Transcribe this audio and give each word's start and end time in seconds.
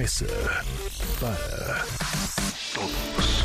Mesa 0.00 0.24
para 1.20 1.84
Todos. 2.74 3.44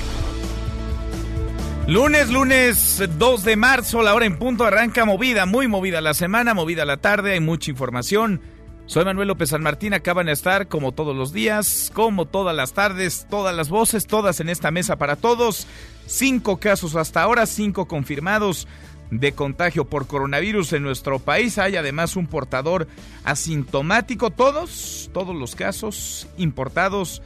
Lunes, 1.86 2.30
lunes 2.30 3.04
2 3.18 3.44
de 3.44 3.58
marzo, 3.58 4.02
la 4.02 4.14
hora 4.14 4.26
en 4.26 4.40
punto 4.40 4.64
arranca 4.64 5.04
movida, 5.04 5.46
muy 5.46 5.68
movida 5.68 6.00
la 6.00 6.14
semana, 6.14 6.54
movida 6.54 6.86
la 6.86 6.96
tarde, 6.96 7.34
hay 7.34 7.42
mucha 7.42 7.72
información. 7.72 8.40
Soy 8.86 9.04
Manuel 9.04 9.28
López 9.28 9.50
San 9.50 9.64
Martín, 9.64 9.94
acaban 9.94 10.28
de 10.28 10.32
estar 10.32 10.70
como 10.70 10.94
todos 10.94 11.14
los 11.14 11.34
días, 11.34 11.92
como 11.94 12.26
todas 12.26 12.56
las 12.56 12.72
tardes, 12.72 13.28
todas 13.30 13.54
las 13.54 13.68
voces, 13.68 14.08
todas 14.08 14.40
en 14.40 14.48
esta 14.48 14.72
mesa 14.72 14.96
para 14.96 15.18
todos. 15.18 15.68
Cinco 16.06 16.58
casos 16.58 16.96
hasta 16.96 17.22
ahora, 17.22 17.48
cinco 17.48 17.86
confirmados 17.86 18.66
de 19.12 19.34
contagio 19.34 19.86
por 19.86 20.08
coronavirus 20.08 20.74
en 20.74 20.84
nuestro 20.84 21.20
país. 21.20 21.58
Hay 21.58 21.76
además 21.76 22.16
un 22.16 22.28
portador 22.28 22.88
asintomático. 23.24 24.30
Todos, 24.32 25.10
todos 25.14 25.36
los 25.36 25.56
casos 25.56 26.28
importados 26.38 27.22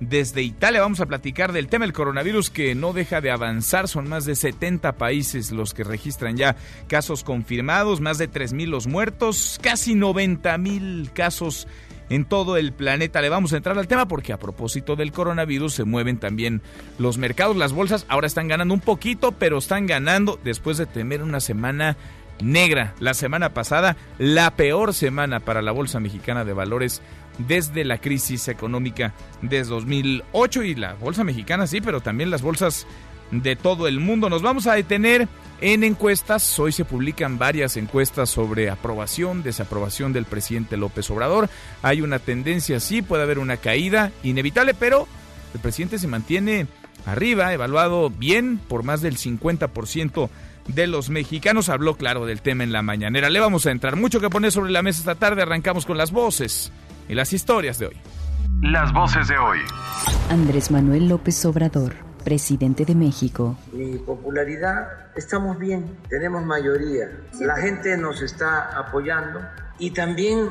desde 0.00 0.42
Italia. 0.42 0.80
Vamos 0.80 1.00
a 1.00 1.06
platicar 1.06 1.52
del 1.52 1.68
tema 1.68 1.84
del 1.84 1.92
coronavirus 1.92 2.50
que 2.50 2.74
no 2.74 2.92
deja 2.92 3.20
de 3.20 3.30
avanzar. 3.30 3.88
Son 3.88 4.08
más 4.08 4.24
de 4.24 4.34
70 4.34 4.92
países 4.92 5.50
los 5.50 5.74
que 5.74 5.84
registran 5.84 6.36
ya 6.36 6.56
casos 6.88 7.24
confirmados, 7.24 8.00
más 8.00 8.18
de 8.18 8.30
3.000 8.30 8.66
los 8.66 8.86
muertos, 8.86 9.58
casi 9.62 9.94
90.000 9.94 11.12
casos 11.12 11.66
en 12.10 12.24
todo 12.24 12.56
el 12.56 12.72
planeta. 12.72 13.20
Le 13.20 13.28
vamos 13.28 13.52
a 13.52 13.56
entrar 13.56 13.78
al 13.78 13.88
tema 13.88 14.08
porque 14.08 14.32
a 14.32 14.38
propósito 14.38 14.96
del 14.96 15.12
coronavirus 15.12 15.74
se 15.74 15.84
mueven 15.84 16.18
también 16.18 16.62
los 16.98 17.18
mercados, 17.18 17.56
las 17.56 17.72
bolsas. 17.72 18.06
Ahora 18.08 18.26
están 18.26 18.48
ganando 18.48 18.74
un 18.74 18.80
poquito, 18.80 19.32
pero 19.32 19.58
están 19.58 19.86
ganando 19.86 20.38
después 20.42 20.78
de 20.78 20.86
temer 20.86 21.22
una 21.22 21.40
semana 21.40 21.96
negra. 22.42 22.94
La 23.00 23.14
semana 23.14 23.54
pasada, 23.54 23.96
la 24.18 24.50
peor 24.56 24.94
semana 24.94 25.40
para 25.40 25.62
la 25.62 25.72
Bolsa 25.72 26.00
Mexicana 26.00 26.44
de 26.44 26.52
Valores 26.52 27.02
desde 27.38 27.84
la 27.84 27.98
crisis 27.98 28.48
económica 28.48 29.12
de 29.42 29.64
2008 29.64 30.62
y 30.62 30.74
la 30.74 30.94
Bolsa 30.94 31.24
Mexicana 31.24 31.66
sí, 31.66 31.80
pero 31.80 32.00
también 32.00 32.30
las 32.30 32.42
bolsas 32.42 32.86
de 33.42 33.56
todo 33.56 33.88
el 33.88 34.00
mundo. 34.00 34.30
Nos 34.30 34.42
vamos 34.42 34.66
a 34.66 34.74
detener 34.74 35.28
en 35.60 35.84
encuestas. 35.84 36.58
Hoy 36.58 36.72
se 36.72 36.84
publican 36.84 37.38
varias 37.38 37.76
encuestas 37.76 38.30
sobre 38.30 38.70
aprobación, 38.70 39.42
desaprobación 39.42 40.12
del 40.12 40.24
presidente 40.24 40.76
López 40.76 41.10
Obrador. 41.10 41.48
Hay 41.82 42.02
una 42.02 42.18
tendencia, 42.18 42.80
sí, 42.80 43.02
puede 43.02 43.22
haber 43.22 43.38
una 43.38 43.56
caída 43.56 44.12
inevitable, 44.22 44.74
pero 44.74 45.06
el 45.54 45.60
presidente 45.60 45.98
se 45.98 46.08
mantiene 46.08 46.66
arriba, 47.06 47.52
evaluado 47.52 48.10
bien 48.10 48.58
por 48.68 48.82
más 48.82 49.00
del 49.02 49.16
50% 49.16 50.28
de 50.68 50.86
los 50.86 51.10
mexicanos. 51.10 51.68
Habló 51.68 51.96
claro 51.96 52.26
del 52.26 52.40
tema 52.40 52.64
en 52.64 52.72
la 52.72 52.82
mañanera. 52.82 53.30
Le 53.30 53.40
vamos 53.40 53.66
a 53.66 53.70
entrar 53.70 53.96
mucho 53.96 54.20
que 54.20 54.30
poner 54.30 54.52
sobre 54.52 54.72
la 54.72 54.82
mesa 54.82 55.00
esta 55.00 55.14
tarde. 55.14 55.42
Arrancamos 55.42 55.86
con 55.86 55.98
las 55.98 56.12
voces 56.12 56.72
y 57.08 57.14
las 57.14 57.32
historias 57.32 57.78
de 57.78 57.86
hoy. 57.86 57.96
Las 58.62 58.92
voces 58.92 59.28
de 59.28 59.36
hoy. 59.36 59.58
Andrés 60.30 60.70
Manuel 60.70 61.08
López 61.08 61.44
Obrador, 61.44 61.94
presidente 62.24 62.84
de 62.84 62.94
México. 62.94 63.56
Mi 63.72 63.98
popularidad, 63.98 64.88
estamos 65.14 65.58
bien, 65.58 65.98
tenemos 66.08 66.44
mayoría. 66.44 67.10
La 67.40 67.56
gente 67.56 67.96
nos 67.96 68.22
está 68.22 68.76
apoyando 68.76 69.40
y 69.78 69.90
también 69.90 70.48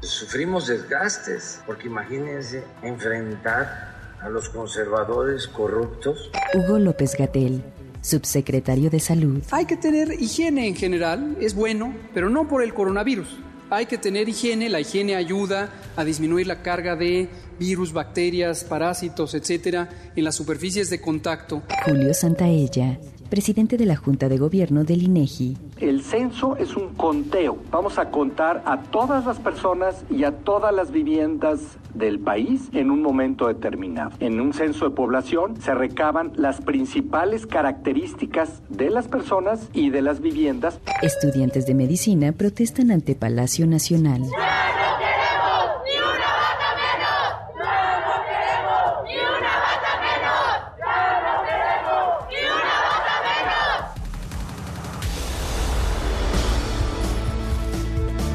sufrimos 0.00 0.66
desgastes, 0.66 1.60
porque 1.66 1.88
imagínense 1.88 2.64
enfrentar 2.82 4.16
a 4.20 4.28
los 4.28 4.48
conservadores 4.48 5.46
corruptos. 5.46 6.30
Hugo 6.54 6.78
López 6.78 7.14
Gatel, 7.16 7.62
subsecretario 8.00 8.90
de 8.90 9.00
Salud. 9.00 9.42
Hay 9.50 9.66
que 9.66 9.76
tener 9.76 10.12
higiene 10.12 10.66
en 10.66 10.74
general, 10.74 11.36
es 11.40 11.54
bueno, 11.54 11.94
pero 12.14 12.30
no 12.30 12.48
por 12.48 12.62
el 12.62 12.74
coronavirus. 12.74 13.38
Hay 13.72 13.86
que 13.86 13.98
tener 13.98 14.28
higiene, 14.28 14.68
la 14.68 14.80
higiene 14.80 15.14
ayuda 15.14 15.70
a 15.94 16.02
disminuir 16.02 16.48
la 16.48 16.60
carga 16.60 16.96
de 16.96 17.28
virus, 17.56 17.92
bacterias, 17.92 18.64
parásitos, 18.64 19.34
etcétera, 19.34 19.88
en 20.16 20.24
las 20.24 20.34
superficies 20.34 20.90
de 20.90 21.00
contacto. 21.00 21.62
Julio 21.84 22.12
Santaella, 22.12 22.98
presidente 23.30 23.76
de 23.76 23.86
la 23.86 23.96
Junta 23.96 24.28
de 24.28 24.36
Gobierno 24.36 24.84
del 24.84 25.02
INEGI. 25.04 25.56
El 25.78 26.02
censo 26.02 26.56
es 26.56 26.76
un 26.76 26.90
conteo. 26.94 27.56
Vamos 27.70 27.98
a 27.98 28.10
contar 28.10 28.62
a 28.66 28.82
todas 28.82 29.24
las 29.24 29.38
personas 29.38 30.04
y 30.10 30.24
a 30.24 30.32
todas 30.32 30.74
las 30.74 30.90
viviendas 30.90 31.60
del 31.94 32.18
país 32.18 32.68
en 32.72 32.90
un 32.90 33.00
momento 33.00 33.46
determinado. 33.46 34.10
En 34.20 34.40
un 34.40 34.52
censo 34.52 34.88
de 34.88 34.94
población 34.94 35.60
se 35.60 35.74
recaban 35.74 36.32
las 36.34 36.60
principales 36.60 37.46
características 37.46 38.62
de 38.68 38.90
las 38.90 39.08
personas 39.08 39.68
y 39.72 39.90
de 39.90 40.02
las 40.02 40.20
viviendas. 40.20 40.80
Estudiantes 41.00 41.66
de 41.66 41.74
medicina 41.74 42.32
protestan 42.32 42.90
ante 42.90 43.14
Palacio 43.14 43.66
Nacional. 43.66 44.22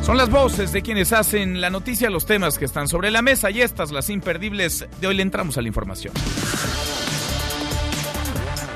Son 0.06 0.18
las 0.18 0.30
voces 0.30 0.72
de 0.72 0.84
quienes 0.84 1.12
hacen 1.14 1.60
la 1.62 1.72
noticia, 1.72 2.12
los 2.12 2.28
temas 2.28 2.60
que 2.60 2.66
están 2.66 2.88
sobre 2.88 3.10
la 3.10 3.24
mesa 3.24 3.50
y 3.50 3.62
estas, 3.62 3.92
las 3.92 4.12
imperdibles. 4.12 4.86
De 5.02 5.08
hoy 5.08 5.16
le 5.16 5.24
entramos 5.24 5.58
a 5.58 5.64
la 5.64 5.68
información. 5.68 6.14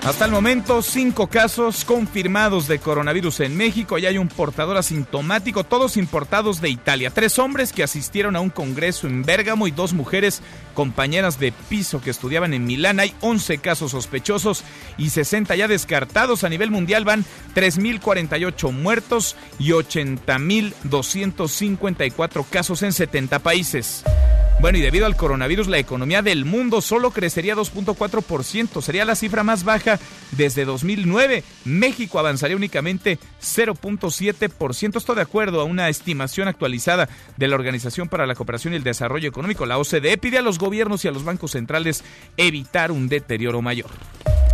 Hasta 0.09 0.25
el 0.25 0.31
momento, 0.31 0.81
cinco 0.81 1.27
casos 1.27 1.85
confirmados 1.85 2.67
de 2.67 2.79
coronavirus 2.79 3.41
en 3.41 3.55
México 3.55 3.99
y 3.99 4.07
hay 4.07 4.17
un 4.17 4.27
portador 4.27 4.75
asintomático, 4.75 5.63
todos 5.63 5.97
importados 5.97 6.61
de 6.61 6.69
Italia. 6.69 7.11
Tres 7.11 7.37
hombres 7.37 7.71
que 7.71 7.83
asistieron 7.83 8.35
a 8.35 8.39
un 8.39 8.49
congreso 8.49 9.05
en 9.05 9.21
Bérgamo 9.21 9.67
y 9.67 9.71
dos 9.71 9.93
mujeres 9.93 10.41
compañeras 10.73 11.39
de 11.39 11.51
piso 11.51 12.01
que 12.01 12.09
estudiaban 12.09 12.55
en 12.55 12.65
Milán. 12.65 12.99
Hay 12.99 13.13
11 13.21 13.59
casos 13.59 13.91
sospechosos 13.91 14.63
y 14.97 15.11
60 15.11 15.55
ya 15.55 15.67
descartados. 15.67 16.43
A 16.43 16.49
nivel 16.49 16.71
mundial 16.71 17.05
van 17.05 17.23
3.048 17.53 18.71
muertos 18.71 19.35
y 19.59 19.73
80.254 19.73 22.45
casos 22.49 22.81
en 22.81 22.93
70 22.93 23.37
países. 23.37 24.03
Bueno, 24.61 24.77
y 24.77 24.81
debido 24.81 25.05
al 25.05 25.15
coronavirus, 25.15 25.67
la 25.69 25.77
economía 25.77 26.21
del 26.21 26.43
mundo 26.43 26.81
solo 26.81 27.11
crecería 27.11 27.55
2.4%. 27.55 28.81
Sería 28.81 29.05
la 29.05 29.15
cifra 29.15 29.41
más 29.41 29.63
baja 29.63 29.99
desde 30.31 30.65
2009. 30.65 31.45
México 31.63 32.19
avanzaría 32.19 32.57
únicamente 32.57 33.19
0.7%. 33.41 34.97
Esto 34.97 35.15
de 35.15 35.21
acuerdo 35.21 35.61
a 35.61 35.63
una 35.63 35.87
estimación 35.87 36.49
actualizada 36.49 37.07
de 37.37 37.47
la 37.47 37.55
Organización 37.55 38.09
para 38.09 38.27
la 38.27 38.35
Cooperación 38.35 38.73
y 38.73 38.75
el 38.75 38.83
Desarrollo 38.83 39.29
Económico, 39.29 39.65
la 39.65 39.77
OCDE, 39.77 40.17
pide 40.17 40.39
a 40.39 40.41
los 40.41 40.59
gobiernos 40.59 41.05
y 41.05 41.07
a 41.07 41.11
los 41.11 41.23
bancos 41.23 41.51
centrales 41.51 42.03
evitar 42.35 42.91
un 42.91 43.07
deterioro 43.07 43.61
mayor. 43.61 43.89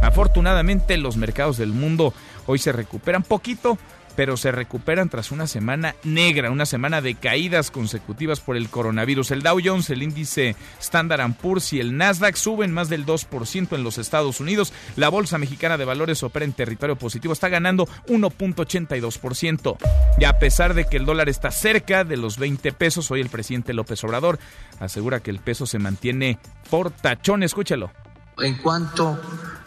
Afortunadamente, 0.03 0.97
los 0.97 1.17
mercados 1.17 1.57
del 1.57 1.69
mundo 1.69 2.13
hoy 2.45 2.59
se 2.59 2.71
recuperan 2.71 3.23
poquito 3.23 3.79
pero 4.15 4.37
se 4.37 4.51
recuperan 4.51 5.09
tras 5.09 5.31
una 5.31 5.47
semana 5.47 5.95
negra, 6.03 6.51
una 6.51 6.65
semana 6.65 7.01
de 7.01 7.15
caídas 7.15 7.71
consecutivas 7.71 8.39
por 8.39 8.57
el 8.57 8.69
coronavirus. 8.69 9.31
El 9.31 9.41
Dow 9.41 9.59
Jones, 9.63 9.89
el 9.89 10.03
índice 10.03 10.55
Standard 10.79 11.33
Poor's 11.33 11.73
y 11.73 11.79
el 11.79 11.97
Nasdaq 11.97 12.35
suben 12.35 12.71
más 12.71 12.89
del 12.89 13.05
2% 13.05 13.75
en 13.75 13.83
los 13.83 13.97
Estados 13.97 14.39
Unidos. 14.39 14.73
La 14.95 15.09
Bolsa 15.09 15.37
Mexicana 15.37 15.77
de 15.77 15.85
Valores 15.85 16.23
opera 16.23 16.45
en 16.45 16.53
territorio 16.53 16.95
positivo, 16.95 17.33
está 17.33 17.49
ganando 17.49 17.87
1.82%. 18.07 19.77
Y 20.19 20.23
a 20.23 20.39
pesar 20.39 20.73
de 20.73 20.85
que 20.85 20.97
el 20.97 21.05
dólar 21.05 21.29
está 21.29 21.51
cerca 21.51 22.03
de 22.03 22.17
los 22.17 22.37
20 22.37 22.71
pesos, 22.73 23.11
hoy 23.11 23.21
el 23.21 23.29
presidente 23.29 23.73
López 23.73 24.03
Obrador 24.03 24.39
asegura 24.79 25.19
que 25.19 25.31
el 25.31 25.39
peso 25.39 25.65
se 25.65 25.79
mantiene 25.79 26.39
por 26.69 26.91
tachón. 26.91 27.43
Escúchalo. 27.43 27.91
En 28.37 28.55
cuanto 28.57 29.17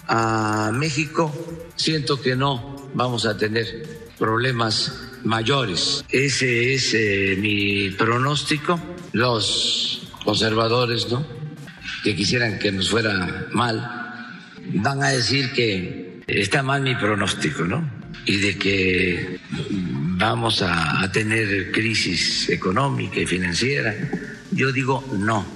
a 0.06 0.70
México, 0.74 1.32
siento 1.74 2.20
que 2.20 2.36
no 2.36 2.76
vamos 2.94 3.24
a 3.26 3.36
tener 3.36 4.07
problemas 4.18 4.92
mayores. 5.24 6.04
Ese 6.08 6.74
es 6.74 6.94
eh, 6.94 7.36
mi 7.38 7.90
pronóstico. 7.90 8.80
Los 9.12 10.08
conservadores, 10.24 11.10
¿no? 11.10 11.26
Que 12.04 12.14
quisieran 12.14 12.58
que 12.58 12.72
nos 12.72 12.90
fuera 12.90 13.46
mal, 13.52 14.24
van 14.74 15.02
a 15.02 15.08
decir 15.08 15.52
que 15.52 16.22
está 16.26 16.62
mal 16.62 16.82
mi 16.82 16.94
pronóstico, 16.94 17.64
¿no? 17.64 17.88
Y 18.26 18.36
de 18.36 18.58
que 18.58 19.40
vamos 20.18 20.62
a, 20.62 21.02
a 21.02 21.10
tener 21.10 21.72
crisis 21.72 22.48
económica 22.50 23.20
y 23.20 23.26
financiera. 23.26 23.94
Yo 24.50 24.72
digo 24.72 25.04
no. 25.18 25.46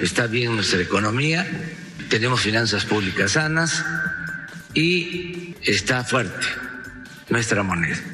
está 0.00 0.26
bien 0.26 0.54
nuestra 0.54 0.80
economía, 0.80 1.46
tenemos 2.08 2.40
finanzas 2.40 2.84
públicas 2.84 3.32
sanas 3.32 3.84
y 4.74 5.54
está 5.62 6.04
fuerte 6.04 6.46
nuestra 7.28 7.62
moneda. 7.62 8.11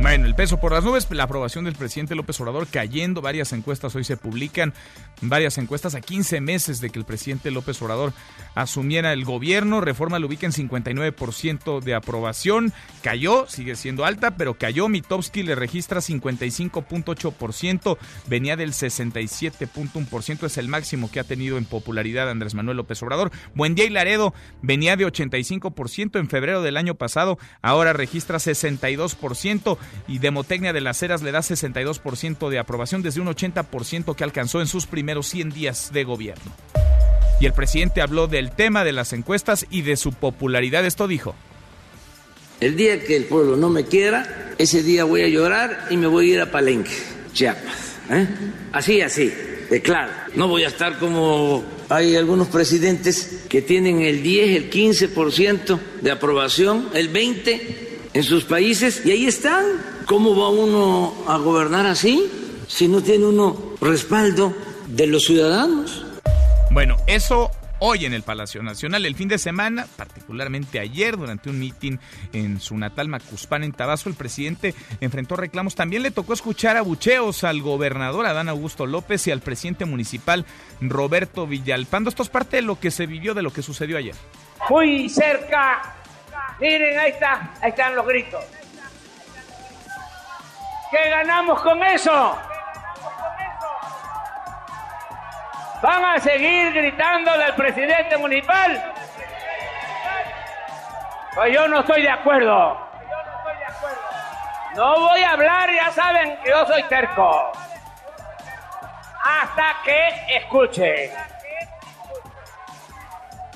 Bueno, 0.00 0.26
el 0.26 0.36
peso 0.36 0.60
por 0.60 0.70
las 0.70 0.84
nubes, 0.84 1.08
la 1.10 1.24
aprobación 1.24 1.64
del 1.64 1.74
presidente 1.74 2.14
López 2.14 2.40
Obrador 2.40 2.68
cayendo, 2.68 3.20
varias 3.20 3.52
encuestas 3.52 3.96
hoy 3.96 4.04
se 4.04 4.16
publican, 4.16 4.72
varias 5.20 5.58
encuestas 5.58 5.96
a 5.96 6.00
15 6.00 6.40
meses 6.40 6.80
de 6.80 6.90
que 6.90 7.00
el 7.00 7.04
presidente 7.04 7.50
López 7.50 7.82
Obrador 7.82 8.12
asumiera 8.54 9.12
el 9.12 9.24
gobierno, 9.24 9.80
Reforma 9.80 10.20
lo 10.20 10.28
ubica 10.28 10.46
en 10.46 10.52
59% 10.52 11.80
de 11.80 11.94
aprobación, 11.96 12.72
cayó, 13.02 13.48
sigue 13.48 13.74
siendo 13.74 14.04
alta, 14.04 14.36
pero 14.36 14.54
cayó, 14.54 14.88
Mitowski 14.88 15.42
le 15.42 15.56
registra 15.56 15.98
55.8%, 15.98 17.98
venía 18.28 18.56
del 18.56 18.74
67.1%, 18.74 20.46
es 20.46 20.58
el 20.58 20.68
máximo 20.68 21.10
que 21.10 21.18
ha 21.18 21.24
tenido 21.24 21.58
en 21.58 21.64
popularidad 21.64 22.30
Andrés 22.30 22.54
Manuel 22.54 22.76
López 22.76 23.02
Obrador, 23.02 23.32
Buendía 23.56 23.84
y 23.84 23.90
Laredo 23.90 24.32
venía 24.62 24.96
de 24.96 25.06
85% 25.06 26.20
en 26.20 26.28
febrero 26.28 26.62
del 26.62 26.76
año 26.76 26.94
pasado, 26.94 27.36
ahora 27.62 27.92
registra 27.92 28.38
62%, 28.38 29.76
y 30.06 30.18
Demotecnia 30.18 30.72
de 30.72 30.80
las 30.80 31.02
Heras 31.02 31.22
le 31.22 31.32
da 31.32 31.40
62% 31.40 32.48
de 32.48 32.58
aprobación 32.58 33.02
desde 33.02 33.20
un 33.20 33.28
80% 33.28 34.14
que 34.14 34.24
alcanzó 34.24 34.60
en 34.60 34.66
sus 34.66 34.86
primeros 34.86 35.26
100 35.28 35.50
días 35.50 35.90
de 35.92 36.04
gobierno. 36.04 36.52
Y 37.40 37.46
el 37.46 37.52
presidente 37.52 38.00
habló 38.00 38.26
del 38.26 38.50
tema 38.50 38.84
de 38.84 38.92
las 38.92 39.12
encuestas 39.12 39.66
y 39.70 39.82
de 39.82 39.96
su 39.96 40.12
popularidad. 40.12 40.84
Esto 40.84 41.06
dijo. 41.06 41.34
El 42.60 42.76
día 42.76 43.00
que 43.04 43.16
el 43.16 43.24
pueblo 43.24 43.56
no 43.56 43.68
me 43.68 43.84
quiera, 43.84 44.54
ese 44.58 44.82
día 44.82 45.04
voy 45.04 45.22
a 45.22 45.28
llorar 45.28 45.86
y 45.90 45.96
me 45.96 46.08
voy 46.08 46.30
a 46.30 46.34
ir 46.34 46.40
a 46.40 46.50
Palenque, 46.50 46.90
Chiapas. 47.32 47.96
¿eh? 48.10 48.26
Así, 48.72 49.00
así, 49.00 49.32
de 49.70 49.80
claro. 49.80 50.10
No 50.34 50.48
voy 50.48 50.64
a 50.64 50.68
estar 50.68 50.98
como 50.98 51.64
hay 51.88 52.16
algunos 52.16 52.48
presidentes 52.48 53.44
que 53.48 53.62
tienen 53.62 54.00
el 54.02 54.22
10, 54.22 54.56
el 54.56 54.70
15% 54.70 55.78
de 56.02 56.10
aprobación, 56.10 56.88
el 56.94 57.12
20% 57.12 57.87
en 58.18 58.24
sus 58.24 58.42
países 58.42 59.06
y 59.06 59.12
ahí 59.12 59.26
están. 59.26 59.64
¿Cómo 60.04 60.36
va 60.36 60.48
uno 60.48 61.14
a 61.28 61.38
gobernar 61.38 61.86
así 61.86 62.28
si 62.66 62.88
no 62.88 63.00
tiene 63.00 63.26
uno 63.26 63.76
respaldo 63.80 64.52
de 64.88 65.06
los 65.06 65.24
ciudadanos? 65.24 66.04
Bueno, 66.72 66.96
eso 67.06 67.52
hoy 67.78 68.06
en 68.06 68.14
el 68.14 68.24
Palacio 68.24 68.60
Nacional. 68.60 69.06
El 69.06 69.14
fin 69.14 69.28
de 69.28 69.38
semana, 69.38 69.86
particularmente 69.96 70.80
ayer, 70.80 71.16
durante 71.16 71.48
un 71.48 71.60
mitin 71.60 72.00
en 72.32 72.58
su 72.58 72.76
natal 72.76 73.06
Macuspán, 73.06 73.62
en 73.62 73.70
Tabasco, 73.70 74.08
el 74.08 74.16
presidente 74.16 74.74
enfrentó 75.00 75.36
reclamos. 75.36 75.76
También 75.76 76.02
le 76.02 76.10
tocó 76.10 76.32
escuchar 76.32 76.76
abucheos 76.76 77.44
al 77.44 77.62
gobernador 77.62 78.26
Adán 78.26 78.48
Augusto 78.48 78.84
López 78.86 79.28
y 79.28 79.30
al 79.30 79.42
presidente 79.42 79.84
municipal 79.84 80.44
Roberto 80.80 81.46
Villalpando. 81.46 82.10
Esto 82.10 82.24
es 82.24 82.30
parte 82.30 82.56
de 82.56 82.62
lo 82.62 82.80
que 82.80 82.90
se 82.90 83.06
vivió, 83.06 83.34
de 83.34 83.42
lo 83.42 83.52
que 83.52 83.62
sucedió 83.62 83.96
ayer. 83.96 84.16
Muy 84.68 85.08
cerca 85.08 85.97
Miren, 86.60 86.98
ahí 86.98 87.10
está, 87.10 87.40
ahí 87.60 87.70
están 87.70 87.94
los 87.94 88.04
gritos. 88.04 88.44
¿Qué 90.90 91.08
ganamos 91.10 91.60
con 91.62 91.82
eso? 91.84 92.38
¿Van 95.80 96.04
a 96.04 96.18
seguir 96.18 96.72
gritándole 96.72 97.44
al 97.44 97.54
presidente 97.54 98.16
municipal? 98.16 98.92
Pues 101.34 101.54
yo 101.54 101.68
no 101.68 101.80
estoy 101.80 102.02
de 102.02 102.10
acuerdo. 102.10 102.88
No 104.74 104.98
voy 104.98 105.22
a 105.22 105.30
hablar, 105.30 105.72
ya 105.72 105.92
saben 105.92 106.38
que 106.42 106.50
yo 106.50 106.66
soy 106.66 106.82
terco. 106.84 107.52
Hasta 109.22 109.76
que 109.84 110.36
escuche. 110.36 111.12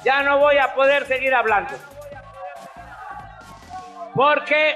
Ya 0.04 0.22
no 0.22 0.38
voy 0.38 0.58
a 0.58 0.72
poder 0.74 1.06
seguir 1.06 1.34
hablando 1.34 1.91
porque 4.14 4.74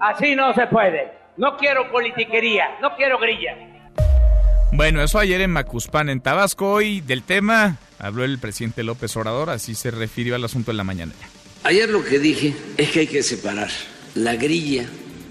así 0.00 0.34
no 0.34 0.54
se 0.54 0.66
puede. 0.66 1.12
No 1.36 1.56
quiero 1.56 1.90
politiquería, 1.90 2.78
no 2.80 2.94
quiero 2.96 3.18
grilla. 3.18 3.56
Bueno, 4.72 5.02
eso 5.02 5.18
ayer 5.18 5.40
en 5.40 5.50
Macuspán, 5.50 6.08
en 6.08 6.20
Tabasco, 6.20 6.80
y 6.80 7.00
del 7.00 7.22
tema 7.22 7.76
habló 7.98 8.24
el 8.24 8.38
presidente 8.38 8.82
López 8.82 9.16
Obrador, 9.16 9.50
así 9.50 9.74
se 9.74 9.90
refirió 9.90 10.34
al 10.34 10.44
asunto 10.44 10.70
en 10.70 10.76
la 10.78 10.84
mañana. 10.84 11.12
Ayer 11.64 11.88
lo 11.88 12.04
que 12.04 12.18
dije 12.18 12.54
es 12.76 12.90
que 12.90 13.00
hay 13.00 13.06
que 13.06 13.22
separar 13.22 13.68
la 14.14 14.34
grilla, 14.34 14.84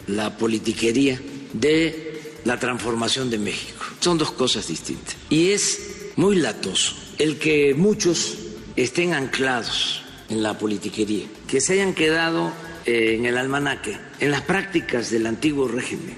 la 0.08 0.38
politiquería, 0.38 1.20
de 1.54 2.40
la 2.46 2.58
transformación 2.58 3.30
de 3.30 3.38
México. 3.38 3.84
Son 4.00 4.18
dos 4.18 4.32
cosas 4.32 4.68
distintas. 4.68 5.18
Y 5.30 5.52
es 5.52 6.12
muy 6.16 6.38
latoso 6.38 6.96
el 7.18 7.38
que 7.38 7.74
muchos 7.74 8.38
estén 8.76 9.14
anclados 9.14 10.04
en 10.30 10.42
la 10.42 10.58
politiquería, 10.58 11.26
que 11.48 11.62
se 11.62 11.74
hayan 11.74 11.94
quedado 11.94 12.52
en 12.86 13.26
el 13.26 13.38
almanaque, 13.38 13.98
en 14.20 14.32
las 14.32 14.42
prácticas 14.42 15.12
del 15.12 15.26
antiguo 15.28 15.68
régimen. 15.68 16.16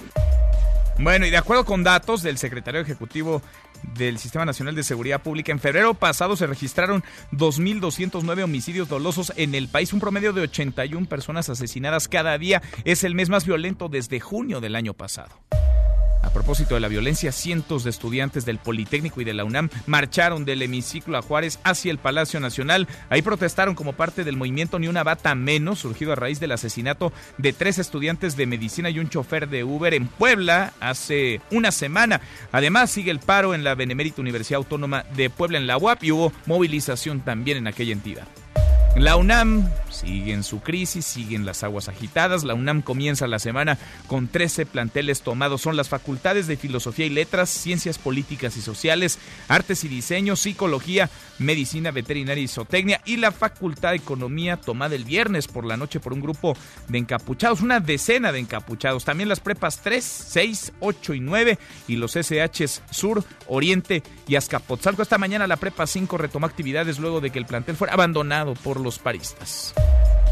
Bueno, 0.99 1.25
y 1.25 1.31
de 1.31 1.37
acuerdo 1.37 1.65
con 1.65 1.83
datos 1.83 2.21
del 2.21 2.37
secretario 2.37 2.81
ejecutivo 2.81 3.41
del 3.95 4.17
Sistema 4.17 4.45
Nacional 4.45 4.75
de 4.75 4.83
Seguridad 4.83 5.21
Pública, 5.21 5.51
en 5.51 5.59
febrero 5.59 5.93
pasado 5.93 6.35
se 6.35 6.47
registraron 6.47 7.03
2.209 7.31 8.43
homicidios 8.43 8.87
dolosos 8.87 9.33
en 9.35 9.55
el 9.55 9.67
país, 9.67 9.91
un 9.93 9.99
promedio 9.99 10.33
de 10.33 10.41
81 10.41 11.07
personas 11.07 11.49
asesinadas 11.49 12.07
cada 12.07 12.37
día. 12.37 12.61
Es 12.85 13.03
el 13.03 13.15
mes 13.15 13.29
más 13.29 13.45
violento 13.45 13.89
desde 13.89 14.19
junio 14.19 14.61
del 14.61 14.75
año 14.75 14.93
pasado. 14.93 15.31
A 16.23 16.29
propósito 16.29 16.73
de 16.73 16.79
la 16.79 16.87
violencia, 16.87 17.31
cientos 17.31 17.83
de 17.83 17.89
estudiantes 17.89 18.45
del 18.45 18.57
Politécnico 18.57 19.21
y 19.21 19.25
de 19.25 19.33
la 19.33 19.43
UNAM 19.43 19.69
marcharon 19.85 20.45
del 20.45 20.61
hemiciclo 20.61 21.17
a 21.17 21.21
Juárez 21.21 21.59
hacia 21.63 21.91
el 21.91 21.97
Palacio 21.97 22.39
Nacional. 22.39 22.87
Ahí 23.09 23.21
protestaron 23.21 23.75
como 23.75 23.93
parte 23.93 24.23
del 24.23 24.37
movimiento 24.37 24.79
Ni 24.79 24.87
una 24.87 25.03
bata 25.03 25.35
menos, 25.35 25.79
surgido 25.79 26.13
a 26.13 26.15
raíz 26.15 26.39
del 26.39 26.53
asesinato 26.53 27.11
de 27.37 27.51
tres 27.53 27.77
estudiantes 27.77 28.37
de 28.37 28.47
medicina 28.47 28.89
y 28.89 28.99
un 28.99 29.09
chofer 29.09 29.49
de 29.49 29.63
Uber 29.63 29.93
en 29.93 30.07
Puebla 30.07 30.73
hace 30.79 31.41
una 31.51 31.71
semana. 31.71 32.21
Además, 32.51 32.89
sigue 32.89 33.11
el 33.11 33.19
paro 33.19 33.53
en 33.53 33.65
la 33.65 33.75
Benemérita 33.75 34.21
Universidad 34.21 34.57
Autónoma 34.57 35.03
de 35.15 35.29
Puebla 35.29 35.57
en 35.57 35.67
la 35.67 35.77
UAP 35.77 36.03
y 36.05 36.11
hubo 36.13 36.31
movilización 36.45 37.19
también 37.19 37.57
en 37.57 37.67
aquella 37.67 37.91
entidad. 37.91 38.27
La 38.95 39.17
UNAM 39.17 39.67
sigue 39.93 40.33
en 40.33 40.43
su 40.43 40.59
crisis, 40.59 41.05
siguen 41.05 41.45
las 41.45 41.63
aguas 41.63 41.89
agitadas. 41.89 42.43
La 42.43 42.53
UNAM 42.53 42.81
comienza 42.81 43.27
la 43.27 43.39
semana 43.39 43.77
con 44.07 44.27
13 44.27 44.65
planteles 44.65 45.21
tomados. 45.21 45.61
Son 45.61 45.77
las 45.77 45.89
facultades 45.89 46.47
de 46.47 46.57
Filosofía 46.57 47.05
y 47.05 47.09
Letras, 47.09 47.49
Ciencias 47.49 47.97
Políticas 47.97 48.57
y 48.57 48.61
Sociales, 48.61 49.19
Artes 49.47 49.83
y 49.83 49.87
Diseño, 49.87 50.35
Psicología, 50.35 51.09
Medicina 51.39 51.91
Veterinaria 51.91 52.43
y 52.43 52.47
Zootecnia 52.47 53.01
y 53.05 53.17
la 53.17 53.31
Facultad 53.31 53.91
de 53.91 53.97
Economía 53.97 54.57
tomada 54.57 54.95
el 54.95 55.05
viernes 55.05 55.47
por 55.47 55.65
la 55.65 55.77
noche 55.77 55.99
por 55.99 56.13
un 56.13 56.21
grupo 56.21 56.55
de 56.87 56.97
encapuchados, 56.97 57.61
una 57.61 57.79
decena 57.79 58.31
de 58.31 58.39
encapuchados. 58.39 59.05
También 59.05 59.29
las 59.29 59.39
prepas 59.39 59.81
3, 59.81 60.03
6, 60.03 60.73
8 60.79 61.13
y 61.13 61.19
9 61.19 61.59
y 61.87 61.95
los 61.95 62.13
SHs 62.15 62.81
Sur, 62.91 63.23
Oriente 63.47 64.03
y 64.27 64.35
Azcapotzalco. 64.35 65.01
Esta 65.01 65.17
mañana 65.17 65.47
la 65.47 65.57
prepa 65.57 65.87
5 65.87 66.17
retomó 66.17 66.45
actividades 66.45 66.99
luego 66.99 67.21
de 67.21 67.29
que 67.29 67.39
el 67.39 67.45
plantel 67.45 67.75
fuera 67.75 67.93
abandonado 67.93 68.53
por 68.55 68.79
los 68.79 68.99
paristas. 68.99 69.73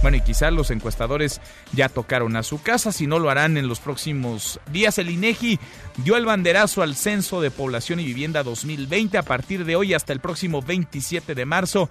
Bueno, 0.01 0.17
y 0.17 0.21
quizás 0.21 0.51
los 0.51 0.71
encuestadores 0.71 1.41
ya 1.73 1.87
tocaron 1.87 2.35
a 2.35 2.41
su 2.41 2.61
casa, 2.61 2.91
si 2.91 3.05
no 3.05 3.19
lo 3.19 3.29
harán 3.29 3.55
en 3.57 3.67
los 3.67 3.79
próximos 3.79 4.59
días. 4.71 4.97
El 4.97 5.11
INEGI 5.11 5.59
dio 5.97 6.17
el 6.17 6.25
banderazo 6.25 6.81
al 6.81 6.95
Censo 6.95 7.39
de 7.39 7.51
Población 7.51 7.99
y 7.99 8.05
Vivienda 8.05 8.41
2020 8.41 9.19
a 9.19 9.23
partir 9.23 9.63
de 9.63 9.75
hoy 9.75 9.93
hasta 9.93 10.11
el 10.11 10.19
próximo 10.19 10.63
27 10.63 11.35
de 11.35 11.45
marzo. 11.45 11.89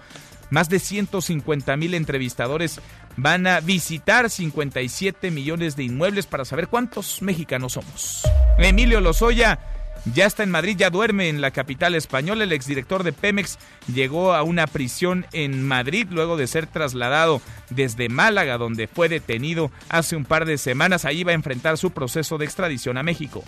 Más 0.49 0.67
de 0.67 0.79
150 0.79 1.77
mil 1.77 1.93
entrevistadores 1.93 2.81
van 3.15 3.47
a 3.47 3.61
visitar 3.61 4.29
57 4.29 5.31
millones 5.31 5.77
de 5.77 5.83
inmuebles 5.83 6.27
para 6.27 6.43
saber 6.43 6.67
cuántos 6.67 7.21
mexicanos 7.21 7.73
somos. 7.73 8.23
Emilio 8.57 8.99
Lozoya 8.99 9.57
ya 10.05 10.25
está 10.25 10.43
en 10.43 10.51
Madrid, 10.51 10.75
ya 10.77 10.89
duerme 10.89 11.29
en 11.29 11.41
la 11.41 11.51
capital 11.51 11.95
española. 11.95 12.43
El 12.43 12.51
exdirector 12.51 13.03
de 13.03 13.13
Pemex 13.13 13.57
llegó 13.93 14.33
a 14.33 14.43
una 14.43 14.67
prisión 14.67 15.25
en 15.33 15.67
Madrid 15.67 16.07
luego 16.09 16.37
de 16.37 16.47
ser 16.47 16.67
trasladado 16.67 17.41
desde 17.69 18.09
Málaga, 18.09 18.57
donde 18.57 18.87
fue 18.87 19.09
detenido 19.09 19.71
hace 19.89 20.15
un 20.15 20.25
par 20.25 20.45
de 20.45 20.57
semanas. 20.57 21.05
Ahí 21.05 21.23
va 21.23 21.31
a 21.31 21.35
enfrentar 21.35 21.77
su 21.77 21.91
proceso 21.91 22.37
de 22.37 22.45
extradición 22.45 22.97
a 22.97 23.03
México. 23.03 23.43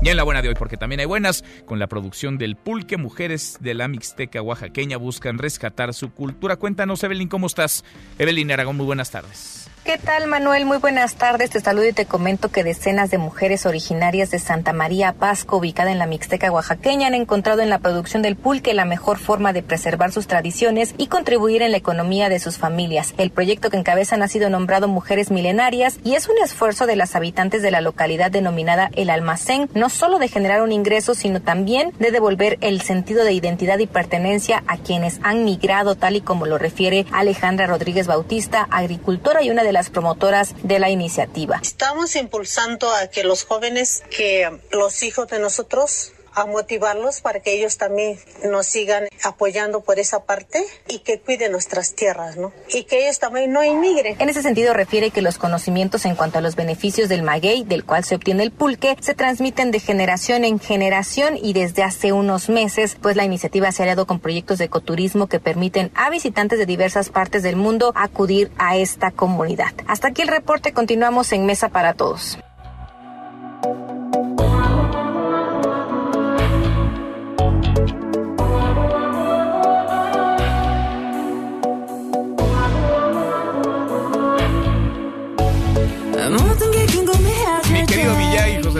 Y 0.00 0.10
en 0.10 0.16
la 0.16 0.22
buena 0.22 0.42
de 0.42 0.48
hoy, 0.48 0.54
porque 0.54 0.76
también 0.76 1.00
hay 1.00 1.06
buenas, 1.06 1.42
con 1.66 1.80
la 1.80 1.88
producción 1.88 2.38
del 2.38 2.54
pulque, 2.54 2.96
mujeres 2.96 3.58
de 3.60 3.74
la 3.74 3.88
Mixteca 3.88 4.40
oaxaqueña 4.40 4.96
buscan 4.96 5.38
rescatar 5.38 5.92
su 5.92 6.12
cultura. 6.12 6.56
Cuéntanos, 6.56 7.02
Evelyn, 7.02 7.28
¿cómo 7.28 7.48
estás? 7.48 7.84
Evelyn 8.16 8.52
Aragón, 8.52 8.76
muy 8.76 8.86
buenas 8.86 9.10
tardes. 9.10 9.68
¿Qué 9.88 9.96
tal, 9.96 10.26
Manuel? 10.26 10.66
Muy 10.66 10.76
buenas 10.76 11.14
tardes. 11.14 11.48
Te 11.48 11.60
saludo 11.60 11.88
y 11.88 11.94
te 11.94 12.04
comento 12.04 12.50
que 12.50 12.62
decenas 12.62 13.10
de 13.10 13.16
mujeres 13.16 13.64
originarias 13.64 14.30
de 14.30 14.38
Santa 14.38 14.74
María 14.74 15.14
Pasco, 15.14 15.56
ubicada 15.56 15.90
en 15.90 15.98
la 15.98 16.04
Mixteca 16.04 16.52
oaxaqueña, 16.52 17.06
han 17.06 17.14
encontrado 17.14 17.62
en 17.62 17.70
la 17.70 17.78
producción 17.78 18.20
del 18.20 18.36
pulque 18.36 18.74
la 18.74 18.84
mejor 18.84 19.16
forma 19.16 19.54
de 19.54 19.62
preservar 19.62 20.12
sus 20.12 20.26
tradiciones 20.26 20.94
y 20.98 21.06
contribuir 21.06 21.62
en 21.62 21.70
la 21.70 21.78
economía 21.78 22.28
de 22.28 22.38
sus 22.38 22.58
familias. 22.58 23.14
El 23.16 23.30
proyecto 23.30 23.70
que 23.70 23.78
encabezan 23.78 24.22
ha 24.22 24.28
sido 24.28 24.50
nombrado 24.50 24.88
Mujeres 24.88 25.30
Milenarias 25.30 25.98
y 26.04 26.16
es 26.16 26.28
un 26.28 26.36
esfuerzo 26.36 26.84
de 26.84 26.96
las 26.96 27.16
habitantes 27.16 27.62
de 27.62 27.70
la 27.70 27.80
localidad 27.80 28.30
denominada 28.30 28.90
El 28.94 29.08
Almacén, 29.08 29.70
no 29.72 29.88
solo 29.88 30.18
de 30.18 30.28
generar 30.28 30.60
un 30.60 30.72
ingreso, 30.72 31.14
sino 31.14 31.40
también 31.40 31.94
de 31.98 32.10
devolver 32.10 32.58
el 32.60 32.82
sentido 32.82 33.24
de 33.24 33.32
identidad 33.32 33.78
y 33.78 33.86
pertenencia 33.86 34.64
a 34.66 34.76
quienes 34.76 35.18
han 35.22 35.46
migrado, 35.46 35.94
tal 35.94 36.16
y 36.16 36.20
como 36.20 36.44
lo 36.44 36.58
refiere 36.58 37.06
Alejandra 37.10 37.66
Rodríguez 37.66 38.06
Bautista, 38.06 38.68
agricultora 38.70 39.42
y 39.42 39.48
una 39.48 39.64
de 39.64 39.72
las 39.72 39.77
las 39.78 39.90
promotoras 39.90 40.56
de 40.64 40.80
la 40.80 40.90
iniciativa. 40.90 41.60
Estamos 41.62 42.16
impulsando 42.16 42.92
a 42.92 43.06
que 43.06 43.22
los 43.22 43.44
jóvenes, 43.44 44.02
que 44.10 44.50
los 44.72 45.04
hijos 45.04 45.28
de 45.28 45.38
nosotros 45.38 46.10
a 46.40 46.46
motivarlos 46.46 47.20
para 47.20 47.40
que 47.40 47.52
ellos 47.52 47.76
también 47.78 48.18
nos 48.44 48.66
sigan 48.66 49.08
apoyando 49.24 49.80
por 49.80 49.98
esa 49.98 50.24
parte 50.24 50.64
y 50.88 51.00
que 51.00 51.20
cuiden 51.20 51.52
nuestras 51.52 51.94
tierras, 51.94 52.36
¿no? 52.36 52.52
Y 52.68 52.84
que 52.84 53.04
ellos 53.04 53.18
también 53.18 53.52
no 53.52 53.64
inmigren. 53.64 54.16
En 54.20 54.28
ese 54.28 54.42
sentido 54.42 54.72
refiere 54.72 55.10
que 55.10 55.22
los 55.22 55.38
conocimientos 55.38 56.04
en 56.04 56.14
cuanto 56.14 56.38
a 56.38 56.40
los 56.40 56.54
beneficios 56.56 57.08
del 57.08 57.22
maguey, 57.22 57.64
del 57.64 57.84
cual 57.84 58.04
se 58.04 58.14
obtiene 58.14 58.44
el 58.44 58.52
pulque, 58.52 58.96
se 59.00 59.14
transmiten 59.14 59.70
de 59.70 59.80
generación 59.80 60.44
en 60.44 60.60
generación 60.60 61.36
y 61.36 61.52
desde 61.52 61.82
hace 61.82 62.12
unos 62.12 62.48
meses, 62.48 62.96
pues 63.00 63.16
la 63.16 63.24
iniciativa 63.24 63.72
se 63.72 63.82
ha 63.82 63.84
aliado 63.84 64.06
con 64.06 64.20
proyectos 64.20 64.58
de 64.58 64.66
ecoturismo 64.66 65.26
que 65.26 65.40
permiten 65.40 65.90
a 65.94 66.10
visitantes 66.10 66.58
de 66.58 66.66
diversas 66.66 67.10
partes 67.10 67.42
del 67.42 67.56
mundo 67.56 67.92
acudir 67.94 68.50
a 68.58 68.76
esta 68.76 69.10
comunidad. 69.10 69.72
Hasta 69.86 70.08
aquí 70.08 70.22
el 70.22 70.28
reporte, 70.28 70.72
continuamos 70.72 71.32
en 71.32 71.46
Mesa 71.46 71.68
para 71.68 71.94
Todos. 71.94 72.38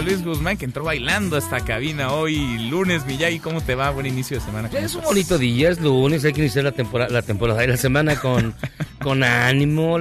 Luis 0.09 0.25
Guzmán, 0.25 0.57
que 0.57 0.65
entró 0.65 0.83
bailando 0.83 1.35
a 1.35 1.39
esta 1.39 1.59
cabina 1.59 2.11
hoy, 2.11 2.67
lunes. 2.67 3.05
Miyagi, 3.05 3.37
¿cómo 3.37 3.61
te 3.61 3.75
va? 3.75 3.91
Buen 3.91 4.07
inicio 4.07 4.39
de 4.39 4.43
semana. 4.43 4.67
Es 4.73 4.95
un 4.95 5.03
bonito 5.03 5.37
día, 5.37 5.69
es 5.69 5.79
lunes, 5.79 6.25
hay 6.25 6.33
que 6.33 6.41
iniciar 6.41 6.63
la 6.65 6.71
temporada, 6.71 7.11
la 7.11 7.21
temporada 7.21 7.63
y 7.63 7.67
la 7.67 7.77
semana 7.77 8.15
con, 8.15 8.55
con 9.03 9.23
ánimo. 9.23 9.99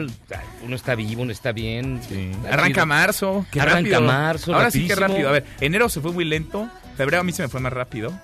Uno 0.65 0.77
está 0.77 0.95
vivo, 0.95 1.21
uno 1.21 1.33
está 1.33 1.53
bien. 1.53 2.00
Arranca 2.50 2.87
marzo. 2.87 3.45
Qué 3.53 3.61
Arranca 3.61 4.00
marzo. 4.00 4.55
Ahora 4.55 4.71
sí 4.71 4.87
que 4.87 4.95
rápido. 4.95 5.29
A 5.29 5.33
ver, 5.33 5.45
enero 5.61 5.91
se 5.91 6.00
fue 6.00 6.11
muy 6.11 6.25
lento. 6.25 6.71
Febrero 6.97 7.21
a 7.21 7.25
mí 7.25 7.33
se 7.33 7.43
me 7.43 7.49
fue 7.49 7.61
más 7.61 7.75
rápido. 7.75 8.19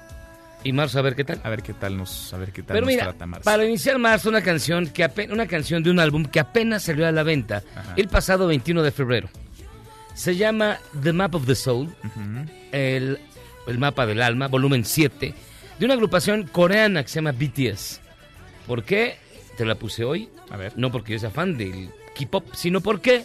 Y 0.62 0.72
marzo, 0.72 0.98
a 0.98 1.02
ver 1.02 1.14
qué 1.14 1.24
tal. 1.24 1.42
A 1.44 1.50
ver 1.50 1.62
qué 1.62 1.74
tal 1.74 1.98
nos, 1.98 2.32
a 2.32 2.38
ver 2.38 2.50
qué 2.50 2.62
tal 2.62 2.76
Pero 2.76 2.86
mira, 2.86 3.04
trata 3.04 3.26
marzo. 3.26 3.44
Para 3.44 3.62
iniciar 3.66 3.98
marzo, 3.98 4.30
una 4.30 4.40
canción 4.40 4.86
que 4.86 5.06
una 5.30 5.46
canción 5.46 5.82
de 5.82 5.90
un 5.90 6.00
álbum 6.00 6.24
que 6.24 6.40
apenas 6.40 6.84
salió 6.84 7.06
a 7.06 7.12
la 7.12 7.24
venta 7.24 7.62
el 7.94 8.08
pasado 8.08 8.46
21 8.46 8.82
de 8.82 8.90
febrero. 8.90 9.28
Se 10.14 10.36
llama 10.36 10.78
The 11.02 11.12
Map 11.12 11.34
of 11.34 11.46
the 11.46 11.54
Soul, 11.56 11.92
el, 12.70 13.18
mapa 13.78 14.06
del 14.06 14.22
alma, 14.22 14.46
volumen 14.46 14.84
7, 14.84 15.34
de 15.78 15.84
una 15.84 15.94
agrupación 15.94 16.44
coreana 16.44 17.02
que 17.02 17.08
se 17.08 17.16
llama 17.16 17.32
BTS. 17.32 18.00
¿Por 18.66 18.84
qué? 18.84 19.16
Te 19.56 19.64
la 19.64 19.74
puse 19.74 20.04
hoy. 20.04 20.28
A 20.50 20.56
ver. 20.56 20.72
No 20.76 20.92
porque 20.92 21.12
yo 21.12 21.18
sea 21.18 21.30
fan 21.30 21.58
del 21.58 21.90
K-pop, 22.16 22.54
sino 22.54 22.80
porque 22.80 23.24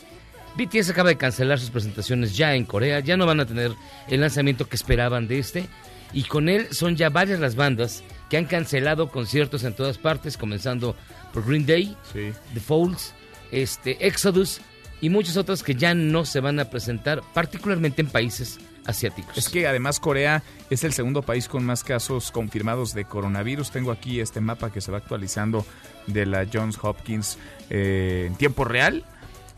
BTS 0.57 0.89
acaba 0.89 1.09
de 1.09 1.17
cancelar 1.17 1.59
sus 1.59 1.69
presentaciones 1.69 2.35
ya 2.35 2.55
en 2.55 2.65
Corea. 2.65 2.99
Ya 3.01 3.17
no 3.17 3.27
van 3.27 3.39
a 3.39 3.45
tener 3.45 3.71
el 4.07 4.21
lanzamiento 4.21 4.67
que 4.67 4.75
esperaban 4.75 5.27
de 5.27 5.39
este. 5.39 5.67
Y 6.11 6.23
con 6.23 6.49
él 6.49 6.67
son 6.71 6.95
ya 6.95 7.09
varias 7.09 7.39
las 7.39 7.55
bandas 7.55 8.03
que 8.29 8.37
han 8.37 8.45
cancelado 8.45 9.09
conciertos 9.09 9.63
en 9.63 9.75
todas 9.75 9.99
partes, 9.99 10.37
comenzando 10.37 10.95
por 11.33 11.45
Green 11.45 11.65
Day, 11.67 11.95
The 12.13 12.59
Folds, 12.59 13.13
este, 13.51 14.05
Exodus 14.05 14.61
y 15.01 15.09
muchos 15.09 15.37
otros 15.37 15.63
que 15.63 15.75
ya 15.75 15.93
no 15.93 16.25
se 16.25 16.39
van 16.39 16.59
a 16.59 16.65
presentar, 16.65 17.21
particularmente 17.33 18.01
en 18.01 18.07
países 18.07 18.59
asiáticos. 18.85 19.37
Es 19.37 19.49
que 19.49 19.67
además 19.67 19.99
Corea 19.99 20.43
es 20.69 20.83
el 20.83 20.93
segundo 20.93 21.21
país 21.21 21.47
con 21.47 21.63
más 21.65 21.83
casos 21.83 22.31
confirmados 22.31 22.93
de 22.93 23.05
coronavirus. 23.05 23.71
Tengo 23.71 23.91
aquí 23.91 24.19
este 24.19 24.41
mapa 24.41 24.71
que 24.71 24.81
se 24.81 24.91
va 24.91 24.97
actualizando 24.97 25.65
de 26.07 26.25
la 26.25 26.45
Johns 26.51 26.77
Hopkins 26.81 27.37
eh, 27.69 28.25
en 28.27 28.35
tiempo 28.35 28.65
real. 28.65 29.05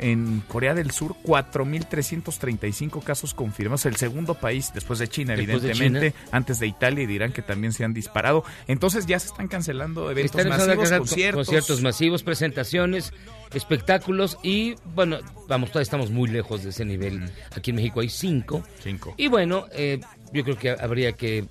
En 0.01 0.41
Corea 0.47 0.73
del 0.73 0.91
Sur, 0.91 1.15
4.335 1.23 3.03
casos 3.03 3.33
confirmados. 3.33 3.85
El 3.85 3.95
segundo 3.95 4.35
país, 4.35 4.71
después 4.73 4.99
de 4.99 5.07
China, 5.07 5.35
evidentemente, 5.35 6.13
antes 6.31 6.59
de 6.59 6.67
Italia 6.67 7.03
y 7.03 7.05
dirán 7.05 7.31
que 7.31 7.41
también 7.41 7.71
se 7.71 7.85
han 7.85 7.93
disparado. 7.93 8.43
Entonces 8.67 9.05
ya 9.05 9.19
se 9.19 9.27
están 9.27 9.47
cancelando 9.47 10.09
eventos 10.11 10.45
masivos, 10.45 10.89
conciertos. 10.91 11.47
Conciertos 11.47 11.81
masivos, 11.81 12.23
presentaciones, 12.23 13.13
espectáculos 13.53 14.37
y, 14.43 14.75
bueno, 14.95 15.19
vamos, 15.47 15.69
todavía 15.69 15.83
estamos 15.83 16.11
muy 16.11 16.29
lejos 16.29 16.63
de 16.63 16.71
ese 16.71 16.83
nivel. 16.83 17.29
Aquí 17.55 17.69
en 17.69 17.77
México 17.77 17.99
hay 17.99 18.09
cinco. 18.09 18.63
Cinco. 18.81 19.13
Y 19.17 19.27
bueno, 19.27 19.67
eh, 19.71 19.99
yo 20.33 20.43
creo 20.43 20.57
que 20.57 20.71
habría 20.71 21.13
que 21.13 21.45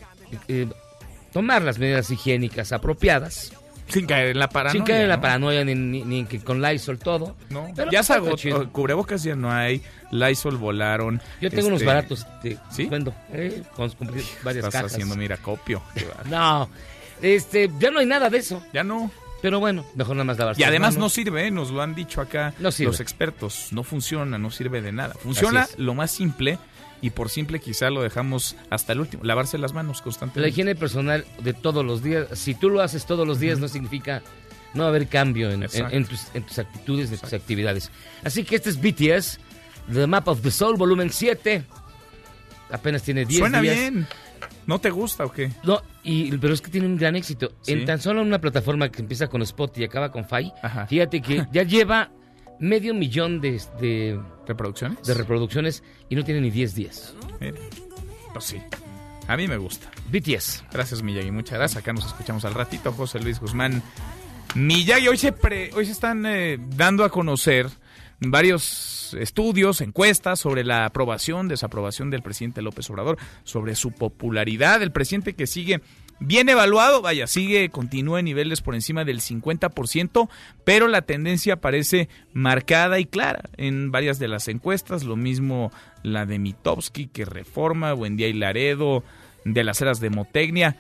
eh, 0.48 0.66
tomar 1.32 1.62
las 1.62 1.78
medidas 1.78 2.10
higiénicas 2.10 2.72
apropiadas 2.72 3.52
sin 3.90 4.06
caer 4.06 4.28
en 4.30 4.38
la 4.38 4.48
paranoia. 4.48 4.72
Sin 4.72 4.84
caer 4.84 5.02
en 5.02 5.08
la 5.08 5.20
paranoia, 5.20 5.64
ni, 5.64 5.74
ni, 5.74 6.24
con 6.24 6.62
Lysol 6.62 6.98
todo. 6.98 7.36
No, 7.50 7.68
ya 7.90 8.02
se 8.02 8.14
agotó. 8.14 8.70
Cubrebocas 8.72 9.22
ya 9.22 9.34
no 9.34 9.52
hay. 9.52 9.82
Lysol 10.10 10.56
volaron. 10.56 11.20
Yo 11.40 11.50
tengo 11.50 11.68
unos 11.68 11.80
este, 11.80 11.86
baratos. 11.86 12.26
¿Sí? 12.70 12.86
Vendo. 12.86 13.14
Eh, 13.32 13.62
con, 13.74 13.90
varias 14.42 14.64
Estás 14.64 14.92
haciendo, 14.92 15.16
mira, 15.16 15.36
copio. 15.36 15.82
no, 16.26 16.68
este, 17.22 17.70
ya 17.78 17.90
no 17.90 18.00
hay 18.00 18.06
nada 18.06 18.30
de 18.30 18.38
eso. 18.38 18.62
Ya 18.72 18.84
no. 18.84 19.10
Pero 19.42 19.58
bueno, 19.58 19.86
mejor 19.94 20.16
nada 20.16 20.24
más 20.24 20.38
lavarse 20.38 20.60
Y 20.60 20.64
además 20.64 20.98
no 20.98 21.08
sirve, 21.08 21.46
¿eh? 21.46 21.50
nos 21.50 21.70
lo 21.70 21.80
han 21.80 21.94
dicho 21.94 22.20
acá 22.20 22.52
los 22.58 23.00
expertos. 23.00 23.68
No 23.72 23.82
funciona, 23.82 24.38
no 24.38 24.50
sirve 24.50 24.82
de 24.82 24.92
nada. 24.92 25.14
Funciona 25.14 25.66
lo 25.78 25.94
más 25.94 26.10
simple 26.10 26.58
y 27.02 27.10
por 27.10 27.30
simple 27.30 27.60
quizá 27.60 27.90
lo 27.90 28.02
dejamos 28.02 28.56
hasta 28.68 28.92
el 28.92 29.00
último, 29.00 29.24
lavarse 29.24 29.58
las 29.58 29.72
manos 29.72 30.02
constantemente. 30.02 30.40
La 30.40 30.48
higiene 30.48 30.74
personal 30.74 31.24
de 31.42 31.52
todos 31.52 31.84
los 31.84 32.02
días, 32.02 32.26
si 32.38 32.54
tú 32.54 32.70
lo 32.70 32.82
haces 32.82 33.06
todos 33.06 33.26
los 33.26 33.40
días 33.40 33.58
no 33.58 33.68
significa 33.68 34.22
no 34.74 34.84
haber 34.84 35.08
cambio 35.08 35.50
en, 35.50 35.60
tus, 36.04 36.58
actitudes, 36.58 37.10
en 37.12 37.18
tus 37.18 37.32
actividades. 37.32 37.90
Así 38.22 38.44
que 38.44 38.56
este 38.56 38.70
es 38.70 38.80
BTS, 38.80 39.40
The 39.92 40.06
Map 40.06 40.28
of 40.28 40.42
the 40.42 40.50
Soul, 40.50 40.76
volumen 40.76 41.10
7. 41.10 41.64
Apenas 42.70 43.02
tiene 43.02 43.24
10 43.24 43.28
días. 43.28 43.40
Suena 43.40 43.60
bien. 43.60 44.06
¿No 44.66 44.78
te 44.80 44.90
gusta 44.90 45.24
o 45.24 45.32
qué? 45.32 45.50
No, 45.64 45.82
y, 46.04 46.36
pero 46.38 46.54
es 46.54 46.60
que 46.60 46.70
tiene 46.70 46.86
un 46.86 46.96
gran 46.96 47.16
éxito. 47.16 47.52
En 47.66 47.84
tan 47.84 48.00
solo 48.00 48.22
una 48.22 48.40
plataforma 48.40 48.90
que 48.90 49.02
empieza 49.02 49.26
con 49.26 49.42
Spot 49.42 49.76
y 49.78 49.84
acaba 49.84 50.12
con 50.12 50.24
Fai, 50.24 50.52
fíjate 50.88 51.20
que 51.20 51.46
ya 51.52 51.64
lleva 51.64 52.10
medio 52.60 52.94
millón 52.94 53.40
de, 53.40 53.60
de, 53.80 54.20
reproducciones. 54.46 55.02
De 55.02 55.14
reproducciones 55.14 55.82
y 56.08 56.14
no 56.14 56.24
tiene 56.24 56.40
ni 56.40 56.50
10 56.50 56.74
días. 56.74 57.14
Pues 58.32 58.44
sí. 58.44 58.58
A 59.26 59.36
mí 59.36 59.48
me 59.48 59.56
gusta. 59.56 59.90
BTS. 60.10 60.64
Gracias, 60.72 61.02
Miyagi. 61.02 61.30
Muchas 61.30 61.58
gracias. 61.58 61.82
Acá 61.82 61.92
nos 61.92 62.06
escuchamos 62.06 62.44
al 62.44 62.54
ratito. 62.54 62.92
José 62.92 63.20
Luis 63.20 63.40
Guzmán. 63.40 63.82
Miyagi, 64.54 65.08
hoy 65.08 65.16
se, 65.16 65.34
hoy 65.74 65.86
se 65.86 65.92
están 65.92 66.26
eh, 66.26 66.58
dando 66.76 67.04
a 67.04 67.10
conocer 67.10 67.68
varios 68.20 69.14
estudios, 69.14 69.80
encuestas 69.80 70.40
sobre 70.40 70.64
la 70.64 70.84
aprobación, 70.84 71.48
desaprobación 71.48 72.10
del 72.10 72.22
presidente 72.22 72.60
López 72.60 72.90
Obrador, 72.90 73.18
sobre 73.44 73.74
su 73.74 73.92
popularidad. 73.92 74.82
El 74.82 74.92
presidente 74.92 75.34
que 75.34 75.46
sigue 75.46 75.80
Bien 76.22 76.50
evaluado, 76.50 77.00
vaya, 77.00 77.26
sigue, 77.26 77.70
continúa 77.70 78.18
en 78.18 78.26
niveles 78.26 78.60
por 78.60 78.74
encima 78.74 79.06
del 79.06 79.20
50%, 79.20 80.28
pero 80.64 80.86
la 80.86 81.00
tendencia 81.00 81.56
parece 81.56 82.10
marcada 82.34 82.98
y 82.98 83.06
clara 83.06 83.48
en 83.56 83.90
varias 83.90 84.18
de 84.18 84.28
las 84.28 84.46
encuestas, 84.48 85.04
lo 85.04 85.16
mismo 85.16 85.72
la 86.02 86.26
de 86.26 86.38
Mitowski, 86.38 87.06
que 87.06 87.24
reforma, 87.24 87.94
Buendía 87.94 88.28
y 88.28 88.34
Laredo, 88.34 89.02
de 89.46 89.64
las 89.64 89.80
eras 89.80 89.98
de 89.98 90.10
Motecnia, 90.10 90.76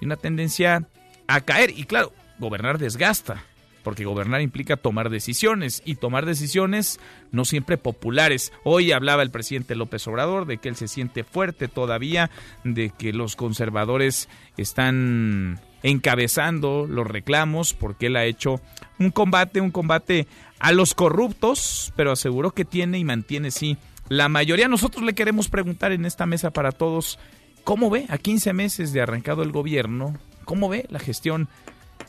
y 0.00 0.06
una 0.06 0.16
tendencia 0.16 0.88
a 1.26 1.42
caer, 1.42 1.70
y 1.76 1.84
claro, 1.84 2.14
gobernar 2.38 2.78
desgasta, 2.78 3.44
porque 3.82 4.04
gobernar 4.04 4.40
implica 4.40 4.76
tomar 4.76 5.10
decisiones 5.10 5.82
y 5.84 5.96
tomar 5.96 6.26
decisiones 6.26 7.00
no 7.32 7.44
siempre 7.44 7.78
populares. 7.78 8.52
Hoy 8.64 8.92
hablaba 8.92 9.22
el 9.22 9.30
presidente 9.30 9.74
López 9.74 10.06
Obrador 10.06 10.46
de 10.46 10.58
que 10.58 10.68
él 10.68 10.76
se 10.76 10.88
siente 10.88 11.24
fuerte 11.24 11.68
todavía, 11.68 12.30
de 12.64 12.90
que 12.90 13.12
los 13.12 13.36
conservadores 13.36 14.28
están 14.56 15.60
encabezando 15.82 16.86
los 16.88 17.06
reclamos 17.06 17.72
porque 17.72 18.06
él 18.06 18.16
ha 18.16 18.24
hecho 18.24 18.60
un 18.98 19.10
combate, 19.10 19.60
un 19.60 19.70
combate 19.70 20.26
a 20.58 20.72
los 20.72 20.94
corruptos, 20.94 21.92
pero 21.96 22.12
aseguró 22.12 22.50
que 22.50 22.64
tiene 22.64 22.98
y 22.98 23.04
mantiene 23.04 23.50
sí 23.50 23.78
la 24.08 24.28
mayoría. 24.28 24.68
Nosotros 24.68 25.04
le 25.04 25.14
queremos 25.14 25.48
preguntar 25.48 25.92
en 25.92 26.04
esta 26.04 26.26
mesa 26.26 26.50
para 26.50 26.72
todos, 26.72 27.18
¿cómo 27.64 27.88
ve 27.88 28.06
a 28.10 28.18
15 28.18 28.52
meses 28.52 28.92
de 28.92 29.00
arrancado 29.00 29.42
el 29.42 29.52
gobierno? 29.52 30.14
¿Cómo 30.44 30.68
ve 30.68 30.86
la 30.90 30.98
gestión 30.98 31.48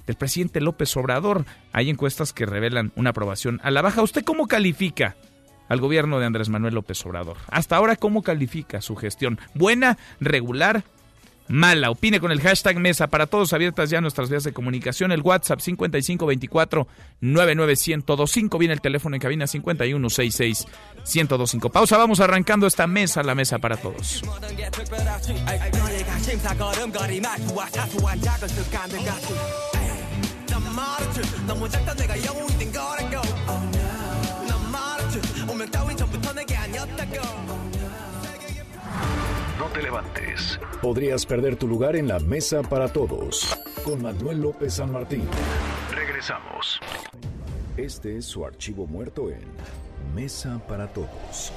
del 0.08 0.16
presidente 0.16 0.62
López 0.62 0.96
Obrador. 0.98 1.46
Hay 1.74 1.90
encuestas 1.90 2.34
que 2.34 2.46
revelan 2.46 2.92
una 2.96 3.12
aprobación 3.12 3.60
a 3.64 3.72
la 3.72 3.82
baja. 3.82 4.02
¿Usted 4.02 4.24
cómo 4.24 4.48
califica 4.48 5.16
al 5.70 5.80
gobierno 5.80 6.20
de 6.20 6.26
Andrés 6.26 6.50
Manuel 6.50 6.76
López 6.76 7.06
Obrador? 7.06 7.38
Hasta 7.48 7.76
ahora, 7.76 7.96
¿cómo 7.96 8.24
califica 8.24 8.82
su 8.82 8.96
gestión? 8.96 9.40
¿Buena, 9.54 9.98
regular, 10.20 10.84
mala. 11.52 11.92
Opine 11.92 12.20
con 12.20 12.32
el 12.32 12.42
hashtag 12.42 12.80
Mesa 12.80 13.08
para 13.08 13.28
todos 13.28 13.54
abiertas 13.54 13.90
ya 13.90 14.02
nuestras 14.02 14.30
vías 14.30 14.44
de 14.44 14.54
comunicación. 14.54 15.12
El 15.12 15.22
WhatsApp 15.22 15.60
5524 15.60 16.88
99125. 17.20 18.58
Viene 18.58 18.74
el 18.74 18.82
teléfono 18.82 19.16
en 19.16 19.22
cabina 19.22 19.48
5166 19.48 20.66
1025. 20.98 21.70
Pausa, 21.70 21.98
vamos 21.98 22.20
arrancando 22.20 22.66
esta 22.68 22.88
mesa, 22.88 23.22
la 23.24 23.36
mesa 23.36 23.60
para 23.60 23.78
todos. 23.78 24.24
No 39.58 39.68
te 39.68 39.82
levantes. 39.82 40.60
Podrías 40.82 41.26
perder 41.26 41.56
tu 41.56 41.68
lugar 41.68 41.96
en 41.96 42.08
la 42.08 42.20
mesa 42.20 42.62
para 42.62 42.88
todos. 42.88 43.58
Con 43.84 44.02
Manuel 44.02 44.42
López 44.42 44.76
San 44.76 44.92
Martín. 44.92 45.24
Regresamos. 45.94 46.80
Este 47.78 48.18
es 48.18 48.26
su 48.26 48.46
archivo 48.46 48.86
muerto 48.86 49.30
en 49.30 49.42
Mesa 50.14 50.60
para 50.68 50.88
Todos. 50.88 51.52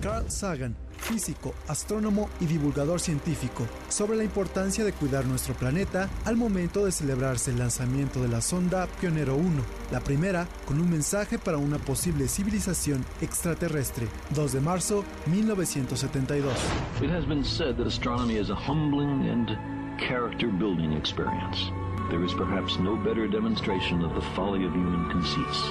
Carl 0.00 0.30
Sagan, 0.30 0.76
físico, 0.98 1.54
astrónomo 1.68 2.28
y 2.40 2.46
divulgador 2.46 3.00
científico, 3.00 3.66
sobre 3.88 4.16
la 4.16 4.24
importancia 4.24 4.84
de 4.84 4.92
cuidar 4.92 5.24
nuestro 5.26 5.54
planeta 5.54 6.08
al 6.24 6.36
momento 6.36 6.84
de 6.84 6.92
celebrarse 6.92 7.50
el 7.50 7.58
lanzamiento 7.58 8.20
de 8.20 8.28
la 8.28 8.40
sonda 8.40 8.86
Pionero 9.00 9.36
1, 9.36 9.62
la 9.90 10.00
primera 10.00 10.46
con 10.66 10.80
un 10.80 10.90
mensaje 10.90 11.38
para 11.38 11.58
una 11.58 11.78
posible 11.78 12.28
civilización 12.28 13.04
extraterrestre, 13.20 14.08
2 14.34 14.52
de 14.52 14.60
marzo 14.60 15.04
1972. 15.26 16.52
It 17.00 17.10
has 17.10 17.26
been 17.26 17.44
said 17.44 17.76
that 17.76 17.86
astronomy 17.86 18.36
is 18.38 18.50
a 18.50 18.54
humbling 18.54 19.28
and 19.28 19.56
character 19.98 20.48
building 20.48 20.92
experience. 20.92 21.70
There 22.10 22.24
is 22.24 22.32
perhaps 22.32 22.78
no 22.78 22.96
better 22.96 23.28
demonstration 23.28 24.02
of 24.02 24.14
the 24.14 24.22
folly 24.34 24.64
of 24.64 24.72
human 24.72 25.10
conceits 25.10 25.68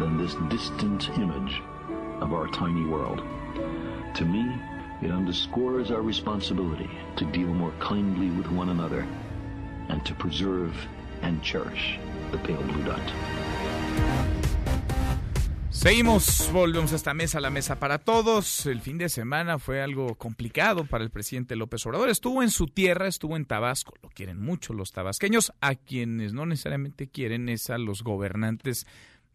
than 0.00 0.18
this 0.18 0.34
distant 0.50 1.08
image 1.16 1.62
of 2.20 2.32
our 2.32 2.48
tiny 2.48 2.84
world. 2.86 3.22
To 4.14 4.24
me, 4.24 4.46
it 5.02 5.10
underscores 5.10 5.90
our 5.90 6.00
responsibility 6.00 6.88
to 7.16 7.24
deal 7.32 7.48
more 7.48 7.72
kindly 7.80 8.30
with 8.30 8.46
one 8.46 8.70
another 8.70 9.04
and 9.88 10.04
to 10.04 10.14
preserve 10.14 10.72
and 11.22 11.42
cherish 11.42 11.98
the 12.30 12.38
pale 12.38 12.62
blue 12.62 12.84
dot. 12.84 13.02
Seguimos, 15.70 16.48
volvemos 16.52 16.92
a 16.92 16.96
esta 16.96 17.12
mesa, 17.12 17.40
la 17.40 17.50
mesa 17.50 17.80
para 17.80 17.98
todos. 17.98 18.64
El 18.66 18.80
fin 18.80 18.96
de 18.96 19.08
semana 19.08 19.58
fue 19.58 19.82
algo 19.82 20.14
complicado 20.14 20.86
para 20.86 21.02
el 21.02 21.10
presidente 21.10 21.56
López 21.56 21.84
Obrador. 21.84 22.08
Estuvo 22.08 22.42
en 22.42 22.50
su 22.50 22.68
tierra, 22.68 23.08
estuvo 23.08 23.36
en 23.36 23.44
Tabasco. 23.44 23.94
Lo 24.00 24.08
quieren 24.10 24.40
mucho 24.40 24.72
los 24.72 24.92
tabasqueños. 24.92 25.52
A 25.60 25.74
quienes 25.74 26.32
no 26.32 26.46
necesariamente 26.46 27.08
quieren 27.08 27.48
es 27.48 27.68
a 27.68 27.78
los 27.78 28.04
gobernantes 28.04 28.86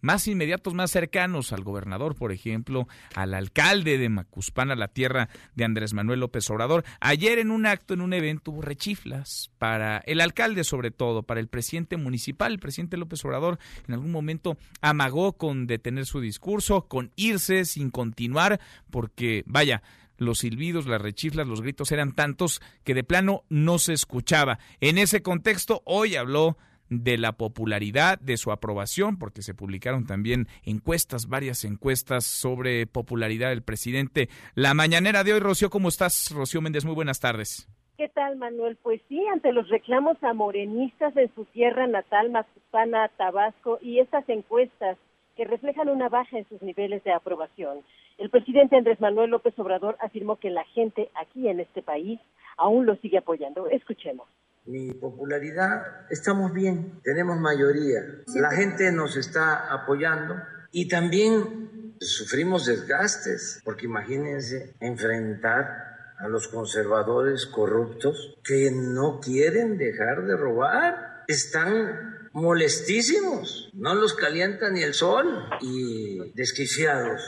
más 0.02 0.28
inmediatos, 0.28 0.74
más 0.74 0.92
cercanos 0.92 1.52
al 1.52 1.64
gobernador, 1.64 2.16
por 2.16 2.32
ejemplo, 2.32 2.88
al 3.16 3.34
alcalde 3.34 3.98
de 3.98 4.10
Macuspana, 4.10 4.76
la 4.76 4.88
tierra 4.88 5.30
de 5.56 5.66
Andrés 5.66 5.94
Manuel 5.94 6.20
López 6.20 6.50
Obrador. 6.50 6.84
Ayer 7.00 7.40
en 7.40 7.52
un 7.52 7.66
acto, 7.66 7.94
en 7.94 8.02
un 8.02 8.14
evento, 8.14 8.52
hubo 8.52 8.62
rechiflas 8.62 9.52
para 9.58 10.00
el 10.00 10.22
alcalde 10.22 10.64
sobre 10.64 10.92
todo, 10.92 11.24
para 11.24 11.40
el 11.40 11.48
presidente 11.48 11.98
municipal. 11.98 12.52
El 12.52 12.60
presidente 12.60 12.98
López 12.98 13.24
Obrador 13.26 13.60
en 13.88 13.94
algún 13.94 14.12
momento 14.12 14.58
amagó 14.82 15.34
con 15.34 15.68
detener 15.68 16.06
su 16.06 16.22
discurso, 16.22 16.88
con 16.88 17.12
irse 17.16 17.66
sin 17.66 17.90
continuar, 17.90 18.60
porque, 18.90 19.44
vaya, 19.46 19.82
los 20.18 20.40
silbidos, 20.40 20.86
las 20.86 21.02
rechiflas, 21.02 21.48
los 21.48 21.62
gritos 21.62 21.92
eran 21.92 22.14
tantos 22.14 22.62
que 22.84 22.94
de 22.94 23.04
plano 23.04 23.44
no 23.50 23.80
se 23.80 23.94
escuchaba. 23.94 24.60
En 24.82 24.98
ese 24.98 25.22
contexto, 25.22 25.82
hoy 25.86 26.16
habló 26.16 26.58
de 26.90 27.18
la 27.18 27.34
popularidad, 27.34 28.20
de 28.20 28.38
su 28.38 28.52
aprobación, 28.52 29.18
porque 29.18 29.42
se 29.42 29.54
publicaron 29.54 30.06
también 30.06 30.48
encuestas, 30.64 31.28
varias 31.28 31.64
encuestas 31.64 32.26
sobre 32.26 32.88
popularidad 32.88 33.50
del 33.50 33.64
presidente. 33.64 34.30
La 34.56 34.74
mañanera 34.74 35.24
de 35.24 35.34
hoy, 35.34 35.40
Rocío, 35.40 35.70
¿cómo 35.70 35.90
estás? 35.90 36.32
Rocío 36.34 36.62
Méndez, 36.62 36.86
muy 36.86 36.96
buenas 36.96 37.20
tardes. 37.20 37.68
¿Qué 37.98 38.08
tal, 38.08 38.38
Manuel? 38.38 38.78
Pues 38.82 39.02
sí, 39.10 39.22
ante 39.28 39.52
los 39.52 39.68
reclamos 39.68 40.18
a 40.24 40.34
morenistas 40.34 41.16
en 41.18 41.34
su 41.36 41.44
tierra 41.46 41.86
natal, 41.86 42.30
Macuspana, 42.30 43.10
Tabasco, 43.18 43.78
y 43.82 44.00
estas 44.00 44.28
encuestas 44.30 44.98
que 45.36 45.44
reflejan 45.44 45.90
una 45.90 46.08
baja 46.10 46.38
en 46.38 46.48
sus 46.48 46.62
niveles 46.62 47.04
de 47.04 47.12
aprobación. 47.12 47.80
El 48.18 48.30
presidente 48.30 48.78
Andrés 48.78 49.00
Manuel 49.02 49.32
López 49.32 49.58
Obrador 49.60 49.98
afirmó 50.02 50.38
que 50.38 50.50
la 50.50 50.64
gente 50.66 51.10
aquí 51.16 51.48
en 51.48 51.60
este 51.60 51.82
país 51.82 52.20
aún 52.58 52.86
lo 52.86 52.96
sigue 52.98 53.18
apoyando. 53.18 53.68
Escuchemos 53.68 54.28
mi 54.70 54.94
popularidad, 54.94 56.06
estamos 56.12 56.54
bien, 56.54 57.02
tenemos 57.04 57.40
mayoría, 57.40 58.02
la 58.36 58.52
gente 58.52 58.92
nos 58.92 59.18
está 59.18 59.74
apoyando 59.74 60.36
y 60.72 60.88
también 60.88 61.96
sufrimos 62.00 62.68
desgastes, 62.68 63.62
porque 63.66 63.88
imagínense 63.88 64.76
enfrentar 64.80 66.14
a 66.20 66.28
los 66.28 66.48
conservadores 66.50 67.48
corruptos 67.48 68.38
que 68.44 68.70
no 68.72 69.20
quieren 69.20 69.78
dejar 69.78 70.26
de 70.26 70.38
robar, 70.38 71.24
están 71.28 72.30
molestísimos, 72.34 73.72
no 73.74 73.96
los 73.96 74.14
calienta 74.14 74.70
ni 74.70 74.84
el 74.84 74.94
sol 74.94 75.26
y 75.62 76.32
desquiciados. 76.34 77.22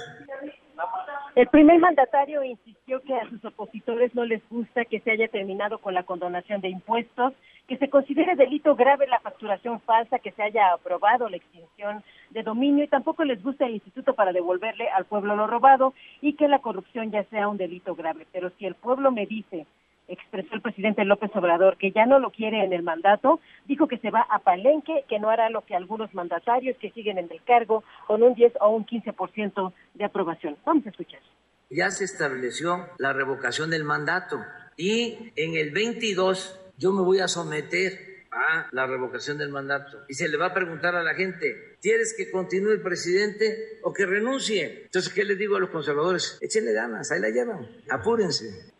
El 1.34 1.48
primer 1.48 1.80
mandatario 1.80 2.44
insistió 2.44 3.02
que 3.04 3.16
a 3.16 3.30
sus 3.30 3.44
opositores 3.46 4.14
no 4.14 4.26
les 4.26 4.42
gusta 4.50 4.84
que 4.84 5.00
se 5.00 5.12
haya 5.12 5.30
terminado 5.30 5.78
con 5.78 5.94
la 5.94 6.04
condonación 6.04 6.60
de 6.60 6.68
impuestos, 6.68 7.34
que 7.70 7.78
se 7.78 7.90
considere 7.90 8.36
delito 8.36 8.76
grave 8.76 9.08
la 9.08 9.22
facturación 9.22 9.80
falsa, 9.80 10.20
que 10.20 10.32
se 10.32 10.44
haya 10.44 10.74
aprobado 10.74 11.30
la 11.30 11.38
extinción 11.38 12.04
de 12.32 12.44
dominio 12.44 12.84
y 12.84 12.90
tampoco 12.90 13.24
les 13.24 13.42
gusta 13.42 13.66
el 13.66 13.76
instituto 13.76 14.14
para 14.14 14.34
devolverle 14.34 14.90
al 14.90 15.06
pueblo 15.06 15.38
lo 15.38 15.48
robado 15.48 15.94
y 16.20 16.34
que 16.34 16.50
la 16.50 16.60
corrupción 16.60 17.12
ya 17.12 17.24
sea 17.26 17.48
un 17.48 17.56
delito 17.56 17.96
grave. 17.96 18.28
Pero 18.34 18.50
si 18.58 18.66
el 18.66 18.76
pueblo 18.76 19.10
me 19.10 19.26
dice 19.26 19.66
expresó 20.14 20.56
el 20.56 20.62
presidente 20.62 21.06
López 21.06 21.32
Obrador 21.36 21.78
que 21.78 21.92
ya 21.92 22.06
no 22.06 22.20
lo 22.20 22.32
quiere 22.32 22.64
en 22.64 22.74
el 22.74 22.84
mandato, 22.84 23.40
dijo 23.66 23.88
que 23.88 23.98
se 23.98 24.12
va 24.12 24.26
a 24.30 24.40
Palenque, 24.40 25.06
que 25.08 25.20
no 25.20 25.30
hará 25.30 25.50
lo 25.50 25.62
que 25.62 25.76
algunos 25.76 26.14
mandatarios 26.14 26.78
que 26.78 26.92
siguen 26.92 27.18
en 27.18 27.32
el 27.32 27.42
cargo 27.44 27.84
con 28.08 28.24
un 28.24 28.34
10 28.34 28.54
o 28.62 28.70
un 28.70 28.86
15% 28.86 29.74
de 29.94 30.06
aprobación. 30.06 30.58
Vamos 30.66 30.86
a 30.86 30.90
escuchar. 30.90 31.20
Ya 31.70 31.90
se 31.92 32.04
estableció 32.04 32.88
la 32.98 33.14
revocación 33.14 33.70
del 33.70 33.84
mandato 33.84 34.40
y 34.76 35.32
en 35.36 35.56
el 35.56 35.72
22 35.72 36.60
yo 36.78 36.92
me 36.92 37.02
voy 37.02 37.20
a 37.20 37.28
someter 37.28 38.12
a 38.32 38.68
la 38.72 38.88
revocación 38.88 39.38
del 39.38 39.50
mandato 39.50 40.00
y 40.08 40.14
se 40.14 40.28
le 40.28 40.38
va 40.38 40.48
a 40.48 40.54
preguntar 40.54 40.96
a 40.96 41.04
la 41.04 41.14
gente, 41.14 41.78
¿quieres 41.82 42.14
que 42.16 42.32
continúe 42.32 42.72
el 42.72 42.82
presidente 42.82 43.80
o 43.84 43.94
que 43.94 44.06
renuncie? 44.06 44.84
Entonces, 44.86 45.14
¿qué 45.14 45.24
les 45.24 45.38
digo 45.38 45.58
a 45.58 45.60
los 45.60 45.70
conservadores? 45.70 46.38
Échenle 46.42 46.74
ganas, 46.74 47.12
ahí 47.12 47.20
la 47.20 47.30
llevan, 47.30 47.68
apúrense. 47.90 48.71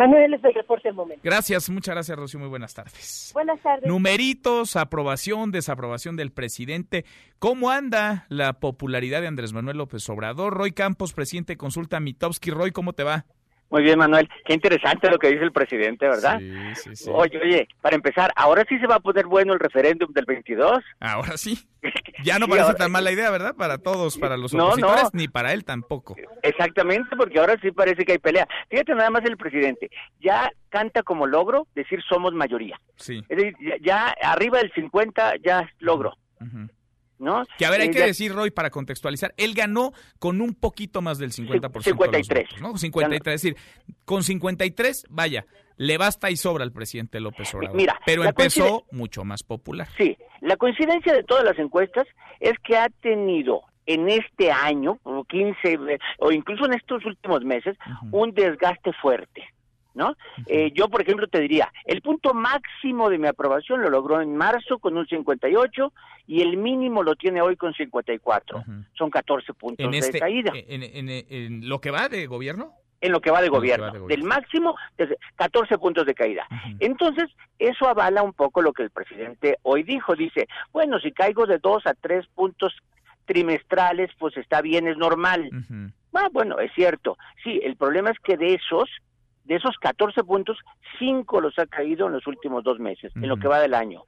Manuel, 0.00 0.32
es 0.32 0.42
el 0.42 0.54
reporte 0.54 0.88
del 0.88 0.94
momento. 0.94 1.20
Gracias, 1.22 1.68
muchas 1.68 1.94
gracias, 1.94 2.18
Rocío. 2.18 2.40
Muy 2.40 2.48
buenas 2.48 2.72
tardes. 2.72 3.32
Buenas 3.34 3.60
tardes. 3.60 3.86
Numeritos, 3.86 4.76
aprobación, 4.76 5.50
desaprobación 5.50 6.16
del 6.16 6.32
presidente. 6.32 7.04
¿Cómo 7.38 7.70
anda 7.70 8.24
la 8.30 8.54
popularidad 8.54 9.20
de 9.20 9.26
Andrés 9.26 9.52
Manuel 9.52 9.76
López 9.76 10.08
Obrador? 10.08 10.54
Roy 10.54 10.72
Campos, 10.72 11.12
presidente, 11.12 11.58
consulta 11.58 12.00
Mitowski. 12.00 12.50
Roy, 12.50 12.70
¿cómo 12.70 12.94
te 12.94 13.04
va? 13.04 13.26
Muy 13.70 13.82
bien, 13.82 13.98
Manuel. 13.98 14.28
Qué 14.44 14.52
interesante 14.54 15.08
lo 15.08 15.18
que 15.18 15.28
dice 15.30 15.44
el 15.44 15.52
presidente, 15.52 16.08
¿verdad? 16.08 16.38
Sí, 16.40 16.74
sí, 16.74 16.96
sí. 16.96 17.10
Oye, 17.12 17.38
oye, 17.40 17.68
para 17.80 17.94
empezar, 17.96 18.32
¿ahora 18.34 18.64
sí 18.68 18.78
se 18.80 18.86
va 18.88 18.96
a 18.96 19.00
poner 19.00 19.26
bueno 19.26 19.52
el 19.54 19.60
referéndum 19.60 20.12
del 20.12 20.24
22? 20.24 20.80
Ahora 21.00 21.36
sí. 21.36 21.58
Ya 22.22 22.38
no 22.38 22.48
parece 22.48 22.66
ahora- 22.66 22.76
tan 22.76 22.92
mala 22.92 23.10
idea, 23.12 23.30
¿verdad? 23.30 23.54
Para 23.56 23.78
todos, 23.78 24.18
para 24.18 24.36
los 24.36 24.52
No, 24.52 24.66
opositores, 24.66 25.04
no. 25.04 25.10
ni 25.14 25.28
para 25.28 25.54
él 25.54 25.64
tampoco. 25.64 26.14
Exactamente, 26.42 27.16
porque 27.16 27.38
ahora 27.38 27.56
sí 27.62 27.70
parece 27.70 28.04
que 28.04 28.12
hay 28.12 28.18
pelea. 28.18 28.46
Fíjate 28.68 28.94
nada 28.94 29.08
más 29.08 29.24
el 29.24 29.38
presidente. 29.38 29.88
Ya 30.20 30.50
canta 30.68 31.02
como 31.02 31.26
logro 31.26 31.66
decir 31.74 32.02
somos 32.06 32.34
mayoría. 32.34 32.78
Sí. 32.96 33.22
Es 33.28 33.36
decir, 33.38 33.54
ya, 33.62 33.76
ya 33.80 34.30
arriba 34.30 34.58
del 34.58 34.70
50 34.74 35.36
ya 35.42 35.60
es 35.60 35.70
logro. 35.78 36.14
¿No? 37.20 37.44
Que 37.58 37.66
a 37.66 37.70
ver, 37.70 37.82
hay 37.82 37.88
Eh, 37.88 37.90
que 37.92 38.00
decir, 38.00 38.32
Roy, 38.32 38.50
para 38.50 38.70
contextualizar, 38.70 39.32
él 39.36 39.54
ganó 39.54 39.92
con 40.18 40.40
un 40.40 40.54
poquito 40.54 41.02
más 41.02 41.18
del 41.18 41.30
50% 41.32 41.60
de 41.70 41.70
los 41.74 41.84
53. 41.84 42.44
votos, 42.48 42.60
¿no? 42.62 42.76
53, 42.76 43.34
es 43.34 43.42
decir, 43.42 43.56
con 44.04 44.22
53, 44.24 45.04
vaya, 45.10 45.44
le 45.76 45.96
basta 45.98 46.30
y 46.30 46.36
sobra 46.36 46.64
al 46.64 46.72
presidente 46.72 47.20
López 47.20 47.54
Obrador. 47.54 47.76
Mira, 47.76 47.98
pero 48.04 48.24
empezó 48.24 48.84
mucho 48.90 49.24
más 49.24 49.42
popular. 49.42 49.88
Sí, 49.96 50.16
la 50.40 50.56
coincidencia 50.56 51.12
de 51.12 51.22
todas 51.24 51.44
las 51.44 51.58
encuestas 51.58 52.06
es 52.40 52.54
que 52.64 52.76
ha 52.76 52.88
tenido 53.00 53.62
en 53.86 54.08
este 54.08 54.52
año, 54.52 54.98
o 55.02 55.24
15, 55.24 55.72
eh, 55.72 55.98
o 56.18 56.30
incluso 56.32 56.64
en 56.66 56.74
estos 56.74 57.04
últimos 57.06 57.44
meses, 57.44 57.76
un 58.12 58.32
desgaste 58.32 58.92
fuerte. 59.00 59.42
¿No? 59.94 60.16
Eh, 60.46 60.70
yo, 60.74 60.88
por 60.88 61.02
ejemplo, 61.02 61.26
te 61.28 61.40
diría, 61.40 61.72
el 61.84 62.00
punto 62.02 62.32
máximo 62.34 63.08
de 63.10 63.18
mi 63.18 63.26
aprobación 63.26 63.82
lo 63.82 63.90
logró 63.90 64.20
en 64.20 64.36
marzo 64.36 64.78
con 64.78 64.96
un 64.96 65.06
58 65.06 65.92
y 66.26 66.42
el 66.42 66.56
mínimo 66.56 67.02
lo 67.02 67.16
tiene 67.16 67.40
hoy 67.42 67.56
con 67.56 67.72
54. 67.74 68.62
Son 68.94 69.10
14 69.10 69.52
puntos 69.54 69.84
en 69.84 69.90
de 69.92 69.98
este, 69.98 70.18
caída. 70.20 70.52
En, 70.54 70.82
en- 70.82 71.08
en 71.28 71.68
lo 71.68 71.80
que 71.80 71.90
va 71.90 72.08
de 72.08 72.26
gobierno? 72.26 72.72
En 73.02 73.12
lo 73.12 73.20
que 73.20 73.30
va 73.30 73.40
de 73.40 73.48
gobierno. 73.48 73.86
va 73.86 73.92
de 73.92 73.98
gobierno. 73.98 74.22
Del 74.22 74.28
máximo, 74.28 74.76
desde 74.98 75.16
14 75.36 75.78
puntos 75.78 76.04
de 76.04 76.14
caída. 76.14 76.46
Entonces, 76.80 77.30
eso 77.58 77.88
avala 77.88 78.22
un 78.22 78.34
poco 78.34 78.60
lo 78.60 78.72
que 78.74 78.82
el 78.82 78.90
presidente 78.90 79.56
hoy 79.62 79.82
dijo. 79.84 80.14
Dice, 80.14 80.46
bueno, 80.70 80.98
si 81.00 81.10
caigo 81.10 81.46
de 81.46 81.58
2 81.58 81.86
a 81.86 81.94
3 81.94 82.26
puntos 82.34 82.74
trimestrales, 83.24 84.10
pues 84.18 84.36
está 84.36 84.60
bien, 84.60 84.86
es 84.88 84.96
normal. 84.96 85.48
Ah, 86.14 86.28
bueno, 86.32 86.58
es 86.58 86.72
cierto. 86.74 87.16
Sí, 87.42 87.60
el 87.62 87.76
problema 87.76 88.10
es 88.10 88.18
que 88.18 88.36
de 88.36 88.54
esos, 88.54 88.90
de 89.50 89.56
esos 89.56 89.76
14 89.78 90.22
puntos, 90.22 90.58
5 91.00 91.40
los 91.40 91.58
ha 91.58 91.66
caído 91.66 92.06
en 92.06 92.12
los 92.12 92.24
últimos 92.28 92.62
dos 92.62 92.78
meses, 92.78 93.12
en 93.16 93.26
lo 93.26 93.36
que 93.36 93.48
va 93.48 93.58
del 93.58 93.74
año. 93.74 94.04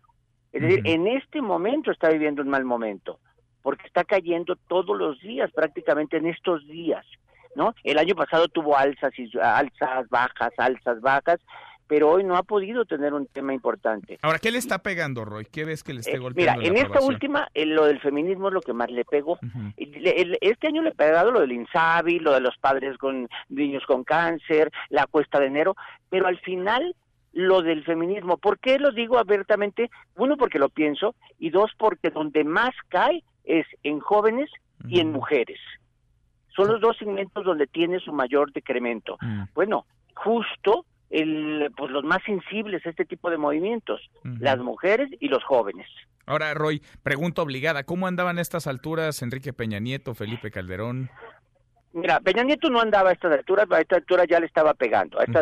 Es 0.53 0.63
decir, 0.63 0.83
en 0.85 1.09
este 1.09 1.43
momento 1.43 1.91
está 1.91 2.11
viviendo 2.11 2.43
un 2.43 2.49
mal 2.49 2.65
momento, 2.65 3.19
porque 3.61 3.89
está 3.89 4.05
cayendo 4.05 4.55
todos 4.69 4.97
los 4.97 5.19
días, 5.21 5.51
prácticamente 5.51 6.19
en 6.19 6.27
estos 6.27 6.65
días, 6.69 7.05
¿no? 7.57 7.75
El 7.83 7.99
año 7.99 8.15
pasado 8.15 8.47
tuvo 8.47 8.77
alzas 8.77 9.19
y 9.19 9.29
alzas, 9.37 10.09
bajas, 10.11 10.53
alzas, 10.59 11.01
bajas, 11.01 11.41
pero 11.87 12.11
hoy 12.11 12.25
no 12.25 12.37
ha 12.37 12.43
podido 12.43 12.85
tener 12.85 13.13
un 13.15 13.27
tema 13.27 13.53
importante. 13.53 14.19
Ahora, 14.23 14.39
¿qué 14.39 14.51
le 14.51 14.59
está 14.59 14.79
pegando, 14.79 15.25
Roy? 15.25 15.45
¿Qué 15.45 15.65
ves 15.65 15.83
que 15.85 15.93
le 15.93 16.01
esté 16.01 16.15
Eh, 16.15 16.19
golpeando 16.19 16.53
Mira, 16.61 16.63
la 16.63 16.69
en 16.69 16.75
esta 16.77 16.87
aprobación? 16.89 17.15
última, 17.15 17.49
eh, 17.55 17.67
lo 17.67 17.85
del 17.87 18.01
feminismo 18.01 18.49
es 18.49 18.55
lo 18.55 18.61
que 18.63 18.73
más 18.73 18.91
le 18.91 19.05
pegó. 19.05 19.39
El- 19.77 20.07
el- 20.07 20.39
este 20.41 20.69
año 20.69 20.83
le 20.83 20.91
ha 20.91 20.95
pegado 20.95 21.31
lo 21.31 21.41
del 21.41 21.53
INSABI, 21.53 22.19
lo 22.21 22.33
de 22.33 22.41
los 22.41 22.57
padres 22.59 22.97
con 22.99 23.29
niños 23.49 23.85
con 23.87 24.05
cáncer, 24.05 24.71
la 24.89 25.07
cuesta 25.07 25.39
de 25.41 25.47
enero, 25.47 25.77
pero 26.09 26.27
al 26.27 26.39
final 26.41 26.95
lo 27.35 27.63
del 27.63 27.83
feminismo. 27.85 28.37
¿Por 28.37 28.59
qué 28.59 28.79
lo 28.79 28.91
digo 28.93 29.19
abiertamente? 29.19 29.91
Uno, 30.17 30.37
porque 30.37 30.59
lo 30.59 30.69
pienso, 30.69 31.15
y 31.39 31.51
dos, 31.51 31.71
porque 31.79 32.11
donde 32.11 32.45
más 32.45 32.71
cae 32.89 33.23
es 33.45 33.67
en 33.83 34.01
jóvenes 34.01 34.51
y 34.89 35.01
en 35.01 35.13
mujeres. 35.13 35.59
Son 36.55 36.69
los 36.69 36.81
dos 36.81 36.97
segmentos 36.99 37.45
donde 37.45 37.67
tiene 37.67 37.99
su 38.01 38.13
mayor 38.13 38.53
decremento. 38.53 39.17
Bueno, 39.55 39.87
justo 40.15 40.85
el, 41.13 41.71
pues 41.77 41.91
los 41.93 42.03
más 42.05 42.19
sensibles 42.25 42.85
a 42.87 42.91
este 42.91 43.05
tipo 43.05 43.31
de 43.31 43.37
movimientos, 43.39 44.01
las 44.41 44.59
mujeres 44.59 45.09
y 45.21 45.29
los 45.29 45.45
jóvenes. 45.45 45.87
Ahora, 46.27 46.55
Roy, 46.55 46.83
pregunta 47.03 47.43
obligada, 47.43 47.85
¿cómo 47.85 48.07
andaban 48.07 48.39
a 48.39 48.41
estas 48.41 48.67
alturas 48.67 49.23
Enrique 49.23 49.53
Peña 49.53 49.79
Nieto, 49.79 50.15
Felipe 50.15 50.51
Calderón? 50.51 51.11
Mira, 51.93 52.21
Peña 52.21 52.43
Nieto 52.45 52.71
no 52.71 52.81
andaba 52.81 53.11
a 53.11 53.13
estas 53.13 53.33
alturas, 53.33 53.67
a 53.71 53.81
esta 53.81 53.97
altura 53.97 54.25
ya 54.25 54.41
le 54.41 54.47
estaba 54.47 54.73
pegando, 54.73 55.21
a 55.21 55.25
esta- 55.25 55.41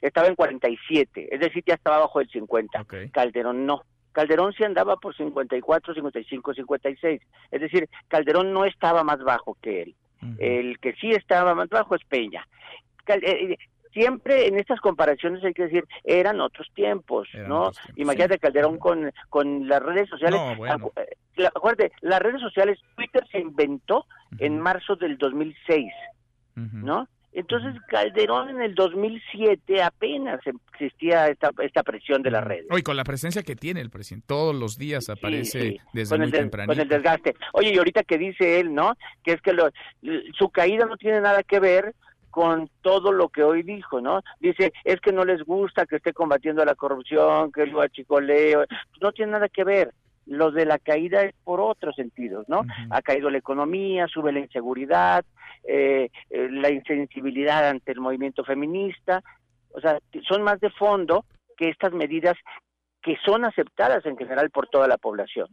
estaba 0.00 0.28
en 0.28 0.34
47, 0.34 1.28
es 1.30 1.40
decir, 1.40 1.62
ya 1.66 1.74
estaba 1.74 1.98
bajo 1.98 2.20
el 2.20 2.28
50. 2.30 2.78
Calderón 3.10 3.66
no. 3.66 3.82
Calderón 4.12 4.52
sí 4.54 4.64
andaba 4.64 4.96
por 4.96 5.14
54, 5.14 5.94
55, 5.94 6.54
56. 6.54 7.20
Es 7.50 7.60
decir, 7.60 7.88
Calderón 8.08 8.52
no 8.52 8.64
estaba 8.64 9.04
más 9.04 9.18
bajo 9.22 9.56
que 9.60 9.82
él. 9.82 9.94
El 10.38 10.78
que 10.80 10.94
sí 10.94 11.10
estaba 11.12 11.54
más 11.54 11.68
bajo 11.68 11.94
es 11.94 12.04
Peña. 12.04 12.46
Siempre 13.92 14.46
en 14.46 14.58
estas 14.58 14.80
comparaciones 14.80 15.42
hay 15.44 15.52
que 15.52 15.64
decir, 15.64 15.84
eran 16.04 16.40
otros 16.40 16.68
tiempos, 16.74 17.28
¿no? 17.48 17.70
Imagínate 17.96 18.38
Calderón 18.38 18.78
con, 18.78 19.10
con 19.28 19.66
las 19.68 19.82
redes 19.82 20.08
sociales. 20.08 20.38
No, 20.40 20.54
bueno. 20.56 20.92
Eh, 20.96 21.16
la- 21.36 21.48
acuérdate, 21.48 21.92
las 22.00 22.20
redes 22.20 22.40
sociales, 22.40 22.78
Twitter 22.94 23.24
se 23.32 23.38
inventó 23.40 24.06
en 24.38 24.60
marzo 24.60 24.94
del 24.96 25.18
2006, 25.18 25.86
¿no? 26.54 27.08
Entonces 27.32 27.80
Calderón 27.88 28.48
en 28.50 28.60
el 28.60 28.74
2007 28.74 29.82
apenas 29.84 30.40
existía 30.72 31.28
esta, 31.28 31.50
esta 31.62 31.84
presión 31.84 32.22
de 32.22 32.30
las 32.32 32.42
redes. 32.42 32.66
Hoy 32.70 32.82
con 32.82 32.96
la 32.96 33.04
presencia 33.04 33.44
que 33.44 33.54
tiene 33.54 33.80
el 33.80 33.88
presidente, 33.90 34.26
todos 34.26 34.52
los 34.54 34.76
días 34.76 35.08
aparece 35.08 35.60
Sí, 35.60 35.68
sí, 35.70 35.80
desde 35.92 36.14
con 36.14 36.20
muy 36.22 36.26
el, 36.26 36.32
temprano. 36.32 36.72
con 36.72 36.80
el 36.80 36.88
desgaste. 36.88 37.36
Oye, 37.52 37.72
y 37.72 37.78
ahorita 37.78 38.02
que 38.02 38.18
dice 38.18 38.58
él, 38.58 38.74
¿no? 38.74 38.94
Que 39.22 39.32
es 39.34 39.40
que 39.42 39.52
lo- 39.52 39.70
su 40.36 40.48
caída 40.50 40.86
no 40.86 40.96
tiene 40.96 41.20
nada 41.20 41.44
que 41.44 41.60
ver 41.60 41.94
con 42.30 42.70
todo 42.82 43.12
lo 43.12 43.28
que 43.28 43.42
hoy 43.42 43.62
dijo, 43.62 44.00
¿no? 44.00 44.22
Dice, 44.38 44.72
es 44.84 45.00
que 45.00 45.12
no 45.12 45.24
les 45.24 45.42
gusta 45.42 45.86
que 45.86 45.96
esté 45.96 46.12
combatiendo 46.12 46.64
la 46.64 46.74
corrupción, 46.74 47.52
que 47.52 47.62
el 47.62 47.72
guachicoleo, 47.72 48.64
no 49.00 49.12
tiene 49.12 49.32
nada 49.32 49.48
que 49.48 49.64
ver. 49.64 49.92
Lo 50.26 50.52
de 50.52 50.64
la 50.64 50.78
caída 50.78 51.22
es 51.22 51.34
por 51.42 51.60
otros 51.60 51.96
sentidos, 51.96 52.48
¿no? 52.48 52.62
Ha 52.90 53.02
caído 53.02 53.30
la 53.30 53.38
economía, 53.38 54.06
sube 54.06 54.30
la 54.32 54.38
inseguridad, 54.38 55.24
eh, 55.64 56.10
eh, 56.30 56.48
la 56.50 56.70
insensibilidad 56.70 57.68
ante 57.68 57.92
el 57.92 58.00
movimiento 58.00 58.44
feminista, 58.44 59.22
o 59.72 59.80
sea, 59.80 59.98
son 60.28 60.42
más 60.42 60.60
de 60.60 60.70
fondo 60.70 61.24
que 61.56 61.68
estas 61.68 61.92
medidas 61.92 62.36
que 63.02 63.16
son 63.24 63.44
aceptadas 63.44 64.04
en 64.06 64.16
general 64.16 64.50
por 64.50 64.68
toda 64.68 64.86
la 64.86 64.98
población. 64.98 65.48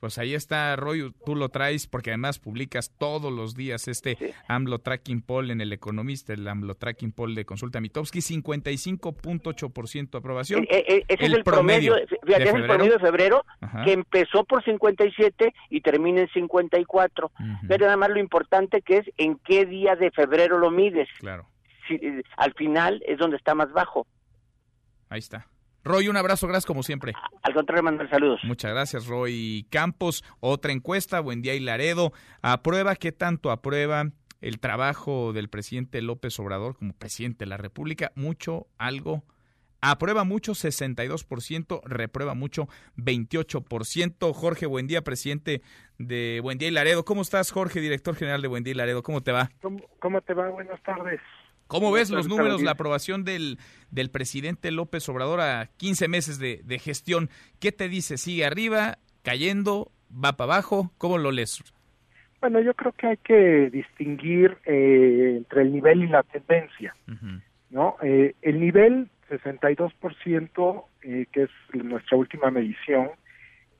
Pues 0.00 0.18
ahí 0.18 0.34
está, 0.34 0.76
Roy, 0.76 1.12
tú 1.24 1.34
lo 1.34 1.48
traes 1.48 1.86
porque 1.86 2.10
además 2.10 2.38
publicas 2.38 2.92
todos 2.98 3.32
los 3.32 3.54
días 3.54 3.88
este 3.88 4.34
AMLO 4.46 4.80
Tracking 4.80 5.22
Poll 5.22 5.50
en 5.50 5.60
El 5.60 5.72
Economista, 5.72 6.34
el 6.34 6.46
AMLO 6.46 6.74
Tracking 6.74 7.12
Poll 7.12 7.34
de 7.34 7.46
Consulta 7.46 7.80
Mitowski, 7.80 8.18
55.8% 8.18 10.18
aprobación. 10.18 10.64
Eh, 10.64 10.84
eh, 10.86 11.04
ese 11.08 11.26
es 11.26 11.32
el 11.32 11.44
promedio, 11.44 11.96
fíjate, 12.24 12.44
es 12.44 12.54
el 12.54 12.66
promedio 12.66 12.92
de 12.92 12.98
febrero 12.98 13.44
Ajá. 13.60 13.84
que 13.84 13.92
empezó 13.92 14.44
por 14.44 14.62
57 14.62 15.54
y 15.70 15.80
termina 15.80 16.20
en 16.20 16.28
54. 16.28 17.32
Pero 17.66 17.86
nada 17.86 17.96
más 17.96 18.10
lo 18.10 18.18
importante 18.18 18.82
que 18.82 18.98
es 18.98 19.10
en 19.16 19.38
qué 19.38 19.64
día 19.64 19.96
de 19.96 20.10
febrero 20.10 20.58
lo 20.58 20.70
mides. 20.70 21.08
Claro. 21.18 21.48
Si, 21.88 21.94
eh, 21.94 22.22
al 22.36 22.52
final 22.54 23.02
es 23.06 23.18
donde 23.18 23.36
está 23.36 23.54
más 23.54 23.72
bajo. 23.72 24.06
Ahí 25.08 25.20
está. 25.20 25.46
Roy, 25.86 26.08
un 26.08 26.16
abrazo, 26.16 26.48
gracias 26.48 26.66
como 26.66 26.82
siempre. 26.82 27.12
Al 27.42 27.54
contrario, 27.54 27.84
Manuel, 27.84 28.10
saludos. 28.10 28.40
Muchas 28.42 28.72
gracias, 28.72 29.06
Roy 29.06 29.68
Campos. 29.70 30.24
Otra 30.40 30.72
encuesta, 30.72 31.20
Buen 31.20 31.42
Día 31.42 31.54
y 31.54 31.60
Laredo. 31.60 32.12
¿Aprueba 32.42 32.96
qué 32.96 33.12
tanto 33.12 33.52
aprueba 33.52 34.10
el 34.40 34.58
trabajo 34.58 35.32
del 35.32 35.48
presidente 35.48 36.02
López 36.02 36.40
Obrador 36.40 36.76
como 36.76 36.92
presidente 36.92 37.44
de 37.44 37.50
la 37.50 37.56
República? 37.56 38.10
Mucho, 38.16 38.66
algo. 38.78 39.22
Aprueba 39.80 40.24
mucho, 40.24 40.52
62%, 40.52 41.80
reprueba 41.84 42.34
mucho, 42.34 42.66
28%. 42.96 44.32
Jorge 44.32 44.66
Buendía, 44.66 45.02
presidente 45.02 45.62
de 45.98 46.40
Buen 46.42 46.58
Día 46.58 46.66
y 46.66 46.72
Laredo. 46.72 47.04
¿Cómo 47.04 47.22
estás, 47.22 47.52
Jorge, 47.52 47.80
director 47.80 48.16
general 48.16 48.42
de 48.42 48.48
Buen 48.48 48.64
Día 48.64 48.72
y 48.72 48.76
Laredo? 48.76 49.04
¿Cómo 49.04 49.20
te 49.20 49.30
va? 49.30 49.50
¿Cómo, 49.62 49.78
cómo 50.00 50.20
te 50.20 50.34
va? 50.34 50.48
Buenas 50.48 50.82
tardes. 50.82 51.20
¿Cómo 51.66 51.92
ves 51.92 52.10
los 52.10 52.28
números, 52.28 52.62
la 52.62 52.72
aprobación 52.72 53.24
del, 53.24 53.58
del 53.90 54.10
presidente 54.10 54.70
López 54.70 55.08
Obrador 55.08 55.40
a 55.40 55.66
15 55.76 56.08
meses 56.08 56.38
de, 56.38 56.60
de 56.64 56.78
gestión? 56.78 57.28
¿Qué 57.60 57.72
te 57.72 57.88
dice? 57.88 58.18
¿Sigue 58.18 58.44
arriba, 58.44 58.98
cayendo, 59.22 59.90
va 60.12 60.36
para 60.36 60.54
abajo? 60.54 60.92
¿Cómo 60.98 61.18
lo 61.18 61.32
lees? 61.32 61.62
Bueno, 62.40 62.60
yo 62.60 62.74
creo 62.74 62.92
que 62.92 63.06
hay 63.08 63.16
que 63.16 63.70
distinguir 63.70 64.58
eh, 64.66 65.34
entre 65.38 65.62
el 65.62 65.72
nivel 65.72 66.04
y 66.04 66.06
la 66.06 66.22
tendencia, 66.22 66.94
¿no? 67.70 67.96
Eh, 68.02 68.34
el 68.42 68.60
nivel 68.60 69.08
62%, 69.28 70.84
eh, 71.02 71.26
que 71.32 71.42
es 71.42 71.50
nuestra 71.72 72.16
última 72.16 72.50
medición, 72.50 73.10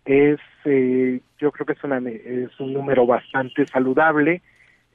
es, 0.05 0.41
eh, 0.65 1.21
yo 1.39 1.53
creo 1.53 1.67
que 1.67 1.73
es, 1.75 1.85
una, 1.85 1.99
es 1.99 2.59
un 2.59 2.73
número 2.73 3.07
bastante 3.07 3.67
saludable, 3.67 4.43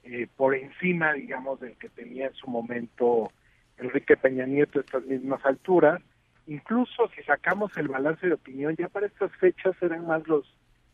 eh, 0.04 0.26
por 0.36 0.54
encima, 0.54 1.12
digamos, 1.12 1.60
del 1.60 1.76
que 1.76 1.88
tenía 1.88 2.26
en 2.26 2.34
su 2.34 2.48
momento 2.48 3.30
Enrique 3.78 4.16
Peña 4.16 4.46
Nieto 4.46 4.78
a 4.78 4.82
estas 4.82 5.04
mismas 5.04 5.44
alturas. 5.44 6.02
Incluso 6.46 7.08
si 7.14 7.22
sacamos 7.22 7.76
el 7.76 7.88
balance 7.88 8.26
de 8.26 8.34
opinión, 8.34 8.74
ya 8.76 8.88
para 8.88 9.06
estas 9.06 9.30
fechas 9.36 9.76
eran 9.80 10.06
más 10.06 10.26
los 10.26 10.44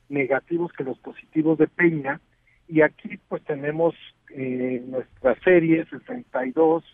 negativos 0.09 0.73
que 0.73 0.85
los 0.85 0.99
positivos 0.99 1.59
de 1.59 1.69
Peña. 1.69 2.21
Y 2.69 2.83
aquí 2.83 3.19
pues 3.29 3.43
tenemos 3.45 3.95
eh, 4.31 4.83
nuestra 4.87 5.35
serie 5.41 5.87
62 5.87 6.85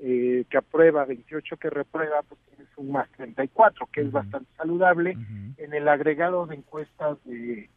eh, 0.00 0.44
que 0.50 0.58
aprueba, 0.58 1.06
28 1.06 1.56
que 1.56 1.70
reprueba, 1.70 2.22
pues 2.28 2.40
tienes 2.54 2.68
un 2.76 2.92
más 2.92 3.10
34, 3.12 3.88
que 3.90 4.02
es 4.02 4.12
bastante 4.12 4.50
saludable. 4.56 5.16
En 5.56 5.72
el 5.72 5.88
agregado 5.88 6.46
de 6.46 6.56
encuestas 6.56 7.16
de, 7.24 7.70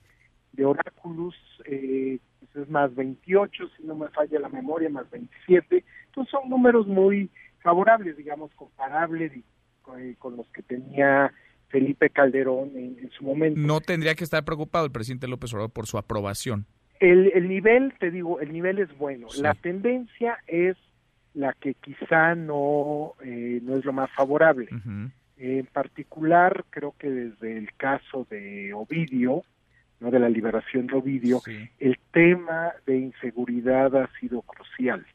de 0.53 0.65
Oráculos, 0.65 1.35
eh, 1.65 2.19
pues 2.39 2.63
es 2.65 2.69
más 2.69 2.93
28, 2.95 3.69
si 3.77 3.83
no 3.83 3.95
me 3.95 4.09
falla 4.09 4.39
la 4.39 4.49
memoria, 4.49 4.89
más 4.89 5.09
27. 5.09 5.83
Entonces 6.07 6.31
son 6.31 6.49
números 6.49 6.87
muy 6.87 7.29
favorables, 7.61 8.17
digamos, 8.17 8.51
comparables 8.55 9.35
y- 9.35 9.43
con, 10.19 10.37
los 10.37 10.47
que 10.51 10.61
tenía 10.61 11.33
Felipe 11.69 12.09
Calderón 12.09 12.69
en, 12.75 12.97
en 12.99 13.09
su 13.11 13.23
momento. 13.25 13.59
No 13.59 13.81
tendría 13.81 14.15
que 14.15 14.23
estar 14.23 14.45
preocupado 14.45 14.85
el 14.85 14.91
presidente 14.91 15.27
López 15.27 15.53
Obrador 15.53 15.71
por 15.71 15.87
su 15.87 15.97
aprobación. 15.97 16.65
El, 16.99 17.31
el 17.33 17.49
nivel, 17.49 17.93
te 17.99 18.11
digo, 18.11 18.39
el 18.39 18.53
nivel 18.53 18.79
es 18.79 18.95
bueno. 18.97 19.27
La 19.41 19.53
tendencia 19.55 20.37
es 20.47 20.77
la 21.33 21.53
que 21.53 21.73
quizá 21.73 22.35
no, 22.35 23.13
eh, 23.23 23.59
no 23.63 23.75
es 23.77 23.85
lo 23.85 23.91
más 23.91 24.09
favorable. 24.11 24.67
En 25.37 25.65
particular, 25.65 26.63
creo 26.69 26.93
que 26.99 27.09
desde 27.09 27.57
el 27.57 27.73
caso 27.75 28.27
de 28.29 28.73
Ovidio, 28.73 29.43
no 30.01 30.09
de 30.09 30.19
la 30.19 30.29
liberación 30.29 30.87
de 30.87 30.95
Ovidio, 30.95 31.41
el 31.79 31.97
tema 32.11 32.73
de 32.87 32.97
inseguridad 32.97 33.95
ha 33.95 34.09
sido 34.19 34.41
crucial. 34.41 35.05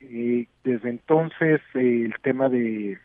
Eh, 0.00 0.46
desde 0.62 0.90
entonces, 0.90 1.60
eh, 1.74 2.02
el 2.04 2.14
tema 2.22 2.50
de 2.50 2.98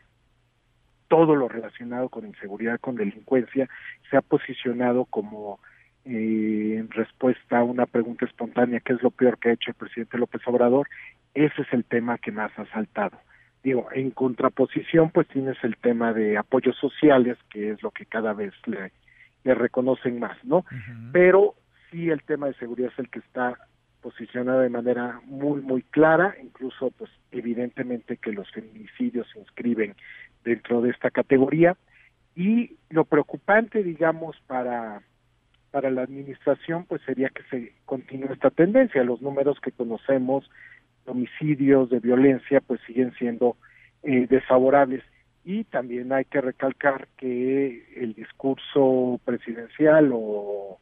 todo 1.07 1.35
lo 1.35 1.47
relacionado 1.47 2.09
con 2.09 2.27
inseguridad, 2.27 2.79
con 2.81 2.95
delincuencia, 2.95 3.69
se 4.09 4.17
ha 4.17 4.21
posicionado 4.21 5.05
como 5.05 5.59
eh, 6.03 6.75
en 6.77 6.89
respuesta 6.89 7.59
a 7.59 7.63
una 7.63 7.85
pregunta 7.85 8.25
espontánea, 8.25 8.81
¿qué 8.81 8.93
es 8.93 9.01
lo 9.01 9.11
peor 9.11 9.37
que 9.37 9.49
ha 9.49 9.53
hecho 9.53 9.71
el 9.71 9.75
presidente 9.75 10.17
López 10.17 10.41
Obrador? 10.45 10.89
Ese 11.33 11.61
es 11.61 11.67
el 11.71 11.85
tema 11.85 12.17
que 12.17 12.33
más 12.33 12.51
ha 12.59 12.65
saltado. 12.65 13.17
Digo, 13.63 13.87
en 13.93 14.11
contraposición, 14.11 15.11
pues 15.11 15.27
tienes 15.29 15.55
el 15.63 15.77
tema 15.77 16.11
de 16.11 16.37
apoyos 16.37 16.75
sociales, 16.77 17.37
que 17.49 17.71
es 17.71 17.83
lo 17.83 17.91
que 17.91 18.05
cada 18.05 18.33
vez 18.33 18.53
le, 18.65 18.91
le 19.43 19.55
reconocen 19.55 20.19
más, 20.19 20.37
¿no? 20.43 20.65
Pero 21.11 21.55
sí 21.89 22.09
el 22.09 22.23
tema 22.23 22.47
de 22.47 22.53
seguridad 22.55 22.91
es 22.93 22.99
el 22.99 23.09
que 23.09 23.19
está 23.19 23.57
posicionado 24.01 24.59
de 24.61 24.69
manera 24.69 25.21
muy, 25.25 25.61
muy 25.61 25.83
clara, 25.83 26.35
incluso, 26.41 26.91
pues, 26.91 27.11
evidentemente 27.31 28.17
que 28.17 28.31
los 28.31 28.49
feminicidios 28.51 29.27
se 29.31 29.39
inscriben 29.39 29.95
dentro 30.43 30.81
de 30.81 30.89
esta 30.89 31.11
categoría. 31.11 31.77
Y 32.35 32.77
lo 32.89 33.05
preocupante, 33.05 33.83
digamos, 33.83 34.35
para 34.47 35.01
para 35.71 35.89
la 35.89 36.03
administración 36.03 36.85
pues 36.85 37.01
sería 37.03 37.29
que 37.29 37.43
se 37.43 37.73
continúe 37.85 38.33
esta 38.33 38.51
tendencia. 38.51 39.03
Los 39.03 39.21
números 39.21 39.59
que 39.61 39.71
conocemos, 39.71 40.49
homicidios, 41.05 41.89
de 41.89 41.99
violencia, 41.99 42.61
pues 42.61 42.79
siguen 42.85 43.13
siendo 43.13 43.55
eh, 44.03 44.27
desfavorables. 44.29 45.03
Y 45.43 45.63
también 45.65 46.13
hay 46.13 46.25
que 46.25 46.41
recalcar 46.41 47.07
que 47.17 47.85
el 47.95 48.13
discurso 48.13 49.19
presidencial 49.25 50.11
o, 50.13 50.79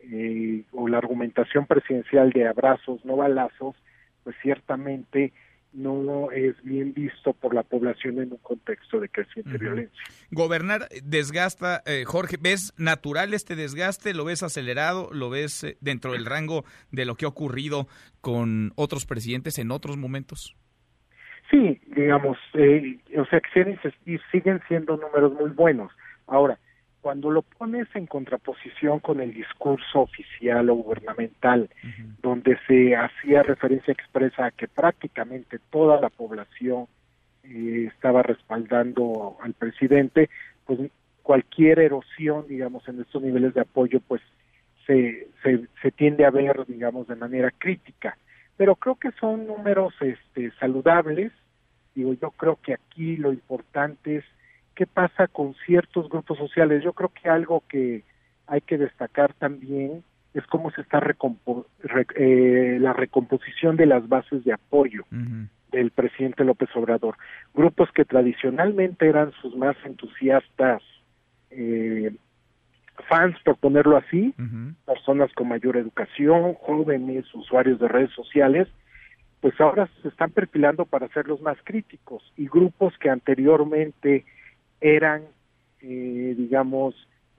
eh, 0.00 0.64
o 0.72 0.88
la 0.88 0.98
argumentación 0.98 1.66
presidencial 1.66 2.30
de 2.30 2.46
abrazos, 2.46 3.04
no 3.04 3.16
balazos, 3.16 3.74
pues 4.22 4.36
ciertamente 4.42 5.32
no 5.72 6.30
es 6.32 6.60
bien 6.62 6.94
visto 6.94 7.32
por 7.34 7.54
la 7.54 7.62
población 7.62 8.20
en 8.20 8.32
un 8.32 8.38
contexto 8.38 9.00
de 9.00 9.08
creciente 9.08 9.58
violencia. 9.58 10.02
Gobernar 10.30 10.88
desgasta, 11.04 11.82
eh, 11.86 12.04
Jorge, 12.06 12.36
¿ves 12.40 12.72
natural 12.78 13.34
este 13.34 13.54
desgaste? 13.54 14.14
¿Lo 14.14 14.24
ves 14.24 14.42
acelerado? 14.42 15.10
¿Lo 15.12 15.30
ves 15.30 15.64
eh, 15.64 15.76
dentro 15.80 16.12
del 16.12 16.24
rango 16.24 16.64
de 16.90 17.04
lo 17.04 17.16
que 17.16 17.26
ha 17.26 17.28
ocurrido 17.28 17.86
con 18.20 18.72
otros 18.76 19.06
presidentes 19.06 19.58
en 19.58 19.70
otros 19.70 19.96
momentos? 19.96 20.56
Sí, 21.50 21.80
digamos, 21.98 22.38
eh, 22.54 22.98
o 23.16 23.24
sea, 23.26 23.40
que 23.40 23.78
siguen 24.30 24.60
siendo 24.68 24.96
números 24.96 25.32
muy 25.34 25.50
buenos. 25.50 25.92
Ahora, 26.26 26.58
cuando 27.00 27.30
lo 27.30 27.42
pones 27.42 27.88
en 27.94 28.06
contraposición 28.06 29.00
con 29.00 29.20
el 29.20 29.32
discurso 29.32 30.00
oficial 30.00 30.68
o 30.70 30.74
gubernamental, 30.74 31.70
donde 32.20 32.58
se 32.66 32.96
hacía 32.96 33.42
referencia 33.42 33.92
expresa 33.92 34.46
a 34.46 34.50
que 34.50 34.68
prácticamente 34.68 35.58
toda 35.70 36.00
la 36.00 36.10
población 36.10 36.86
eh, 37.44 37.88
estaba 37.92 38.22
respaldando 38.22 39.36
al 39.42 39.54
presidente, 39.54 40.28
pues 40.66 40.80
cualquier 41.22 41.78
erosión, 41.78 42.46
digamos, 42.48 42.86
en 42.88 43.00
estos 43.00 43.22
niveles 43.22 43.54
de 43.54 43.60
apoyo, 43.60 44.00
pues 44.00 44.22
se, 44.86 45.28
se, 45.42 45.66
se 45.82 45.90
tiende 45.92 46.24
a 46.24 46.30
ver, 46.30 46.64
digamos, 46.66 47.06
de 47.06 47.16
manera 47.16 47.50
crítica. 47.56 48.16
Pero 48.56 48.74
creo 48.74 48.96
que 48.96 49.12
son 49.12 49.46
números 49.46 49.94
este, 50.00 50.50
saludables. 50.58 51.32
Digo, 51.98 52.12
yo 52.12 52.30
creo 52.30 52.56
que 52.62 52.74
aquí 52.74 53.16
lo 53.16 53.32
importante 53.32 54.18
es 54.18 54.24
qué 54.76 54.86
pasa 54.86 55.26
con 55.26 55.56
ciertos 55.66 56.08
grupos 56.08 56.38
sociales. 56.38 56.84
Yo 56.84 56.92
creo 56.92 57.08
que 57.08 57.28
algo 57.28 57.64
que 57.68 58.04
hay 58.46 58.60
que 58.60 58.78
destacar 58.78 59.34
también 59.34 60.04
es 60.32 60.46
cómo 60.46 60.70
se 60.70 60.82
está 60.82 61.02
eh, 62.14 62.78
la 62.80 62.92
recomposición 62.92 63.76
de 63.76 63.86
las 63.86 64.08
bases 64.08 64.44
de 64.44 64.52
apoyo 64.52 65.06
del 65.72 65.90
presidente 65.90 66.44
López 66.44 66.68
Obrador. 66.76 67.16
Grupos 67.52 67.90
que 67.90 68.04
tradicionalmente 68.04 69.08
eran 69.08 69.32
sus 69.42 69.56
más 69.56 69.76
entusiastas 69.84 70.80
eh, 71.50 72.14
fans, 73.08 73.36
por 73.44 73.56
ponerlo 73.56 73.96
así, 73.96 74.32
personas 74.86 75.32
con 75.32 75.48
mayor 75.48 75.76
educación, 75.76 76.54
jóvenes, 76.54 77.24
usuarios 77.34 77.80
de 77.80 77.88
redes 77.88 78.12
sociales, 78.12 78.68
pues 79.40 79.60
ahora 79.60 79.88
se 80.02 80.08
están 80.08 80.30
perfilando 80.30 80.84
para 80.84 81.08
ser 81.08 81.28
los 81.28 81.40
más 81.40 81.58
críticos 81.64 82.22
y 82.36 82.48
grupos 82.48 82.96
que 82.98 83.08
anteriormente 83.08 84.24
eran, 84.80 85.22
eh, 85.80 86.34
digamos, 86.36 86.94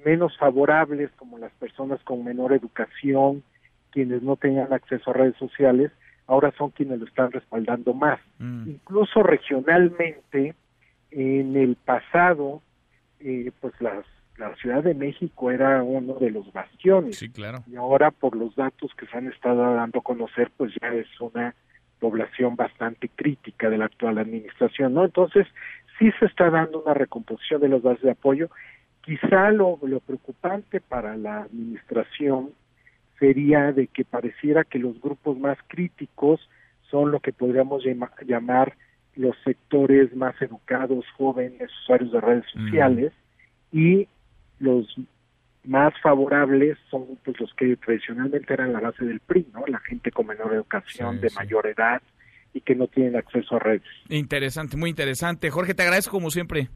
menos 0.05 0.37
favorables, 0.37 1.11
como 1.17 1.37
las 1.37 1.51
personas 1.53 2.01
con 2.03 2.23
menor 2.23 2.53
educación, 2.53 3.43
quienes 3.91 4.21
no 4.21 4.37
tenían 4.37 4.71
acceso 4.71 5.09
a 5.09 5.13
redes 5.13 5.35
sociales, 5.37 5.91
ahora 6.27 6.53
son 6.57 6.69
quienes 6.69 6.99
lo 6.99 7.05
están 7.05 7.31
respaldando 7.31 7.93
más. 7.93 8.19
Mm. 8.37 8.69
Incluso 8.69 9.23
regionalmente, 9.23 10.55
en 11.11 11.55
el 11.57 11.75
pasado, 11.75 12.61
eh, 13.19 13.51
pues 13.59 13.73
las, 13.81 14.05
la 14.37 14.55
Ciudad 14.55 14.83
de 14.83 14.93
México 14.93 15.51
era 15.51 15.83
uno 15.83 16.13
de 16.13 16.31
los 16.31 16.53
bastiones. 16.53 17.17
Sí, 17.17 17.29
claro. 17.29 17.63
Y 17.67 17.75
ahora, 17.75 18.11
por 18.11 18.37
los 18.37 18.55
datos 18.55 18.91
que 18.95 19.05
se 19.07 19.17
han 19.17 19.27
estado 19.27 19.73
dando 19.73 19.99
a 19.99 20.03
conocer, 20.03 20.51
pues 20.55 20.71
ya 20.79 20.87
es 20.89 21.07
una 21.19 21.55
población 21.99 22.55
bastante 22.55 23.09
crítica 23.09 23.69
de 23.69 23.77
la 23.77 23.85
actual 23.85 24.17
administración, 24.17 24.93
¿no? 24.93 25.05
Entonces, 25.05 25.47
sí 25.97 26.11
se 26.19 26.25
está 26.25 26.49
dando 26.49 26.81
una 26.81 26.93
recomposición 26.93 27.61
de 27.61 27.69
las 27.69 27.81
bases 27.81 28.03
de 28.03 28.11
apoyo. 28.11 28.49
Quizá 29.01 29.51
lo, 29.51 29.77
lo 29.81 29.99
preocupante 29.99 30.81
para 30.81 31.17
la 31.17 31.41
administración 31.41 32.51
sería 33.19 33.71
de 33.73 33.87
que 33.87 34.05
pareciera 34.05 34.63
que 34.63 34.79
los 34.79 34.99
grupos 35.01 35.37
más 35.37 35.57
críticos 35.67 36.39
son 36.89 37.11
lo 37.11 37.19
que 37.19 37.33
podríamos 37.33 37.83
llamar 38.25 38.73
los 39.15 39.35
sectores 39.43 40.15
más 40.15 40.41
educados, 40.41 41.05
jóvenes, 41.17 41.69
usuarios 41.83 42.11
de 42.11 42.21
redes 42.21 42.45
sociales, 42.51 43.13
y 43.71 44.07
los 44.59 44.87
más 45.63 45.93
favorables 46.01 46.77
son 46.89 47.05
pues, 47.23 47.39
los 47.39 47.53
que 47.53 47.75
tradicionalmente 47.77 48.53
eran 48.53 48.73
la 48.73 48.79
base 48.79 49.05
del 49.05 49.19
PRI, 49.19 49.47
¿no? 49.53 49.65
La 49.67 49.79
gente 49.79 50.11
con 50.11 50.27
menor 50.27 50.53
educación, 50.53 51.19
de 51.19 51.29
mayor 51.35 51.67
edad, 51.67 52.01
y 52.53 52.61
que 52.61 52.75
no 52.75 52.87
tienen 52.87 53.15
acceso 53.15 53.55
a 53.55 53.59
redes. 53.59 53.83
Interesante, 54.09 54.77
muy 54.77 54.89
interesante. 54.89 55.49
Jorge, 55.49 55.73
te 55.73 55.83
agradezco 55.83 56.11
como 56.11 56.31
siempre. 56.31 56.69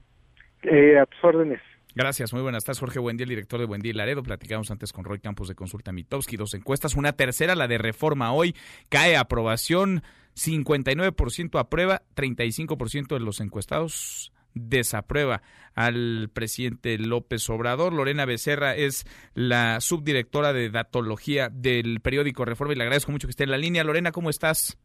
Eh, 0.64 1.00
a 1.00 1.06
tus 1.06 1.24
órdenes. 1.24 1.62
Gracias, 1.96 2.34
muy 2.34 2.42
buenas 2.42 2.64
tardes. 2.64 2.80
Jorge 2.80 3.00
Buendía, 3.00 3.24
el 3.24 3.30
director 3.30 3.60
de 3.60 3.66
Buendía 3.66 3.92
y 3.92 3.94
Laredo. 3.94 4.24
Platicamos 4.24 4.72
antes 4.72 4.92
con 4.92 5.06
Roy 5.06 5.20
Campos 5.20 5.48
de 5.48 5.56
Consulta 5.56 5.92
Mitowski. 5.92 6.38
Dos 6.38 6.54
encuestas, 6.56 6.96
una 6.96 7.14
tercera, 7.14 7.56
la 7.56 7.68
de 7.68 7.78
reforma 7.78 8.34
hoy. 8.34 8.56
Cae 8.90 9.16
aprobación, 9.16 10.02
59% 10.36 11.60
aprueba, 11.60 12.02
35% 12.16 13.08
de 13.14 13.20
los 13.20 13.40
encuestados 13.42 14.33
desaprueba 14.54 15.42
al 15.76 16.30
presidente 16.34 16.98
López 16.98 17.50
Obrador. 17.50 17.94
Lorena 17.94 18.26
Becerra 18.26 18.76
es 18.76 19.06
la 19.34 19.80
subdirectora 19.82 20.54
de 20.54 20.70
datología 20.70 21.50
del 21.50 22.00
periódico 22.00 22.46
Reforma 22.46 22.74
y 22.74 22.78
le 22.78 22.84
agradezco 22.84 23.12
mucho 23.12 23.28
que 23.28 23.32
esté 23.32 23.44
en 23.44 23.52
la 23.52 23.58
línea. 23.58 23.84
Lorena, 23.84 24.12
¿cómo 24.12 24.30
estás? 24.30 24.78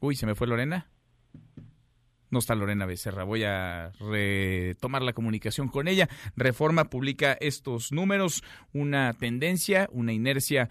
Uy, 0.00 0.16
se 0.16 0.26
me 0.26 0.34
fue 0.34 0.46
Lorena. 0.46 0.90
No 2.30 2.40
está 2.40 2.54
Lorena 2.56 2.84
Becerra. 2.84 3.22
Voy 3.22 3.44
a 3.44 3.92
retomar 4.00 5.02
la 5.02 5.12
comunicación 5.12 5.68
con 5.68 5.86
ella. 5.86 6.08
Reforma 6.36 6.90
publica 6.90 7.34
estos 7.34 7.92
números, 7.92 8.42
una 8.72 9.12
tendencia, 9.12 9.88
una 9.92 10.12
inercia 10.12 10.68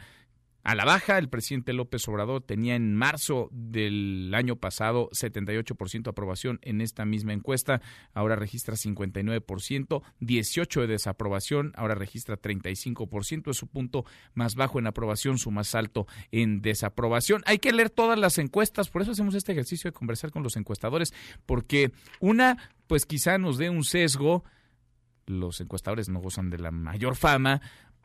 a 0.63 0.75
la 0.75 0.85
baja. 0.85 1.17
El 1.17 1.29
presidente 1.29 1.73
López 1.73 2.07
Obrador 2.07 2.41
tenía 2.41 2.75
en 2.75 2.95
marzo 2.95 3.49
del 3.51 4.31
año 4.33 4.55
pasado 4.55 5.09
78% 5.11 6.03
de 6.03 6.09
aprobación 6.09 6.59
en 6.61 6.81
esta 6.81 7.05
misma 7.05 7.33
encuesta, 7.33 7.81
ahora 8.13 8.35
registra 8.35 8.75
59%, 8.75 10.01
18 10.19 10.81
de 10.81 10.87
desaprobación, 10.87 11.73
ahora 11.75 11.95
registra 11.95 12.41
35%, 12.41 13.51
es 13.51 13.57
su 13.57 13.67
punto 13.67 14.05
más 14.33 14.55
bajo 14.55 14.79
en 14.79 14.87
aprobación, 14.87 15.37
su 15.37 15.51
más 15.51 15.75
alto 15.75 16.07
en 16.31 16.61
desaprobación. 16.61 17.43
Hay 17.45 17.59
que 17.59 17.73
leer 17.73 17.89
todas 17.89 18.17
las 18.17 18.37
encuestas, 18.37 18.89
por 18.89 19.01
eso 19.01 19.11
hacemos 19.11 19.35
este 19.35 19.51
ejercicio 19.51 19.89
de 19.89 19.93
conversar 19.93 20.31
con 20.31 20.43
los 20.43 20.55
encuestadores, 20.55 21.13
porque 21.45 21.91
una, 22.19 22.57
pues 22.87 23.05
quizá 23.05 23.37
nos 23.37 23.57
dé 23.57 23.69
un 23.69 23.83
sesgo, 23.83 24.43
los 25.25 25.61
encuestadores 25.61 26.09
no 26.09 26.19
gozan 26.19 26.49
de 26.49 26.59
la 26.59 26.71
mayor 26.71 27.15
fama, 27.15 27.61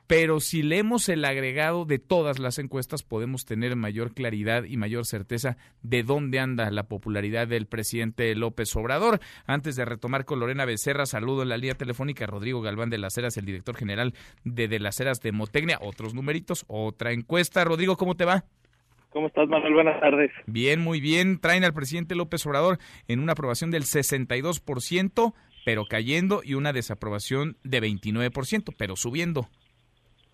pero 0.08 0.40
si 0.40 0.62
leemos 0.62 1.10
el 1.10 1.22
agregado 1.26 1.84
de 1.84 1.98
todas 1.98 2.38
las 2.38 2.58
encuestas 2.58 3.02
podemos 3.02 3.44
tener 3.44 3.76
mayor 3.76 4.14
claridad 4.14 4.64
y 4.64 4.78
mayor 4.78 5.04
certeza 5.04 5.58
de 5.82 6.02
dónde 6.02 6.40
anda 6.40 6.70
la 6.70 6.84
popularidad 6.84 7.46
del 7.46 7.66
presidente 7.66 8.34
López 8.34 8.74
Obrador. 8.74 9.20
Antes 9.46 9.76
de 9.76 9.84
retomar 9.84 10.24
con 10.24 10.40
Lorena 10.40 10.64
Becerra, 10.64 11.04
saludo 11.04 11.42
en 11.42 11.50
la 11.50 11.58
línea 11.58 11.74
telefónica 11.74 12.24
a 12.24 12.26
Rodrigo 12.26 12.62
Galván 12.62 12.88
de 12.88 12.96
las 12.96 13.18
Heras, 13.18 13.36
el 13.36 13.44
director 13.44 13.76
general 13.76 14.14
de 14.44 14.66
De 14.66 14.78
las 14.78 14.98
Heras 14.98 15.20
de 15.20 15.30
Motecnia. 15.32 15.78
Otros 15.82 16.14
numeritos, 16.14 16.64
otra 16.68 17.12
encuesta. 17.12 17.62
Rodrigo, 17.64 17.98
¿cómo 17.98 18.16
te 18.16 18.24
va? 18.24 18.44
¿Cómo 19.10 19.26
estás, 19.26 19.46
Manuel? 19.46 19.74
Buenas 19.74 20.00
tardes. 20.00 20.30
Bien, 20.46 20.80
muy 20.80 21.00
bien. 21.00 21.38
Traen 21.38 21.64
al 21.64 21.74
presidente 21.74 22.14
López 22.14 22.46
Obrador 22.46 22.78
en 23.08 23.20
una 23.20 23.32
aprobación 23.32 23.70
del 23.70 23.82
62%, 23.82 25.34
pero 25.66 25.84
cayendo, 25.84 26.40
y 26.42 26.54
una 26.54 26.72
desaprobación 26.72 27.58
de 27.62 27.82
29%, 27.82 28.74
pero 28.78 28.96
subiendo. 28.96 29.48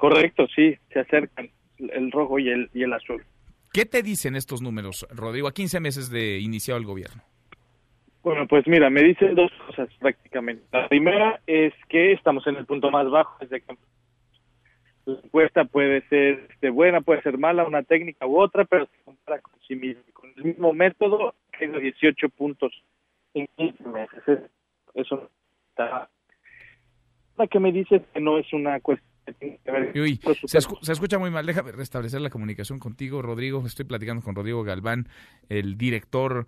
Correcto, 0.05 0.47
sí, 0.55 0.77
se 0.93 1.01
acercan 1.01 1.49
el 1.79 2.13
rojo 2.13 2.39
y 2.39 2.51
el, 2.51 2.69
y 2.75 2.83
el 2.83 2.93
azul. 2.93 3.25
¿Qué 3.73 3.87
te 3.87 4.03
dicen 4.03 4.37
estos 4.37 4.61
números, 4.61 5.07
Rodrigo, 5.11 5.49
a 5.49 5.55
15 5.55 5.81
meses 5.81 6.11
de 6.11 6.41
iniciado 6.41 6.79
el 6.79 6.85
gobierno? 6.85 7.23
Bueno, 8.23 8.47
pues 8.47 8.67
mira, 8.67 8.91
me 8.91 9.03
dicen 9.03 9.35
dos 9.35 9.51
cosas 9.67 9.89
prácticamente. 10.01 10.63
La 10.73 10.91
primera 10.91 11.41
es 11.47 11.73
que 11.89 12.13
estamos 12.13 12.47
en 12.47 12.57
el 12.57 12.67
punto 12.67 12.91
más 12.91 13.09
bajo 13.09 13.39
desde 13.41 13.63
que 13.63 13.79
la 15.07 15.15
encuesta 15.25 15.65
puede 15.65 16.07
ser 16.09 16.49
este, 16.51 16.69
buena, 16.69 17.01
puede 17.01 17.23
ser 17.23 17.39
mala, 17.39 17.65
una 17.65 17.83
técnica 17.83 18.27
u 18.27 18.39
otra, 18.39 18.67
pero 18.67 18.85
se 18.85 19.05
compara 19.07 19.41
con 19.41 19.59
sí 19.67 19.75
mismo. 19.75 20.03
Con 20.13 20.35
el 20.37 20.45
mismo 20.45 20.75
método, 20.75 21.35
que 21.59 21.67
18 21.67 22.29
puntos 22.29 22.75
en 23.33 23.49
15 23.57 23.85
meses. 23.89 24.51
Eso 24.93 25.31
está. 25.71 26.11
La 27.39 27.47
que 27.47 27.59
me 27.59 27.73
dice 27.73 28.03
que 28.13 28.21
no 28.21 28.37
es 28.37 28.53
una 28.53 28.79
cuestión 28.81 29.14
Uy, 29.95 30.21
se, 30.47 30.61
se, 30.61 30.93
escucha 30.93 31.19
muy 31.19 31.31
mal. 31.31 31.47
Déjame 31.47 31.73
restablecer 31.73 32.21
la 32.21 32.31
comunicación 32.31 32.79
contigo, 32.79 33.23
Rodrigo. 33.23 33.65
Estoy 33.67 33.85
platicando 33.85 34.23
con 34.23 34.35
Rodrigo 34.35 34.63
Galván, 34.63 35.07
el 35.49 35.77
director 35.77 36.47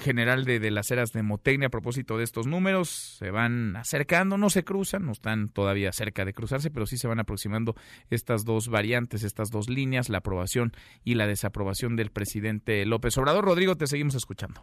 general 0.00 0.44
de, 0.44 0.60
de 0.60 0.70
las 0.70 0.90
eras 0.90 1.12
de 1.12 1.22
Motecnia, 1.22 1.66
a 1.66 1.70
propósito 1.70 2.18
de 2.18 2.24
estos 2.24 2.46
números. 2.46 2.88
Se 2.88 3.30
van 3.30 3.76
acercando, 3.76 4.38
no 4.38 4.50
se 4.50 4.64
cruzan, 4.64 5.06
no 5.06 5.12
están 5.12 5.48
todavía 5.48 5.92
cerca 5.92 6.24
de 6.24 6.32
cruzarse, 6.32 6.70
pero 6.70 6.86
sí 6.86 6.96
se 6.96 7.08
van 7.08 7.20
aproximando 7.20 7.74
estas 8.10 8.44
dos 8.44 8.68
variantes, 8.68 9.24
estas 9.24 9.50
dos 9.50 9.68
líneas, 9.68 10.08
la 10.08 10.18
aprobación 10.18 10.72
y 11.04 11.14
la 11.14 11.26
desaprobación 11.26 11.96
del 11.96 12.10
presidente 12.10 12.84
López 12.86 13.16
Obrador. 13.18 13.44
Rodrigo, 13.44 13.76
te 13.76 13.86
seguimos 13.86 14.14
escuchando. 14.14 14.62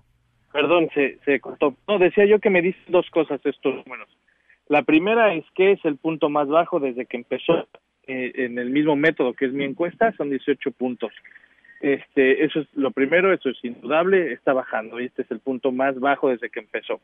Perdón, 0.52 0.90
se, 0.94 1.20
se 1.26 1.40
cortó. 1.40 1.76
No, 1.88 2.00
decía 2.00 2.26
yo 2.26 2.40
que 2.40 2.50
me 2.50 2.62
dicen 2.62 2.84
dos 2.90 3.10
cosas 3.12 3.40
estos 3.46 3.76
números. 3.86 4.10
La 4.70 4.84
primera 4.84 5.34
es 5.34 5.46
que 5.56 5.72
es 5.72 5.84
el 5.84 5.98
punto 5.98 6.30
más 6.30 6.48
bajo 6.48 6.80
desde 6.80 7.08
que 7.08 7.18
empezó 7.18 7.68
eh, 8.08 8.32
en 8.36 8.60
el 8.60 8.70
mismo 8.70 8.96
método 8.96 9.34
que 9.34 9.46
es 9.46 9.52
mi 9.52 9.64
encuesta, 9.64 10.14
son 10.14 10.30
18 10.30 10.72
puntos. 10.72 11.12
Este, 11.82 12.44
eso 12.44 12.60
es 12.60 12.68
lo 12.76 12.92
primero, 12.92 13.34
eso 13.34 13.50
es 13.50 13.58
indudable, 13.64 14.32
está 14.32 14.54
bajando 14.54 15.00
y 15.00 15.06
este 15.06 15.24
es 15.24 15.32
el 15.32 15.40
punto 15.40 15.72
más 15.72 16.00
bajo 16.00 16.30
desde 16.30 16.50
que 16.50 16.60
empezó. 16.60 17.02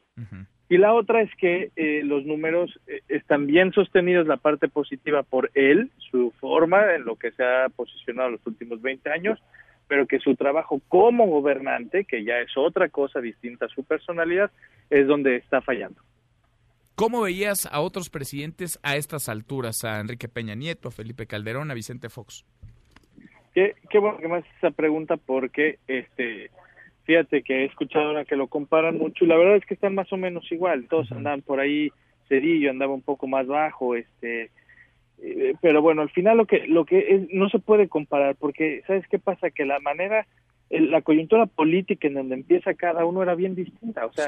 Y 0.69 0.77
la 0.77 0.93
otra 0.93 1.21
es 1.21 1.33
que 1.35 1.71
eh, 1.75 2.01
los 2.03 2.25
números 2.25 2.79
eh, 2.85 3.01
están 3.07 3.47
bien 3.47 3.71
sostenidos, 3.71 4.27
la 4.27 4.37
parte 4.37 4.67
positiva 4.67 5.23
por 5.23 5.49
él, 5.55 5.89
su 6.11 6.31
forma 6.39 6.93
en 6.93 7.05
lo 7.05 7.15
que 7.15 7.31
se 7.31 7.43
ha 7.43 7.69
posicionado 7.69 8.31
los 8.31 8.45
últimos 8.45 8.79
20 8.81 9.09
años, 9.09 9.39
pero 9.87 10.05
que 10.05 10.19
su 10.19 10.35
trabajo 10.35 10.81
como 10.87 11.25
gobernante, 11.27 12.05
que 12.05 12.23
ya 12.23 12.39
es 12.39 12.55
otra 12.57 12.89
cosa 12.89 13.21
distinta 13.21 13.65
a 13.65 13.69
su 13.69 13.83
personalidad, 13.83 14.51
es 14.91 15.07
donde 15.07 15.37
está 15.37 15.61
fallando. 15.61 16.01
¿Cómo 16.95 17.21
veías 17.21 17.67
a 17.69 17.81
otros 17.81 18.09
presidentes 18.09 18.79
a 18.81 18.95
estas 18.95 19.27
alturas? 19.27 19.83
A 19.83 19.99
Enrique 19.99 20.29
Peña 20.29 20.55
Nieto, 20.55 20.87
a 20.87 20.91
Felipe 20.91 21.27
Calderón, 21.27 21.69
a 21.69 21.73
Vicente 21.73 22.07
Fox. 22.09 22.45
Qué, 23.53 23.75
qué 23.89 23.99
bueno 23.99 24.17
que 24.19 24.27
me 24.29 24.37
haces 24.37 24.51
esa 24.57 24.71
pregunta 24.71 25.17
porque, 25.17 25.79
este, 25.87 26.51
fíjate 27.03 27.43
que 27.43 27.63
he 27.63 27.65
escuchado 27.65 28.05
ahora 28.05 28.23
que 28.23 28.37
lo 28.37 28.47
comparan 28.47 28.97
mucho 28.97 29.25
y 29.25 29.27
la 29.27 29.37
verdad 29.37 29.57
es 29.57 29.65
que 29.65 29.73
están 29.73 29.93
más 29.93 30.11
o 30.13 30.17
menos 30.17 30.49
igual. 30.51 30.87
Todos 30.87 31.11
andaban 31.11 31.41
por 31.41 31.59
ahí, 31.59 31.89
Cedillo 32.29 32.71
andaba 32.71 32.93
un 32.93 33.01
poco 33.01 33.27
más 33.27 33.45
bajo, 33.45 33.95
este, 33.95 34.51
eh, 35.21 35.53
pero 35.61 35.81
bueno, 35.81 36.01
al 36.01 36.09
final 36.09 36.37
lo 36.37 36.45
que 36.45 36.65
lo 36.67 36.85
que 36.85 36.99
es, 36.99 37.27
no 37.31 37.49
se 37.49 37.59
puede 37.59 37.89
comparar 37.89 38.35
porque 38.35 38.83
sabes 38.87 39.05
qué 39.09 39.19
pasa 39.19 39.51
que 39.51 39.65
la 39.65 39.79
manera 39.79 40.25
la 40.69 41.01
coyuntura 41.01 41.45
política 41.45 42.07
en 42.07 42.15
donde 42.15 42.35
empieza 42.35 42.73
cada 42.73 43.05
uno 43.05 43.21
era 43.21 43.35
bien 43.35 43.53
distinta, 43.55 44.05
o 44.05 44.13
sea, 44.13 44.27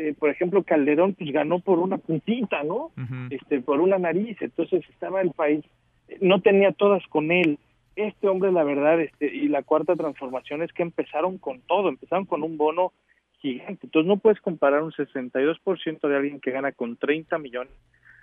eh, 0.00 0.14
por 0.18 0.30
ejemplo, 0.30 0.62
Calderón 0.62 1.14
pues 1.14 1.30
ganó 1.30 1.60
por 1.60 1.78
una 1.78 1.98
puntita, 1.98 2.62
¿no? 2.62 2.90
Este, 3.28 3.60
por 3.60 3.80
una 3.80 3.98
nariz, 3.98 4.36
entonces 4.40 4.82
estaba 4.88 5.20
el 5.20 5.32
país, 5.32 5.62
no 6.20 6.40
tenía 6.40 6.72
todas 6.72 7.06
con 7.08 7.30
él. 7.30 7.58
Este 7.96 8.28
hombre, 8.28 8.50
la 8.50 8.64
verdad, 8.64 8.98
este, 8.98 9.26
y 9.26 9.48
la 9.48 9.62
cuarta 9.62 9.96
transformación 9.96 10.62
es 10.62 10.72
que 10.72 10.82
empezaron 10.82 11.36
con 11.36 11.60
todo, 11.60 11.90
empezaron 11.90 12.24
con 12.24 12.42
un 12.42 12.56
bono 12.56 12.92
gigante. 13.40 13.86
Entonces 13.86 14.08
no 14.08 14.16
puedes 14.16 14.40
comparar 14.40 14.82
un 14.82 14.92
62% 14.92 16.08
de 16.08 16.16
alguien 16.16 16.40
que 16.40 16.50
gana 16.50 16.72
con 16.72 16.96
30 16.96 17.38
millones 17.38 17.74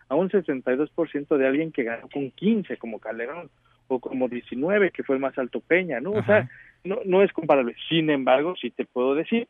a 0.09 0.15
un 0.15 0.29
62% 0.29 1.37
de 1.37 1.47
alguien 1.47 1.71
que 1.71 1.83
ganó 1.83 2.09
con 2.09 2.31
15 2.31 2.77
como 2.77 2.99
Calderón 2.99 3.51
o 3.87 3.99
como 3.99 4.27
19 4.27 4.91
que 4.91 5.03
fue 5.03 5.15
el 5.15 5.21
más 5.21 5.37
alto 5.37 5.59
Peña, 5.59 5.99
¿no? 5.99 6.11
O 6.11 6.23
sea, 6.23 6.49
no, 6.83 6.99
no 7.05 7.21
es 7.21 7.31
comparable. 7.33 7.75
Sin 7.87 8.09
embargo, 8.09 8.55
sí 8.59 8.71
te 8.71 8.85
puedo 8.85 9.13
decir 9.13 9.47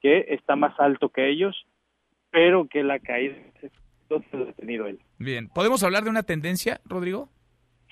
que 0.00 0.26
está 0.28 0.56
más 0.56 0.78
alto 0.78 1.08
que 1.08 1.28
ellos, 1.28 1.66
pero 2.30 2.68
que 2.68 2.82
la 2.82 2.98
caída 2.98 3.36
se 3.60 3.70
ha 4.36 4.52
tenido 4.52 4.86
él. 4.86 4.98
Bien, 5.18 5.48
¿podemos 5.48 5.82
hablar 5.82 6.04
de 6.04 6.10
una 6.10 6.22
tendencia, 6.22 6.80
Rodrigo? 6.84 7.28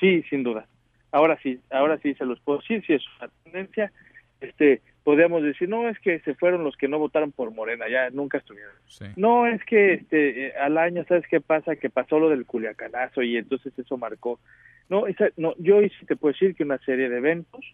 Sí, 0.01 0.23
sin 0.31 0.43
duda. 0.43 0.67
Ahora 1.11 1.39
sí, 1.43 1.61
ahora 1.71 1.99
sí 1.99 2.15
se 2.15 2.25
los 2.25 2.41
puedo 2.41 2.59
decir, 2.59 2.85
si 2.87 2.95
es 2.95 3.03
una 3.19 3.31
tendencia, 3.45 3.93
este, 4.41 4.83
podríamos 5.03 5.43
decir, 5.43 5.69
no, 5.69 5.89
es 5.89 5.99
que 6.01 6.21
se 6.21 6.35
fueron 6.35 6.65
los 6.65 6.77
que 6.77 6.89
no 6.89 6.99
votaron 6.99 7.33
por 7.33 7.53
Morena, 7.53 7.89
ya 7.89 8.11
nunca 8.11 8.39
estuvieron. 8.39 8.75
No, 9.17 9.47
es 9.47 9.63
que 9.65 9.95
este, 9.95 10.49
eh, 10.49 10.53
al 10.57 10.77
año, 10.79 11.05
¿sabes 11.09 11.25
qué 11.31 11.41
pasa? 11.41 11.77
Que 11.77 11.91
pasó 11.91 12.19
lo 12.19 12.29
del 12.29 12.45
culiacanazo 12.45 13.23
y 13.23 13.37
entonces 13.37 13.73
eso 13.79 13.97
marcó. 13.97 14.41
No, 14.89 15.07
esa, 15.07 15.29
no 15.37 15.55
yo 15.59 15.81
sí 15.81 16.07
te 16.07 16.17
puedo 16.17 16.33
decir 16.33 16.55
que 16.55 16.65
una 16.65 16.79
serie 16.79 17.09
de 17.09 17.19
eventos 17.19 17.65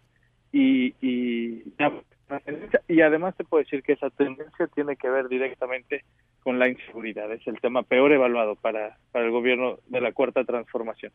y, 0.53 0.95
y 1.01 1.63
y 2.89 3.01
además 3.01 3.37
te 3.37 3.45
puedo 3.45 3.63
decir 3.63 3.83
que 3.83 3.93
esa 3.93 4.11
tendencia 4.11 4.67
tiene 4.69 4.97
que 4.97 5.09
ver 5.09 5.29
directamente 5.29 6.05
con 6.43 6.59
la 6.59 6.69
inseguridad. 6.69 7.31
Es 7.33 7.47
el 7.47 7.61
tema 7.61 7.83
peor 7.83 8.13
evaluado 8.13 8.57
para, 8.57 8.99
para 9.13 9.25
el 9.25 9.31
gobierno 9.31 9.79
de 9.87 10.01
la 10.01 10.13
cuarta 10.13 10.45
transformación. 10.45 11.13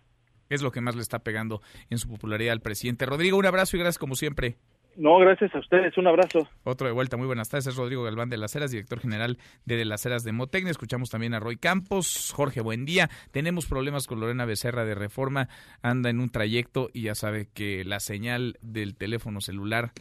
Es 0.50 0.62
lo 0.62 0.72
que 0.72 0.82
más 0.82 0.96
le 0.96 1.02
está 1.02 1.20
pegando 1.20 1.62
en 1.89 1.98
su 1.98 2.08
popularidad 2.08 2.54
al 2.54 2.62
presidente. 2.62 3.06
Rodrigo, 3.06 3.38
un 3.38 3.46
abrazo 3.46 3.76
y 3.76 3.80
gracias 3.80 4.00
como 4.00 4.15
siempre. 4.15 4.58
No, 4.98 5.20
gracias 5.20 5.54
a 5.54 5.60
ustedes, 5.60 5.96
un 6.00 6.08
abrazo. 6.08 6.50
Otro 6.63 6.88
de 6.88 6.93
vuelta, 6.93 7.17
muy 7.17 7.28
buenas 7.28 7.50
tardes, 7.50 7.67
es 7.67 7.76
Rodrigo 7.76 8.04
Galván 8.04 8.30
de 8.30 8.38
las 8.38 8.56
Heras, 8.56 8.72
director 8.72 9.00
general 9.00 9.38
de 9.63 9.78
De 9.78 9.86
las 9.86 10.04
Heras 10.08 10.24
de 10.24 10.32
Motecnia. 10.32 10.72
Escuchamos 10.72 11.12
también 11.12 11.36
a 11.36 11.39
Roy 11.39 11.58
Campos, 11.58 12.34
Jorge, 12.36 12.62
buen 12.62 12.84
día. 12.84 13.08
Tenemos 13.30 13.67
problemas 13.67 14.08
con 14.08 14.20
Lorena 14.20 14.46
Becerra 14.46 14.86
de 14.86 14.96
Reforma, 14.96 15.50
anda 15.84 16.10
en 16.10 16.20
un 16.20 16.30
trayecto 16.30 16.89
y 16.93 17.04
ya 17.04 17.13
sabe 17.13 17.48
que 17.54 17.86
la 17.86 18.00
señal 18.00 18.58
del 18.63 18.96
teléfono 18.96 19.39
celular 19.39 19.91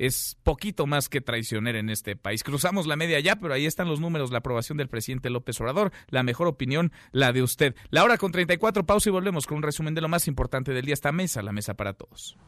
es 0.00 0.38
poquito 0.42 0.86
más 0.86 1.10
que 1.10 1.20
traicionera 1.20 1.78
en 1.78 1.90
este 1.90 2.16
país. 2.16 2.42
Cruzamos 2.42 2.86
la 2.86 2.96
media 2.96 3.20
ya, 3.20 3.36
pero 3.36 3.52
ahí 3.52 3.66
están 3.66 3.86
los 3.86 4.00
números, 4.00 4.30
la 4.30 4.38
aprobación 4.38 4.78
del 4.78 4.88
presidente 4.88 5.28
López 5.28 5.60
Obrador, 5.60 5.92
la 6.08 6.22
mejor 6.22 6.46
opinión, 6.46 6.90
la 7.12 7.32
de 7.32 7.42
usted. 7.42 7.74
La 7.90 8.02
hora 8.02 8.16
con 8.16 8.32
34, 8.32 8.86
pausa 8.86 9.10
y 9.10 9.12
volvemos 9.12 9.46
con 9.46 9.58
un 9.58 9.62
resumen 9.62 9.94
de 9.94 10.00
lo 10.00 10.08
más 10.08 10.26
importante 10.26 10.72
del 10.72 10.86
día. 10.86 10.94
Esta 10.94 11.12
mesa, 11.12 11.42
la 11.42 11.52
mesa 11.52 11.74
para 11.74 11.92
todos. 11.92 12.38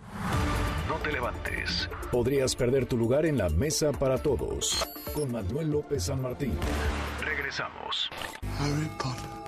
No 0.88 0.96
te 0.96 1.12
levantes. 1.12 1.90
Podrías 2.10 2.56
perder 2.56 2.86
tu 2.86 2.96
lugar 2.96 3.26
en 3.26 3.36
la 3.36 3.50
mesa 3.50 3.92
para 3.92 4.16
todos. 4.16 4.88
Con 5.14 5.30
Manuel 5.30 5.70
López 5.70 6.04
San 6.04 6.22
Martín. 6.22 6.54
Regresamos. 7.22 8.08
Harry 8.58 8.88
Potter. 8.98 9.41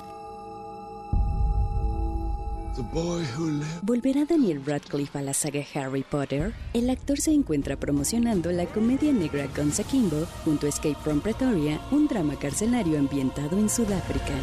¿Volverá 3.83 4.25
Daniel 4.25 4.63
Radcliffe 4.65 5.19
a 5.19 5.23
la 5.23 5.33
saga 5.33 5.63
Harry 5.75 6.03
Potter? 6.03 6.53
El 6.73 6.91
actor 6.91 7.21
se 7.21 7.33
encuentra 7.33 7.77
promocionando 7.77 8.51
la 8.51 8.67
comedia 8.67 9.13
negra 9.13 9.47
Guns 9.57 9.79
Akimbo 9.79 10.27
junto 10.45 10.67
a 10.67 10.71
Escape 10.71 10.97
from 11.03 11.21
Pretoria, 11.21 11.81
un 11.93 12.09
drama 12.09 12.37
carcelario 12.37 12.99
ambientado 12.99 13.59
en 13.59 13.69
Sudáfrica. 13.69 14.35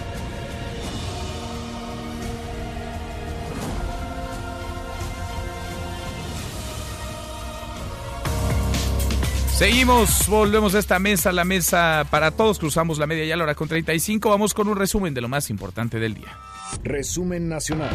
Seguimos, 9.62 10.28
volvemos 10.28 10.74
a 10.74 10.80
esta 10.80 10.98
mesa, 10.98 11.32
la 11.32 11.44
mesa 11.44 12.08
para 12.10 12.32
todos, 12.32 12.58
cruzamos 12.58 12.98
la 12.98 13.06
media 13.06 13.26
ya 13.26 13.36
a 13.36 13.38
la 13.38 13.44
hora 13.44 13.54
con 13.54 13.68
35, 13.68 14.28
vamos 14.28 14.56
con 14.56 14.68
un 14.68 14.76
resumen 14.76 15.14
de 15.14 15.22
lo 15.22 15.28
más 15.28 15.52
importante 15.52 16.00
del 16.00 16.16
día. 16.16 16.36
Resumen 16.84 17.48
nacional. 17.48 17.92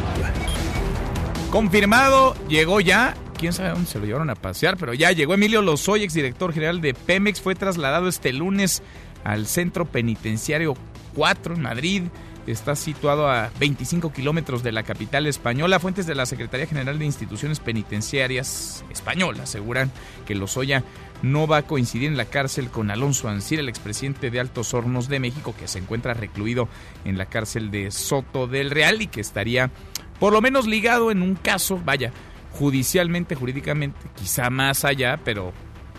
Confirmado, 1.51 2.37
llegó 2.47 2.81
ya. 2.81 3.17
Quién 3.37 3.53
sabe 3.53 3.71
dónde 3.71 3.91
se 3.91 3.99
lo 3.99 4.07
llevaron 4.07 4.31
a 4.31 4.37
pasear, 4.37 4.77
pero 4.77 4.95
ya 4.95 5.11
llegó 5.11 5.35
Emilio 5.35 5.61
Lozoya, 5.61 6.05
exdirector 6.05 6.53
general 6.53 6.81
de 6.81 6.95
Pemex. 6.95 7.41
Fue 7.41 7.57
trasladado 7.57 8.07
este 8.07 8.33
lunes 8.33 8.85
al 9.25 9.49
centro 9.49 9.87
penitenciario 9.87 10.75
4 11.17 11.57
en 11.57 11.63
Madrid. 11.63 12.03
Está 12.47 12.77
situado 12.77 13.29
a 13.29 13.51
25 13.59 14.13
kilómetros 14.13 14.63
de 14.63 14.71
la 14.71 14.85
capital 14.85 15.27
española. 15.27 15.81
Fuentes 15.81 16.07
de 16.07 16.15
la 16.15 16.27
Secretaría 16.27 16.69
General 16.69 16.97
de 16.97 17.05
Instituciones 17.05 17.59
Penitenciarias 17.59 18.85
Española 18.89 19.43
aseguran 19.43 19.91
que 20.27 20.37
Lozoya 20.37 20.85
no 21.23 21.47
va 21.47 21.59
a 21.59 21.67
coincidir 21.67 22.09
en 22.09 22.17
la 22.17 22.27
cárcel 22.27 22.69
con 22.69 22.91
Alonso 22.91 23.29
Ancir, 23.29 23.61
el 23.61 23.69
expresidente 23.69 24.31
de 24.31 24.41
Altos 24.41 24.75
Hornos 24.75 25.09
de 25.09 25.21
México, 25.21 25.55
que 25.59 25.69
se 25.69 25.79
encuentra 25.79 26.15
recluido 26.15 26.69
en 27.05 27.19
la 27.19 27.27
cárcel 27.27 27.71
de 27.71 27.91
Soto 27.91 28.47
del 28.47 28.71
Real 28.71 29.03
y 29.03 29.07
que 29.07 29.21
estaría 29.21 29.71
por 30.19 30.33
lo 30.33 30.41
menos 30.41 30.67
ligado 30.67 31.11
en 31.11 31.23
un 31.23 31.35
caso, 31.35 31.81
vaya, 31.85 32.13
judicialmente, 32.53 33.35
jurídicamente, 33.35 33.99
quizá 34.17 34.51
más 34.51 34.85
allá, 34.85 35.21
pero 35.25 35.53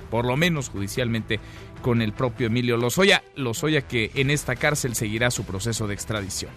por 0.10 0.26
lo 0.26 0.38
menos 0.38 0.70
judicialmente 0.70 1.40
con 1.82 2.02
el 2.02 2.14
propio 2.14 2.48
Emilio 2.48 2.78
Lozoya. 2.78 3.24
Lozoya 3.36 3.82
que 3.82 4.12
en 4.16 4.32
esta 4.32 4.56
cárcel 4.56 4.96
seguirá 4.96 5.32
su 5.32 5.44
proceso 5.46 5.88
de 5.88 5.94
extradición. 5.94 6.52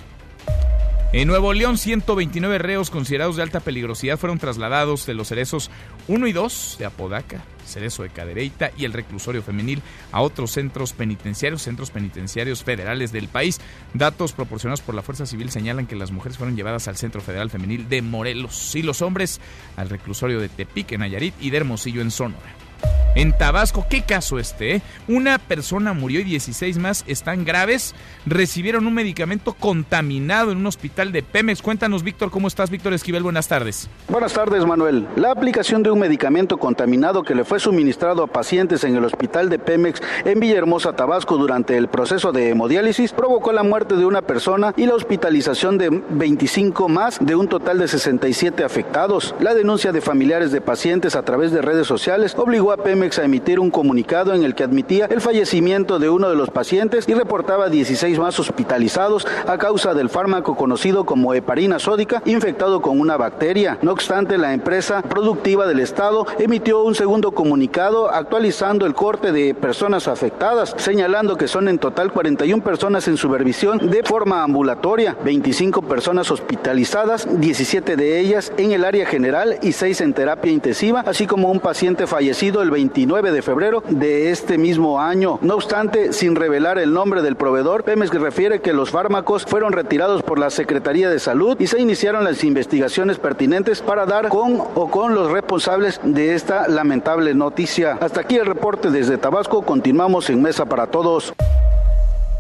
En 1.12 1.26
Nuevo 1.26 1.52
León, 1.52 1.76
129 1.76 2.58
reos 2.58 2.88
considerados 2.88 3.36
de 3.36 3.42
alta 3.42 3.58
peligrosidad 3.58 4.16
fueron 4.16 4.38
trasladados 4.38 5.06
de 5.06 5.14
los 5.14 5.28
cerezos 5.28 5.68
1 6.06 6.26
y 6.28 6.32
2 6.32 6.76
de 6.78 6.84
Apodaca, 6.86 7.42
Cerezo 7.70 8.02
de 8.02 8.10
Cadereyta 8.10 8.70
y 8.76 8.84
el 8.84 8.92
reclusorio 8.92 9.42
femenil 9.42 9.82
a 10.12 10.20
otros 10.20 10.50
centros 10.50 10.92
penitenciarios, 10.92 11.62
centros 11.62 11.90
penitenciarios 11.90 12.62
federales 12.64 13.12
del 13.12 13.28
país. 13.28 13.60
Datos 13.94 14.32
proporcionados 14.32 14.80
por 14.80 14.94
la 14.94 15.02
Fuerza 15.02 15.26
Civil 15.26 15.50
señalan 15.50 15.86
que 15.86 15.96
las 15.96 16.10
mujeres 16.10 16.38
fueron 16.38 16.56
llevadas 16.56 16.88
al 16.88 16.96
Centro 16.96 17.20
Federal 17.20 17.50
Femenil 17.50 17.88
de 17.88 18.02
Morelos 18.02 18.74
y 18.74 18.82
los 18.82 19.02
hombres 19.02 19.40
al 19.76 19.88
reclusorio 19.88 20.40
de 20.40 20.48
Tepic 20.48 20.92
en 20.92 21.00
Nayarit 21.00 21.34
y 21.40 21.50
de 21.50 21.56
Hermosillo 21.56 22.02
en 22.02 22.10
Sonora. 22.10 22.69
En 23.16 23.36
Tabasco, 23.36 23.86
¿qué 23.90 24.02
caso 24.02 24.38
este? 24.38 24.76
Eh? 24.76 24.82
Una 25.08 25.38
persona 25.38 25.92
murió 25.92 26.20
y 26.20 26.24
16 26.24 26.78
más 26.78 27.04
están 27.08 27.44
graves. 27.44 27.92
Recibieron 28.24 28.86
un 28.86 28.94
medicamento 28.94 29.52
contaminado 29.52 30.52
en 30.52 30.58
un 30.58 30.66
hospital 30.66 31.10
de 31.10 31.24
Pemex. 31.24 31.60
Cuéntanos, 31.60 32.04
Víctor, 32.04 32.30
¿cómo 32.30 32.46
estás? 32.46 32.70
Víctor 32.70 32.92
Esquivel, 32.92 33.24
buenas 33.24 33.48
tardes. 33.48 33.90
Buenas 34.08 34.32
tardes, 34.32 34.64
Manuel. 34.64 35.08
La 35.16 35.32
aplicación 35.32 35.82
de 35.82 35.90
un 35.90 35.98
medicamento 35.98 36.58
contaminado 36.58 37.24
que 37.24 37.34
le 37.34 37.44
fue 37.44 37.58
suministrado 37.58 38.22
a 38.22 38.26
pacientes 38.28 38.84
en 38.84 38.94
el 38.94 39.04
hospital 39.04 39.48
de 39.48 39.58
Pemex 39.58 40.00
en 40.24 40.38
Villahermosa, 40.38 40.94
Tabasco, 40.94 41.36
durante 41.36 41.76
el 41.76 41.88
proceso 41.88 42.30
de 42.30 42.50
hemodiálisis 42.50 43.12
provocó 43.12 43.52
la 43.52 43.64
muerte 43.64 43.96
de 43.96 44.06
una 44.06 44.22
persona 44.22 44.72
y 44.76 44.86
la 44.86 44.94
hospitalización 44.94 45.78
de 45.78 46.02
25 46.10 46.88
más, 46.88 47.18
de 47.20 47.34
un 47.34 47.48
total 47.48 47.78
de 47.78 47.88
67 47.88 48.62
afectados. 48.62 49.34
La 49.40 49.54
denuncia 49.54 49.90
de 49.90 50.00
familiares 50.00 50.52
de 50.52 50.60
pacientes 50.60 51.16
a 51.16 51.22
través 51.22 51.50
de 51.50 51.60
redes 51.60 51.88
sociales 51.88 52.34
obligó 52.36 52.69
a 52.72 52.76
Pemex 52.76 53.18
a 53.18 53.24
emitir 53.24 53.60
un 53.60 53.70
comunicado 53.70 54.34
en 54.34 54.44
el 54.44 54.54
que 54.54 54.64
admitía 54.64 55.06
el 55.06 55.20
fallecimiento 55.20 55.98
de 55.98 56.10
uno 56.10 56.28
de 56.28 56.36
los 56.36 56.50
pacientes 56.50 57.08
y 57.08 57.14
reportaba 57.14 57.68
16 57.68 58.18
más 58.18 58.38
hospitalizados 58.38 59.26
a 59.46 59.58
causa 59.58 59.94
del 59.94 60.08
fármaco 60.08 60.56
conocido 60.56 61.04
como 61.04 61.34
heparina 61.34 61.78
sódica 61.78 62.22
infectado 62.24 62.80
con 62.80 63.00
una 63.00 63.16
bacteria. 63.16 63.78
No 63.82 63.92
obstante, 63.92 64.38
la 64.38 64.52
empresa 64.52 65.02
productiva 65.02 65.66
del 65.66 65.80
Estado 65.80 66.26
emitió 66.38 66.82
un 66.82 66.94
segundo 66.94 67.32
comunicado 67.32 68.10
actualizando 68.10 68.86
el 68.86 68.94
corte 68.94 69.32
de 69.32 69.54
personas 69.54 70.08
afectadas, 70.08 70.74
señalando 70.76 71.36
que 71.36 71.48
son 71.48 71.68
en 71.68 71.78
total 71.78 72.12
41 72.12 72.62
personas 72.62 73.08
en 73.08 73.16
supervisión 73.16 73.90
de 73.90 74.02
forma 74.02 74.42
ambulatoria, 74.42 75.16
25 75.24 75.82
personas 75.82 76.30
hospitalizadas, 76.30 77.28
17 77.40 77.96
de 77.96 78.20
ellas 78.20 78.52
en 78.56 78.72
el 78.72 78.84
área 78.84 79.06
general 79.06 79.58
y 79.62 79.72
6 79.72 80.00
en 80.00 80.12
terapia 80.12 80.52
intensiva, 80.52 81.04
así 81.06 81.26
como 81.26 81.50
un 81.50 81.60
paciente 81.60 82.06
fallecido 82.06 82.59
el 82.62 82.70
20 82.70 82.90
29 82.90 83.30
de 83.30 83.42
febrero 83.42 83.84
de 83.88 84.30
este 84.30 84.58
mismo 84.58 85.00
año. 85.00 85.38
No 85.42 85.54
obstante, 85.54 86.12
sin 86.12 86.34
revelar 86.34 86.78
el 86.78 86.92
nombre 86.92 87.22
del 87.22 87.36
proveedor, 87.36 87.84
Pemex 87.84 88.10
refiere 88.10 88.60
que 88.60 88.72
los 88.72 88.90
fármacos 88.90 89.44
fueron 89.44 89.72
retirados 89.72 90.22
por 90.22 90.38
la 90.38 90.50
Secretaría 90.50 91.08
de 91.08 91.20
Salud 91.20 91.56
y 91.60 91.66
se 91.66 91.78
iniciaron 91.78 92.24
las 92.24 92.42
investigaciones 92.42 93.18
pertinentes 93.18 93.80
para 93.80 94.06
dar 94.06 94.28
con 94.28 94.60
o 94.74 94.90
con 94.90 95.14
los 95.14 95.30
responsables 95.30 96.00
de 96.02 96.34
esta 96.34 96.68
lamentable 96.68 97.34
noticia. 97.34 97.98
Hasta 98.00 98.22
aquí 98.22 98.36
el 98.36 98.46
reporte 98.46 98.90
desde 98.90 99.18
Tabasco. 99.18 99.62
Continuamos 99.62 100.28
en 100.30 100.42
Mesa 100.42 100.64
para 100.64 100.88
Todos. 100.88 101.32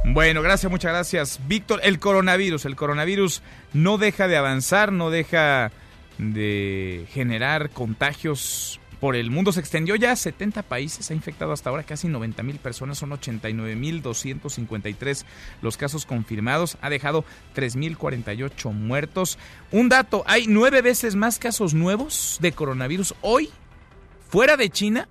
Bueno, 0.04 0.42
gracias, 0.42 0.72
muchas 0.72 0.92
gracias. 0.92 1.40
Víctor, 1.46 1.80
el 1.84 2.00
coronavirus, 2.00 2.64
el 2.64 2.74
coronavirus 2.74 3.42
no 3.72 3.98
deja 3.98 4.26
de 4.26 4.36
avanzar, 4.36 4.90
no 4.90 5.10
deja 5.10 5.70
de 6.18 7.06
generar 7.10 7.70
contagios 7.70 8.79
por 9.00 9.16
el 9.16 9.30
mundo. 9.30 9.52
Se 9.52 9.60
extendió 9.60 9.96
ya 9.96 10.12
a 10.12 10.16
70 10.16 10.62
países, 10.62 11.10
ha 11.10 11.14
infectado 11.14 11.52
hasta 11.52 11.70
ahora 11.70 11.82
casi 11.82 12.06
90 12.06 12.42
mil 12.42 12.58
personas, 12.58 12.98
son 12.98 13.12
89 13.12 13.74
mil 13.76 14.02
253 14.02 15.26
los 15.62 15.76
casos 15.76 16.06
confirmados, 16.06 16.76
ha 16.80 16.90
dejado 16.90 17.24
3.048 17.56 18.72
muertos. 18.72 19.38
Un 19.72 19.88
dato, 19.88 20.22
hay 20.26 20.46
nueve 20.46 20.82
veces 20.82 21.16
más 21.16 21.38
casos 21.38 21.74
nuevos 21.74 22.38
de 22.40 22.52
coronavirus 22.52 23.14
hoy 23.22 23.50
fuera 24.28 24.56
de 24.56 24.70
China 24.70 25.08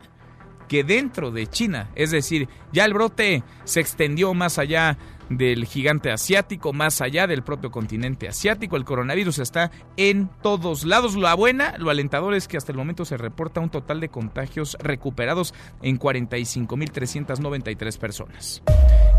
que 0.67 0.83
dentro 0.83 1.31
de 1.31 1.47
China. 1.47 1.89
Es 1.95 2.11
decir, 2.11 2.47
ya 2.71 2.85
el 2.85 2.93
brote 2.93 3.43
se 3.65 3.81
extendió 3.81 4.33
más 4.33 4.59
allá 4.59 4.97
del 5.29 5.65
gigante 5.65 6.11
asiático, 6.11 6.73
más 6.73 7.01
allá 7.01 7.27
del 7.27 7.43
propio 7.43 7.71
continente 7.71 8.27
asiático. 8.27 8.75
El 8.75 8.85
coronavirus 8.85 9.39
está 9.39 9.71
en 9.97 10.29
todos 10.41 10.85
lados. 10.85 11.15
La 11.15 11.33
buena, 11.35 11.77
lo 11.77 11.89
alentador 11.89 12.33
es 12.33 12.47
que 12.47 12.57
hasta 12.57 12.71
el 12.71 12.77
momento 12.77 13.05
se 13.05 13.17
reporta 13.17 13.59
un 13.59 13.69
total 13.69 13.99
de 13.99 14.09
contagios 14.09 14.77
recuperados 14.79 15.53
en 15.81 15.99
45.393 15.99 17.97
personas. 17.97 18.61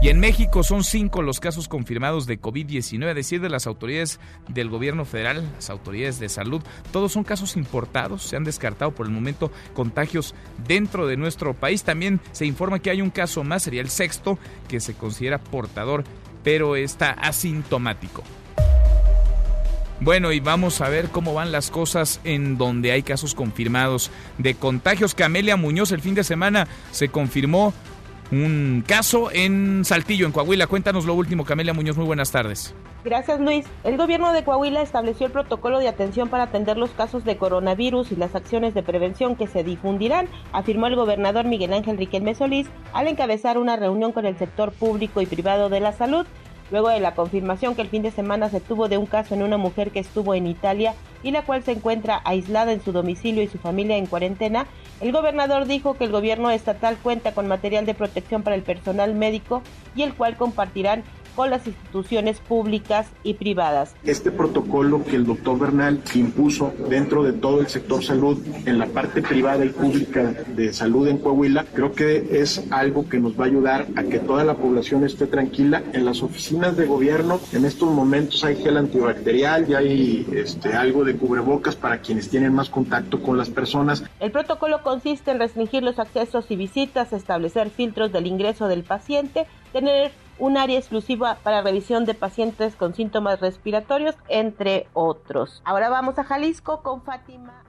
Y 0.02 0.08
en 0.08 0.18
México 0.18 0.62
son 0.62 0.82
cinco 0.82 1.20
los 1.20 1.40
casos 1.40 1.68
confirmados 1.68 2.26
de 2.26 2.40
COVID-19, 2.40 3.10
a 3.10 3.12
decir 3.12 3.42
de 3.42 3.50
las 3.50 3.66
autoridades 3.66 4.18
del 4.48 4.70
gobierno 4.70 5.04
federal, 5.04 5.46
las 5.56 5.68
autoridades 5.68 6.18
de 6.18 6.30
salud. 6.30 6.62
Todos 6.90 7.12
son 7.12 7.22
casos 7.22 7.54
importados, 7.54 8.22
se 8.22 8.36
han 8.36 8.44
descartado 8.44 8.92
por 8.92 9.04
el 9.04 9.12
momento 9.12 9.52
contagios 9.74 10.34
dentro 10.66 11.06
de 11.06 11.18
nuestro 11.18 11.52
país. 11.52 11.82
También 11.84 12.18
se 12.32 12.46
informa 12.46 12.78
que 12.78 12.88
hay 12.88 13.02
un 13.02 13.10
caso 13.10 13.44
más, 13.44 13.62
sería 13.62 13.82
el 13.82 13.90
sexto, 13.90 14.38
que 14.68 14.80
se 14.80 14.94
considera 14.94 15.36
portador, 15.38 16.04
pero 16.42 16.76
está 16.76 17.10
asintomático. 17.10 18.22
Bueno, 20.02 20.32
y 20.32 20.40
vamos 20.40 20.80
a 20.80 20.88
ver 20.88 21.10
cómo 21.10 21.34
van 21.34 21.52
las 21.52 21.70
cosas 21.70 22.20
en 22.24 22.56
donde 22.56 22.90
hay 22.90 23.02
casos 23.02 23.34
confirmados 23.34 24.10
de 24.38 24.54
contagios. 24.54 25.14
Camelia 25.14 25.56
Muñoz 25.56 25.92
el 25.92 26.00
fin 26.00 26.14
de 26.14 26.24
semana 26.24 26.66
se 26.90 27.10
confirmó 27.10 27.74
un 28.30 28.84
caso 28.86 29.30
en 29.32 29.84
Saltillo, 29.84 30.26
en 30.26 30.32
Coahuila. 30.32 30.66
Cuéntanos 30.66 31.04
lo 31.04 31.14
último, 31.14 31.44
Camelia 31.44 31.74
Muñoz. 31.74 31.96
Muy 31.96 32.06
buenas 32.06 32.30
tardes. 32.30 32.74
Gracias 33.02 33.40
Luis. 33.40 33.64
El 33.82 33.96
gobierno 33.96 34.32
de 34.32 34.44
Coahuila 34.44 34.82
estableció 34.82 35.26
el 35.26 35.32
protocolo 35.32 35.78
de 35.78 35.88
atención 35.88 36.28
para 36.28 36.44
atender 36.44 36.76
los 36.76 36.90
casos 36.90 37.24
de 37.24 37.38
coronavirus 37.38 38.12
y 38.12 38.16
las 38.16 38.34
acciones 38.34 38.74
de 38.74 38.82
prevención 38.82 39.36
que 39.36 39.46
se 39.46 39.64
difundirán, 39.64 40.28
afirmó 40.52 40.86
el 40.86 40.96
gobernador 40.96 41.46
Miguel 41.46 41.72
Ángel 41.72 41.96
Riquelme 41.96 42.34
Solís 42.34 42.68
al 42.92 43.08
encabezar 43.08 43.56
una 43.56 43.76
reunión 43.76 44.12
con 44.12 44.26
el 44.26 44.36
sector 44.36 44.72
público 44.72 45.22
y 45.22 45.26
privado 45.26 45.70
de 45.70 45.80
la 45.80 45.92
salud 45.92 46.26
luego 46.70 46.88
de 46.88 47.00
la 47.00 47.14
confirmación 47.14 47.74
que 47.74 47.82
el 47.82 47.88
fin 47.88 48.02
de 48.02 48.10
semana 48.10 48.48
se 48.48 48.60
tuvo 48.60 48.88
de 48.88 48.98
un 48.98 49.06
caso 49.06 49.34
en 49.34 49.42
una 49.42 49.56
mujer 49.56 49.90
que 49.90 50.00
estuvo 50.00 50.34
en 50.34 50.46
Italia 50.46 50.94
y 51.22 51.30
la 51.30 51.42
cual 51.42 51.62
se 51.62 51.72
encuentra 51.72 52.20
aislada 52.24 52.72
en 52.72 52.82
su 52.82 52.92
domicilio 52.92 53.42
y 53.42 53.48
su 53.48 53.58
familia 53.58 53.96
en 53.96 54.06
cuarentena, 54.06 54.66
el 55.00 55.12
gobernador 55.12 55.66
dijo 55.66 55.94
que 55.94 56.04
el 56.04 56.12
gobierno 56.12 56.50
estatal 56.50 56.98
cuenta 56.98 57.32
con 57.32 57.46
material 57.46 57.86
de 57.86 57.94
protección 57.94 58.42
para 58.42 58.56
el 58.56 58.62
personal 58.62 59.14
médico 59.14 59.62
y 59.94 60.02
el 60.02 60.14
cual 60.14 60.36
compartirán 60.36 61.04
con 61.34 61.50
las 61.50 61.66
instituciones 61.66 62.38
públicas 62.40 63.06
y 63.22 63.34
privadas. 63.34 63.94
Este 64.04 64.30
protocolo 64.30 65.04
que 65.04 65.16
el 65.16 65.26
doctor 65.26 65.58
Bernal 65.58 66.02
impuso 66.14 66.72
dentro 66.88 67.22
de 67.22 67.32
todo 67.32 67.60
el 67.60 67.68
sector 67.68 68.04
salud, 68.04 68.38
en 68.66 68.78
la 68.78 68.86
parte 68.86 69.22
privada 69.22 69.64
y 69.64 69.70
pública 69.70 70.34
de 70.48 70.72
salud 70.72 71.08
en 71.08 71.18
Coahuila, 71.18 71.64
creo 71.74 71.92
que 71.92 72.40
es 72.40 72.64
algo 72.70 73.08
que 73.08 73.18
nos 73.18 73.38
va 73.38 73.44
a 73.44 73.48
ayudar 73.48 73.86
a 73.96 74.02
que 74.04 74.18
toda 74.18 74.44
la 74.44 74.54
población 74.54 75.04
esté 75.04 75.26
tranquila. 75.26 75.82
En 75.92 76.04
las 76.04 76.22
oficinas 76.22 76.76
de 76.76 76.86
gobierno, 76.86 77.40
en 77.52 77.64
estos 77.64 77.90
momentos 77.90 78.44
hay 78.44 78.56
gel 78.56 78.76
antibacterial 78.76 79.68
y 79.68 79.74
hay 79.74 80.26
este, 80.32 80.74
algo 80.74 81.04
de 81.04 81.16
cubrebocas 81.16 81.76
para 81.76 81.98
quienes 81.98 82.28
tienen 82.28 82.52
más 82.52 82.68
contacto 82.68 83.22
con 83.22 83.36
las 83.36 83.50
personas. 83.50 84.04
El 84.20 84.30
protocolo 84.30 84.82
consiste 84.82 85.30
en 85.30 85.38
restringir 85.38 85.82
los 85.82 85.98
accesos 85.98 86.50
y 86.50 86.56
visitas, 86.56 87.12
establecer 87.12 87.70
filtros 87.70 88.12
del 88.12 88.26
ingreso 88.26 88.68
del 88.68 88.82
paciente, 88.82 89.46
tener 89.72 90.12
un 90.40 90.56
área 90.56 90.78
exclusiva 90.78 91.38
para 91.42 91.62
revisión 91.62 92.04
de 92.06 92.14
pacientes 92.14 92.74
con 92.74 92.94
síntomas 92.94 93.40
respiratorios, 93.40 94.16
entre 94.28 94.88
otros. 94.94 95.62
Ahora 95.64 95.88
vamos 95.88 96.18
a 96.18 96.24
Jalisco 96.24 96.82
con 96.82 97.02
Fátima. 97.02 97.62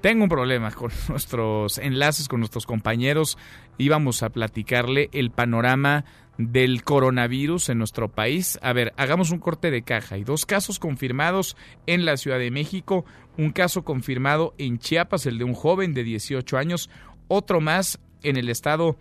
Tengo 0.00 0.24
un 0.24 0.28
problema 0.28 0.70
con 0.70 0.90
nuestros 1.08 1.78
enlaces, 1.78 2.28
con 2.28 2.40
nuestros 2.40 2.66
compañeros. 2.66 3.36
Íbamos 3.76 4.22
a 4.22 4.30
platicarle 4.30 5.10
el 5.12 5.30
panorama 5.30 6.04
del 6.38 6.84
coronavirus 6.84 7.68
en 7.68 7.78
nuestro 7.78 8.08
país. 8.08 8.58
A 8.62 8.72
ver, 8.72 8.94
hagamos 8.96 9.30
un 9.30 9.40
corte 9.40 9.70
de 9.70 9.82
caja. 9.82 10.14
Hay 10.14 10.24
dos 10.24 10.46
casos 10.46 10.78
confirmados 10.78 11.56
en 11.86 12.04
la 12.04 12.16
Ciudad 12.16 12.38
de 12.38 12.52
México, 12.52 13.04
un 13.36 13.50
caso 13.50 13.84
confirmado 13.84 14.54
en 14.56 14.78
Chiapas, 14.78 15.26
el 15.26 15.38
de 15.38 15.44
un 15.44 15.54
joven 15.54 15.94
de 15.94 16.04
18 16.04 16.56
años, 16.56 16.90
otro 17.26 17.60
más 17.60 17.98
en 18.22 18.36
el 18.36 18.48
estado 18.48 18.96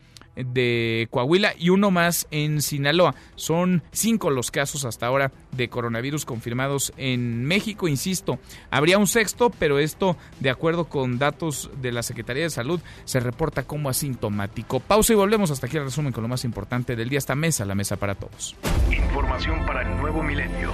de 0.45 1.07
Coahuila 1.11 1.53
y 1.57 1.69
uno 1.69 1.91
más 1.91 2.27
en 2.31 2.61
Sinaloa. 2.61 3.15
Son 3.35 3.83
cinco 3.91 4.29
los 4.29 4.51
casos 4.51 4.85
hasta 4.85 5.07
ahora 5.07 5.31
de 5.51 5.69
coronavirus 5.69 6.25
confirmados 6.25 6.93
en 6.97 7.45
México. 7.45 7.87
Insisto, 7.87 8.39
habría 8.69 8.97
un 8.97 9.07
sexto, 9.07 9.49
pero 9.49 9.79
esto, 9.79 10.17
de 10.39 10.49
acuerdo 10.49 10.85
con 10.85 11.19
datos 11.19 11.69
de 11.81 11.91
la 11.91 12.03
Secretaría 12.03 12.43
de 12.43 12.49
Salud, 12.49 12.79
se 13.05 13.19
reporta 13.19 13.63
como 13.63 13.89
asintomático. 13.89 14.79
Pausa 14.79 15.13
y 15.13 15.15
volvemos 15.15 15.51
hasta 15.51 15.67
aquí 15.67 15.77
el 15.77 15.85
resumen 15.85 16.13
con 16.13 16.23
lo 16.23 16.27
más 16.27 16.43
importante 16.43 16.95
del 16.95 17.09
día. 17.09 17.17
Esta 17.17 17.35
mesa, 17.35 17.65
la 17.65 17.75
mesa 17.75 17.97
para 17.97 18.15
todos. 18.15 18.55
Información 18.91 19.65
para 19.65 19.81
el 19.81 19.97
nuevo 19.97 20.23
milenio. 20.23 20.71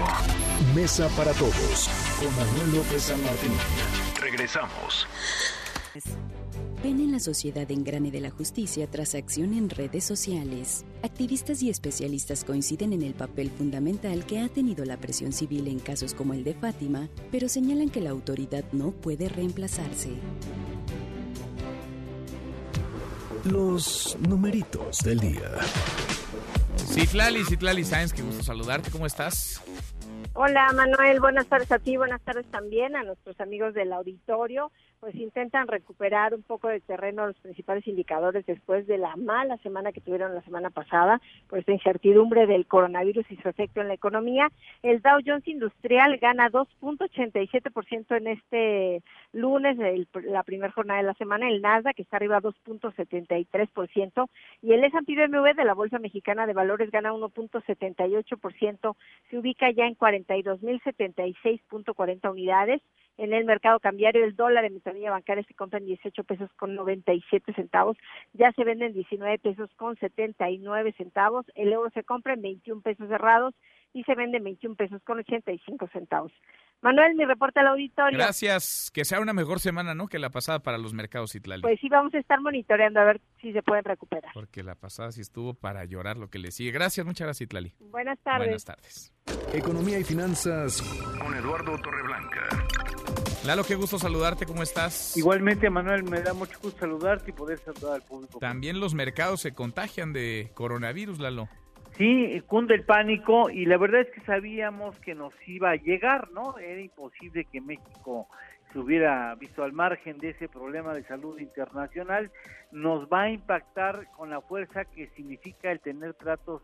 Mesa 0.75 1.07
para 1.15 1.31
todos 1.33 1.89
con 2.19 2.35
Manuel 2.35 2.77
López 2.77 3.03
San 3.03 3.23
Martín. 3.23 3.51
Regresamos. 4.19 5.07
Ven 6.83 6.99
en 6.99 7.13
la 7.13 7.19
sociedad 7.21 7.71
engrane 7.71 8.11
de 8.11 8.19
la 8.19 8.29
justicia 8.29 8.91
tras 8.91 9.15
acción 9.15 9.53
en 9.53 9.69
redes 9.69 10.03
sociales. 10.03 10.85
Activistas 11.01 11.63
y 11.63 11.69
especialistas 11.69 12.43
coinciden 12.43 12.91
en 12.91 13.03
el 13.03 13.13
papel 13.13 13.51
fundamental 13.51 14.25
que 14.25 14.41
ha 14.41 14.49
tenido 14.49 14.83
la 14.83 14.97
presión 14.97 15.31
civil 15.31 15.69
en 15.69 15.79
casos 15.79 16.13
como 16.13 16.33
el 16.33 16.43
de 16.43 16.55
Fátima, 16.55 17.07
pero 17.31 17.47
señalan 17.47 17.89
que 17.89 18.01
la 18.01 18.09
autoridad 18.09 18.65
no 18.73 18.91
puede 18.91 19.29
reemplazarse. 19.29 20.09
Los 23.45 24.17
numeritos 24.19 24.99
del 25.05 25.21
día. 25.21 25.51
Citlali, 26.75 27.45
Citlali 27.45 27.85
Sáenz, 27.85 28.11
qué 28.11 28.23
gusto 28.23 28.43
saludarte. 28.43 28.91
¿Cómo 28.91 29.05
estás? 29.05 29.63
Hola 30.33 30.73
Manuel, 30.73 31.21
buenas 31.21 31.45
tardes 31.45 31.71
a 31.71 31.79
ti, 31.79 31.95
buenas 31.95 32.19
tardes 32.23 32.45
también 32.47 32.97
a 32.97 33.03
nuestros 33.03 33.39
amigos 33.39 33.73
del 33.73 33.93
auditorio 33.93 34.71
pues 35.03 35.15
intentan 35.15 35.67
recuperar 35.67 36.33
un 36.33 36.43
poco 36.43 36.69
de 36.69 36.79
terreno 36.79 37.27
los 37.27 37.37
principales 37.39 37.85
indicadores 37.87 38.45
después 38.45 38.87
de 38.87 38.97
la 38.97 39.17
mala 39.17 39.57
semana 39.57 39.91
que 39.91 39.99
tuvieron 39.99 40.33
la 40.33 40.41
semana 40.43 40.69
pasada 40.69 41.19
por 41.49 41.59
esta 41.59 41.73
incertidumbre 41.73 42.47
del 42.47 42.65
coronavirus 42.67 43.29
y 43.29 43.35
su 43.35 43.49
efecto 43.49 43.81
en 43.81 43.89
la 43.89 43.95
economía. 43.95 44.47
El 44.81 45.01
Dow 45.01 45.19
Jones 45.25 45.45
Industrial 45.45 46.17
gana 46.19 46.49
2.87% 46.49 48.15
en 48.15 48.27
este 48.27 49.03
lunes, 49.33 49.77
la 50.23 50.43
primera 50.43 50.71
jornada 50.71 51.01
de 51.01 51.07
la 51.07 51.15
semana. 51.15 51.49
El 51.49 51.61
Nasdaq 51.61 51.99
está 51.99 52.15
arriba 52.15 52.39
2.73% 52.39 54.29
y 54.61 54.71
el 54.71 54.85
S&P 54.85 55.15
BMW 55.15 55.53
de 55.53 55.65
la 55.65 55.73
Bolsa 55.73 55.99
Mexicana 55.99 56.47
de 56.47 56.53
Valores 56.53 56.91
gana 56.91 57.11
1.78%, 57.11 58.95
se 59.29 59.37
ubica 59.37 59.69
ya 59.69 59.85
en 59.85 59.97
42.076.40 59.97 62.31
unidades. 62.31 62.81
En 63.17 63.33
el 63.33 63.45
mercado 63.45 63.79
cambiario 63.79 64.23
el 64.23 64.35
dólar 64.35 64.65
en 64.65 64.73
ventanilla 64.73 65.11
bancaria 65.11 65.43
se 65.43 65.53
compra 65.53 65.79
en 65.79 65.85
18 65.85 66.23
pesos 66.23 66.49
con 66.57 66.75
97 66.75 67.53
centavos, 67.53 67.97
ya 68.33 68.51
se 68.53 68.63
vende 68.63 68.87
en 68.87 68.93
19 68.93 69.37
pesos 69.39 69.69
con 69.75 69.95
79 69.97 70.93
centavos, 70.97 71.45
el 71.55 71.71
euro 71.71 71.89
se 71.91 72.03
compra 72.03 72.33
en 72.33 72.41
21 72.41 72.81
pesos 72.81 73.07
cerrados 73.07 73.53
y 73.93 74.03
se 74.03 74.15
vende 74.15 74.37
en 74.37 74.43
21 74.45 74.75
pesos 74.75 75.01
con 75.03 75.19
85 75.19 75.87
centavos. 75.93 76.31
Manuel, 76.83 77.15
mi 77.15 77.23
reporte 77.23 77.61
al 77.61 77.67
auditorio. 77.67 78.17
Gracias. 78.17 78.91
Que 78.93 79.05
sea 79.05 79.21
una 79.21 79.31
mejor 79.31 79.61
semana, 79.61 79.95
¿no? 79.95 80.07
Que 80.07 80.19
la 80.19 80.31
pasada 80.31 80.59
para 80.59 80.77
los 80.77 80.93
mercados 80.93 81.33
Itlali. 81.33 81.61
Pues 81.61 81.79
sí, 81.79 81.87
vamos 81.87 82.13
a 82.13 82.17
estar 82.17 82.41
monitoreando 82.41 82.99
a 82.99 83.05
ver 83.05 83.21
si 83.39 83.53
se 83.53 83.63
pueden 83.63 83.85
recuperar. 83.85 84.31
Porque 84.33 84.63
la 84.63 84.75
pasada 84.75 85.13
sí 85.13 85.21
estuvo 85.21 85.53
para 85.53 85.85
llorar 85.85 86.17
lo 86.17 86.29
que 86.29 86.39
le 86.39 86.51
sigue. 86.51 86.71
Gracias, 86.71 87.05
muchas 87.05 87.25
gracias, 87.25 87.45
Itlali. 87.45 87.73
Buenas 87.79 88.19
tardes. 88.19 88.47
Buenas 88.47 88.65
tardes. 88.65 89.13
Economía 89.53 89.97
y 89.97 90.03
finanzas 90.03 90.81
con 91.21 91.33
Eduardo 91.33 91.77
Torreblanca. 91.77 92.49
Lalo, 93.45 93.65
qué 93.65 93.75
gusto 93.75 93.99
saludarte, 93.99 94.45
¿cómo 94.45 94.63
estás? 94.63 95.17
Igualmente, 95.17 95.69
Manuel, 95.69 96.03
me 96.03 96.21
da 96.21 96.33
mucho 96.33 96.57
gusto 96.61 96.79
saludarte 96.79 97.31
y 97.31 97.33
poder 97.33 97.59
saludar 97.59 97.95
al 97.95 98.01
público. 98.01 98.39
También 98.39 98.79
los 98.79 98.93
mercados 98.93 99.41
se 99.41 99.53
contagian 99.53 100.13
de 100.13 100.49
coronavirus, 100.53 101.19
Lalo. 101.19 101.49
Sí, 101.97 102.41
cunde 102.47 102.75
el 102.75 102.85
pánico 102.85 103.49
y 103.49 103.65
la 103.65 103.77
verdad 103.77 104.01
es 104.01 104.11
que 104.11 104.21
sabíamos 104.21 104.97
que 104.99 105.13
nos 105.13 105.33
iba 105.45 105.71
a 105.71 105.75
llegar, 105.75 106.31
¿no? 106.31 106.57
Era 106.57 106.79
imposible 106.79 107.45
que 107.51 107.59
México 107.59 108.27
se 108.71 108.79
hubiera 108.79 109.35
visto 109.35 109.63
al 109.63 109.73
margen 109.73 110.19
de 110.19 110.29
ese 110.29 110.47
problema 110.47 110.93
de 110.93 111.03
salud 111.03 111.37
internacional. 111.37 112.31
Nos 112.71 113.07
va 113.09 113.23
a 113.23 113.29
impactar 113.29 114.07
con 114.15 114.29
la 114.29 114.39
fuerza 114.39 114.85
que 114.85 115.09
significa 115.17 115.69
el 115.69 115.81
tener 115.81 116.13
tratos 116.13 116.61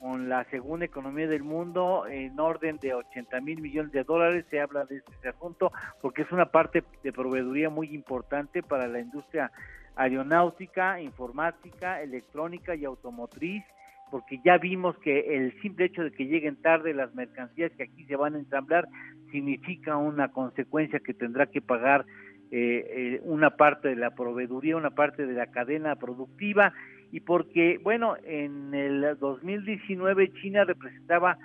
con 0.00 0.30
la 0.30 0.44
segunda 0.44 0.86
economía 0.86 1.28
del 1.28 1.42
mundo 1.42 2.06
en 2.08 2.40
orden 2.40 2.78
de 2.78 2.94
80 2.94 3.40
mil 3.42 3.60
millones 3.60 3.92
de 3.92 4.02
dólares. 4.02 4.46
Se 4.50 4.58
habla 4.58 4.86
de 4.86 4.96
este 4.96 5.28
asunto 5.28 5.72
porque 6.00 6.22
es 6.22 6.32
una 6.32 6.46
parte 6.46 6.82
de 7.04 7.12
proveeduría 7.12 7.68
muy 7.68 7.94
importante 7.94 8.62
para 8.62 8.88
la 8.88 8.98
industria 8.98 9.52
aeronáutica, 9.96 11.00
informática, 11.00 12.00
electrónica 12.00 12.74
y 12.74 12.86
automotriz 12.86 13.62
porque 14.10 14.40
ya 14.44 14.58
vimos 14.58 14.98
que 14.98 15.36
el 15.36 15.60
simple 15.60 15.84
hecho 15.84 16.02
de 16.02 16.10
que 16.10 16.26
lleguen 16.26 16.56
tarde 16.56 16.94
las 16.94 17.14
mercancías 17.14 17.70
que 17.76 17.84
aquí 17.84 18.04
se 18.06 18.16
van 18.16 18.34
a 18.34 18.38
ensamblar 18.38 18.88
significa 19.30 19.96
una 19.96 20.32
consecuencia 20.32 20.98
que 20.98 21.14
tendrá 21.14 21.46
que 21.46 21.60
pagar 21.60 22.06
eh, 22.50 22.84
eh, 22.88 23.20
una 23.22 23.50
parte 23.50 23.88
de 23.88 23.96
la 23.96 24.10
proveeduría, 24.10 24.76
una 24.76 24.90
parte 24.90 25.26
de 25.26 25.34
la 25.34 25.46
cadena 25.46 25.94
productiva 25.94 26.72
y 27.12 27.20
porque, 27.20 27.78
bueno, 27.82 28.16
en 28.24 28.74
el 28.74 29.16
2019 29.18 30.32
China 30.40 30.64
representaba 30.64 31.38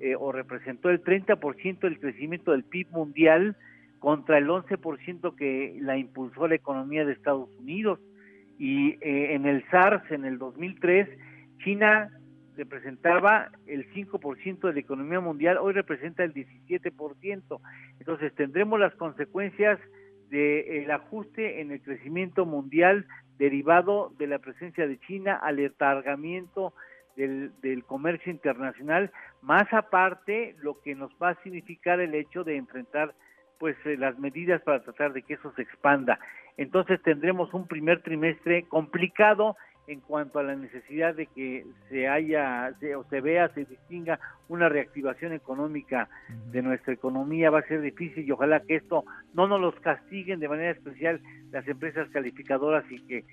eh, 0.00 0.14
o 0.16 0.30
representó 0.30 0.90
el 0.90 1.02
30% 1.02 1.80
del 1.80 1.98
crecimiento 1.98 2.52
del 2.52 2.64
PIB 2.64 2.90
mundial 2.90 3.56
contra 3.98 4.38
el 4.38 4.46
11% 4.48 5.34
que 5.34 5.76
la 5.80 5.96
impulsó 5.96 6.46
la 6.46 6.54
economía 6.54 7.04
de 7.04 7.12
Estados 7.12 7.50
Unidos 7.58 7.98
y 8.60 8.96
en 9.00 9.46
el 9.46 9.64
SARS 9.70 10.10
en 10.10 10.24
el 10.24 10.38
2003 10.38 11.08
China 11.64 12.10
representaba 12.58 13.50
el 13.66 13.88
5% 13.92 14.60
de 14.60 14.72
la 14.72 14.80
economía 14.80 15.20
mundial, 15.20 15.58
hoy 15.58 15.72
representa 15.72 16.24
el 16.24 16.34
17%. 16.34 17.60
Entonces 18.00 18.34
tendremos 18.34 18.80
las 18.80 18.94
consecuencias 18.96 19.78
del 20.28 20.90
ajuste 20.90 21.60
en 21.60 21.70
el 21.70 21.80
crecimiento 21.80 22.44
mundial 22.44 23.06
derivado 23.38 24.12
de 24.18 24.26
la 24.26 24.38
presencia 24.38 24.86
de 24.86 24.98
China, 25.00 25.36
aletargamiento 25.36 26.72
del, 27.16 27.52
del 27.60 27.84
comercio 27.84 28.30
internacional, 28.30 29.10
más 29.42 29.72
aparte 29.72 30.54
lo 30.60 30.80
que 30.82 30.94
nos 30.94 31.10
va 31.22 31.30
a 31.30 31.42
significar 31.42 32.00
el 32.00 32.14
hecho 32.14 32.44
de 32.44 32.56
enfrentar 32.56 33.14
pues 33.58 33.76
eh, 33.84 33.96
las 33.96 34.18
medidas 34.18 34.62
para 34.62 34.82
tratar 34.82 35.12
de 35.12 35.22
que 35.22 35.34
eso 35.34 35.52
se 35.54 35.62
expanda. 35.62 36.18
Entonces 36.56 37.00
tendremos 37.02 37.52
un 37.54 37.66
primer 37.66 38.02
trimestre 38.02 38.64
complicado 38.64 39.56
en 39.88 40.00
cuanto 40.00 40.38
a 40.38 40.42
la 40.42 40.54
necesidad 40.54 41.14
de 41.14 41.26
que 41.26 41.64
se 41.88 42.08
haya 42.08 42.74
o 42.96 43.04
se 43.04 43.20
vea, 43.22 43.48
se 43.54 43.64
distinga 43.64 44.20
una 44.48 44.68
reactivación 44.68 45.32
económica 45.32 46.08
de 46.50 46.60
nuestra 46.60 46.92
economía 46.92 47.50
va 47.50 47.60
a 47.60 47.66
ser 47.66 47.80
difícil 47.80 48.26
y 48.26 48.30
ojalá 48.30 48.60
que 48.60 48.76
esto 48.76 49.04
no 49.32 49.48
nos 49.48 49.60
los 49.60 49.74
castiguen 49.80 50.40
de 50.40 50.48
manera 50.48 50.72
especial 50.72 51.20
las 51.50 51.66
empresas 51.66 52.08
calificadoras 52.10 52.84
y 52.90 53.00
que 53.06 53.24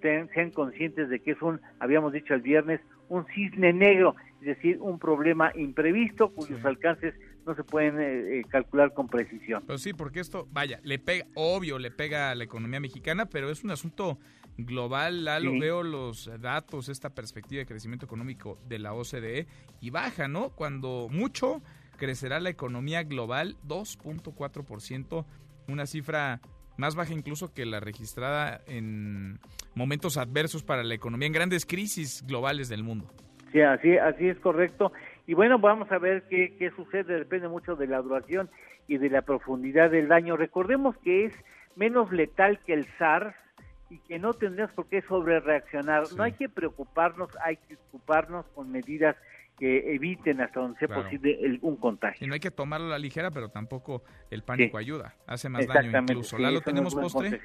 sean 0.00 0.50
conscientes 0.52 1.08
de 1.08 1.18
que 1.20 1.32
es 1.32 1.42
un, 1.42 1.60
habíamos 1.80 2.12
dicho 2.12 2.34
el 2.34 2.40
viernes, 2.40 2.80
un 3.08 3.26
cisne 3.26 3.72
negro, 3.72 4.14
es 4.40 4.46
decir, 4.46 4.78
un 4.80 5.00
problema 5.00 5.50
imprevisto 5.56 6.30
cuyos 6.30 6.64
alcances 6.64 7.14
no 7.46 7.54
se 7.54 7.64
pueden 7.64 8.00
eh, 8.00 8.40
eh, 8.40 8.44
calcular 8.48 8.92
con 8.92 9.06
precisión. 9.06 9.62
Pues 9.66 9.80
sí, 9.82 9.92
porque 9.92 10.20
esto, 10.20 10.48
vaya, 10.50 10.80
le 10.82 10.98
pega, 10.98 11.26
obvio, 11.34 11.78
le 11.78 11.90
pega 11.90 12.30
a 12.30 12.34
la 12.34 12.44
economía 12.44 12.80
mexicana, 12.80 13.26
pero 13.26 13.50
es 13.50 13.62
un 13.62 13.70
asunto 13.70 14.18
global, 14.58 15.24
Lalo, 15.24 15.52
veo 15.58 15.82
los 15.82 16.30
datos, 16.40 16.88
esta 16.88 17.10
perspectiva 17.10 17.60
de 17.60 17.66
crecimiento 17.66 18.06
económico 18.06 18.58
de 18.66 18.78
la 18.78 18.94
OCDE 18.94 19.46
y 19.80 19.90
baja, 19.90 20.28
¿no? 20.28 20.50
Cuando 20.50 21.08
mucho 21.10 21.62
crecerá 21.96 22.40
la 22.40 22.50
economía 22.50 23.02
global 23.04 23.56
2.4%, 23.66 25.24
una 25.68 25.86
cifra 25.86 26.40
más 26.78 26.94
baja 26.94 27.12
incluso 27.12 27.52
que 27.52 27.64
la 27.66 27.80
registrada 27.80 28.60
en 28.66 29.38
momentos 29.74 30.16
adversos 30.16 30.62
para 30.62 30.82
la 30.84 30.94
economía, 30.94 31.26
en 31.26 31.32
grandes 31.32 31.66
crisis 31.66 32.24
globales 32.26 32.68
del 32.68 32.82
mundo. 32.82 33.10
Sí, 33.52 33.60
así, 33.60 33.96
así 33.96 34.28
es 34.28 34.38
correcto. 34.38 34.92
Y 35.26 35.34
bueno, 35.34 35.58
vamos 35.58 35.90
a 35.90 35.98
ver 35.98 36.24
qué, 36.28 36.56
qué 36.58 36.70
sucede, 36.70 37.18
depende 37.18 37.48
mucho 37.48 37.76
de 37.76 37.86
la 37.86 38.00
duración 38.00 38.48
y 38.86 38.98
de 38.98 39.10
la 39.10 39.22
profundidad 39.22 39.90
del 39.90 40.08
daño. 40.08 40.36
Recordemos 40.36 40.96
que 40.98 41.26
es 41.26 41.34
menos 41.74 42.12
letal 42.12 42.60
que 42.64 42.74
el 42.74 42.86
SARS, 42.98 43.34
y 43.90 43.98
que 44.00 44.18
no 44.18 44.34
tendríamos 44.34 44.74
por 44.74 44.88
qué 44.88 45.02
sobre 45.02 45.40
reaccionar. 45.40 46.04
No 46.16 46.22
hay 46.22 46.32
que 46.32 46.48
preocuparnos, 46.48 47.30
hay 47.44 47.56
que 47.56 47.76
ocuparnos 47.88 48.46
con 48.54 48.70
medidas 48.70 49.16
que 49.58 49.94
eviten 49.94 50.40
hasta 50.40 50.60
donde 50.60 50.78
sea 50.78 50.88
posible 50.88 51.58
un 51.62 51.76
contagio. 51.76 52.24
Y 52.24 52.28
no 52.28 52.34
hay 52.34 52.40
que 52.40 52.50
tomarlo 52.50 52.88
a 52.88 52.90
la 52.90 52.98
ligera, 52.98 53.30
pero 53.30 53.48
tampoco 53.48 54.02
el 54.30 54.42
pánico 54.42 54.76
ayuda, 54.76 55.14
hace 55.26 55.48
más 55.48 55.66
daño 55.66 55.98
incluso. 55.98 56.36
¿Lalo 56.36 56.60
tenemos 56.60 56.94
postre? 56.94 57.40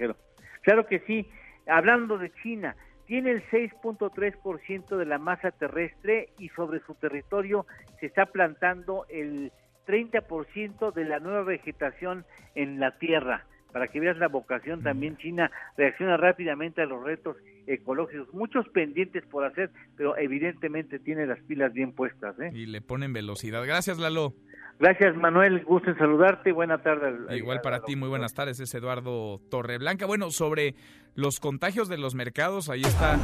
Claro 0.62 0.86
que 0.88 1.00
sí. 1.02 1.30
Hablando 1.68 2.18
de 2.18 2.32
China, 2.42 2.76
tiene 3.12 3.32
el 3.32 3.44
6.3% 3.50 4.96
de 4.96 5.06
la 5.06 5.18
masa 5.18 5.52
terrestre 5.52 6.30
y 6.40 6.48
sobre 6.48 6.80
su 6.86 6.96
territorio 6.96 7.66
se 8.00 8.06
está 8.06 8.28
plantando 8.28 9.06
el 9.10 9.52
30% 9.86 10.94
de 10.94 11.04
la 11.04 11.20
nueva 11.20 11.44
vegetación 11.44 12.24
en 12.56 12.80
la 12.80 12.98
tierra 13.00 13.46
para 13.74 13.90
que 13.90 14.00
veas 14.00 14.18
la 14.18 14.30
vocación 14.30 14.82
también 14.82 15.18
China 15.18 15.52
reacciona 15.76 16.16
rápidamente 16.16 16.82
a 16.82 16.86
los 16.86 17.04
retos 17.04 17.36
ecológicos, 17.68 18.34
muchos 18.34 18.68
pendientes 18.70 19.26
por 19.26 19.44
hacer, 19.46 19.72
pero 19.98 20.18
evidentemente 20.18 20.98
tiene 20.98 21.26
las 21.26 21.40
pilas 21.44 21.74
bien 21.74 21.92
puestas. 21.92 22.40
¿eh? 22.40 22.52
Y 22.54 22.66
le 22.66 22.82
ponen 22.82 23.12
velocidad. 23.12 23.66
Gracias, 23.66 23.98
Lalo. 23.98 24.36
Gracias, 24.80 25.16
Manuel. 25.16 25.64
Gusto 25.64 25.92
en 25.92 25.98
saludarte. 25.98 26.52
Buena 26.52 26.82
tarde. 26.82 27.38
Igual 27.38 27.62
para 27.62 27.82
ti, 27.82 27.96
muy 27.96 28.10
buenas 28.10 28.34
tardes. 28.34 28.60
Es 28.60 28.74
Eduardo 28.74 29.40
Torreblanca. 29.52 30.08
Bueno, 30.08 30.32
sobre 30.32 30.74
los 31.16 31.40
contagios 31.40 31.90
de 31.90 31.98
los 31.98 32.16
mercados, 32.16 32.70
ahí 32.70 32.82
está 32.82 33.20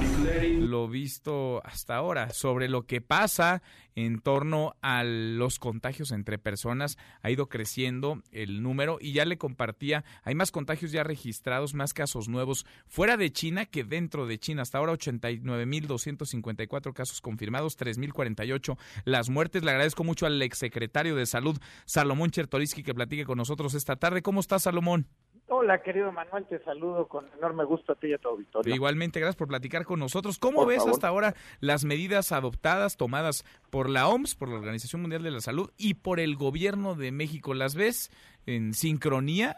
lo 0.59 0.87
visto 0.87 1.61
hasta 1.65 1.95
ahora. 1.95 2.29
Sobre 2.31 2.67
lo 2.67 2.85
que 2.85 3.01
pasa 3.01 3.61
en 3.95 4.19
torno 4.19 4.75
a 4.81 5.03
los 5.03 5.57
contagios 5.57 6.11
entre 6.11 6.37
personas, 6.37 6.97
ha 7.21 7.31
ido 7.31 7.49
creciendo 7.49 8.21
el 8.31 8.61
número 8.61 8.97
y 9.01 9.13
ya 9.13 9.25
le 9.25 9.37
compartía, 9.37 10.03
hay 10.23 10.35
más 10.35 10.51
contagios 10.51 10.91
ya 10.91 11.03
registrados, 11.03 11.73
más 11.73 11.93
casos 11.93 12.29
nuevos 12.29 12.65
fuera 12.87 13.17
de 13.17 13.31
China 13.31 13.65
que 13.65 13.83
dentro 13.83 14.27
de 14.27 14.37
China. 14.37 14.61
Hasta 14.61 14.77
ahora 14.77 14.93
89.254 14.93 16.93
casos 16.93 17.21
confirmados, 17.21 17.77
3.048 17.77 18.77
las 19.05 19.29
muertes. 19.29 19.63
Le 19.63 19.71
agradezco 19.71 20.03
mucho 20.03 20.25
al 20.25 20.41
exsecretario 20.41 21.15
de 21.15 21.25
Salud, 21.25 21.57
Salomón 21.85 22.31
Chertoriski, 22.31 22.83
que 22.83 22.93
platique 22.93 23.25
con 23.25 23.37
nosotros 23.37 23.73
esta 23.73 23.95
tarde. 23.95 24.21
¿Cómo 24.21 24.41
está, 24.41 24.59
Salomón? 24.59 25.07
Hola, 25.49 25.81
querido 25.81 26.11
Manuel, 26.11 26.45
te 26.45 26.59
saludo 26.59 27.07
con 27.07 27.25
enorme 27.37 27.63
gusto 27.63 27.93
a 27.93 27.95
ti 27.95 28.07
y 28.07 28.13
a 28.13 28.17
tu 28.17 28.27
auditorio. 28.27 28.75
Igualmente, 28.75 29.21
gracias 29.21 29.37
por 29.37 29.47
platicar 29.47 29.85
con 29.85 29.99
nosotros. 29.99 30.39
¿Cómo 30.39 30.65
ves 30.65 30.85
hasta 30.85 31.07
ahora 31.07 31.35
las 31.61 31.85
medidas 31.85 32.33
adoptadas, 32.33 32.97
tomadas 32.97 33.45
por 33.71 33.89
la 33.89 34.09
OMS, 34.09 34.35
por 34.35 34.49
la 34.49 34.55
Organización 34.55 35.01
Mundial 35.01 35.23
de 35.23 35.31
la 35.31 35.39
Salud 35.39 35.69
y 35.77 35.93
por 35.93 36.19
el 36.19 36.35
Gobierno 36.35 36.95
de 36.95 37.13
México? 37.13 37.53
¿Las 37.53 37.75
ves 37.75 38.11
en 38.45 38.73
sincronía? 38.73 39.55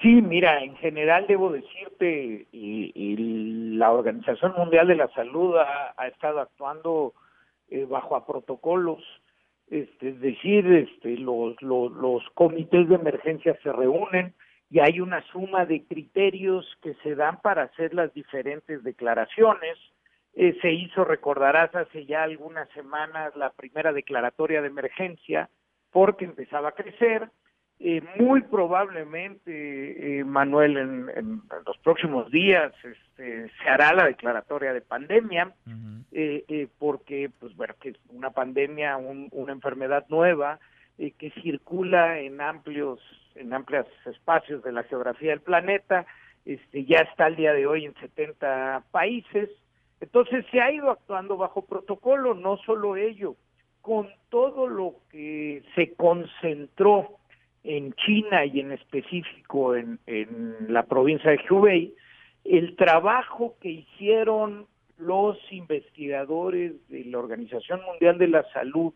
Sí, 0.00 0.08
mira, 0.08 0.64
en 0.64 0.74
general 0.76 1.26
debo 1.28 1.52
decirte, 1.52 2.46
y, 2.50 3.16
la 3.76 3.92
Organización 3.92 4.54
Mundial 4.56 4.88
de 4.88 4.96
la 4.96 5.08
Salud 5.08 5.56
ha, 5.56 6.06
estado 6.06 6.40
actuando 6.40 7.12
eh, 7.68 7.84
bajo 7.84 8.16
a 8.16 8.26
protocolos 8.26 9.02
este, 9.70 10.10
es 10.10 10.20
decir, 10.20 10.66
este, 10.66 11.16
los, 11.16 11.60
los, 11.62 11.90
los, 11.92 12.22
comités 12.34 12.88
de 12.88 12.96
emergencia 12.96 13.58
se 13.62 13.72
reúnen, 13.72 14.34
y 14.74 14.80
hay 14.80 14.98
una 14.98 15.22
suma 15.30 15.66
de 15.66 15.84
criterios 15.84 16.66
que 16.82 16.94
se 16.94 17.14
dan 17.14 17.40
para 17.40 17.62
hacer 17.62 17.94
las 17.94 18.12
diferentes 18.12 18.82
declaraciones. 18.82 19.78
Eh, 20.34 20.58
se 20.60 20.72
hizo, 20.72 21.04
recordarás, 21.04 21.72
hace 21.76 22.06
ya 22.06 22.24
algunas 22.24 22.68
semanas 22.70 23.36
la 23.36 23.50
primera 23.50 23.92
declaratoria 23.92 24.60
de 24.62 24.66
emergencia 24.66 25.48
porque 25.92 26.24
empezaba 26.24 26.70
a 26.70 26.72
crecer. 26.72 27.30
Eh, 27.78 28.02
muy 28.18 28.42
probablemente, 28.42 30.18
eh, 30.18 30.24
Manuel, 30.24 30.76
en, 30.76 31.42
los 31.64 31.78
próximos 31.78 32.28
días 32.32 32.72
este, 32.82 33.48
se 33.50 33.68
hará 33.68 33.92
la 33.92 34.06
declaratoria 34.06 34.72
de 34.72 34.80
pandemia, 34.80 35.54
porque, 36.80 37.30
pues 37.38 37.54
bueno, 37.54 37.74
que 37.80 37.90
es 37.90 37.96
una 38.08 38.30
pandemia, 38.30 38.96
una 38.96 39.52
enfermedad 39.52 40.04
nueva 40.08 40.58
que 40.96 41.30
circula 41.42 42.20
en 42.20 42.40
amplios 42.40 43.00
en 43.34 43.52
amplios 43.52 43.86
espacios 44.06 44.62
de 44.62 44.72
la 44.72 44.84
geografía 44.84 45.30
del 45.30 45.40
planeta, 45.40 46.06
este, 46.44 46.84
ya 46.84 47.00
está 47.00 47.26
el 47.26 47.36
día 47.36 47.52
de 47.52 47.66
hoy 47.66 47.84
en 47.84 47.94
70 47.94 48.84
países, 48.90 49.50
entonces 50.00 50.44
se 50.50 50.60
ha 50.60 50.70
ido 50.70 50.90
actuando 50.90 51.36
bajo 51.36 51.62
protocolo, 51.62 52.34
no 52.34 52.58
solo 52.58 52.96
ello, 52.96 53.36
con 53.80 54.08
todo 54.28 54.66
lo 54.66 54.96
que 55.10 55.62
se 55.74 55.94
concentró 55.94 57.18
en 57.62 57.92
China 57.94 58.44
y 58.44 58.60
en 58.60 58.72
específico 58.72 59.74
en, 59.74 59.98
en 60.06 60.72
la 60.72 60.84
provincia 60.84 61.30
de 61.30 61.40
Hubei, 61.48 61.94
el 62.44 62.76
trabajo 62.76 63.56
que 63.60 63.70
hicieron 63.70 64.66
los 64.98 65.38
investigadores 65.50 66.72
de 66.88 67.04
la 67.06 67.18
Organización 67.18 67.82
Mundial 67.84 68.18
de 68.18 68.28
la 68.28 68.44
Salud 68.52 68.92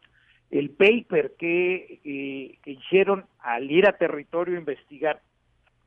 el 0.51 0.70
paper 0.70 1.34
que, 1.38 2.01
eh, 2.05 2.59
que 2.62 2.70
hicieron 2.70 3.26
al 3.40 3.70
ir 3.70 3.86
a 3.86 3.96
territorio 3.99 4.57
a 4.57 4.61
investigar 4.61 5.20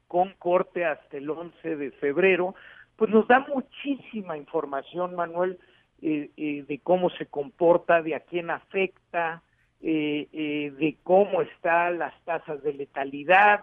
con 0.07 0.34
corte 0.38 0.86
hasta 0.86 1.18
el 1.18 1.30
11 1.30 1.78
de 1.78 1.91
febrero, 1.91 2.53
pues 2.95 3.09
nos 3.09 3.28
da 3.28 3.39
muchísima 3.39 4.38
información, 4.38 5.16
Manuel, 5.16 5.57
eh, 6.01 6.30
eh, 6.38 6.66
de 6.68 6.80
cómo 6.80 7.09
se 7.12 7.26
comporta, 7.26 8.01
de 8.01 8.16
a 8.16 8.20
quién 8.20 8.49
afecta, 8.49 9.41
de 9.80 10.97
cómo 11.01 11.41
están 11.41 11.97
las 11.97 12.14
tasas 12.24 12.62
de 12.62 12.74
letalidad. 12.74 13.62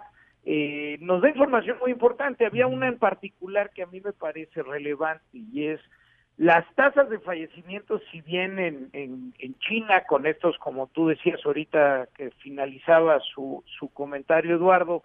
nos 0.99 1.23
da 1.23 1.29
información 1.29 1.79
muy 1.81 1.93
importante. 1.93 2.45
Había 2.45 2.67
una 2.67 2.89
en 2.89 2.99
particular 2.99 3.71
que 3.71 3.85
a 3.85 3.87
mí 3.87 4.01
me 4.01 4.13
parece 4.13 4.65
relevante 4.65 5.25
y 5.33 5.67
es 5.67 5.81
las 6.39 6.65
tasas 6.77 7.11
de 7.11 7.19
fallecimiento, 7.19 8.01
si 8.13 8.21
bien 8.21 8.61
en, 8.61 8.91
en, 8.93 9.59
China, 9.59 10.05
con 10.05 10.25
estos, 10.25 10.57
como 10.59 10.87
tú 10.87 11.09
decías 11.09 11.41
ahorita 11.45 12.09
que 12.15 12.31
finalizaba 12.31 13.19
su, 13.19 13.65
su 13.79 13.89
comentario, 13.89 14.55
Eduardo, 14.55 15.03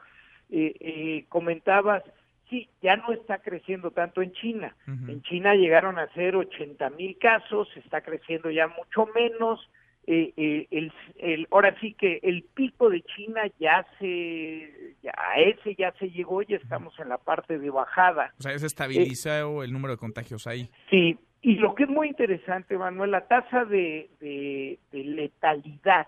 eh, 0.52 0.76
eh, 0.80 1.26
comentabas, 1.30 2.04
sí, 2.52 2.70
ya 2.84 2.98
no 2.98 3.12
está 3.12 3.40
creciendo 3.40 3.90
tanto 3.90 4.22
en 4.22 4.32
China. 4.34 4.76
En 4.86 5.24
China 5.24 5.56
llegaron 5.56 5.98
a 5.98 6.08
ser 6.14 6.36
80 6.36 6.92
mil 6.92 7.18
casos, 7.18 7.68
está 7.78 8.02
creciendo 8.02 8.52
ya 8.52 8.68
mucho 8.68 9.08
menos. 9.16 9.68
Eh, 10.06 10.34
eh, 10.36 10.68
el, 10.72 10.92
el, 11.20 11.48
ahora 11.50 11.74
sí 11.80 11.94
que 11.94 12.20
el 12.24 12.44
pico 12.54 12.90
de 12.90 13.02
China 13.04 13.42
ya 13.58 13.86
se, 14.00 14.96
ya, 15.02 15.14
a 15.16 15.40
ese 15.40 15.76
ya 15.76 15.94
se 15.94 16.10
llegó, 16.10 16.42
y 16.42 16.54
estamos 16.54 16.98
en 17.00 17.10
la 17.10 17.18
parte 17.18 17.58
de 17.58 17.70
bajada. 17.70 18.34
O 18.40 18.42
sea, 18.42 18.58
se 18.60 18.66
estabilizó 18.66 19.64
el 19.64 19.72
número 19.72 19.94
de 19.94 19.98
contagios 19.98 20.46
ahí. 20.46 20.70
Sí, 20.90 21.18
y 21.42 21.56
lo 21.56 21.74
que 21.76 21.84
es 21.84 21.90
muy 21.90 22.08
interesante, 22.08 22.78
Manuel, 22.78 23.12
la 23.12 23.28
tasa 23.28 23.66
de, 23.66 24.10
de, 24.20 24.80
letalidad 24.92 26.08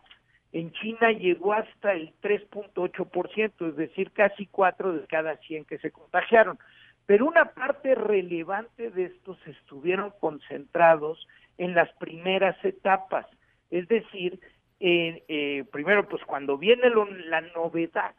en 0.51 0.71
China 0.71 1.11
llegó 1.11 1.53
hasta 1.53 1.93
el 1.93 2.13
3.8%, 2.21 3.69
es 3.69 3.75
decir, 3.75 4.11
casi 4.11 4.45
4 4.45 4.93
de 4.93 5.07
cada 5.07 5.35
100 5.37 5.65
que 5.65 5.77
se 5.79 5.91
contagiaron. 5.91 6.57
Pero 7.05 7.27
una 7.27 7.45
parte 7.45 7.95
relevante 7.95 8.89
de 8.91 9.05
estos 9.05 9.37
estuvieron 9.45 10.11
concentrados 10.19 11.27
en 11.57 11.75
las 11.75 11.91
primeras 11.93 12.55
etapas 12.63 13.25
es 13.69 13.87
decir, 13.87 14.39
eh, 14.79 15.63
primero, 15.71 16.07
pues 16.07 16.23
cuando 16.25 16.57
viene 16.57 16.89
la 17.27 17.41
novedad 17.41 18.15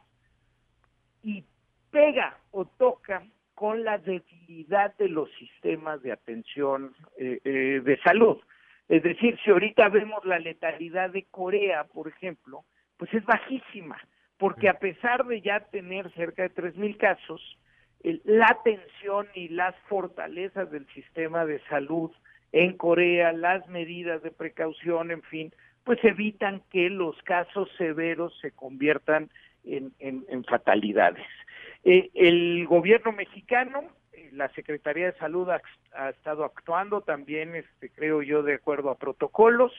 y 1.23 1.45
pega 1.91 2.39
o 2.51 2.65
toca 2.65 3.23
con 3.55 3.85
la 3.85 3.99
debilidad 3.99 4.95
de 4.97 5.09
los 5.09 5.31
sistemas 5.39 6.03
de 6.03 6.13
atención 6.13 6.95
eh, 7.19 7.41
eh, 7.43 7.81
de 7.83 7.99
salud. 8.03 8.39
Es 8.89 9.03
decir, 9.03 9.39
si 9.43 9.51
ahorita 9.51 9.89
vemos 9.89 10.25
la 10.25 10.39
letalidad 10.39 11.11
de 11.11 11.25
Corea, 11.25 11.85
por 11.85 12.07
ejemplo, 12.07 12.65
pues 12.99 13.13
es 13.15 13.25
bajísima, 13.25 13.99
porque 14.39 14.69
a 14.69 14.79
pesar 14.79 15.25
de 15.25 15.41
ya 15.41 15.61
tener 15.61 16.13
cerca 16.13 16.43
de 16.43 16.55
3.000 16.55 16.97
casos, 16.99 17.59
la 18.03 18.47
atención 18.47 19.27
y 19.35 19.49
las 19.49 19.75
fortalezas 19.89 20.71
del 20.71 20.87
sistema 20.89 21.47
de 21.47 21.59
salud 21.71 22.13
en 22.53 22.77
Corea, 22.77 23.33
las 23.33 23.69
medidas 23.69 24.23
de 24.23 24.31
precaución, 24.31 25.11
en 25.11 25.23
fin, 25.23 25.53
pues 25.85 26.03
evitan 26.05 26.63
que 26.71 26.91
los 26.91 27.17
casos 27.23 27.69
severos 27.79 28.37
se 28.41 28.51
conviertan 28.51 29.31
en, 29.65 30.45
fatalidades. 30.45 31.25
Eh, 31.85 32.11
el 32.15 32.67
gobierno 32.67 33.13
mexicano, 33.13 33.85
eh, 34.13 34.31
la 34.33 34.49
Secretaría 34.51 35.07
de 35.07 35.19
Salud 35.19 35.49
ha, 35.51 36.11
estado 36.11 36.45
actuando 36.45 37.01
también, 37.01 37.55
este, 37.55 37.91
creo 37.91 38.23
yo, 38.23 38.43
de 38.43 38.55
acuerdo 38.55 38.91
a 38.91 38.99
protocolos. 38.99 39.73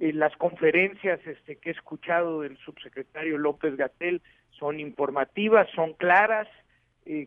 Eh, 0.00 0.12
las 0.12 0.36
conferencias 0.36 1.18
este, 1.26 1.56
que 1.56 1.70
he 1.70 1.72
escuchado 1.72 2.42
del 2.42 2.56
subsecretario 2.58 3.38
López 3.38 3.76
Gatel 3.76 4.22
son 4.50 4.80
informativas, 4.80 5.68
son 5.74 5.94
claras. 5.94 6.48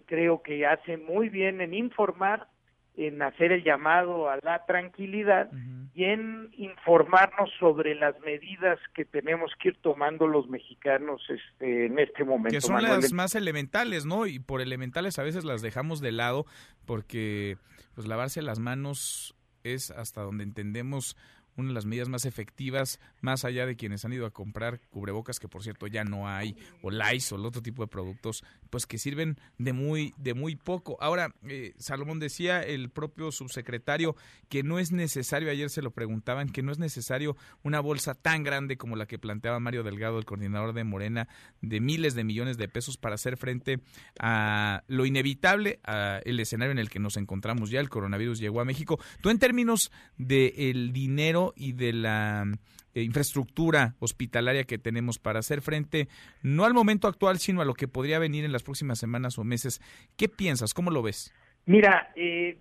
creo 0.06 0.44
que 0.44 0.68
hace 0.68 0.98
muy 0.98 1.30
bien 1.30 1.60
en 1.60 1.74
informar 1.74 2.48
en 2.96 3.22
hacer 3.22 3.52
el 3.52 3.64
llamado 3.64 4.30
a 4.30 4.38
la 4.44 4.66
tranquilidad 4.66 5.50
y 5.94 6.04
en 6.06 6.50
informarnos 6.58 7.50
sobre 7.60 7.96
las 7.96 8.20
medidas 8.20 8.80
que 8.94 9.06
tenemos 9.06 9.52
que 9.60 9.70
ir 9.70 9.78
tomando 9.82 10.28
los 10.28 10.48
mexicanos 10.50 11.22
este, 11.30 11.86
en 11.86 12.00
este 12.00 12.24
momento. 12.24 12.56
Que 12.56 12.62
son 12.62 12.82
las 12.82 13.14
más 13.14 13.36
elementales, 13.36 14.06
¿no? 14.06 14.26
Y 14.26 14.40
por 14.40 14.62
elementales 14.62 15.20
a 15.20 15.24
veces 15.24 15.46
las 15.46 15.62
dejamos 15.62 16.02
de 16.02 16.12
lado 16.12 16.46
porque 16.86 17.58
pues 17.96 18.08
lavarse 18.08 18.42
las 18.42 18.60
manos 18.60 19.36
es 19.64 19.92
hasta 19.92 20.22
donde 20.22 20.44
entendemos 20.44 21.16
una 21.58 21.70
de 21.70 21.74
las 21.74 21.86
medidas 21.86 22.10
más 22.10 22.26
efectivas, 22.26 23.00
más 23.22 23.46
allá 23.46 23.66
de 23.66 23.76
quienes 23.76 24.06
han 24.06 24.14
ido 24.14 24.26
a 24.26 24.32
comprar 24.32 24.80
cubrebocas, 24.90 25.40
que 25.40 25.48
por 25.48 25.64
cierto 25.64 25.88
ya 25.88 26.04
no 26.04 26.28
hay, 26.28 26.56
o 26.82 26.92
Lice 26.92 27.36
o 27.36 27.42
otro 27.42 27.62
tipo 27.62 27.84
de 27.84 27.88
productos, 27.88 28.44
pues 28.70 28.86
que 28.86 28.98
sirven 28.98 29.38
de 29.58 29.74
muy, 29.74 30.14
de 30.18 30.34
muy 30.34 30.56
poco. 30.56 30.98
Ahora, 31.02 31.34
eh, 31.48 31.74
Salomón 31.78 32.20
decía 32.20 32.62
el 32.62 32.90
propio 32.90 33.32
subsecretario 33.32 34.16
que 34.50 34.64
no 34.64 34.80
es 34.80 34.92
necesario, 34.92 35.50
ayer 35.50 35.70
se 35.70 35.82
lo 35.82 35.92
preguntaban, 35.92 36.50
que 36.50 36.64
no 36.64 36.72
es 36.72 36.80
necesario 36.80 37.36
una 37.64 37.80
bolsa 37.80 38.16
tan 38.16 38.44
grande 38.44 38.78
como 38.78 38.96
la 38.96 39.06
que 39.06 39.20
planteaba 39.20 39.60
Mario 39.60 39.84
Delgado, 39.84 40.18
el 40.18 40.26
coordinador 40.26 40.74
de 40.74 40.84
Morena, 40.84 41.28
de 41.62 41.80
miles 41.80 42.16
de 42.16 42.24
millones 42.24 42.58
de 42.58 42.68
pesos 42.68 42.98
para 42.98 43.16
hacer 43.16 43.38
frente 43.38 43.82
a 44.20 44.84
lo 44.88 45.06
inevitable, 45.06 45.80
a 45.84 46.22
el 46.26 46.40
escenario 46.40 46.72
en 46.72 46.80
el 46.80 46.90
que 46.90 47.00
nos 47.00 47.18
encontramos 47.18 47.70
ya, 47.70 47.80
el 47.80 47.90
coronavirus 47.90 48.40
llegó 48.40 48.62
a 48.62 48.66
México. 48.66 49.00
Tú 49.22 49.30
en 49.30 49.40
términos 49.40 49.92
del 50.18 50.54
el 50.56 50.94
dinero 50.94 51.41
y 51.56 51.74
de 51.74 51.94
la 51.94 52.46
eh, 52.94 53.02
infraestructura 53.02 53.96
hospitalaria 54.00 54.64
que 54.64 54.78
tenemos 54.78 55.20
para 55.20 55.40
hacer 55.40 55.62
frente 55.62 56.08
no 56.42 56.66
al 56.66 56.74
momento 56.74 57.08
actual, 57.08 57.40
sino 57.40 57.62
a 57.62 57.66
lo 57.66 57.74
que 57.74 57.88
podría 57.88 58.20
venir 58.20 58.46
en 58.46 58.52
las 58.52 58.64
próximas 58.64 59.00
semanas 59.00 59.38
o 59.38 59.44
meses. 59.44 59.82
¿Qué 60.18 60.28
piensas? 60.30 60.74
¿Cómo 60.74 60.92
lo 60.92 61.02
ves? 61.02 61.34
Mira, 61.66 62.12
eh, 62.16 62.58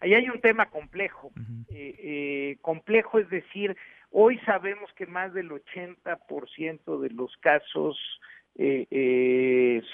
ahí 0.00 0.14
hay 0.14 0.28
un 0.28 0.40
tema 0.40 0.66
complejo. 0.66 1.30
Eh, 1.68 2.58
complejo 2.60 3.18
es 3.18 3.28
decir, 3.30 3.76
hoy 4.10 4.38
sabemos 4.40 4.90
que 4.94 5.06
más 5.06 5.32
del 5.32 5.50
80% 5.50 7.00
de 7.00 7.10
los 7.10 7.36
casos 7.38 7.98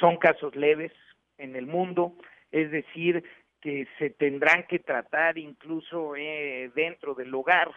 son 0.01 0.17
casos 0.17 0.57
leves 0.57 0.93
en 1.39 1.55
el 1.55 1.67
mundo, 1.67 2.17
es 2.51 2.71
decir, 2.71 3.23
que 3.61 3.87
se 3.99 4.11
tendrán 4.11 4.67
que 4.67 4.79
tratar 4.79 5.39
incluso 5.39 6.15
eh, 6.17 6.71
dentro 6.75 7.15
del 7.15 7.35
hogar. 7.35 7.71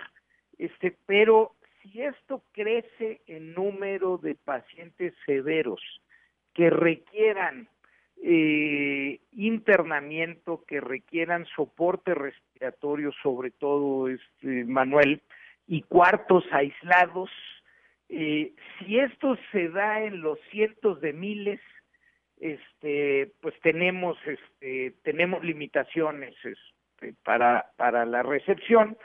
Este, 0.57 0.95
pero 1.05 1.55
si 1.82 2.01
esto 2.01 2.43
crece 2.51 3.21
en 3.27 3.53
número 3.53 4.17
de 4.17 4.36
pacientes 4.36 5.13
severos 5.25 5.82
que 6.53 6.69
requieran 6.69 7.69
eh, 8.21 9.21
internamiento 9.32 10.65
que 10.67 10.82
requieran 10.82 11.45
soporte 11.55 12.13
respiratorio, 12.13 13.11
sobre 13.23 13.51
todo, 13.51 14.09
este, 14.09 14.65
Manuel, 14.65 15.21
y 15.67 15.84
cuartos 15.84 16.43
aislados. 16.51 17.30
Eh, 18.09 18.51
si 18.80 18.99
esto 18.99 19.38
se 19.51 19.69
da 19.69 20.03
en 20.03 20.21
los 20.21 20.39
cientos 20.51 20.99
de 20.99 21.13
miles, 21.13 21.61
este, 22.39 23.33
pues 23.41 23.53
tenemos, 23.61 24.17
este, 24.25 24.93
tenemos 25.03 25.43
limitaciones 25.43 26.33
este, 26.43 27.13
para, 27.23 27.71
para 27.75 28.05
la 28.05 28.23
recepción 28.23 28.97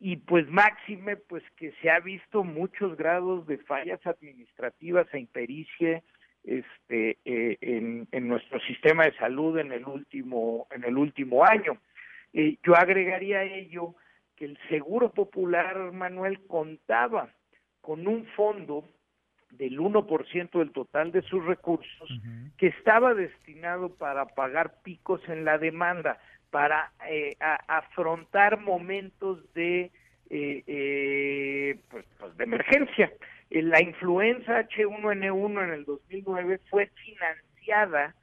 y 0.00 0.16
pues 0.16 0.48
máxime, 0.48 1.16
pues 1.16 1.42
que 1.56 1.72
se 1.82 1.90
ha 1.90 2.00
visto 2.00 2.44
muchos 2.44 2.96
grados 2.96 3.46
de 3.46 3.58
fallas 3.58 4.04
administrativas 4.06 5.06
e 5.12 5.18
impericia 5.18 6.02
este, 6.44 7.18
eh, 7.24 7.58
en, 7.60 8.08
en, 8.12 8.28
nuestro 8.28 8.60
sistema 8.60 9.04
de 9.04 9.16
salud 9.16 9.58
en 9.58 9.72
el 9.72 9.84
último, 9.84 10.66
en 10.70 10.84
el 10.84 10.96
último 10.96 11.44
año. 11.44 11.78
Eh, 12.32 12.56
yo 12.64 12.74
agregaría 12.76 13.40
a 13.40 13.44
ello 13.44 13.94
que 14.36 14.44
el 14.44 14.58
Seguro 14.68 15.10
Popular, 15.10 15.92
Manuel, 15.92 16.46
contaba 16.46 17.28
con 17.80 18.06
un 18.06 18.24
fondo 18.36 18.84
del 19.50 19.78
1% 19.78 20.58
del 20.58 20.72
total 20.72 21.12
de 21.12 21.22
sus 21.22 21.44
recursos 21.44 22.08
que 22.56 22.68
estaba 22.68 23.14
destinado 23.14 23.94
para 23.94 24.26
pagar 24.26 24.82
picos 24.82 25.20
en 25.28 25.44
la 25.44 25.58
demanda, 25.58 26.18
para 26.50 26.92
eh, 27.08 27.36
afrontar 27.66 28.60
momentos 28.60 29.52
de, 29.54 29.90
eh, 30.30 31.78
pues, 31.90 32.04
pues, 32.18 32.36
de 32.36 32.44
emergencia. 32.44 33.12
Eh, 33.50 33.62
la 33.62 33.82
influenza 33.82 34.60
H1N1 34.60 35.64
en 35.64 35.70
el 35.70 35.84
2009 35.84 36.60
fue 36.70 36.90
financiada 37.04 38.14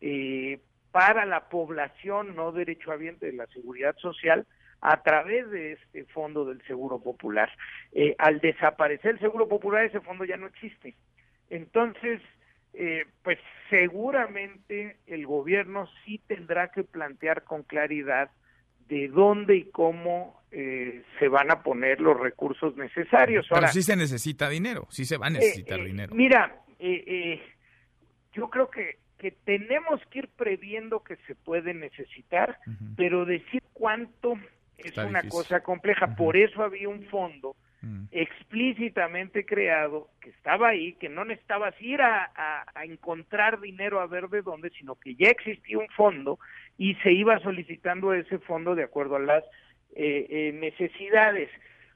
eh, 0.00 0.58
para 0.90 1.26
la 1.26 1.48
población 1.48 2.34
no 2.34 2.52
derechohabiente 2.52 3.26
de 3.26 3.32
la 3.32 3.46
seguridad 3.48 3.96
social 3.98 4.46
a 4.80 5.02
través 5.02 5.50
de 5.50 5.72
este 5.72 6.04
fondo 6.06 6.44
del 6.44 6.62
Seguro 6.66 7.00
Popular. 7.00 7.50
Eh, 7.92 8.14
al 8.18 8.40
desaparecer 8.40 9.12
el 9.12 9.20
Seguro 9.20 9.48
Popular, 9.48 9.84
ese 9.84 10.00
fondo 10.00 10.24
ya 10.24 10.36
no 10.36 10.46
existe. 10.46 10.94
Entonces, 11.48 12.20
pues 13.24 13.38
seguramente 13.68 14.98
el 15.06 15.26
gobierno 15.26 15.88
sí 16.04 16.20
tendrá 16.28 16.68
que 16.68 16.84
plantear 16.84 17.42
con 17.42 17.64
claridad 17.64 18.30
de 18.90 19.08
dónde 19.08 19.56
y 19.56 19.64
cómo 19.70 20.40
eh, 20.50 21.04
se 21.20 21.28
van 21.28 21.50
a 21.52 21.62
poner 21.62 22.00
los 22.00 22.18
recursos 22.18 22.76
necesarios. 22.76 23.46
Pero 23.48 23.68
sí 23.68 23.82
se 23.82 23.94
necesita 23.94 24.48
dinero, 24.48 24.88
sí 24.90 25.04
se 25.04 25.16
va 25.16 25.28
a 25.28 25.30
necesitar 25.30 25.78
eh, 25.78 25.82
eh, 25.82 25.86
dinero. 25.86 26.14
Mira, 26.14 26.56
yo 28.32 28.50
creo 28.50 28.68
que, 28.68 28.98
que 29.16 29.30
tenemos 29.30 30.00
que 30.10 30.20
ir 30.20 30.28
previendo 30.36 31.04
que 31.04 31.16
se 31.28 31.36
puede 31.36 31.72
necesitar, 31.72 32.58
pero 32.96 33.24
decir 33.24 33.62
cuánto 33.72 34.34
es 34.84 34.96
una 34.96 35.22
cosa 35.28 35.60
compleja. 35.62 36.14
Por 36.16 36.36
eso 36.36 36.62
había 36.62 36.88
un 36.88 37.04
fondo 37.04 37.56
explícitamente 38.10 39.46
creado, 39.46 40.10
que 40.20 40.30
estaba 40.30 40.68
ahí, 40.68 40.92
que 40.94 41.08
no 41.08 41.24
necesitabas 41.24 41.74
ir 41.80 42.02
a, 42.02 42.30
a, 42.74 42.84
encontrar 42.84 43.60
dinero 43.60 44.00
a 44.00 44.06
ver 44.06 44.28
de 44.28 44.42
dónde, 44.42 44.70
sino 44.70 44.96
que 44.96 45.14
ya 45.14 45.28
existía 45.28 45.78
un 45.78 45.88
fondo 45.88 46.38
y 46.76 46.94
se 46.96 47.12
iba 47.12 47.38
solicitando 47.40 48.12
ese 48.12 48.38
fondo 48.38 48.74
de 48.74 48.84
acuerdo 48.84 49.16
a 49.16 49.20
las 49.20 49.44
eh, 49.94 50.26
eh, 50.28 50.52
necesidades. 50.52 51.48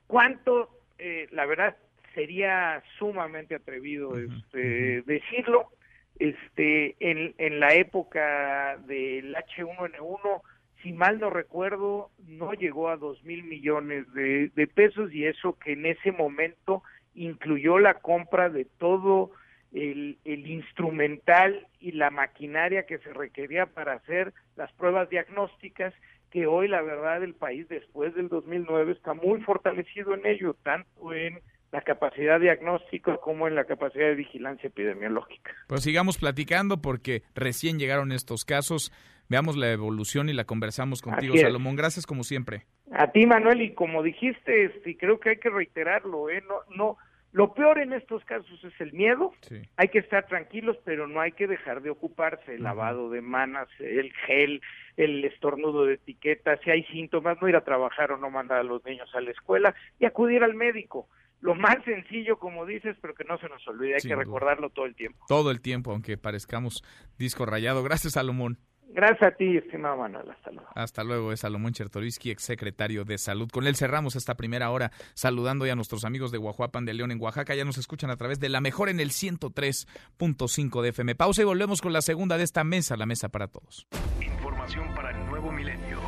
¿Cuánto? 0.07 0.71
Eh, 0.99 1.29
la 1.33 1.45
verdad 1.45 1.77
sería 2.15 2.83
sumamente 2.99 3.55
atrevido 3.55 4.17
este, 4.17 5.03
decirlo. 5.03 5.69
Este, 6.17 6.95
en, 7.01 7.35
en 7.39 7.59
la 7.59 7.75
época 7.75 8.77
del 8.87 9.35
H1N1 9.35 10.43
si 10.85 10.93
mal 10.93 11.19
no 11.19 11.31
recuerdo, 11.31 12.11
no 12.29 12.53
llegó 12.53 12.91
a 12.91 12.99
dos 12.99 13.25
mil 13.25 13.43
millones 13.43 14.07
de, 14.13 14.69
pesos 14.75 15.13
y 15.13 15.25
eso 15.25 15.59
que 15.59 15.73
en 15.73 15.87
ese 15.87 16.13
momento 16.13 16.83
incluyó 17.15 17.79
la 17.79 17.95
compra 17.95 18.51
de 18.51 18.67
todo 18.67 19.31
el, 19.73 20.19
el, 20.25 20.47
instrumental 20.47 21.67
y 21.81 21.93
la 21.93 22.11
maquinaria 22.11 22.85
que 22.85 22.99
se 22.99 23.13
requería 23.15 23.67
para 23.67 23.95
hacer 23.95 24.35
las 24.57 24.71
pruebas 24.73 25.09
diagnósticas, 25.09 25.95
que 26.31 26.47
hoy 26.47 26.69
la 26.69 26.83
verdad 26.83 27.25
el 27.25 27.35
país 27.35 27.67
después 27.69 28.15
del 28.15 28.29
2009 28.29 28.93
está 28.93 29.15
muy 29.15 29.41
fortalecido 29.41 30.15
en 30.15 30.27
ello, 30.27 30.55
tanto 30.63 31.15
en 31.15 31.41
la 31.73 31.81
capacidad 31.81 32.39
diagnóstica 32.39 33.17
como 33.17 33.49
en 33.49 33.55
la 33.55 33.65
capacidad 33.65 34.07
de 34.07 34.15
vigilancia 34.15 34.69
epidemiológica. 34.69 35.51
Pues 35.67 35.83
sigamos 35.83 36.19
platicando 36.19 36.81
porque 36.81 37.23
recién 37.35 37.81
llegaron 37.81 38.13
estos 38.13 38.45
casos 38.45 38.93
veamos 39.29 39.57
la 39.57 39.73
evolución 39.73 40.29
y 40.29 40.33
la 40.33 40.45
conversamos 40.45 41.03
contigo, 41.03 41.37
Salomón. 41.37 41.77
Gracias 41.77 42.07
como 42.07 42.25
siempre. 42.25 42.67
A 42.93 43.11
ti, 43.11 43.27
Manuel, 43.27 43.63
y 43.63 43.75
como 43.75 44.03
dijiste, 44.03 44.67
este, 44.67 44.97
creo 44.97 45.19
que 45.19 45.31
hay 45.31 45.37
que 45.39 45.51
reiterarlo, 45.51 46.31
¿eh? 46.31 46.43
No, 46.47 46.57
no, 46.77 46.97
lo 47.35 47.53
peor 47.53 47.81
en 47.81 47.93
estos 47.93 48.25
casos 48.25 48.63
es 48.63 48.81
el 48.81 48.93
miedo. 48.93 49.33
Hay 49.77 49.89
que 49.89 49.99
estar 49.99 50.25
tranquilos, 50.29 50.77
pero 50.85 51.09
no 51.09 51.21
hay 51.21 51.33
que 51.33 51.49
dejar 51.49 51.83
de 51.83 51.91
ocuparse. 51.91 52.55
El 52.55 52.63
lavado 52.63 53.11
de 53.11 53.23
manos, 53.23 53.69
el 53.81 54.13
gel, 54.25 54.63
el 54.97 55.25
estornudo 55.25 55.85
de 55.85 55.95
etiqueta, 55.95 56.57
si 56.63 56.71
hay 56.71 56.85
síntomas, 56.85 57.37
no 57.43 57.49
ir 57.49 57.57
a 57.57 57.65
trabajar 57.65 58.13
o 58.13 58.19
no 58.19 58.31
mandar 58.31 58.59
a 58.59 58.63
los 58.63 58.85
niños 58.85 59.13
a 59.17 59.21
la 59.21 59.33
escuela 59.33 59.75
y 59.99 60.05
acudir 60.05 60.45
al 60.45 60.55
médico. 60.55 61.09
Lo 61.41 61.57
más 61.57 61.83
sencillo, 61.85 62.39
como 62.39 62.67
dices, 62.67 62.97
pero 63.03 63.15
que 63.15 63.25
no 63.25 63.37
se 63.39 63.49
nos 63.49 63.67
olvide, 63.67 63.97
hay 63.97 64.01
que 64.01 64.15
recordarlo 64.15 64.71
todo 64.71 64.87
el 64.87 64.95
tiempo. 64.95 65.25
Todo 65.27 65.51
el 65.51 65.61
tiempo, 65.61 65.91
aunque 65.91 66.17
parezcamos 66.17 66.85
disco 67.19 67.47
rayado. 67.47 67.83
Gracias, 67.83 68.13
Salomón. 68.13 68.59
Gracias 68.89 69.33
a 69.33 69.37
ti, 69.37 69.57
estimado 69.57 69.97
Manuel. 69.97 70.31
Hasta 70.31 70.51
luego. 70.51 70.69
Hasta 70.75 71.05
luego, 71.05 71.33
es 71.33 71.41
Salomón 71.41 71.73
Chertoriski, 71.73 72.31
exsecretario 72.31 73.05
de 73.05 73.19
Salud. 73.19 73.51
Con 73.51 73.67
él 73.67 73.77
cerramos 73.77 74.15
esta 74.15 74.37
primera 74.37 74.71
hora 74.71 74.93
saludando 75.15 75.67
ya 75.67 75.73
a 75.73 75.77
nuestros 75.77 76.05
amigos 76.05 76.31
de 76.31 76.39
Guajuapan 76.39 76.85
de 76.85 76.95
León 76.95 77.11
en 77.11 77.21
Oaxaca. 77.21 77.55
Ya 77.55 77.65
nos 77.65 77.79
escuchan 77.79 78.11
a 78.11 78.17
través 78.17 78.39
de 78.39 78.49
la 78.49 78.61
mejor 78.61 78.89
en 78.89 79.01
el 79.01 79.11
103.5 79.11 80.83
de 80.83 80.89
FM. 80.91 81.15
Pausa 81.17 81.43
y 81.43 81.45
volvemos 81.45 81.81
con 81.81 81.93
la 81.93 82.03
segunda 82.03 82.39
de 82.39 82.45
esta 82.45 82.63
mesa, 82.63 82.97
la 82.97 83.07
mesa 83.07 83.29
para 83.29 83.49
todos. 83.49 83.87
Información 84.21 84.95
para 84.95 85.11
el 85.11 85.27
nuevo 85.27 85.51
milenio. 85.51 86.01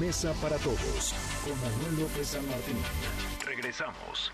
Mesa 0.00 0.32
para 0.40 0.56
todos 0.58 1.14
con 1.44 1.54
Manuel 1.60 2.02
López 2.02 2.28
San 2.28 2.46
Martín. 2.48 2.76
Regresamos. 3.44 4.32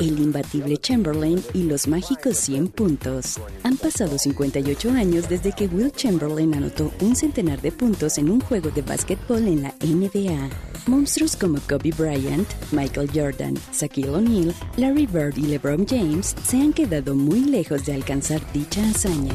El 0.00 0.18
imbatible 0.18 0.76
Chamberlain 0.76 1.42
y 1.54 1.62
los 1.64 1.86
mágicos 1.86 2.36
100 2.36 2.68
puntos. 2.68 3.38
Han 3.62 3.76
pasado 3.76 4.18
58 4.18 4.90
años 4.90 5.28
desde 5.28 5.52
que 5.52 5.66
Will 5.66 5.92
Chamberlain 5.92 6.54
anotó 6.54 6.90
un 7.00 7.14
centenar 7.14 7.60
de 7.60 7.70
puntos 7.70 8.18
en 8.18 8.30
un 8.30 8.40
juego 8.40 8.70
de 8.70 8.82
básquetbol 8.82 9.46
en 9.46 9.62
la 9.62 9.74
NBA. 9.80 10.50
Monstruos 10.86 11.36
como 11.36 11.60
Kobe 11.68 11.92
Bryant, 11.96 12.48
Michael 12.72 13.10
Jordan, 13.14 13.54
Shaquille 13.72 14.10
O'Neal, 14.10 14.54
Larry 14.76 15.06
Bird 15.06 15.36
y 15.36 15.42
LeBron 15.42 15.86
James 15.86 16.34
se 16.44 16.56
han 16.56 16.72
quedado 16.72 17.14
muy 17.14 17.44
lejos 17.44 17.86
de 17.86 17.94
alcanzar 17.94 18.40
dicha 18.52 18.80
hazaña. 18.88 19.34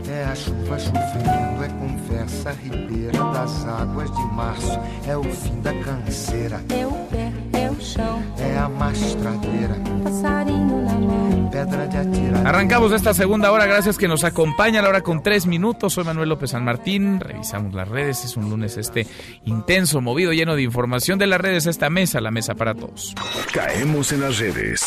É 0.09 0.25
a 0.25 0.35
chuva 0.35 0.79
chovendo, 0.79 1.63
é 1.63 1.69
conversa 1.69 2.51
ribeira 2.51 3.11
das 3.11 3.65
águas 3.65 4.11
de 4.11 4.25
março, 4.33 4.79
é 5.07 5.17
o 5.17 5.23
fim 5.23 5.59
da 5.61 5.73
canseira, 5.73 6.61
É 6.69 6.85
o 6.85 6.91
pé, 6.91 7.31
é 7.53 7.69
o 7.69 7.81
chão, 7.81 8.21
é 8.37 8.57
a 8.57 8.69
mastradeira, 8.69 9.75
passarinho 10.03 10.85
na 10.85 10.93
mão. 10.93 11.49
pedra 11.49 11.87
de 11.87 11.97
atirar. 11.97 12.47
Arrancamos 12.47 12.91
esta 12.91 13.13
segunda 13.13 13.51
hora, 13.51 13.65
gracias 13.65 13.97
que 13.97 14.07
nos 14.07 14.23
acompaña 14.23 14.79
a 14.79 14.83
la 14.83 14.89
hora 14.89 15.01
con 15.01 15.21
tres 15.23 15.45
minutos. 15.45 15.93
Soy 15.93 16.03
Manuel 16.03 16.29
López 16.29 16.51
San 16.51 16.63
Martín, 16.63 17.19
revisamos 17.19 17.73
las 17.73 17.87
redes, 17.87 18.25
es 18.25 18.37
un 18.37 18.49
lunes 18.49 18.77
este 18.77 19.07
intenso, 19.45 20.01
movido, 20.01 20.33
lleno 20.33 20.55
de 20.55 20.63
información 20.63 21.19
de 21.19 21.27
las 21.27 21.39
redes, 21.39 21.65
esta 21.65 21.89
mesa, 21.89 22.21
la 22.21 22.31
mesa 22.31 22.55
para 22.55 22.73
todos. 22.73 23.13
Caemos 23.53 24.11
en 24.11 24.21
las 24.21 24.39
redes. 24.39 24.81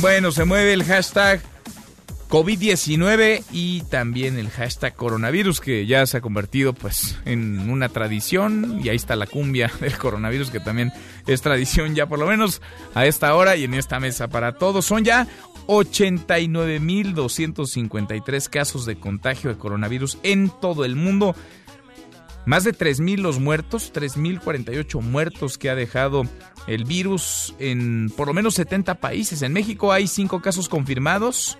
Bueno, 0.00 0.30
se 0.30 0.44
mueve 0.44 0.72
el 0.72 0.84
hashtag 0.84 1.40
COVID-19 2.28 3.44
y 3.52 3.82
también 3.82 4.38
el 4.38 4.50
hashtag 4.50 4.96
coronavirus 4.96 5.60
que 5.60 5.86
ya 5.86 6.04
se 6.06 6.16
ha 6.16 6.20
convertido 6.20 6.72
pues 6.72 7.16
en 7.24 7.70
una 7.70 7.88
tradición 7.88 8.80
y 8.82 8.88
ahí 8.88 8.96
está 8.96 9.14
la 9.14 9.26
cumbia 9.26 9.70
del 9.80 9.96
coronavirus 9.96 10.50
que 10.50 10.58
también 10.60 10.92
es 11.26 11.40
tradición 11.40 11.94
ya 11.94 12.06
por 12.06 12.18
lo 12.18 12.26
menos 12.26 12.60
a 12.94 13.06
esta 13.06 13.34
hora 13.34 13.56
y 13.56 13.64
en 13.64 13.72
esta 13.74 14.00
mesa 14.00 14.28
para 14.28 14.58
todos. 14.58 14.84
Son 14.84 15.04
ya 15.04 15.28
89.253 15.66 18.48
casos 18.48 18.86
de 18.86 18.98
contagio 18.98 19.50
de 19.50 19.58
coronavirus 19.58 20.18
en 20.22 20.50
todo 20.60 20.84
el 20.84 20.96
mundo. 20.96 21.36
Más 22.44 22.64
de 22.64 22.72
3.000 22.72 23.18
los 23.18 23.38
muertos, 23.40 23.92
3.048 23.92 25.00
muertos 25.00 25.58
que 25.58 25.68
ha 25.68 25.74
dejado 25.74 26.22
el 26.68 26.84
virus 26.84 27.56
en 27.58 28.12
por 28.16 28.28
lo 28.28 28.34
menos 28.34 28.54
70 28.54 28.94
países. 28.96 29.42
En 29.42 29.52
México 29.52 29.92
hay 29.92 30.06
5 30.06 30.40
casos 30.42 30.68
confirmados 30.68 31.58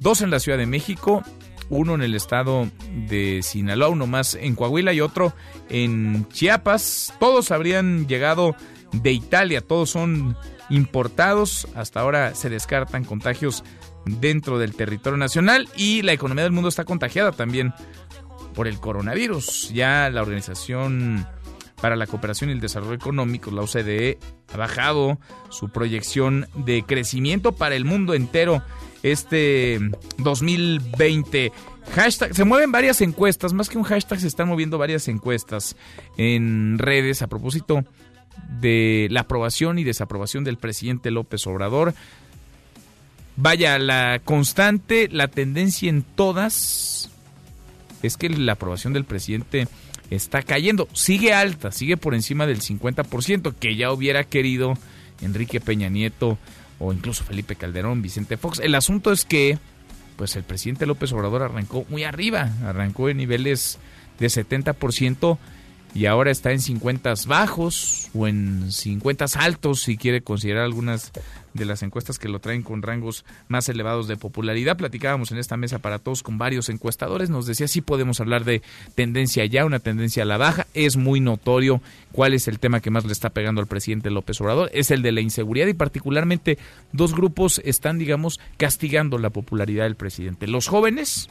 dos 0.00 0.22
en 0.22 0.30
la 0.30 0.40
Ciudad 0.40 0.58
de 0.58 0.66
México, 0.66 1.22
uno 1.68 1.94
en 1.94 2.02
el 2.02 2.14
estado 2.14 2.68
de 3.08 3.40
Sinaloa, 3.42 3.88
uno 3.88 4.06
más 4.06 4.34
en 4.34 4.56
Coahuila 4.56 4.92
y 4.92 5.00
otro 5.00 5.32
en 5.68 6.26
Chiapas. 6.28 7.14
Todos 7.20 7.52
habrían 7.52 8.08
llegado 8.08 8.56
de 8.92 9.12
Italia, 9.12 9.60
todos 9.60 9.90
son 9.90 10.36
importados. 10.68 11.68
Hasta 11.74 12.00
ahora 12.00 12.34
se 12.34 12.50
descartan 12.50 13.04
contagios 13.04 13.62
dentro 14.04 14.58
del 14.58 14.74
territorio 14.74 15.16
nacional 15.16 15.68
y 15.76 16.02
la 16.02 16.12
economía 16.12 16.44
del 16.44 16.52
mundo 16.52 16.68
está 16.68 16.84
contagiada 16.84 17.32
también 17.32 17.72
por 18.54 18.66
el 18.66 18.80
coronavirus. 18.80 19.70
Ya 19.72 20.10
la 20.10 20.22
Organización 20.22 21.26
para 21.80 21.96
la 21.96 22.06
Cooperación 22.06 22.50
y 22.50 22.54
el 22.54 22.60
Desarrollo 22.60 22.94
Económico, 22.94 23.50
la 23.50 23.62
OCDE, 23.62 24.18
ha 24.52 24.56
bajado 24.56 25.18
su 25.50 25.70
proyección 25.70 26.46
de 26.54 26.82
crecimiento 26.82 27.52
para 27.52 27.74
el 27.74 27.84
mundo 27.84 28.14
entero 28.14 28.62
este 29.02 29.80
2020. 30.18 31.52
Hashtag, 31.94 32.34
se 32.34 32.44
mueven 32.44 32.72
varias 32.72 33.00
encuestas, 33.00 33.52
más 33.52 33.68
que 33.68 33.78
un 33.78 33.84
hashtag 33.84 34.20
se 34.20 34.28
están 34.28 34.48
moviendo 34.48 34.78
varias 34.78 35.08
encuestas 35.08 35.76
en 36.16 36.78
redes 36.78 37.22
a 37.22 37.26
propósito 37.26 37.84
de 38.60 39.08
la 39.10 39.20
aprobación 39.20 39.78
y 39.78 39.84
desaprobación 39.84 40.44
del 40.44 40.56
presidente 40.56 41.10
López 41.10 41.46
Obrador. 41.46 41.94
Vaya, 43.36 43.78
la 43.78 44.20
constante, 44.24 45.08
la 45.10 45.28
tendencia 45.28 45.88
en 45.88 46.02
todas 46.02 47.10
es 48.02 48.16
que 48.16 48.28
la 48.28 48.52
aprobación 48.52 48.92
del 48.92 49.04
presidente 49.04 49.68
está 50.10 50.42
cayendo. 50.42 50.88
Sigue 50.92 51.32
alta, 51.32 51.72
sigue 51.72 51.96
por 51.96 52.14
encima 52.14 52.46
del 52.46 52.60
50%, 52.60 53.54
que 53.54 53.76
ya 53.76 53.92
hubiera 53.92 54.24
querido 54.24 54.74
Enrique 55.22 55.60
Peña 55.60 55.88
Nieto 55.88 56.38
o 56.80 56.92
incluso 56.92 57.22
Felipe 57.22 57.54
Calderón, 57.54 58.02
Vicente 58.02 58.36
Fox. 58.36 58.58
El 58.58 58.74
asunto 58.74 59.12
es 59.12 59.24
que 59.24 59.58
pues 60.16 60.34
el 60.36 60.42
presidente 60.42 60.84
López 60.84 61.12
Obrador 61.12 61.42
arrancó 61.42 61.86
muy 61.88 62.04
arriba, 62.04 62.50
arrancó 62.64 63.08
en 63.08 63.18
niveles 63.18 63.78
de 64.18 64.26
70% 64.26 65.38
y 65.94 66.06
ahora 66.06 66.30
está 66.30 66.52
en 66.52 66.60
50 66.60 67.14
bajos 67.26 68.08
o 68.14 68.28
en 68.28 68.70
50 68.70 69.26
altos 69.36 69.82
si 69.82 69.96
quiere 69.96 70.22
considerar 70.22 70.64
algunas 70.64 71.12
de 71.52 71.64
las 71.64 71.82
encuestas 71.82 72.18
que 72.18 72.28
lo 72.28 72.38
traen 72.38 72.62
con 72.62 72.82
rangos 72.82 73.24
más 73.48 73.68
elevados 73.68 74.06
de 74.06 74.16
popularidad. 74.16 74.76
Platicábamos 74.76 75.32
en 75.32 75.38
esta 75.38 75.56
mesa 75.56 75.80
para 75.80 75.98
todos 75.98 76.22
con 76.22 76.38
varios 76.38 76.68
encuestadores. 76.68 77.28
Nos 77.28 77.46
decía 77.46 77.66
si 77.66 77.80
podemos 77.80 78.20
hablar 78.20 78.44
de 78.44 78.62
tendencia 78.94 79.44
ya, 79.46 79.64
una 79.64 79.80
tendencia 79.80 80.22
a 80.22 80.26
la 80.26 80.36
baja. 80.36 80.68
Es 80.74 80.96
muy 80.96 81.18
notorio 81.18 81.82
cuál 82.12 82.34
es 82.34 82.46
el 82.46 82.60
tema 82.60 82.80
que 82.80 82.90
más 82.90 83.04
le 83.04 83.12
está 83.12 83.30
pegando 83.30 83.60
al 83.60 83.66
presidente 83.66 84.10
López 84.10 84.40
Obrador. 84.40 84.70
Es 84.72 84.92
el 84.92 85.02
de 85.02 85.12
la 85.12 85.20
inseguridad 85.20 85.66
y 85.66 85.74
particularmente 85.74 86.58
dos 86.92 87.14
grupos 87.14 87.60
están, 87.64 87.98
digamos, 87.98 88.38
castigando 88.56 89.18
la 89.18 89.30
popularidad 89.30 89.84
del 89.84 89.96
presidente. 89.96 90.46
Los 90.46 90.68
jóvenes, 90.68 91.28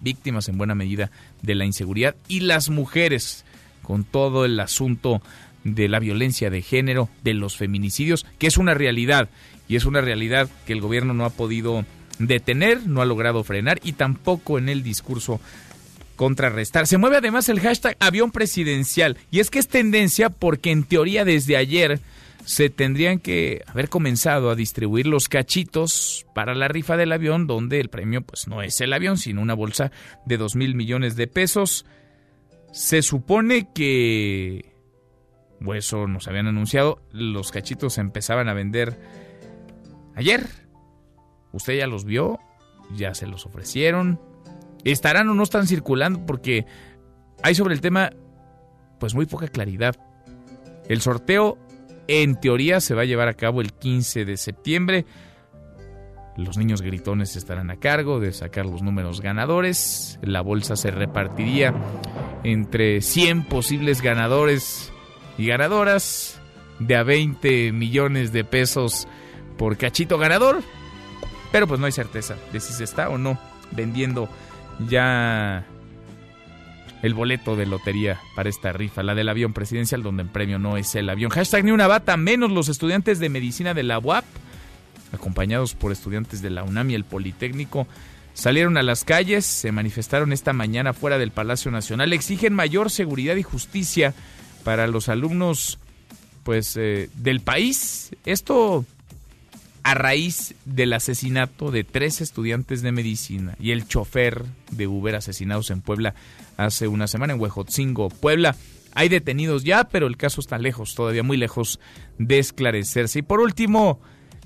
víctimas 0.00 0.48
en 0.48 0.58
buena 0.58 0.74
medida 0.74 1.10
de 1.42 1.54
la 1.54 1.64
inseguridad, 1.64 2.16
y 2.28 2.40
las 2.40 2.68
mujeres 2.68 3.45
con 3.86 4.04
todo 4.04 4.44
el 4.44 4.58
asunto 4.60 5.22
de 5.64 5.88
la 5.88 5.98
violencia 5.98 6.50
de 6.50 6.62
género, 6.62 7.08
de 7.24 7.34
los 7.34 7.56
feminicidios, 7.56 8.26
que 8.38 8.46
es 8.46 8.58
una 8.58 8.74
realidad 8.74 9.28
y 9.68 9.76
es 9.76 9.84
una 9.84 10.00
realidad 10.00 10.48
que 10.66 10.72
el 10.72 10.80
gobierno 10.80 11.14
no 11.14 11.24
ha 11.24 11.30
podido 11.30 11.84
detener, 12.18 12.86
no 12.86 13.02
ha 13.02 13.06
logrado 13.06 13.42
frenar 13.44 13.80
y 13.82 13.92
tampoco 13.92 14.58
en 14.58 14.68
el 14.68 14.82
discurso 14.82 15.40
contrarrestar. 16.16 16.86
Se 16.86 16.98
mueve 16.98 17.18
además 17.18 17.48
el 17.48 17.60
hashtag 17.60 17.96
avión 18.00 18.30
presidencial 18.32 19.16
y 19.30 19.40
es 19.40 19.50
que 19.50 19.58
es 19.58 19.68
tendencia 19.68 20.30
porque 20.30 20.70
en 20.70 20.84
teoría 20.84 21.24
desde 21.24 21.56
ayer 21.56 22.00
se 22.44 22.70
tendrían 22.70 23.18
que 23.18 23.62
haber 23.66 23.88
comenzado 23.88 24.50
a 24.50 24.54
distribuir 24.54 25.06
los 25.06 25.28
cachitos 25.28 26.26
para 26.32 26.54
la 26.54 26.68
rifa 26.68 26.96
del 26.96 27.12
avión 27.12 27.46
donde 27.46 27.80
el 27.80 27.88
premio 27.88 28.22
pues 28.22 28.46
no 28.46 28.62
es 28.62 28.80
el 28.80 28.92
avión 28.92 29.18
sino 29.18 29.42
una 29.42 29.54
bolsa 29.54 29.90
de 30.26 30.36
dos 30.36 30.54
mil 30.54 30.74
millones 30.74 31.16
de 31.16 31.26
pesos. 31.26 31.84
Se 32.76 33.00
supone 33.00 33.72
que 33.72 34.74
o 35.64 35.72
eso 35.72 36.06
nos 36.06 36.28
habían 36.28 36.46
anunciado, 36.46 37.00
los 37.10 37.50
cachitos 37.50 37.94
se 37.94 38.02
empezaban 38.02 38.50
a 38.50 38.52
vender 38.52 39.00
ayer. 40.14 40.46
Usted 41.52 41.78
ya 41.78 41.86
los 41.86 42.04
vio, 42.04 42.38
ya 42.94 43.14
se 43.14 43.26
los 43.26 43.46
ofrecieron. 43.46 44.20
¿Estarán 44.84 45.30
o 45.30 45.34
no 45.34 45.42
están 45.42 45.66
circulando? 45.66 46.26
Porque 46.26 46.66
hay 47.42 47.54
sobre 47.54 47.72
el 47.72 47.80
tema 47.80 48.10
pues 49.00 49.14
muy 49.14 49.24
poca 49.24 49.48
claridad. 49.48 49.96
El 50.86 51.00
sorteo 51.00 51.56
en 52.08 52.38
teoría 52.38 52.82
se 52.82 52.94
va 52.94 53.02
a 53.02 53.06
llevar 53.06 53.28
a 53.28 53.34
cabo 53.34 53.62
el 53.62 53.72
15 53.72 54.26
de 54.26 54.36
septiembre. 54.36 55.06
Los 56.36 56.58
niños 56.58 56.82
gritones 56.82 57.36
estarán 57.36 57.70
a 57.70 57.76
cargo 57.76 58.20
de 58.20 58.34
sacar 58.34 58.66
los 58.66 58.82
números 58.82 59.22
ganadores. 59.22 60.18
La 60.20 60.42
bolsa 60.42 60.76
se 60.76 60.90
repartiría 60.90 61.72
entre 62.46 63.02
100 63.02 63.42
posibles 63.44 64.00
ganadores 64.02 64.92
y 65.36 65.46
ganadoras 65.46 66.40
de 66.78 66.94
a 66.94 67.02
20 67.02 67.72
millones 67.72 68.32
de 68.32 68.44
pesos 68.44 69.08
por 69.58 69.76
cachito 69.76 70.16
ganador. 70.16 70.62
Pero 71.50 71.66
pues 71.66 71.80
no 71.80 71.86
hay 71.86 71.92
certeza 71.92 72.36
de 72.52 72.60
si 72.60 72.72
se 72.72 72.84
está 72.84 73.08
o 73.08 73.18
no 73.18 73.36
vendiendo 73.72 74.28
ya 74.88 75.66
el 77.02 77.14
boleto 77.14 77.56
de 77.56 77.66
lotería 77.66 78.20
para 78.36 78.48
esta 78.48 78.72
rifa, 78.72 79.02
la 79.02 79.16
del 79.16 79.28
avión 79.28 79.52
presidencial, 79.52 80.04
donde 80.04 80.22
el 80.22 80.28
premio 80.28 80.60
no 80.60 80.76
es 80.76 80.94
el 80.94 81.08
avión. 81.08 81.30
Hashtag 81.30 81.64
ni 81.64 81.72
una 81.72 81.88
bata 81.88 82.16
menos 82.16 82.52
los 82.52 82.68
estudiantes 82.68 83.18
de 83.18 83.28
medicina 83.28 83.74
de 83.74 83.82
la 83.82 83.98
UAP, 83.98 84.24
acompañados 85.12 85.74
por 85.74 85.90
estudiantes 85.90 86.42
de 86.42 86.50
la 86.50 86.62
UNAM 86.62 86.90
y 86.90 86.94
el 86.94 87.04
Politécnico, 87.04 87.88
salieron 88.36 88.76
a 88.76 88.82
las 88.82 89.04
calles, 89.04 89.46
se 89.46 89.72
manifestaron 89.72 90.32
esta 90.32 90.52
mañana 90.52 90.92
fuera 90.92 91.16
del 91.18 91.30
Palacio 91.30 91.70
Nacional, 91.70 92.12
exigen 92.12 92.52
mayor 92.52 92.90
seguridad 92.90 93.34
y 93.36 93.42
justicia 93.42 94.14
para 94.62 94.86
los 94.86 95.08
alumnos 95.08 95.78
pues 96.44 96.76
eh, 96.76 97.08
del 97.14 97.40
país. 97.40 98.10
Esto 98.26 98.84
a 99.82 99.94
raíz 99.94 100.54
del 100.66 100.92
asesinato 100.92 101.70
de 101.70 101.82
tres 101.82 102.20
estudiantes 102.20 102.82
de 102.82 102.92
medicina 102.92 103.56
y 103.58 103.70
el 103.70 103.88
chofer 103.88 104.44
de 104.70 104.86
Uber 104.86 105.14
asesinados 105.14 105.70
en 105.70 105.80
Puebla 105.80 106.14
hace 106.58 106.88
una 106.88 107.06
semana 107.06 107.32
en 107.32 107.40
Huejotzingo, 107.40 108.10
Puebla. 108.10 108.54
Hay 108.94 109.08
detenidos 109.08 109.64
ya, 109.64 109.84
pero 109.84 110.08
el 110.08 110.16
caso 110.16 110.40
está 110.40 110.58
lejos, 110.58 110.94
todavía 110.94 111.22
muy 111.22 111.36
lejos 111.36 111.80
de 112.18 112.38
esclarecerse. 112.38 113.20
Y 113.20 113.22
por 113.22 113.40
último, 113.40 114.00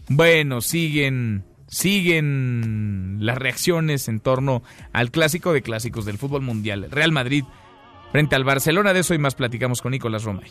bueno, 0.08 0.60
siguen 0.60 1.44
siguen 1.70 3.18
las 3.20 3.38
reacciones 3.38 4.08
en 4.08 4.20
torno 4.20 4.62
al 4.92 5.10
clásico 5.10 5.52
de 5.52 5.62
clásicos 5.62 6.04
del 6.04 6.18
fútbol 6.18 6.42
mundial. 6.42 6.88
Real 6.90 7.12
Madrid 7.12 7.44
frente 8.12 8.36
al 8.36 8.44
Barcelona. 8.44 8.92
De 8.92 9.00
eso 9.00 9.14
y 9.14 9.18
más 9.18 9.34
platicamos 9.34 9.80
con 9.80 9.92
Nicolás 9.92 10.24
Romay. 10.24 10.50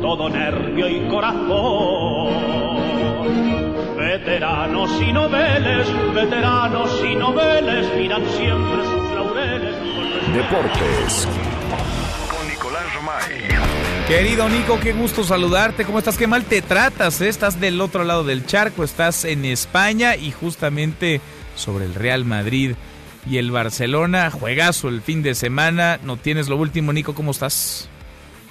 Todo 0.00 0.28
nervio 0.30 0.88
y 0.88 1.08
corazón. 1.08 2.34
Veteranos 3.96 5.02
y 5.02 5.12
noveles, 5.12 5.88
veteranos 6.14 7.02
y 7.04 7.16
noveles, 7.16 7.96
miran 7.96 8.24
siempre 8.26 8.84
sus 8.84 9.10
laureles. 9.14 9.74
Deportes. 10.32 11.28
Querido 14.08 14.48
Nico, 14.50 14.78
qué 14.80 14.92
gusto 14.92 15.24
saludarte. 15.24 15.84
¿Cómo 15.86 15.98
estás? 15.98 16.18
Qué 16.18 16.26
mal 16.26 16.44
te 16.44 16.60
tratas. 16.60 17.20
eh? 17.22 17.28
Estás 17.28 17.58
del 17.58 17.80
otro 17.80 18.04
lado 18.04 18.22
del 18.22 18.44
charco, 18.44 18.84
estás 18.84 19.24
en 19.24 19.46
España 19.46 20.14
y 20.14 20.30
justamente 20.30 21.22
sobre 21.56 21.86
el 21.86 21.94
Real 21.94 22.26
Madrid 22.26 22.74
y 23.28 23.38
el 23.38 23.50
Barcelona. 23.50 24.30
Juegazo 24.30 24.88
el 24.90 25.00
fin 25.00 25.22
de 25.22 25.34
semana. 25.34 25.98
No 26.02 26.18
tienes 26.18 26.48
lo 26.50 26.56
último, 26.58 26.92
Nico. 26.92 27.14
¿Cómo 27.14 27.30
estás? 27.30 27.88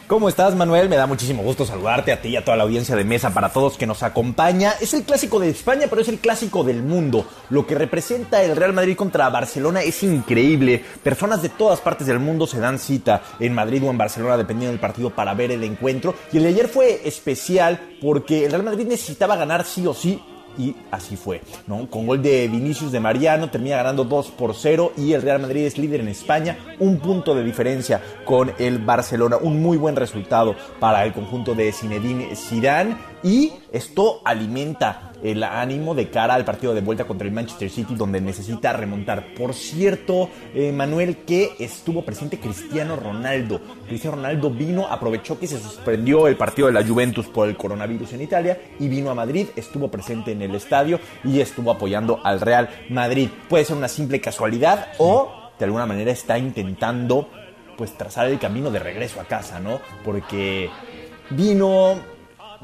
¿Cómo 0.08 0.28
estás, 0.28 0.54
Manuel? 0.54 0.90
Me 0.90 0.98
da 0.98 1.08
muchísimo 1.08 1.44
gusto 1.44 1.66
saludarte 1.66 2.12
a 2.12 2.22
ti 2.22 2.28
y 2.28 2.36
a 2.36 2.44
toda 2.44 2.58
la 2.58 2.64
audiencia 2.64 2.94
de 2.94 3.06
mesa 3.06 3.34
para 3.34 3.54
todos 3.54 3.78
que 3.78 3.88
nos 3.88 4.04
acompaña. 4.04 4.74
Es 4.82 4.94
el 4.94 5.04
clásico 5.04 5.40
de 5.40 5.50
España, 5.50 5.88
pero 5.90 6.02
es 6.02 6.10
el 6.10 6.20
clásico 6.20 6.66
del 6.66 6.84
mundo. 6.84 7.26
Lo 7.50 7.66
que 7.66 7.74
representa 7.74 8.44
el 8.44 8.58
Real 8.58 8.74
Madrid 8.74 8.98
contra 8.98 9.30
Barcelona 9.30 9.82
es 9.82 10.04
increíble. 10.04 10.84
Personas 11.02 11.42
de 11.42 11.48
todas 11.48 11.80
partes 11.80 12.06
del 12.06 12.20
mundo 12.20 12.46
se 12.48 12.60
dan 12.60 12.80
cita 12.80 13.24
en 13.40 13.54
Madrid 13.54 13.82
o 13.86 13.90
en 13.90 13.98
Barcelona, 13.98 14.36
dependiendo 14.36 14.74
del 14.74 14.82
partido, 14.82 15.10
para 15.10 15.34
ver 15.36 15.52
el 15.52 15.64
encuentro. 15.64 16.16
Y 16.34 16.38
el 16.38 16.44
de 16.44 16.50
ayer 16.50 16.68
fue 16.68 17.08
especial 17.08 17.80
porque 18.02 18.46
el 18.46 18.52
Real 18.52 18.64
Madrid 18.64 18.86
necesitaba 18.86 19.38
ganar 19.38 19.64
sí 19.64 19.88
o 19.88 19.94
sí 19.94 20.22
y 20.58 20.76
así 20.92 21.16
fue, 21.16 21.42
¿no? 21.68 21.90
Con 21.90 22.08
gol 22.08 22.22
de 22.22 22.48
Vinicius 22.48 22.92
de 22.92 23.00
Mariano 23.00 23.50
termina 23.50 23.78
ganando 23.78 24.04
2 24.04 24.32
por 24.32 24.56
0 24.56 24.94
y 24.98 25.14
el 25.14 25.22
Real 25.22 25.42
Madrid 25.42 25.66
es 25.66 25.78
líder 25.78 26.02
en 26.02 26.08
España, 26.08 26.58
un 26.80 27.00
punto 27.00 27.36
de 27.36 27.44
diferencia 27.44 28.02
con 28.26 28.54
el 28.60 28.80
Barcelona, 28.80 29.38
un 29.42 29.62
muy 29.62 29.78
buen 29.78 29.96
resultado 29.96 30.56
para 30.80 31.06
el 31.06 31.14
conjunto 31.14 31.56
de 31.56 31.72
Zinedine 31.72 32.36
Zidane 32.36 33.13
y 33.24 33.54
esto 33.72 34.22
alimenta 34.26 35.14
el 35.24 35.44
ánimo 35.44 35.96
de 35.96 36.10
cara 36.10 36.34
al 36.34 36.44
partido 36.44 36.74
de 36.74 36.82
vuelta 36.82 37.06
contra 37.06 37.28
el 37.28 37.34
Manchester 37.34 37.70
City 37.70 37.96
donde 37.96 38.20
necesita 38.20 38.74
remontar. 38.74 39.34
Por 39.34 39.54
cierto, 39.54 40.30
eh, 40.54 40.72
Manuel, 40.74 41.18
que 41.26 41.54
estuvo 41.60 42.04
presente 42.04 42.40
Cristiano 42.40 42.98
Ronaldo. 42.98 43.62
Cristiano 43.88 44.18
Ronaldo 44.18 44.50
vino, 44.50 44.88
aprovechó 44.88 45.40
que 45.40 45.48
se 45.48 45.60
suspendió 45.60 46.28
el 46.28 46.36
partido 46.36 46.68
de 46.68 46.74
la 46.74 46.86
Juventus 46.86 47.28
por 47.28 47.48
el 47.48 47.56
coronavirus 47.56 48.14
en 48.14 48.22
Italia 48.22 48.62
y 48.80 48.90
vino 48.90 49.10
a 49.10 49.16
Madrid, 49.16 49.48
estuvo 49.56 49.90
presente 49.90 50.34
en 50.34 50.42
el 50.42 50.54
estadio 50.56 51.00
y 51.24 51.40
estuvo 51.40 51.72
apoyando 51.72 52.20
al 52.24 52.42
Real 52.42 52.70
Madrid. 52.90 53.30
Puede 53.48 53.66
ser 53.66 53.78
una 53.78 53.88
simple 53.88 54.20
casualidad 54.20 54.90
o 54.98 55.52
de 55.58 55.66
alguna 55.66 55.86
manera 55.86 56.12
está 56.12 56.38
intentando 56.38 57.30
pues 57.78 57.98
trazar 57.98 58.28
el 58.28 58.40
camino 58.40 58.70
de 58.72 58.80
regreso 58.80 59.20
a 59.20 59.26
casa, 59.26 59.60
¿no? 59.60 59.80
Porque 60.04 60.70
vino, 61.32 61.96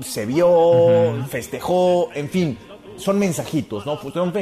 se 0.02 0.26
vio, 0.26 1.26
festejó, 1.30 2.10
en 2.14 2.30
fin, 2.30 2.58
son 2.98 3.18
mensajitos, 3.18 3.86
¿no? 3.86 4.00
Pues 4.00 4.14
son 4.14 4.34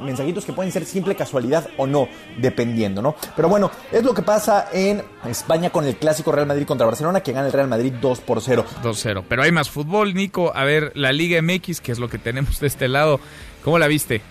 mensajitos 0.00 0.44
que 0.44 0.52
pueden 0.52 0.72
ser 0.72 0.84
simple 0.86 1.14
casualidad 1.14 1.68
o 1.76 1.86
no, 1.86 2.08
dependiendo, 2.38 3.02
¿no? 3.02 3.14
Pero 3.36 3.48
bueno, 3.48 3.70
es 3.92 4.02
lo 4.02 4.14
que 4.14 4.22
pasa 4.22 4.68
en 4.72 5.02
España 5.28 5.70
con 5.70 5.84
el 5.84 5.96
clásico 5.96 6.32
Real 6.32 6.46
Madrid 6.46 6.66
contra 6.66 6.86
Barcelona, 6.86 7.20
que 7.20 7.32
gana 7.32 7.46
el 7.46 7.52
Real 7.52 7.68
Madrid 7.68 7.92
2 8.00 8.20
por 8.20 8.40
0. 8.40 8.64
2-0. 8.82 9.24
Pero 9.28 9.42
hay 9.42 9.52
más 9.52 9.68
fútbol, 9.68 10.14
Nico. 10.14 10.52
A 10.54 10.64
ver, 10.64 10.92
la 10.94 11.12
Liga 11.12 11.40
MX, 11.42 11.80
que 11.80 11.92
es 11.92 11.98
lo 11.98 12.08
que 12.08 12.18
tenemos 12.18 12.58
de 12.60 12.66
este 12.66 12.88
lado. 12.88 13.20
¿Cómo 13.62 13.78
la 13.78 13.86
viste? 13.86 14.22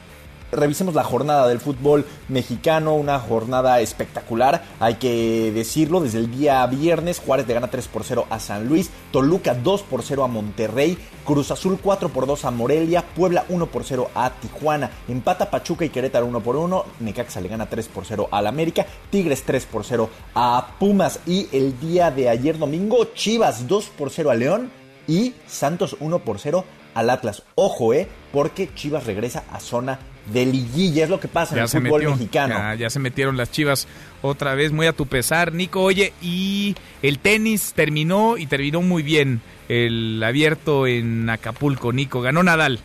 Revisemos 0.52 0.96
la 0.96 1.04
jornada 1.04 1.48
del 1.48 1.60
fútbol 1.60 2.06
mexicano, 2.28 2.96
una 2.96 3.20
jornada 3.20 3.80
espectacular, 3.82 4.64
hay 4.80 4.96
que 4.96 5.52
decirlo, 5.54 6.02
desde 6.02 6.20
el 6.20 6.32
día 6.32 6.66
viernes 6.68 7.20
Juárez 7.20 7.48
le 7.48 7.54
gana 7.54 7.70
3 7.70 7.88
por 7.88 8.04
0 8.04 8.28
a 8.30 8.40
San 8.40 8.68
Luis, 8.68 8.90
Toluca 9.12 9.54
2 9.54 9.84
por 9.84 10.04
0 10.04 10.24
a 10.24 10.28
Monterrey, 10.28 10.98
Cruz 11.26 11.52
Azul 11.52 11.80
4 11.82 12.10
por 12.10 12.28
2 12.28 12.46
a 12.46 12.52
Morelia, 12.52 13.04
Puebla 13.16 13.46
1 13.50 13.66
por 13.68 13.84
0 13.84 14.10
a 14.16 14.30
Tijuana, 14.30 14.92
empata 15.08 15.50
Pachuca 15.50 15.86
y 15.86 15.90
Querétaro 15.90 16.26
1 16.26 16.40
por 16.42 16.56
1, 16.56 16.86
Necaxa 17.00 17.42
le 17.42 17.50
gana 17.50 17.68
3 17.68 17.88
por 17.88 18.06
0 18.06 18.30
al 18.32 18.48
América, 18.48 18.86
Tigres 19.10 19.44
3 19.44 19.66
por 19.66 19.84
0 19.84 20.10
a 20.36 20.76
Pumas 20.80 21.20
y 21.26 21.48
el 21.52 21.80
día 21.80 22.12
de 22.12 22.30
ayer 22.30 22.58
domingo 22.58 23.06
Chivas 23.14 23.68
2 23.68 23.86
por 23.98 24.10
0 24.10 24.32
a 24.32 24.36
León 24.36 24.72
y 25.08 25.34
Santos 25.48 25.96
1 26.00 26.20
por 26.20 26.40
0 26.40 26.64
al 26.94 27.10
Atlas. 27.10 27.44
Ojo, 27.56 27.94
eh, 27.94 28.08
porque 28.32 28.74
Chivas 28.74 29.06
regresa 29.06 29.44
a 29.52 29.60
zona 29.60 30.00
de 30.32 30.46
liguilla, 30.46 31.04
es 31.04 31.10
lo 31.10 31.20
que 31.20 31.28
pasa 31.28 31.56
en 31.56 31.62
el 31.62 31.68
fútbol 31.68 32.04
mexicano. 32.06 32.76
Ya, 32.76 32.90
se 32.90 33.00
metieron 33.00 33.38
las 33.38 33.52
chivas 33.52 33.88
otra 34.22 34.56
vez, 34.56 34.72
muy 34.72 34.88
a 34.88 34.94
tu 34.94 35.06
pesar, 35.06 35.54
Nico. 35.54 35.82
Oye, 35.82 36.14
y 36.22 36.76
el 37.02 37.20
tenis 37.20 37.74
terminó 37.76 38.38
y 38.38 38.48
terminó 38.48 38.82
muy 38.82 39.04
bien 39.04 39.42
el 39.70 40.22
abierto 40.24 40.88
en 40.88 41.30
Acapulco, 41.30 41.94
Nico. 41.94 42.22
Ganó 42.22 42.44
Nadal. 42.44 42.80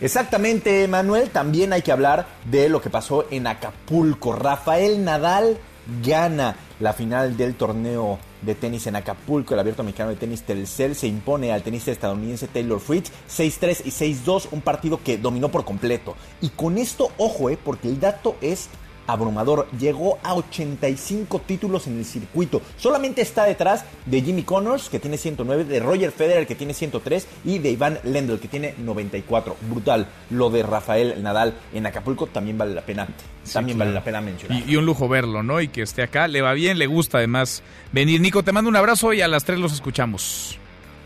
Exactamente, 0.00 0.86
Manuel. 0.88 1.30
También 1.30 1.72
hay 1.72 1.82
que 1.82 1.92
hablar 1.92 2.26
de 2.44 2.68
lo 2.68 2.80
que 2.80 2.90
pasó 2.90 3.26
en 3.30 3.46
Acapulco. 3.46 4.32
Rafael 4.32 5.04
Nadal 5.04 5.58
gana 6.04 6.56
la 6.80 6.92
final 6.92 7.36
del 7.36 7.54
torneo 7.54 8.18
de 8.42 8.54
tenis 8.54 8.86
en 8.86 8.96
Acapulco. 8.96 9.54
El 9.54 9.60
abierto 9.60 9.82
mexicano 9.82 10.10
de 10.10 10.16
tenis 10.16 10.42
Telcel 10.42 10.94
se 10.94 11.06
impone 11.06 11.52
al 11.52 11.62
tenista 11.62 11.90
estadounidense 11.90 12.48
Taylor 12.48 12.80
Fritz 12.80 13.10
6-3 13.30 13.82
y 13.84 13.90
6-2, 13.90 14.48
un 14.52 14.60
partido 14.60 15.00
que 15.02 15.18
dominó 15.18 15.48
por 15.48 15.64
completo. 15.64 16.16
Y 16.40 16.50
con 16.50 16.78
esto, 16.78 17.10
ojo, 17.18 17.50
eh, 17.50 17.58
porque 17.62 17.88
el 17.88 18.00
dato 18.00 18.36
es 18.40 18.68
abrumador. 19.08 19.66
Llegó 19.78 20.18
a 20.22 20.34
85 20.34 21.40
títulos 21.40 21.88
en 21.88 21.98
el 21.98 22.04
circuito. 22.04 22.62
Solamente 22.76 23.22
está 23.22 23.44
detrás 23.44 23.84
de 24.06 24.22
Jimmy 24.22 24.44
Connors, 24.44 24.88
que 24.88 25.00
tiene 25.00 25.16
109, 25.16 25.64
de 25.64 25.80
Roger 25.80 26.12
Federer, 26.12 26.46
que 26.46 26.54
tiene 26.54 26.74
103, 26.74 27.26
y 27.44 27.58
de 27.58 27.70
Iván 27.70 27.98
Lendl, 28.04 28.38
que 28.38 28.46
tiene 28.46 28.74
94. 28.78 29.56
Brutal. 29.68 30.06
Lo 30.30 30.50
de 30.50 30.62
Rafael 30.62 31.20
Nadal 31.22 31.54
en 31.74 31.86
Acapulco 31.86 32.26
también 32.26 32.56
vale 32.58 32.74
la 32.74 32.82
pena. 32.82 33.08
también 33.52 33.78
vale 33.78 33.92
la 33.92 34.04
pena 34.04 34.20
mencionar. 34.20 34.62
Y, 34.66 34.72
y, 34.72 34.76
un 34.76 34.86
lujo 34.86 35.08
verlo, 35.08 35.42
¿no? 35.42 35.60
Y 35.60 35.68
que 35.68 35.82
esté 35.82 36.02
acá. 36.02 36.28
Le 36.28 36.42
va 36.42 36.52
bien, 36.52 36.78
le 36.78 36.86
gusta 36.86 37.18
además 37.18 37.62
venir. 37.92 38.20
Nico, 38.20 38.42
te 38.42 38.52
mando 38.52 38.68
un 38.68 38.76
abrazo 38.76 39.12
y 39.12 39.22
a 39.22 39.28
las 39.28 39.44
3 39.44 39.58
los 39.58 39.72
escuchamos. 39.72 40.58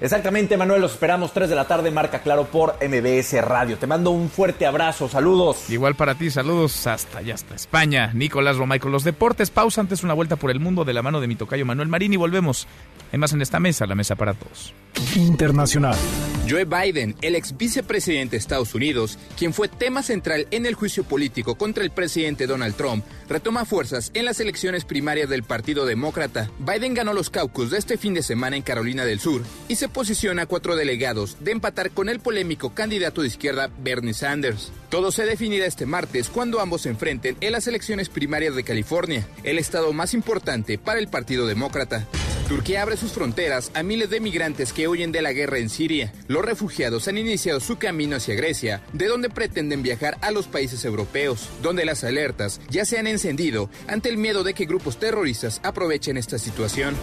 Exactamente, 0.02 0.56
Manuel, 0.56 0.80
los 0.80 0.94
esperamos 0.94 1.32
3 1.32 1.48
de 1.48 1.54
la 1.54 1.68
tarde, 1.68 1.92
marca 1.92 2.22
claro 2.22 2.46
por 2.46 2.74
MBS 2.82 3.40
Radio. 3.40 3.78
Te 3.78 3.86
mando 3.86 4.10
un 4.10 4.28
fuerte 4.28 4.66
abrazo, 4.66 5.08
saludos. 5.08 5.70
Igual 5.70 5.94
para 5.94 6.16
ti, 6.16 6.28
saludos 6.28 6.88
hasta 6.88 7.18
allá, 7.18 7.34
hasta 7.34 7.54
España. 7.54 8.10
Nicolás 8.12 8.56
Romay 8.56 8.80
con 8.80 8.90
los 8.90 9.04
deportes. 9.04 9.50
Pausa 9.50 9.80
antes 9.80 10.02
una 10.02 10.12
vuelta 10.12 10.34
por 10.34 10.50
el 10.50 10.58
mundo 10.58 10.84
de 10.84 10.92
la 10.92 11.02
mano 11.02 11.20
de 11.20 11.28
mi 11.28 11.36
tocayo 11.36 11.64
Manuel 11.64 11.86
Marín 11.86 12.12
y 12.12 12.16
volvemos. 12.16 12.66
Hay 13.12 13.18
más 13.20 13.32
en 13.32 13.42
esta 13.42 13.60
mesa, 13.60 13.86
la 13.86 13.94
mesa 13.94 14.16
para 14.16 14.34
todos. 14.34 14.74
Internacional. 15.14 15.96
Joe 16.48 16.64
Biden, 16.64 17.14
el 17.22 17.36
ex 17.36 17.56
vicepresidente 17.56 18.32
de 18.32 18.38
Estados 18.38 18.74
Unidos, 18.74 19.18
quien 19.38 19.54
fue 19.54 19.68
tema 19.68 20.02
central 20.02 20.48
en 20.50 20.66
el 20.66 20.74
juicio 20.74 21.04
político 21.04 21.54
contra 21.54 21.84
el 21.84 21.90
presidente 21.90 22.46
Donald 22.46 22.74
Trump, 22.74 23.04
retoma 23.28 23.64
fuerzas 23.64 24.10
en 24.14 24.24
las 24.24 24.40
elecciones 24.40 24.84
primarias 24.84 25.28
del 25.28 25.44
Partido 25.44 25.86
Demócrata. 25.86 26.50
Biden 26.58 26.94
ganó 26.94 27.12
los 27.12 27.30
caucus 27.30 27.70
de 27.70 27.78
este 27.78 27.96
fin 27.96 28.14
de 28.14 28.22
semana 28.22 28.56
en 28.56 28.62
Carolina 28.62 29.04
del 29.04 29.20
Sur 29.20 29.42
y 29.68 29.76
se 29.76 29.88
posiciona 29.92 30.42
a 30.42 30.46
cuatro 30.46 30.76
delegados 30.76 31.36
de 31.40 31.52
empatar 31.52 31.90
con 31.90 32.08
el 32.08 32.20
polémico 32.20 32.74
candidato 32.74 33.22
de 33.22 33.28
izquierda 33.28 33.70
Bernie 33.78 34.14
Sanders. 34.14 34.72
Todo 34.88 35.12
se 35.12 35.24
definirá 35.24 35.66
este 35.66 35.86
martes 35.86 36.28
cuando 36.28 36.60
ambos 36.60 36.82
se 36.82 36.88
enfrenten 36.88 37.36
en 37.40 37.52
las 37.52 37.66
elecciones 37.66 38.08
primarias 38.08 38.54
de 38.54 38.64
California, 38.64 39.26
el 39.42 39.58
estado 39.58 39.92
más 39.92 40.14
importante 40.14 40.78
para 40.78 40.98
el 40.98 41.08
Partido 41.08 41.46
Demócrata. 41.46 42.06
Turquía 42.48 42.82
abre 42.82 42.98
sus 42.98 43.12
fronteras 43.12 43.70
a 43.72 43.82
miles 43.82 44.10
de 44.10 44.20
migrantes 44.20 44.74
que 44.74 44.86
huyen 44.86 45.10
de 45.10 45.22
la 45.22 45.32
guerra 45.32 45.58
en 45.58 45.70
Siria. 45.70 46.12
Los 46.28 46.44
refugiados 46.44 47.08
han 47.08 47.16
iniciado 47.16 47.60
su 47.60 47.78
camino 47.78 48.16
hacia 48.16 48.34
Grecia, 48.34 48.82
de 48.92 49.06
donde 49.06 49.30
pretenden 49.30 49.82
viajar 49.82 50.18
a 50.20 50.30
los 50.32 50.48
países 50.48 50.84
europeos, 50.84 51.48
donde 51.62 51.86
las 51.86 52.04
alertas 52.04 52.60
ya 52.68 52.84
se 52.84 52.98
han 52.98 53.06
encendido 53.06 53.70
ante 53.86 54.10
el 54.10 54.18
miedo 54.18 54.42
de 54.44 54.52
que 54.52 54.66
grupos 54.66 54.98
terroristas 54.98 55.60
aprovechen 55.62 56.18
esta 56.18 56.38
situación. 56.38 56.94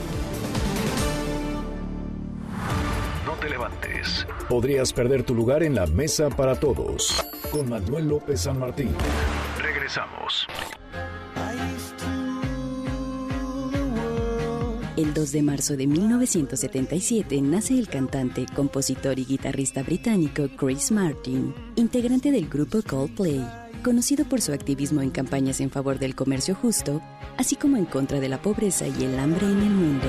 No 3.49 3.55
te 3.55 3.57
levantes. 3.57 4.27
Podrías 4.47 4.93
perder 4.93 5.23
tu 5.23 5.33
lugar 5.33 5.63
en 5.63 5.75
la 5.75 5.85
mesa 5.87 6.29
para 6.29 6.55
todos. 6.55 7.23
Con 7.51 7.69
Manuel 7.69 8.07
López 8.07 8.41
San 8.41 8.59
Martín. 8.59 8.89
Regresamos. 9.61 10.47
El 14.95 15.13
2 15.13 15.31
de 15.31 15.41
marzo 15.41 15.77
de 15.77 15.87
1977 15.87 17.41
nace 17.41 17.79
el 17.79 17.87
cantante, 17.87 18.45
compositor 18.53 19.17
y 19.17 19.25
guitarrista 19.25 19.81
británico 19.81 20.49
Chris 20.57 20.91
Martin, 20.91 21.53
integrante 21.77 22.31
del 22.31 22.49
grupo 22.49 22.81
Coldplay, 22.81 23.47
conocido 23.81 24.25
por 24.25 24.41
su 24.41 24.51
activismo 24.51 25.01
en 25.01 25.09
campañas 25.09 25.61
en 25.61 25.71
favor 25.71 25.99
del 25.99 26.15
comercio 26.15 26.53
justo, 26.53 27.01
así 27.37 27.55
como 27.55 27.77
en 27.77 27.85
contra 27.85 28.19
de 28.19 28.27
la 28.27 28.41
pobreza 28.41 28.87
y 28.87 29.05
el 29.05 29.17
hambre 29.17 29.45
en 29.45 29.59
el 29.59 29.69
mundo. 29.69 30.07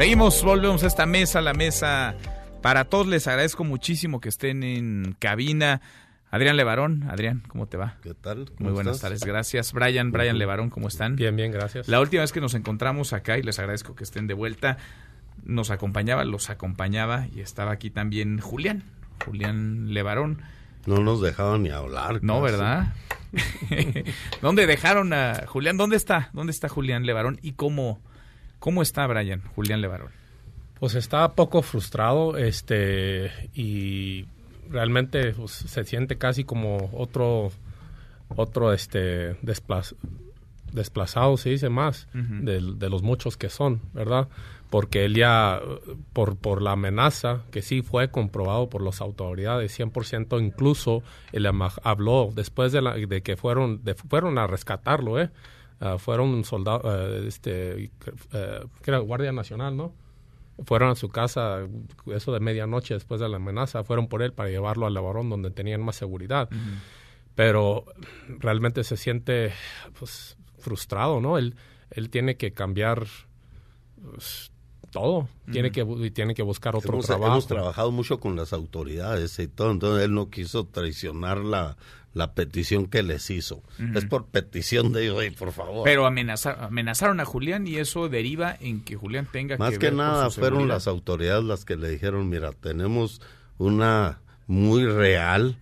Seguimos, 0.00 0.42
volvemos 0.42 0.82
a 0.82 0.86
esta 0.86 1.04
mesa, 1.04 1.42
la 1.42 1.52
mesa 1.52 2.14
para 2.62 2.86
todos. 2.86 3.06
Les 3.06 3.26
agradezco 3.26 3.64
muchísimo 3.64 4.18
que 4.18 4.30
estén 4.30 4.62
en 4.62 5.14
cabina. 5.18 5.82
Adrián 6.30 6.56
Levarón, 6.56 7.04
Adrián, 7.10 7.42
¿cómo 7.48 7.66
te 7.66 7.76
va? 7.76 7.98
¿Qué 8.02 8.14
tal? 8.14 8.50
Muy 8.58 8.72
buenas 8.72 9.02
tardes, 9.02 9.22
gracias. 9.22 9.74
Brian, 9.74 10.10
Brian 10.10 10.38
Levarón, 10.38 10.70
¿cómo 10.70 10.88
están? 10.88 11.16
Bien, 11.16 11.36
bien, 11.36 11.52
gracias. 11.52 11.86
La 11.86 12.00
última 12.00 12.22
vez 12.22 12.32
que 12.32 12.40
nos 12.40 12.54
encontramos 12.54 13.12
acá, 13.12 13.36
y 13.36 13.42
les 13.42 13.58
agradezco 13.58 13.94
que 13.94 14.04
estén 14.04 14.26
de 14.26 14.32
vuelta, 14.32 14.78
nos 15.44 15.70
acompañaba, 15.70 16.24
los 16.24 16.48
acompañaba, 16.48 17.26
y 17.36 17.42
estaba 17.42 17.72
aquí 17.72 17.90
también 17.90 18.40
Julián, 18.40 18.84
Julián 19.26 19.92
Levarón. 19.92 20.40
No 20.86 21.00
nos 21.00 21.20
dejaron 21.20 21.64
ni 21.64 21.68
hablar. 21.68 22.20
No, 22.22 22.40
casi. 22.40 22.52
¿verdad? 22.52 22.94
¿Dónde 24.40 24.66
dejaron 24.66 25.12
a 25.12 25.44
Julián? 25.46 25.76
¿Dónde 25.76 25.96
está? 25.96 26.30
¿Dónde 26.32 26.52
está 26.52 26.70
Julián 26.70 27.04
Levarón? 27.04 27.38
¿Y 27.42 27.52
cómo, 27.52 28.00
cómo 28.60 28.82
está 28.82 29.06
Brian, 29.08 29.42
Julián 29.56 29.80
Levarón? 29.80 30.10
Pues 30.78 30.94
está 30.94 31.34
poco 31.34 31.62
frustrado, 31.62 32.38
este, 32.38 33.32
y 33.52 34.26
realmente 34.70 35.32
pues, 35.32 35.50
se 35.50 35.84
siente 35.84 36.16
casi 36.16 36.44
como 36.44 36.90
otro, 36.92 37.50
otro, 38.28 38.72
este, 38.72 39.34
desplaz, 39.42 39.96
desplazados, 40.72 41.40
se 41.40 41.50
dice 41.50 41.68
más, 41.68 42.06
de, 42.14 42.60
de 42.76 42.88
los 42.88 43.02
muchos 43.02 43.36
que 43.36 43.50
son, 43.50 43.80
¿verdad? 43.92 44.28
porque 44.70 45.04
él 45.04 45.14
ya, 45.14 45.60
por, 46.12 46.36
por 46.36 46.62
la 46.62 46.72
amenaza, 46.72 47.42
que 47.50 47.60
sí 47.60 47.82
fue 47.82 48.10
comprobado 48.10 48.70
por 48.70 48.82
las 48.82 49.00
autoridades, 49.00 49.78
100%, 49.78 50.40
incluso 50.40 51.02
él 51.32 51.46
habló 51.82 52.30
después 52.32 52.70
de, 52.70 52.80
la, 52.80 52.94
de 52.94 53.22
que 53.22 53.36
fueron, 53.36 53.82
de, 53.84 53.94
fueron 53.94 54.38
a 54.38 54.46
rescatarlo, 54.46 55.20
¿eh? 55.20 55.30
Uh, 55.80 55.98
fueron 55.98 56.44
soldados, 56.44 56.84
uh, 56.84 57.26
este, 57.26 57.90
uh, 58.04 58.68
que 58.82 58.90
era 58.90 58.98
Guardia 58.98 59.32
Nacional, 59.32 59.76
¿no? 59.76 59.94
Fueron 60.66 60.90
a 60.90 60.94
su 60.94 61.08
casa, 61.08 61.66
eso 62.06 62.32
de 62.32 62.40
medianoche 62.40 62.92
después 62.92 63.18
de 63.18 63.28
la 63.30 63.36
amenaza, 63.36 63.82
fueron 63.82 64.06
por 64.06 64.22
él 64.22 64.34
para 64.34 64.50
llevarlo 64.50 64.86
al 64.86 64.92
Lavarón 64.92 65.30
donde 65.30 65.50
tenían 65.50 65.80
más 65.80 65.96
seguridad. 65.96 66.50
Pero 67.34 67.86
realmente 68.28 68.84
se 68.84 68.98
siente 68.98 69.54
pues, 69.98 70.36
frustrado, 70.58 71.22
¿no? 71.22 71.38
Él, 71.38 71.54
él 71.90 72.10
tiene 72.10 72.36
que 72.36 72.52
cambiar 72.52 73.06
pues, 74.02 74.52
todo. 74.90 75.28
Tiene 75.50 75.70
que 75.70 76.10
tiene 76.12 76.34
que 76.34 76.42
buscar 76.42 76.76
otro 76.76 76.98
trabajo. 77.00 77.32
Hemos 77.32 77.46
trabajado 77.46 77.90
mucho 77.90 78.20
con 78.20 78.36
las 78.36 78.52
autoridades 78.52 79.38
y 79.38 79.48
todo, 79.48 79.70
entonces 79.70 80.04
él 80.04 80.12
no 80.12 80.28
quiso 80.28 80.66
traicionar 80.66 81.38
la, 81.38 81.76
la 82.12 82.34
petición 82.34 82.86
que 82.86 83.02
les 83.02 83.30
hizo. 83.30 83.62
Es 83.94 84.04
por 84.04 84.26
petición 84.26 84.92
de 84.92 85.04
ellos, 85.04 85.22
por 85.38 85.52
favor. 85.52 85.84
Pero 85.84 86.06
amenazar, 86.06 86.58
amenazaron 86.60 87.20
a 87.20 87.24
Julián 87.24 87.66
y 87.66 87.76
eso 87.76 88.08
deriva 88.08 88.56
en 88.60 88.82
que 88.82 88.96
Julián 88.96 89.28
tenga 89.30 89.56
Más 89.58 89.78
que, 89.78 89.92
nada 89.92 90.30
fueron 90.30 90.68
las 90.68 90.88
autoridades 90.88 91.44
las 91.44 91.64
que 91.64 91.76
le 91.76 91.88
dijeron, 91.88 92.28
mira, 92.28 92.52
tenemos 92.52 93.20
una 93.58 94.20
muy 94.46 94.84
real, 94.84 95.56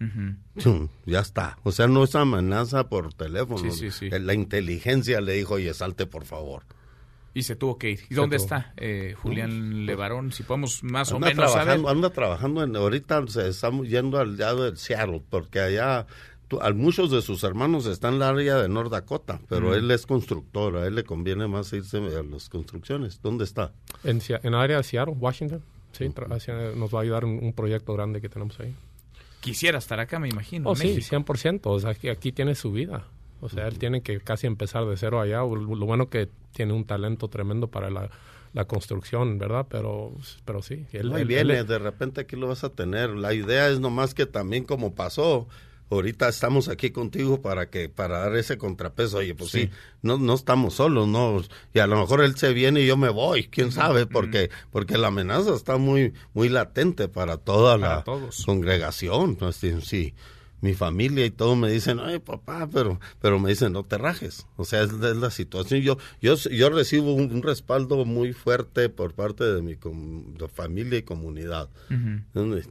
ya 1.05 1.21
está. 1.21 1.59
O 1.63 1.73
sea, 1.73 1.87
no 1.87 2.05
es 2.05 2.15
amenaza 2.15 2.89
por 2.89 3.13
teléfono. 3.13 3.63
La 4.11 4.33
inteligencia 4.33 5.21
le 5.21 5.35
dijo, 5.35 5.55
oye, 5.55 5.75
salte 5.75 6.07
por 6.07 6.25
favor. 6.25 6.63
Y 7.35 7.43
se 7.43 7.55
tuvo 7.55 7.79
que 7.79 7.91
ir. 7.91 8.01
¿Y 8.09 8.15
dónde 8.15 8.37
está 8.37 8.73
eh, 8.79 9.15
Julián 9.17 9.85
Levarón? 9.85 10.33
Si 10.33 10.43
podemos 10.43 10.83
más 10.83 11.13
o 11.13 11.21
menos 11.21 11.37
trabajando, 11.37 11.87
saber. 11.87 11.97
Anda 11.97 12.11
trabajando, 12.11 12.65
en, 12.65 12.75
ahorita 12.75 13.23
estamos 13.47 13.89
yendo 13.89 14.19
al 14.19 14.39
lado 14.39 14.71
de 14.71 14.77
Seattle, 14.77 15.23
porque 15.29 15.61
allá 15.61 16.07
muchos 16.75 17.11
de 17.11 17.23
sus 17.23 17.45
hermanos 17.45 17.87
están 17.87 18.15
en 18.15 18.19
la 18.21 18.29
área 18.31 18.57
de 18.57 18.69
North 18.69 18.91
Dakota, 18.91 19.41
pero 19.49 19.75
él 19.75 19.91
es 19.91 20.07
constructor, 20.07 20.77
a 20.77 20.87
él 20.87 20.95
le 20.95 21.05
conviene 21.05 21.47
más 21.47 21.73
irse 21.73 21.99
a 21.99 22.23
las 22.23 22.49
construcciones. 22.49 23.21
¿Dónde 23.23 23.45
está? 23.45 23.73
En, 24.05 24.21
en 24.43 24.53
la 24.53 24.63
área 24.63 24.79
de 24.79 24.83
Seattle, 24.83 25.15
Washington. 25.19 25.63
Sí, 25.93 26.09
nos 26.77 26.95
va 26.95 26.99
a 26.99 27.03
ayudar 27.03 27.25
un, 27.25 27.43
un, 27.43 27.53
proyecto 27.53 27.95
grande 27.95 28.21
que 28.21 28.29
tenemos 28.29 28.61
ahí. 28.61 28.75
Quisiera 29.41 29.79
estar 29.79 30.01
acá, 30.01 30.19
me 30.19 30.29
imagino. 30.29 30.71
Oh, 30.71 30.77
sí, 30.77 30.97
100%. 30.97 31.61
O 31.65 31.81
sea, 31.81 31.91
aquí, 31.91 32.09
aquí 32.09 32.33
tiene 32.33 32.55
su 32.55 32.73
vida. 32.73 33.05
O 33.41 33.49
sea, 33.49 33.69
él 33.69 33.79
tiene 33.79 34.03
que 34.03 34.21
casi 34.21 34.47
empezar 34.47 34.85
de 34.87 34.97
cero 34.97 35.21
allá. 35.21 35.39
Lo 35.39 35.87
bueno 35.87 36.09
que 36.11 36.29
tiene 36.53 36.73
un 36.73 36.85
talento 36.85 37.29
tremendo 37.29 37.69
para 37.69 37.91
la, 37.91 38.11
construcción, 38.67 39.39
¿verdad? 39.39 39.67
Pero, 39.71 40.13
pero 40.45 40.63
sí. 40.63 40.87
Él, 40.93 41.13
Ahí 41.13 41.25
viene, 41.25 41.63
de 41.63 41.79
repente 41.79 42.23
aquí 42.23 42.35
lo 42.35 42.49
vas 42.49 42.65
a 42.65 42.71
tener. 42.71 43.11
La 43.11 43.33
idea 43.33 43.69
es 43.69 43.79
nomás 43.79 44.15
que 44.15 44.27
también 44.27 44.65
como 44.65 44.97
pasó, 44.97 45.47
ahorita 45.91 46.29
estamos 46.29 46.69
aquí 46.69 46.91
contigo 46.91 47.41
para 47.43 47.71
que 47.71 47.89
para 47.89 48.21
dar 48.21 48.37
ese 48.37 48.59
contrapeso. 48.59 49.19
Oye, 49.19 49.35
pues 49.35 49.51
sí, 49.51 49.71
no, 50.03 50.19
no 50.19 50.35
estamos 50.35 50.75
solos, 50.75 51.09
¿no? 51.09 51.43
Y 51.75 51.79
a 51.79 51.87
lo 51.87 51.99
mejor 51.99 52.23
él 52.23 52.37
se 52.37 52.53
viene 52.53 52.81
y 52.81 52.87
yo 52.87 52.97
me 52.97 53.09
voy, 53.09 53.49
quién 53.49 53.73
sabe, 53.73 54.07
porque 54.07 54.51
porque 54.71 54.99
la 54.99 55.09
amenaza 55.09 55.55
está 55.55 55.77
muy 55.77 56.13
muy 56.35 56.49
latente 56.49 57.09
para 57.09 57.37
toda 57.37 57.79
la 57.79 58.05
congregación. 58.45 59.37
Pues, 59.37 59.57
sí 59.57 60.15
mi 60.61 60.75
familia 60.75 61.25
y 61.25 61.31
todo 61.31 61.57
me 61.57 61.71
dicen, 61.71 62.01
ay 62.01 62.19
papá, 62.19 62.69
pero, 62.73 63.01
pero 63.21 63.39
me 63.39 63.51
dicen, 63.51 63.73
no 63.73 63.85
te 63.85 63.99
rajes. 63.99 64.47
O 64.57 64.65
sea, 64.65 64.83
es, 64.83 64.93
la 64.93 65.31
situación. 65.31 65.81
Yo, 65.81 65.99
yo, 66.21 66.35
yo 66.35 66.71
recibo 66.71 67.15
un, 67.15 67.43
respaldo 67.43 68.05
muy 68.05 68.33
fuerte 68.33 68.89
por 68.89 69.15
parte 69.15 69.45
de 69.45 69.63
mi 69.63 69.77
familia 70.53 70.99
y 70.99 71.03
comunidad. 71.03 71.69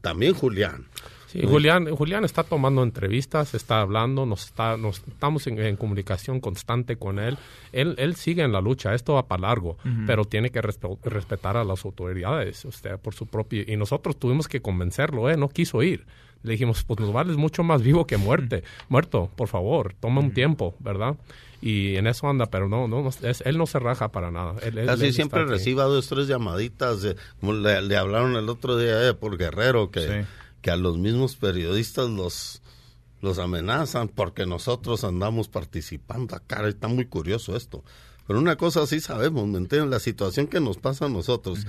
También 0.01 0.33
Julián. 0.33 0.87
Sí, 1.27 1.41
Julián, 1.45 1.93
Julián 1.93 2.23
está 2.23 2.43
tomando 2.43 2.83
entrevistas, 2.83 3.53
está 3.53 3.81
hablando, 3.81 4.25
nos 4.25 4.45
está, 4.45 4.77
nos 4.77 4.99
estamos 5.07 5.45
en, 5.47 5.75
comunicación 5.75 6.39
constante 6.39 6.95
con 6.97 7.19
él. 7.19 7.37
él. 7.73 7.95
Él 7.97 8.15
sigue 8.15 8.43
en 8.43 8.53
la 8.53 8.61
lucha, 8.61 8.95
esto 8.95 9.13
va 9.13 9.27
para 9.27 9.41
largo, 9.41 9.77
pero 10.05 10.25
tiene 10.25 10.49
que 10.49 10.61
respetar 10.61 11.57
a 11.57 11.63
las 11.63 11.83
autoridades, 11.85 12.63
usted 12.65 12.97
por 12.97 13.13
su 13.13 13.27
propio 13.27 13.63
y 13.67 13.75
nosotros 13.75 14.17
tuvimos 14.17 14.47
que 14.47 14.61
convencerlo, 14.61 15.29
eh, 15.29 15.37
no 15.37 15.49
quiso 15.49 15.83
ir. 15.83 16.05
Le 16.43 16.51
dijimos, 16.51 16.83
pues 16.83 16.99
nos 16.99 17.11
vales 17.11 17.35
mucho 17.35 17.63
más 17.63 17.81
vivo 17.81 18.05
que 18.05 18.15
muerte. 18.15 18.63
Muerto, 18.89 19.29
por 19.35 19.47
favor, 19.47 19.95
toma 19.99 20.21
un 20.21 20.31
tiempo, 20.31 20.75
¿verdad? 20.79 21.15
y 21.61 21.95
en 21.95 22.07
eso 22.07 22.27
anda, 22.29 22.45
pero 22.45 22.69
no, 22.69 22.87
no, 22.87 23.09
él 23.43 23.57
no 23.57 23.65
se 23.65 23.79
raja 23.79 24.09
para 24.09 24.31
nada. 24.31 24.55
Casi 24.85 25.11
siempre 25.11 25.45
reciba 25.45 25.85
dos, 25.85 26.07
tres 26.07 26.27
llamaditas, 26.27 27.15
como 27.39 27.53
le, 27.53 27.97
hablaron 27.97 28.35
el 28.35 28.47
otro 28.49 28.77
día 28.77 29.07
eh, 29.09 29.13
por 29.13 29.37
Guerrero, 29.37 29.89
que, 29.89 30.25
que 30.67 30.71
a 30.71 30.75
los 30.75 30.97
mismos 30.97 31.37
periodistas 31.37 32.09
los, 32.09 32.61
los 33.21 33.39
amenazan 33.39 34.09
porque 34.09 34.45
nosotros 34.45 35.05
andamos 35.05 35.47
participando 35.47 36.35
acá, 36.35 36.67
está 36.67 36.89
muy 36.89 37.05
curioso 37.05 37.55
esto. 37.55 37.85
Pero 38.27 38.37
una 38.37 38.57
cosa 38.57 38.85
sí 38.85 38.99
sabemos, 38.99 39.47
¿me 39.47 39.59
entienden? 39.59 39.91
La 39.91 40.01
situación 40.01 40.47
que 40.47 40.59
nos 40.59 40.75
pasa 40.75 41.05
a 41.05 41.09
nosotros, 41.09 41.59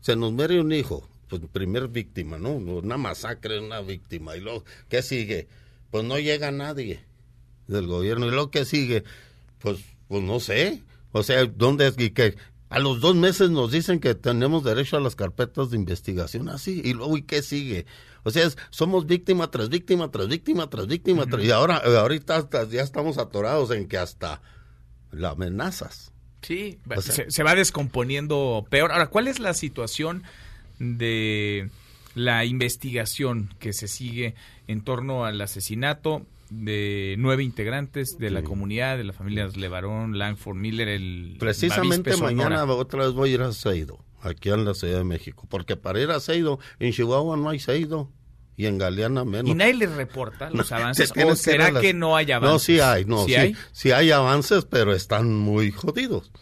se 0.00 0.16
nos 0.16 0.32
muere 0.32 0.62
un 0.62 0.72
hijo, 0.72 1.06
pues 1.28 1.42
primer 1.52 1.88
víctima, 1.88 2.38
¿no? 2.38 2.52
Una 2.52 2.96
masacre, 2.96 3.60
una 3.60 3.82
víctima. 3.82 4.34
Y 4.34 4.40
luego, 4.40 4.64
¿qué 4.88 5.02
sigue? 5.02 5.46
Pues 5.90 6.04
no 6.04 6.18
llega 6.18 6.50
nadie 6.50 7.04
del 7.66 7.86
gobierno. 7.86 8.28
Y 8.28 8.30
luego, 8.30 8.50
¿qué 8.50 8.64
sigue? 8.64 9.04
Pues, 9.58 9.80
pues 10.08 10.22
no 10.22 10.40
sé. 10.40 10.82
O 11.12 11.22
sea, 11.22 11.44
¿dónde 11.44 11.88
es? 11.88 11.96
Y 11.98 12.12
que 12.12 12.34
a 12.70 12.78
los 12.78 13.00
dos 13.00 13.14
meses 13.14 13.50
nos 13.50 13.70
dicen 13.70 13.98
que 13.98 14.14
tenemos 14.14 14.64
derecho 14.64 14.96
a 14.96 15.00
las 15.00 15.16
carpetas 15.16 15.70
de 15.70 15.76
investigación, 15.76 16.48
así. 16.48 16.82
Y 16.84 16.94
luego, 16.94 17.16
¿y 17.16 17.22
qué 17.22 17.42
sigue? 17.42 17.86
O 18.28 18.30
sea, 18.30 18.48
somos 18.70 19.06
víctima 19.06 19.50
tras 19.50 19.68
víctima, 19.68 20.10
tras 20.10 20.28
víctima, 20.28 20.70
tras 20.70 20.86
víctima. 20.86 21.24
y 21.40 21.50
ahora, 21.50 21.76
ahorita 21.76 22.48
ya 22.70 22.82
estamos 22.82 23.18
atorados 23.18 23.70
en 23.70 23.88
que 23.88 23.98
hasta 23.98 24.40
las 25.10 25.32
amenazas. 25.32 26.12
Sí, 26.42 26.78
se, 27.00 27.30
se 27.30 27.42
va 27.42 27.54
descomponiendo 27.54 28.66
peor. 28.70 28.92
Ahora, 28.92 29.08
¿cuál 29.08 29.26
es 29.26 29.40
la 29.40 29.54
situación? 29.54 30.22
de 30.78 31.70
la 32.14 32.44
investigación 32.44 33.54
que 33.58 33.72
se 33.72 33.88
sigue 33.88 34.34
en 34.66 34.82
torno 34.82 35.24
al 35.24 35.40
asesinato 35.40 36.26
de 36.50 37.16
nueve 37.18 37.44
integrantes 37.44 38.16
de 38.18 38.30
la 38.30 38.42
comunidad, 38.42 38.96
de 38.96 39.04
la 39.04 39.12
familia 39.12 39.48
Levarón, 39.48 40.18
Langford, 40.18 40.56
Miller, 40.56 40.88
el... 40.88 41.36
Precisamente 41.38 42.16
mañana 42.16 42.64
otra 42.64 43.04
vez 43.04 43.12
voy 43.12 43.30
a 43.30 43.34
ir 43.34 43.42
a 43.42 43.52
Seido, 43.52 44.02
aquí 44.22 44.48
en 44.48 44.64
la 44.64 44.72
Ciudad 44.72 44.98
de 44.98 45.04
México, 45.04 45.46
porque 45.48 45.76
para 45.76 46.00
ir 46.00 46.10
a 46.10 46.20
Seido, 46.20 46.58
en 46.78 46.92
Chihuahua 46.92 47.36
no 47.36 47.50
hay 47.50 47.58
Seido 47.58 48.10
y 48.58 48.66
en 48.66 48.76
Galeana 48.76 49.24
menos. 49.24 49.50
¿Y 49.50 49.54
nadie 49.54 49.74
les 49.74 49.92
reporta 49.92 50.50
los 50.50 50.70
avances? 50.72 51.12
¿O 51.24 51.36
será 51.36 51.80
que, 51.80 51.94
no 51.94 52.16
hay 52.16 52.30
avances? 52.32 52.52
No, 52.52 52.58
sí 52.58 52.80
hay, 52.80 53.04
no, 53.04 53.24
hay? 53.24 53.56
sí 53.72 53.92
hay 53.92 54.10
avances, 54.10 54.66
pero 54.66 54.92
están 54.92 55.32
muy 55.32 55.70
jodidos 55.70 56.32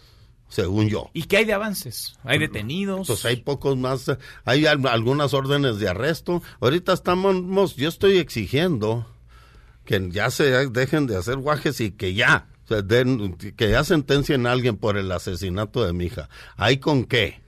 según 0.49 0.89
yo. 0.89 1.11
¿Y 1.13 1.23
qué 1.23 1.37
hay 1.37 1.45
de 1.45 1.53
avances? 1.53 2.17
¿Hay 2.23 2.39
detenidos? 2.39 3.05
Pues 3.05 3.23
hay 3.25 3.37
pocos 3.37 3.77
más, 3.77 4.11
hay 4.45 4.65
algunas 4.65 5.35
órdenes 5.35 5.77
de 5.77 5.89
arresto. 5.89 6.41
Ahorita 6.59 6.93
estamos, 6.93 7.75
yo 7.75 7.87
estoy 7.87 8.17
exigiendo 8.17 9.05
que 9.85 10.09
ya 10.09 10.31
se 10.31 10.69
dejen 10.69 11.05
de 11.05 11.17
hacer 11.17 11.37
guajes 11.37 11.79
y 11.81 11.91
que 11.91 12.15
ya, 12.15 12.47
que 12.67 13.69
ya 13.69 13.83
sentencien 13.83 14.47
a 14.47 14.53
alguien 14.53 14.77
por 14.77 14.97
el 14.97 15.11
asesinato 15.11 15.85
de 15.85 15.93
mi 15.93 16.05
hija. 16.05 16.29
¿Hay 16.55 16.77
con 16.77 17.05
qué? 17.05 17.41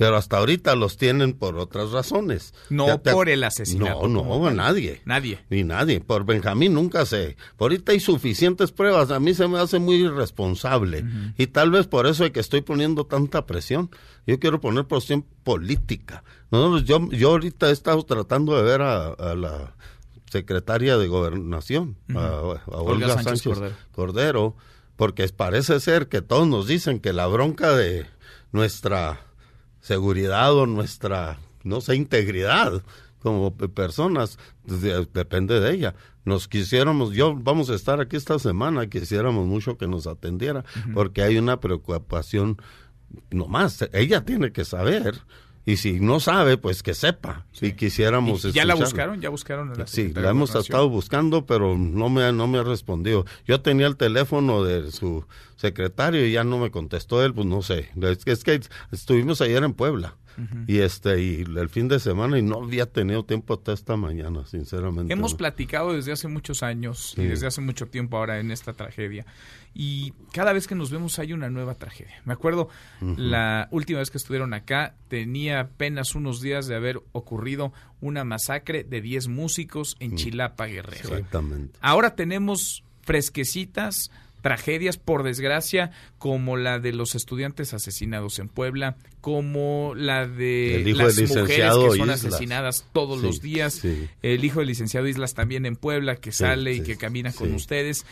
Pero 0.00 0.16
hasta 0.16 0.38
ahorita 0.38 0.76
los 0.76 0.96
tienen 0.96 1.34
por 1.34 1.58
otras 1.58 1.90
razones. 1.90 2.54
No 2.70 3.02
por 3.02 3.28
el 3.28 3.44
asesinato. 3.44 4.08
No, 4.08 4.24
no, 4.24 4.50
nadie. 4.50 5.02
Nadie. 5.04 5.44
Ni 5.50 5.62
nadie. 5.62 6.00
Por 6.00 6.24
Benjamín 6.24 6.72
nunca 6.72 7.04
sé. 7.04 7.36
Por 7.58 7.70
ahorita 7.70 7.92
hay 7.92 8.00
suficientes 8.00 8.72
pruebas. 8.72 9.10
A 9.10 9.20
mí 9.20 9.34
se 9.34 9.46
me 9.46 9.58
hace 9.58 9.78
muy 9.78 9.96
irresponsable. 9.96 11.04
Y 11.36 11.48
tal 11.48 11.70
vez 11.70 11.86
por 11.86 12.06
eso 12.06 12.24
es 12.24 12.30
que 12.30 12.40
estoy 12.40 12.62
poniendo 12.62 13.04
tanta 13.04 13.44
presión. 13.44 13.90
Yo 14.26 14.40
quiero 14.40 14.58
poner 14.58 14.86
presión 14.86 15.22
política. 15.44 16.24
No, 16.50 16.78
yo, 16.78 17.06
yo 17.10 17.32
ahorita 17.32 17.68
he 17.68 17.72
estado 17.72 18.02
tratando 18.02 18.56
de 18.56 18.62
ver 18.62 18.80
a, 18.80 19.34
la 19.34 19.74
secretaria 20.30 20.96
de 20.96 21.08
Gobernación, 21.08 21.98
a, 22.14 22.40
Olga, 22.68 23.22
Sánchez, 23.22 23.58
Cordero, 23.92 24.56
porque 24.96 25.28
parece 25.28 25.78
ser 25.78 26.08
que 26.08 26.22
todos 26.22 26.48
nos 26.48 26.66
dicen 26.66 27.00
que 27.00 27.12
la 27.12 27.26
bronca 27.26 27.76
de 27.76 28.06
nuestra 28.50 29.26
seguridad 29.80 30.54
o 30.54 30.66
nuestra, 30.66 31.38
no 31.62 31.80
sé, 31.80 31.96
integridad 31.96 32.82
como 33.20 33.54
personas, 33.54 34.38
depende 35.12 35.60
de 35.60 35.72
ella. 35.72 35.94
Nos 36.24 36.48
quisiéramos, 36.48 37.12
yo 37.12 37.34
vamos 37.34 37.70
a 37.70 37.74
estar 37.74 38.00
aquí 38.00 38.16
esta 38.16 38.38
semana, 38.38 38.86
quisiéramos 38.88 39.46
mucho 39.46 39.76
que 39.76 39.86
nos 39.86 40.06
atendiera, 40.06 40.64
porque 40.94 41.22
hay 41.22 41.38
una 41.38 41.60
preocupación, 41.60 42.60
no 43.30 43.46
más, 43.46 43.88
ella 43.92 44.24
tiene 44.24 44.52
que 44.52 44.64
saber 44.64 45.20
Y 45.66 45.76
si 45.76 46.00
no 46.00 46.20
sabe, 46.20 46.56
pues 46.56 46.82
que 46.82 46.94
sepa. 46.94 47.44
Si 47.52 47.72
quisiéramos 47.72 48.44
¿Y 48.46 48.52
¿Ya 48.52 48.64
la 48.64 48.74
buscaron? 48.74 49.20
¿Ya 49.20 49.28
buscaron? 49.28 49.76
la 49.78 49.86
Sí, 49.86 50.12
la 50.14 50.30
hemos 50.30 50.54
estado 50.54 50.88
buscando, 50.88 51.44
pero 51.46 51.76
no 51.76 52.08
me, 52.08 52.24
ha- 52.24 52.32
no 52.32 52.46
me 52.48 52.58
ha 52.58 52.62
respondido. 52.62 53.26
Yo 53.46 53.60
tenía 53.60 53.86
el 53.86 53.96
teléfono 53.96 54.64
de 54.64 54.90
su 54.90 55.24
secretario 55.56 56.26
y 56.26 56.32
ya 56.32 56.44
no 56.44 56.58
me 56.58 56.70
contestó 56.70 57.24
él, 57.24 57.34
pues 57.34 57.46
no 57.46 57.62
sé. 57.62 57.90
Es 58.00 58.24
que, 58.24 58.32
es 58.32 58.42
que 58.44 58.60
estuvimos 58.90 59.40
ayer 59.42 59.62
en 59.62 59.74
Puebla 59.74 60.16
Y 60.66 60.78
este 60.78 61.20
y 61.22 61.42
el 61.42 61.68
fin 61.68 61.88
de 61.88 62.00
semana 62.00 62.38
y 62.38 62.42
no 62.42 62.62
había 62.62 62.86
tenido 62.86 63.24
tiempo 63.24 63.54
hasta 63.54 63.72
esta 63.72 63.96
mañana, 63.96 64.46
sinceramente. 64.46 65.12
Hemos 65.12 65.32
no. 65.32 65.38
platicado 65.38 65.92
desde 65.92 66.12
hace 66.12 66.28
muchos 66.28 66.62
años 66.62 67.14
y 67.16 67.24
desde 67.24 67.46
hace 67.46 67.60
mucho 67.60 67.86
tiempo 67.86 68.16
ahora 68.16 68.40
en 68.40 68.50
esta 68.50 68.72
tragedia. 68.72 69.26
Y 69.74 70.12
cada 70.32 70.52
vez 70.52 70.66
que 70.66 70.74
nos 70.74 70.90
vemos 70.90 71.18
hay 71.18 71.32
una 71.32 71.48
nueva 71.48 71.74
tragedia. 71.74 72.20
Me 72.24 72.32
acuerdo 72.32 72.68
la 73.00 73.68
última 73.70 74.00
vez 74.00 74.10
que 74.10 74.18
estuvieron 74.18 74.52
acá, 74.54 74.94
tenía 75.08 75.60
apenas 75.60 76.14
unos 76.14 76.40
días 76.40 76.66
de 76.66 76.74
haber 76.74 77.00
ocurrido 77.12 77.72
una 78.00 78.24
masacre 78.24 78.84
de 78.84 79.00
10 79.00 79.28
músicos 79.28 79.96
en 80.00 80.16
Chilapa, 80.16 80.66
Guerrero. 80.66 81.10
Exactamente. 81.10 81.78
Ahora 81.80 82.14
tenemos 82.16 82.82
fresquecitas 83.02 84.10
tragedias, 84.40 84.96
por 84.98 85.22
desgracia, 85.22 85.90
como 86.18 86.56
la 86.56 86.78
de 86.78 86.92
los 86.92 87.14
estudiantes 87.14 87.74
asesinados 87.74 88.38
en 88.38 88.48
Puebla, 88.48 88.96
como 89.20 89.92
la 89.96 90.26
de 90.26 90.82
las 90.96 91.18
mujeres 91.18 91.56
que 91.56 91.68
son 91.68 91.92
Islas. 92.10 92.24
asesinadas 92.24 92.86
todos 92.92 93.20
Sí, 93.20 93.26
los 93.26 93.40
días, 93.42 93.74
sí. 93.74 94.08
el 94.22 94.44
hijo 94.44 94.60
del 94.60 94.68
licenciado 94.68 95.06
Islas 95.06 95.34
también 95.34 95.66
en 95.66 95.76
Puebla, 95.76 96.16
que 96.16 96.32
Sí, 96.32 96.38
sale 96.38 96.72
y 96.74 96.80
que 96.82 96.96
camina 96.96 97.32
con 97.32 97.54
ustedes. 97.54 98.04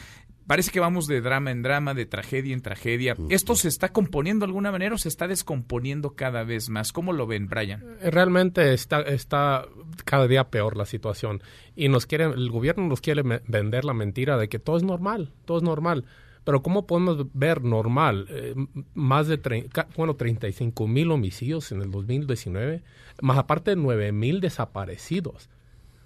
Parece 0.49 0.71
que 0.71 0.81
vamos 0.81 1.07
de 1.07 1.21
drama 1.21 1.51
en 1.51 1.63
drama, 1.63 1.93
de 1.93 2.07
tragedia 2.07 2.55
en 2.55 2.63
tragedia. 2.63 3.15
¿Esto 3.29 3.55
se 3.55 3.69
está 3.69 3.91
componiendo 3.91 4.47
de 4.47 4.49
alguna 4.49 4.73
manera 4.73 4.95
o 4.95 4.99
se 4.99 5.11
está 5.11 5.29
descomponiendo 5.29 6.17
cada 6.17 6.43
vez 6.43 6.71
más? 6.71 6.91
¿Cómo 6.91 7.13
lo 7.13 7.27
ven, 7.27 7.49
Brian? 7.49 7.85
Realmente 8.01 8.73
está, 8.73 9.03
está 9.03 9.67
cada 10.07 10.27
día 10.27 10.49
peor 10.49 10.79
la 10.79 10.87
situación 10.87 11.43
y 11.77 11.91
nos 11.91 12.07
quiere, 12.07 12.25
el 12.25 12.51
gobierno 12.51 12.89
nos 12.89 13.03
quiere 13.03 13.23
vender 13.47 13.85
la 13.85 13.93
mentira 13.93 14.39
de 14.39 14.49
que 14.49 14.59
todo 14.59 14.79
es 14.79 14.83
normal, 14.83 15.33
todo 15.45 15.59
es 15.59 15.63
normal. 15.63 16.07
Pero 16.45 16.63
¿cómo 16.63 16.87
podemos 16.87 17.27
ver 17.35 17.63
normal 17.63 18.27
eh, 18.31 18.55
más 18.95 19.29
de 19.29 19.69
bueno, 19.99 20.17
35 20.17 20.89
mil 20.89 21.11
homicidios 21.11 21.73
en 21.73 21.83
el 21.83 21.91
2019, 21.91 22.83
más 23.21 23.37
aparte 23.37 23.73
de 23.73 23.77
9 23.77 24.13
mil 24.13 24.41
desaparecidos? 24.41 25.51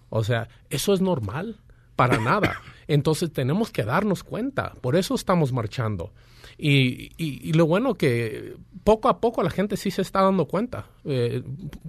O 0.09 0.25
sea, 0.25 0.49
¿eso 0.69 0.95
es 0.95 1.01
normal? 1.01 1.61
Para 2.09 2.19
nada. 2.19 2.61
Entonces 2.89 3.33
tenemos 3.33 3.71
que 3.71 3.85
darnos 3.85 4.25
cuenta. 4.25 4.73
Por 4.81 4.97
eso 4.97 5.15
estamos 5.15 5.53
marchando. 5.53 6.11
Y, 6.59 7.13
y- 7.17 7.41
y 7.49 7.53
lo 7.55 7.67
bueno 7.67 7.95
que 7.95 8.55
poco 8.85 9.09
a 9.09 9.21
poco 9.21 9.43
la 9.43 9.51
gente 9.51 9.77
sí 9.77 9.91
se 9.91 10.03
está 10.03 10.23
dando 10.23 10.47
cuenta. 10.47 10.87
Eh, 11.05 11.43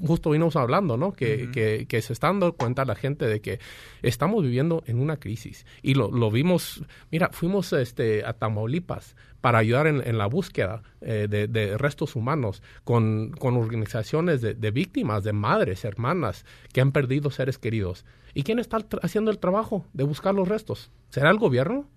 justo 0.06 0.30
vinimos 0.32 0.56
hablando, 0.56 0.98
¿no? 0.98 1.14
Que, 1.14 1.50
que, 1.52 1.86
que 1.88 2.02
se 2.02 2.14
está 2.14 2.28
dando 2.28 2.54
cuenta 2.54 2.86
la 2.86 2.96
gente 2.96 3.26
de 3.26 3.42
que 3.42 3.60
estamos 4.02 4.44
viviendo 4.44 4.84
en 4.86 5.00
una 5.00 5.18
crisis. 5.18 5.66
Y 5.82 5.96
lo, 5.96 6.12
lo 6.12 6.30
vimos, 6.32 6.84
mira, 7.12 7.30
fuimos 7.32 7.74
este, 7.74 8.26
a 8.26 8.34
Tamaulipas 8.34 9.16
para 9.42 9.60
ayudar 9.60 9.88
en, 9.88 10.02
en 10.08 10.18
la 10.18 10.28
búsqueda 10.28 10.84
eh, 11.02 11.28
de, 11.30 11.48
de 11.48 11.78
restos 11.78 12.16
humanos 12.16 12.62
con, 12.84 13.32
con 13.32 13.58
organizaciones 13.58 14.42
de, 14.42 14.54
de 14.54 14.72
víctimas, 14.72 15.24
de 15.24 15.34
madres, 15.34 15.84
hermanas 15.86 16.46
que 16.72 16.80
han 16.82 16.92
perdido 16.92 17.30
seres 17.32 17.58
queridos. 17.58 18.06
¿Y 18.34 18.44
quién 18.44 18.58
está 18.60 18.78
haciendo 19.02 19.30
el 19.32 19.40
trabajo 19.40 19.86
de 19.94 20.04
buscar 20.06 20.34
los 20.34 20.48
restos? 20.48 20.92
¿Será 21.10 21.30
el 21.30 21.38
gobierno? 21.38 21.88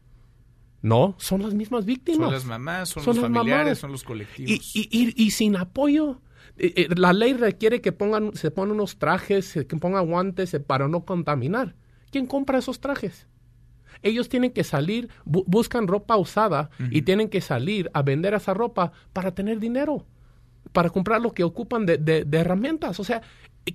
No, 0.87 1.15
son 1.19 1.43
las 1.43 1.53
mismas 1.55 1.85
víctimas. 1.85 2.27
Son 2.27 2.33
las 2.33 2.45
mamás, 2.45 2.89
son, 2.91 3.03
Son 3.03 3.17
los 3.17 3.23
familiares, 3.25 3.65
mamás. 3.67 3.79
son 3.79 3.93
los 3.93 4.05
colectivos. 4.05 4.75
y, 4.75 4.89
y- 4.91 5.15
y 5.17 5.31
sin 5.33 5.57
apoyo. 5.57 6.21
Eh, 6.59 6.73
eh, 6.77 6.89
la 6.97 7.13
ley 7.13 7.33
requiere 7.35 7.81
que 7.81 7.93
pongan, 7.93 8.35
se 8.35 8.51
pongan 8.51 8.71
unos 8.73 8.99
trajes, 8.99 9.53
que 9.53 9.77
pongan 9.77 10.07
guantes 10.07 10.55
eh, 10.55 10.61
para 10.61 10.87
no 10.89 11.05
contaminar. 11.05 11.75
¿Quién 12.11 12.27
compra 12.27 12.59
esos 12.59 12.81
trajes? 12.81 13.27
Ellos 14.03 14.29
tienen 14.29 14.53
que 14.53 14.63
salir, 14.63 15.09
bu- 15.27 15.45
buscan 15.47 15.87
ropa 15.89 16.17
usada 16.17 16.71
y 16.91 17.03
tienen 17.03 17.29
que 17.31 17.41
salir 17.41 17.91
a 17.95 18.03
vender 18.03 18.35
esa 18.35 18.55
ropa 18.55 18.93
para 19.13 19.35
tener 19.35 19.59
dinero, 19.59 20.07
para 20.73 20.91
comprar 20.91 21.21
lo 21.21 21.33
que 21.33 21.45
ocupan 21.45 21.85
de, 21.87 21.99
de- 21.99 22.25
de 22.25 22.39
herramientas. 22.39 23.01
O 23.01 23.05
sea, 23.05 23.23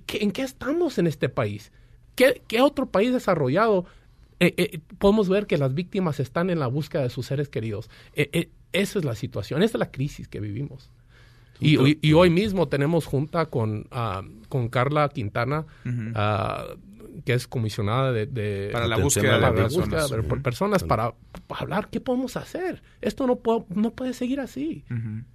¿qué- 0.06 0.18
¿en 0.22 0.30
qué 0.32 0.42
estamos 0.42 0.96
en 0.98 1.06
este 1.08 1.28
país? 1.28 1.72
¿Qué, 2.14 2.42
qué 2.48 2.60
otro 2.62 2.86
país 2.86 3.12
desarrollado 3.12 3.84
eh, 4.46 4.54
eh, 4.56 4.80
podemos 4.98 5.28
ver 5.28 5.46
que 5.46 5.56
las 5.58 5.74
víctimas 5.74 6.20
están 6.20 6.50
en 6.50 6.58
la 6.58 6.66
búsqueda 6.66 7.02
de 7.02 7.10
sus 7.10 7.26
seres 7.26 7.48
queridos? 7.48 7.88
Eh, 8.14 8.28
eh, 8.32 8.50
esa 8.72 8.98
es 8.98 9.04
la 9.04 9.14
situación, 9.14 9.62
esa 9.62 9.76
es 9.76 9.80
la 9.80 9.90
crisis 9.90 10.28
que 10.28 10.40
vivimos. 10.40 10.90
Y, 11.60 11.76
hoy- 11.76 11.98
y 12.02 12.12
hoy 12.14 12.28
mismo 12.30 12.66
tenemos 12.68 13.06
junta 13.06 13.46
con, 13.46 13.86
ah, 13.92 14.22
con 14.48 14.68
Carla 14.68 15.08
Quintana, 15.10 15.64
ah, 16.16 16.64
que 17.24 17.34
es 17.34 17.46
comisionada 17.46 18.10
de, 18.12 18.26
de- 18.26 18.70
Para 18.72 18.88
la 18.88 18.96
búsqueda 18.96 19.34
a 19.34 19.36
de 19.36 19.40
la 19.42 19.54
personas. 19.54 19.88
búsqueda 19.88 20.16
de- 20.16 20.22
por 20.28 20.42
personas 20.42 20.82
para, 20.82 21.14
para 21.46 21.60
hablar 21.60 21.88
qué 21.90 22.00
podemos 22.00 22.36
hacer. 22.36 22.82
Esto 23.00 23.26
no, 23.26 23.36
puedo- 23.36 23.66
no 23.74 23.90
puede 23.92 24.12
seguir 24.14 24.40
así, 24.40 24.84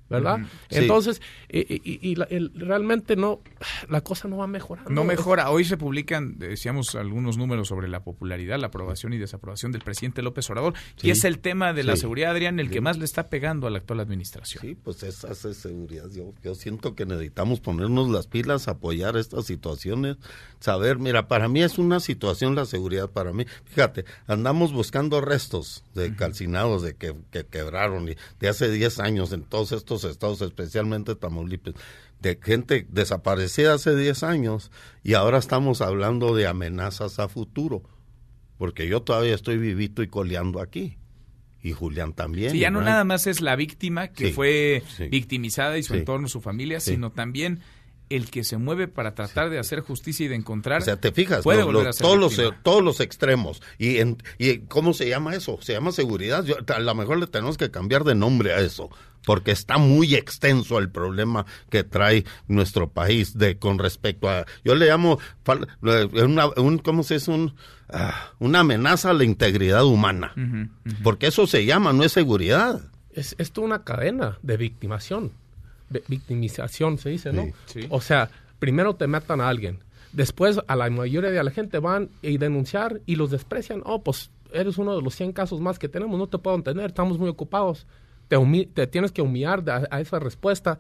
¿verdad? 0.10 0.40
Sí. 0.70 0.78
Entonces, 0.80 1.22
eh, 1.50 1.66
y, 1.84 2.10
y 2.12 2.16
la- 2.16 2.26
el- 2.26 2.52
realmente 2.56 3.16
no, 3.16 3.42
la 3.90 4.02
cosa 4.02 4.28
no 4.28 4.38
va 4.38 4.48
mejorando. 4.48 4.90
No 4.92 5.04
mejora. 5.04 5.50
Hoy 5.50 5.64
se 5.66 5.78
publican, 5.78 6.38
decíamos, 6.40 6.96
algunos 6.96 7.38
números 7.38 7.68
sobre 7.68 7.88
la 7.88 8.04
popularidad, 8.04 8.60
la 8.60 8.68
aprobación 8.68 9.14
y 9.14 9.18
desaprobación 9.18 9.72
del 9.72 9.82
presidente 9.82 10.22
López 10.22 10.50
Obrador. 10.50 10.74
Sí. 10.98 11.08
Y 11.08 11.12
es 11.12 11.24
el 11.24 11.40
tema 11.40 11.74
de 11.74 11.84
la 11.84 11.96
Sí. 11.96 12.02
seguridad, 12.02 12.32
Adrián, 12.32 12.60
el 12.60 12.70
que 12.70 12.82
más 12.82 12.98
le 12.98 13.06
está 13.06 13.28
pegando 13.30 13.68
a 13.68 13.70
la 13.70 13.80
actual 13.80 14.00
administración. 14.00 14.62
Sí, 14.62 14.76
pues 14.76 15.04
esa 15.04 15.32
es 15.32 15.58
seguridad. 15.58 16.06
Yo, 16.14 16.34
yo 16.44 16.56
siento 16.56 16.96
que 16.96 17.06
necesitamos 17.06 17.60
ponernos 17.60 18.10
las 18.10 18.28
pilas, 18.28 18.68
apoyar 18.68 19.18
estas 19.18 19.46
situaciones, 19.46 20.18
saber, 20.60 21.00
mira, 21.00 21.28
para 21.28 21.48
mí 21.48 21.62
es 21.62 21.78
una 21.78 22.00
situación 22.00 22.56
la 22.56 22.66
seguridad 22.66 23.10
para 23.10 23.34
mí. 23.34 23.46
Fíjate, 23.66 24.06
andamos 24.28 24.74
buscando 24.74 25.22
restos 25.22 25.84
de 25.96 26.16
calcinados 26.16 26.82
de 26.82 26.96
que, 26.96 27.16
que 27.32 27.46
quebraron 27.46 28.10
y 28.10 28.16
de 28.40 28.50
hace 28.50 28.70
10 28.72 29.00
años 29.00 29.32
en 29.34 29.44
todos 29.44 29.72
estos 29.98 30.12
estados, 30.12 30.42
especialmente 30.42 31.16
Tamaulipas, 31.16 31.74
de 32.22 32.40
gente 32.42 32.86
desaparecida 32.90 33.74
hace 33.76 33.96
10 33.96 34.24
años 34.24 34.72
y 35.04 35.14
ahora 35.14 35.38
estamos 35.38 35.82
hablando 35.82 36.36
de 36.36 36.48
amenazas 36.48 37.20
a 37.20 37.28
futuro, 37.28 37.84
porque 38.58 38.88
yo 38.88 39.02
todavía 39.02 39.36
estoy 39.36 39.58
vivito 39.58 40.02
y 40.04 40.08
coleando 40.08 40.60
aquí. 40.62 40.98
Y 41.62 41.74
Julián 41.74 42.14
también. 42.14 42.52
Sí, 42.52 42.60
ya 42.60 42.70
no 42.70 42.82
nada 42.82 43.04
más 43.04 43.28
es 43.28 43.42
la 43.42 43.56
víctima 43.56 44.10
que 44.10 44.28
Sí, 44.28 44.34
fue 44.34 44.84
sí. 44.96 45.08
victimizada 45.10 45.78
y 45.78 45.84
su 45.84 45.96
entorno, 45.96 46.28
su 46.30 46.40
familia, 46.40 46.80
sino 46.80 47.12
también 47.12 47.60
el 48.10 48.30
que 48.30 48.46
se 48.46 48.56
mueve 48.58 48.88
para 48.88 49.16
tratar 49.16 49.50
de 49.50 49.60
hacer 49.60 49.82
justicia 49.82 50.26
y 50.26 50.30
de 50.30 50.36
encontrar. 50.36 50.82
O 50.82 50.86
sea, 50.86 50.96
te 50.96 51.12
fijas, 51.12 51.44
puede 51.44 51.62
a 51.64 51.66
todos, 51.92 52.18
los, 52.18 52.54
todos 52.64 52.82
los 52.84 53.02
extremos. 53.02 53.62
¿Y, 53.78 53.98
en, 53.98 54.18
¿Y 54.38 54.60
cómo 54.60 54.94
se 54.94 55.10
llama 55.10 55.36
eso? 55.36 55.58
Se 55.62 55.74
llama 55.74 55.92
seguridad. 55.92 56.46
Yo- 56.46 56.56
a 56.74 56.80
lo 56.80 56.96
mejor 56.96 57.18
le 57.20 57.28
tenemos 57.28 57.58
que 57.58 57.70
cambiar 57.70 58.06
de 58.06 58.16
nombre 58.16 58.54
a 58.54 58.60
eso, 58.62 58.90
porque 59.28 59.52
está 59.52 59.78
muy 59.78 60.16
extenso 60.16 60.80
el 60.80 60.90
problema 60.90 61.46
que 61.70 61.84
trae 61.84 62.24
nuestro 62.48 62.92
país 62.92 63.38
de 63.38 63.58
con 63.58 63.78
respecto 63.78 64.30
a... 64.30 64.46
Yo 64.64 64.74
le 64.74 64.86
llamo, 64.86 65.20
una, 65.82 66.48
un, 66.56 66.78
¿cómo 66.78 67.04
se 67.04 67.16
dice? 67.16 67.32
Un, 67.32 67.54
ah, 67.90 68.32
una 68.40 68.62
amenaza 68.62 69.10
a 69.10 69.14
la 69.14 69.26
integridad 69.26 69.84
humana. 69.84 70.34
Porque 71.04 71.28
eso 71.28 71.46
se 71.46 71.66
llama, 71.66 71.92
no 71.92 72.06
es 72.06 72.14
seguridad. 72.14 72.80
Es, 73.12 73.36
es 73.38 73.52
toda 73.52 73.68
una 73.68 73.84
cadena 73.84 74.40
de 74.44 74.56
victimación. 74.56 75.34
De 75.90 76.02
victimización 76.08 76.98
se 76.98 77.10
dice, 77.10 77.34
¿no? 77.34 77.48
Sí, 77.66 77.82
sí. 77.82 77.88
O 77.90 78.00
sea, 78.00 78.30
primero 78.60 78.96
te 78.96 79.08
matan 79.08 79.42
a 79.42 79.50
alguien. 79.50 79.80
Después 80.14 80.62
a 80.66 80.76
la 80.78 80.90
mayoría 80.90 81.32
de 81.32 81.44
la 81.44 81.52
gente 81.52 81.80
van 81.80 82.12
y 82.22 82.38
denunciar 82.38 83.02
y 83.06 83.18
los 83.18 83.30
desprecian. 83.32 83.82
Oh, 83.84 84.06
pues 84.06 84.32
eres 84.54 84.78
uno 84.78 84.96
de 84.96 85.02
los 85.02 85.16
100 85.16 85.34
casos 85.34 85.60
más 85.60 85.80
que 85.80 85.90
tenemos, 85.90 86.18
no 86.18 86.28
te 86.28 86.38
puedo 86.38 86.56
entender, 86.56 86.86
estamos 86.86 87.20
muy 87.20 87.28
ocupados. 87.28 87.86
Te, 88.28 88.38
humi- 88.38 88.68
te 88.74 88.88
tienes 88.88 89.12
que 89.12 89.22
humillar 89.22 89.64
a, 89.70 89.88
a 89.90 90.02
esa 90.02 90.20
respuesta. 90.20 90.78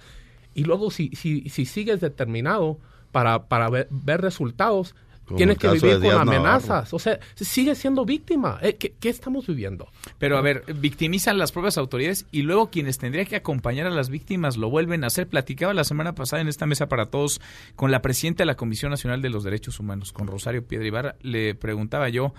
Y 0.54 0.64
luego 0.64 0.92
si, 0.92 1.10
si, 1.16 1.50
si 1.50 1.66
sigues 1.66 2.02
determinado 2.02 2.80
para, 3.12 3.48
para 3.48 3.70
ver, 3.70 3.88
ver 3.92 4.22
resultados, 4.22 4.96
Como 5.26 5.38
tienes 5.38 5.58
que 5.58 5.68
vivir 5.70 6.00
con 6.00 6.04
Navarro. 6.10 6.32
amenazas. 6.32 6.94
O 6.94 7.00
sea, 7.00 7.20
sigue 7.36 7.76
siendo 7.76 8.06
víctima. 8.06 8.58
Eh, 8.62 8.76
¿Qué, 8.78 8.96
qué 9.00 9.10
estamos 9.10 9.46
viviendo? 9.46 9.88
Pero 10.18 10.38
a 10.38 10.42
ver, 10.42 10.64
victimizan 10.76 11.38
las 11.38 11.52
propias 11.52 11.78
autoridades 11.78 12.26
y 12.32 12.42
luego 12.42 12.70
quienes 12.72 12.98
tendrían 12.98 13.28
que 13.28 13.36
acompañar 13.36 13.86
a 13.88 13.92
las 13.92 14.10
víctimas 14.10 14.58
lo 14.58 14.70
vuelven 14.70 15.04
a 15.04 15.08
hacer. 15.08 15.28
Platicaba 15.28 15.74
la 15.74 15.84
semana 15.84 16.16
pasada 16.16 16.42
en 16.42 16.48
esta 16.48 16.66
mesa 16.66 16.88
para 16.88 17.08
todos 17.08 17.40
con 17.76 17.92
la 17.92 18.02
presidenta 18.02 18.42
de 18.44 18.48
la 18.48 18.56
Comisión 18.56 18.90
Nacional 18.90 19.22
de 19.22 19.30
los 19.30 19.44
Derechos 19.44 19.80
Humanos, 19.80 20.12
con 20.14 20.28
Rosario 20.28 20.66
Piedra 20.66 20.88
Ibarra. 20.88 21.16
Le 21.22 21.54
preguntaba 21.56 22.10
yo 22.10 22.34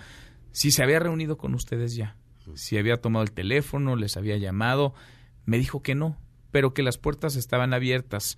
si 0.51 0.71
se 0.71 0.81
había 0.83 0.99
reunido 0.99 1.37
con 1.37 1.53
ustedes 1.53 1.95
ya, 1.95 2.15
si 2.55 2.77
había 2.77 2.97
tomado 2.97 3.23
el 3.23 3.31
teléfono, 3.31 3.95
les 3.95 4.17
había 4.17 4.37
llamado. 4.37 4.93
Me 5.45 5.57
dijo 5.57 5.81
que 5.81 5.95
no, 5.95 6.17
pero 6.51 6.73
que 6.73 6.83
las 6.83 6.97
puertas 6.97 7.35
estaban 7.35 7.73
abiertas. 7.73 8.37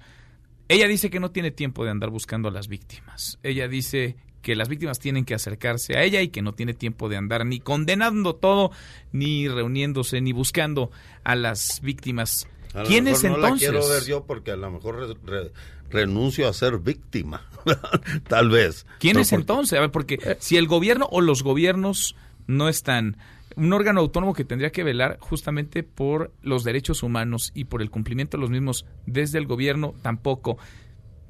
Ella 0.67 0.87
dice 0.87 1.09
que 1.09 1.19
no 1.19 1.31
tiene 1.31 1.51
tiempo 1.51 1.83
de 1.83 1.91
andar 1.91 2.09
buscando 2.09 2.47
a 2.47 2.51
las 2.51 2.67
víctimas. 2.67 3.39
Ella 3.43 3.67
dice 3.67 4.15
que 4.41 4.55
las 4.55 4.69
víctimas 4.69 4.99
tienen 4.99 5.25
que 5.25 5.33
acercarse 5.35 5.97
a 5.97 6.03
ella 6.03 6.21
y 6.21 6.29
que 6.29 6.41
no 6.41 6.53
tiene 6.53 6.73
tiempo 6.73 7.09
de 7.09 7.17
andar 7.17 7.45
ni 7.45 7.59
condenando 7.59 8.35
todo, 8.35 8.71
ni 9.11 9.47
reuniéndose, 9.47 10.21
ni 10.21 10.31
buscando 10.31 10.89
a 11.23 11.35
las 11.35 11.81
víctimas. 11.81 12.47
A 12.73 12.79
lo 12.83 12.85
¿Quiénes 12.87 13.21
mejor 13.23 13.39
no 13.39 13.45
entonces? 13.47 13.67
la 13.73 13.79
quiero 13.79 13.93
ver 13.93 14.05
yo 14.05 14.25
porque 14.25 14.51
a 14.51 14.55
lo 14.55 14.71
mejor 14.71 14.95
re- 14.97 15.17
re- 15.25 15.51
renuncio 15.89 16.47
a 16.47 16.53
ser 16.53 16.77
víctima, 16.79 17.45
tal 18.29 18.49
vez. 18.49 18.85
¿Quiénes 18.99 19.31
No, 19.31 19.37
porque- 19.37 19.41
entonces? 19.41 19.77
A 19.77 19.81
ver, 19.81 19.91
porque 19.91 20.37
si 20.39 20.55
el 20.57 20.67
gobierno 20.67 21.07
o 21.11 21.19
los 21.21 21.43
gobiernos 21.43 22.15
no 22.47 22.69
están, 22.69 23.17
un 23.55 23.73
órgano 23.73 23.99
autónomo 24.01 24.33
que 24.33 24.45
tendría 24.45 24.71
que 24.71 24.83
velar 24.83 25.17
justamente 25.19 25.83
por 25.83 26.31
los 26.41 26.63
derechos 26.63 27.03
humanos 27.03 27.51
y 27.53 27.65
por 27.65 27.81
el 27.81 27.89
cumplimiento 27.89 28.37
de 28.37 28.41
los 28.41 28.49
mismos 28.49 28.85
desde 29.05 29.37
el 29.37 29.45
gobierno 29.47 29.93
tampoco. 30.01 30.57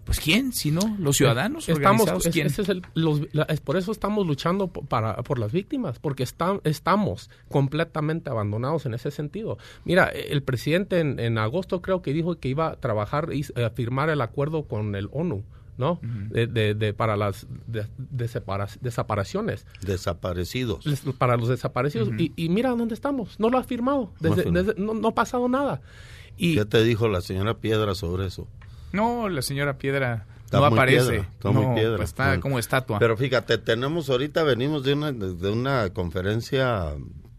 Pues 0.03 0.19
quién, 0.19 0.51
si 0.51 0.71
no, 0.71 0.81
los 0.97 1.17
ciudadanos 1.17 1.69
estamos 1.69 2.01
organizados, 2.09 2.33
¿quién? 2.33 2.47
es 2.47 2.57
el- 2.69 2.81
los- 2.95 3.21
la- 3.33 3.43
es 3.43 3.61
por 3.61 3.77
eso 3.77 3.91
estamos 3.91 4.25
luchando 4.25 4.67
po- 4.67 4.81
para 4.83 5.15
por 5.17 5.37
las 5.37 5.51
víctimas 5.51 5.99
porque 5.99 6.23
están 6.23 6.59
estamos 6.63 7.29
completamente 7.49 8.29
abandonados 8.31 8.87
en 8.87 8.95
ese 8.95 9.11
sentido 9.11 9.59
mira 9.85 10.05
el 10.07 10.41
presidente 10.41 10.99
en, 10.99 11.19
en 11.19 11.37
agosto 11.37 11.83
creo 11.83 12.01
que 12.01 12.13
dijo 12.13 12.35
que 12.39 12.49
iba 12.49 12.69
a 12.71 12.75
trabajar 12.77 13.29
y 13.31 13.45
a 13.61 13.69
firmar 13.69 14.09
el 14.09 14.21
acuerdo 14.21 14.63
con 14.63 14.95
el 14.95 15.07
ONU 15.11 15.43
no 15.77 15.99
de, 16.01 16.47
de- 16.47 16.73
de- 16.75 16.93
para 16.93 17.15
las 17.17 17.47
de- 17.67 17.87
desapariciones 18.81 19.65
Desaparecidos. 19.81 20.85
Les- 20.85 21.01
para 21.17 21.37
los 21.37 21.47
desaparecidos 21.49 22.09
y, 22.17 22.33
y 22.35 22.49
mira 22.49 22.69
dónde 22.71 22.93
estamos 22.93 23.39
no 23.39 23.49
lo 23.49 23.57
ha 23.57 23.63
firmado 23.63 24.11
desde- 24.19 24.51
No 24.51 24.59
ha 24.59 24.63
desde- 24.63 24.79
no, 24.81 24.93
no 24.93 25.07
ha 25.09 25.15
pasado 25.15 25.47
nada 25.47 25.81
y 26.37 26.55
¿Qué 26.55 26.65
te 26.65 26.83
dijo 26.83 27.07
la 27.07 27.21
señora 27.21 27.55
Piedra 27.55 27.93
sobre 27.95 28.25
eso? 28.27 28.47
No, 28.93 29.29
la 29.29 29.41
señora 29.41 29.77
Piedra 29.77 30.25
Está 30.45 30.59
no 30.59 30.69
muy 30.69 30.77
aparece. 30.79 31.09
piedra, 31.11 31.27
está 31.31 31.51
no, 31.51 31.61
muy 31.61 31.75
piedra. 31.79 31.97
pues 31.97 32.09
está 32.09 32.27
Bueno. 32.27 32.41
como 32.41 32.59
estatua. 32.59 32.99
Pero 32.99 33.15
fíjate, 33.15 33.57
tenemos 33.57 34.09
ahorita, 34.09 34.43
venimos 34.43 34.83
de 34.83 34.93
una, 34.93 35.11
de 35.13 35.49
una 35.49 35.89
conferencia 35.93 36.93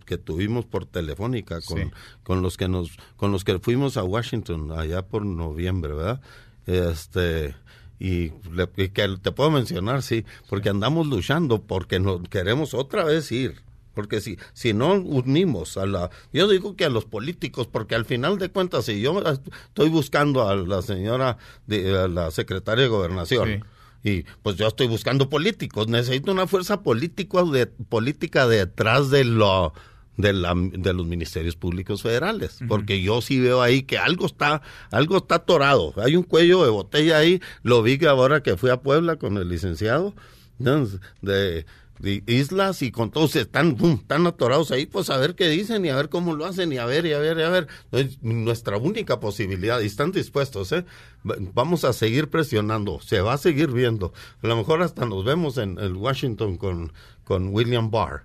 que 0.06 0.16
tuvimos 0.18 0.64
por 0.64 0.86
telefónica 0.86 1.60
con, 1.60 1.78
Sí. 1.78 1.90
con 2.22 2.40
los 2.42 2.56
que 2.56 2.68
nos, 2.68 2.90
con 3.16 3.30
los 3.32 3.44
que 3.44 3.58
fuimos 3.58 3.96
a 3.98 4.02
Washington 4.04 4.72
allá 4.72 5.02
por 5.02 5.26
noviembre, 5.26 5.92
¿verdad? 5.94 6.20
Este, 6.66 7.54
y 7.98 8.32
le- 8.52 8.90
que 8.90 9.16
te 9.20 9.32
puedo 9.32 9.50
mencionar, 9.50 10.02
sí, 10.02 10.24
porque 10.48 10.68
andamos 10.68 11.06
luchando 11.06 11.62
porque 11.62 12.00
nos 12.00 12.20
queremos 12.28 12.74
otra 12.74 13.04
vez 13.04 13.30
ir. 13.32 13.60
Porque 13.94 14.22
si, 14.22 14.38
si 14.54 14.72
no 14.72 14.94
unimos 14.94 15.76
a 15.76 15.84
la... 15.84 16.10
Yo 16.32 16.48
digo 16.48 16.76
que 16.76 16.86
a 16.86 16.88
los 16.88 17.04
políticos, 17.04 17.68
porque 17.70 17.94
al 17.94 18.06
final 18.06 18.38
de 18.38 18.48
cuentas, 18.48 18.86
si 18.86 19.02
yo 19.02 19.20
estoy 19.20 19.90
buscando 19.90 20.48
a 20.48 20.56
la 20.56 20.80
señora, 20.80 21.36
de, 21.66 21.98
a 21.98 22.08
la 22.08 22.30
secretaria 22.30 22.84
de 22.84 22.88
gobernación, 22.88 23.64
y 24.02 24.22
pues 24.42 24.56
yo 24.56 24.66
estoy 24.66 24.86
buscando 24.86 25.28
políticos, 25.28 25.88
necesito 25.88 26.32
una 26.32 26.46
fuerza 26.46 26.80
político 26.82 27.44
de, 27.44 27.66
política 27.66 28.48
detrás 28.48 29.10
de 29.10 29.24
lo 29.24 29.74
de, 30.16 30.32
la, 30.32 30.54
de 30.56 30.92
los 30.92 31.06
ministerios 31.06 31.56
públicos 31.56 32.02
federales, 32.02 32.58
porque 32.68 33.00
yo 33.00 33.20
sí 33.22 33.40
veo 33.40 33.62
ahí 33.62 33.82
que 33.82 33.98
algo 33.98 34.26
está 34.26 34.60
algo 34.90 35.16
está 35.18 35.36
atorado, 35.36 35.94
hay 35.96 36.16
un 36.16 36.22
cuello 36.24 36.62
de 36.64 36.70
botella 36.70 37.18
ahí, 37.18 37.40
lo 37.62 37.82
vi 37.82 37.98
que 37.98 38.06
ahora 38.08 38.42
que 38.42 38.56
fui 38.56 38.70
a 38.70 38.80
Puebla 38.82 39.16
con 39.16 39.36
el 39.38 39.48
licenciado 39.48 40.14
¿no? 40.58 40.86
de, 41.22 41.64
de 41.98 42.22
islas 42.26 42.82
y 42.82 42.90
con 42.90 43.10
todos 43.10 43.36
están 43.36 43.76
están 43.80 44.26
atorados 44.26 44.70
ahí, 44.70 44.86
pues 44.86 45.08
a 45.08 45.16
ver 45.16 45.34
qué 45.34 45.48
dicen 45.48 45.84
y 45.84 45.88
a 45.88 45.96
ver 45.96 46.08
cómo 46.10 46.34
lo 46.34 46.44
hacen 46.44 46.72
y 46.72 46.76
a 46.78 46.84
ver 46.84 47.06
y 47.06 47.12
a 47.14 47.18
ver 47.18 47.38
y 47.38 47.42
a 47.42 47.48
ver, 47.48 47.68
es 47.92 48.22
nuestra 48.22 48.76
única 48.76 49.18
posibilidad 49.18 49.80
y 49.80 49.86
están 49.86 50.12
dispuestos, 50.12 50.72
¿eh? 50.72 50.84
Va- 51.28 51.36
Vamos 51.54 51.84
a 51.84 51.92
seguir 51.92 52.28
presionando, 52.28 53.00
se 53.00 53.20
va 53.22 53.32
a 53.34 53.38
seguir 53.38 53.70
viendo, 53.70 54.12
a 54.42 54.46
lo 54.46 54.56
mejor 54.56 54.82
hasta 54.82 55.06
nos 55.06 55.24
vemos 55.24 55.56
en 55.58 55.78
el 55.78 55.94
Washington 55.94 56.56
con, 56.58 56.92
con 57.24 57.48
William 57.48 57.90
Barr. 57.90 58.24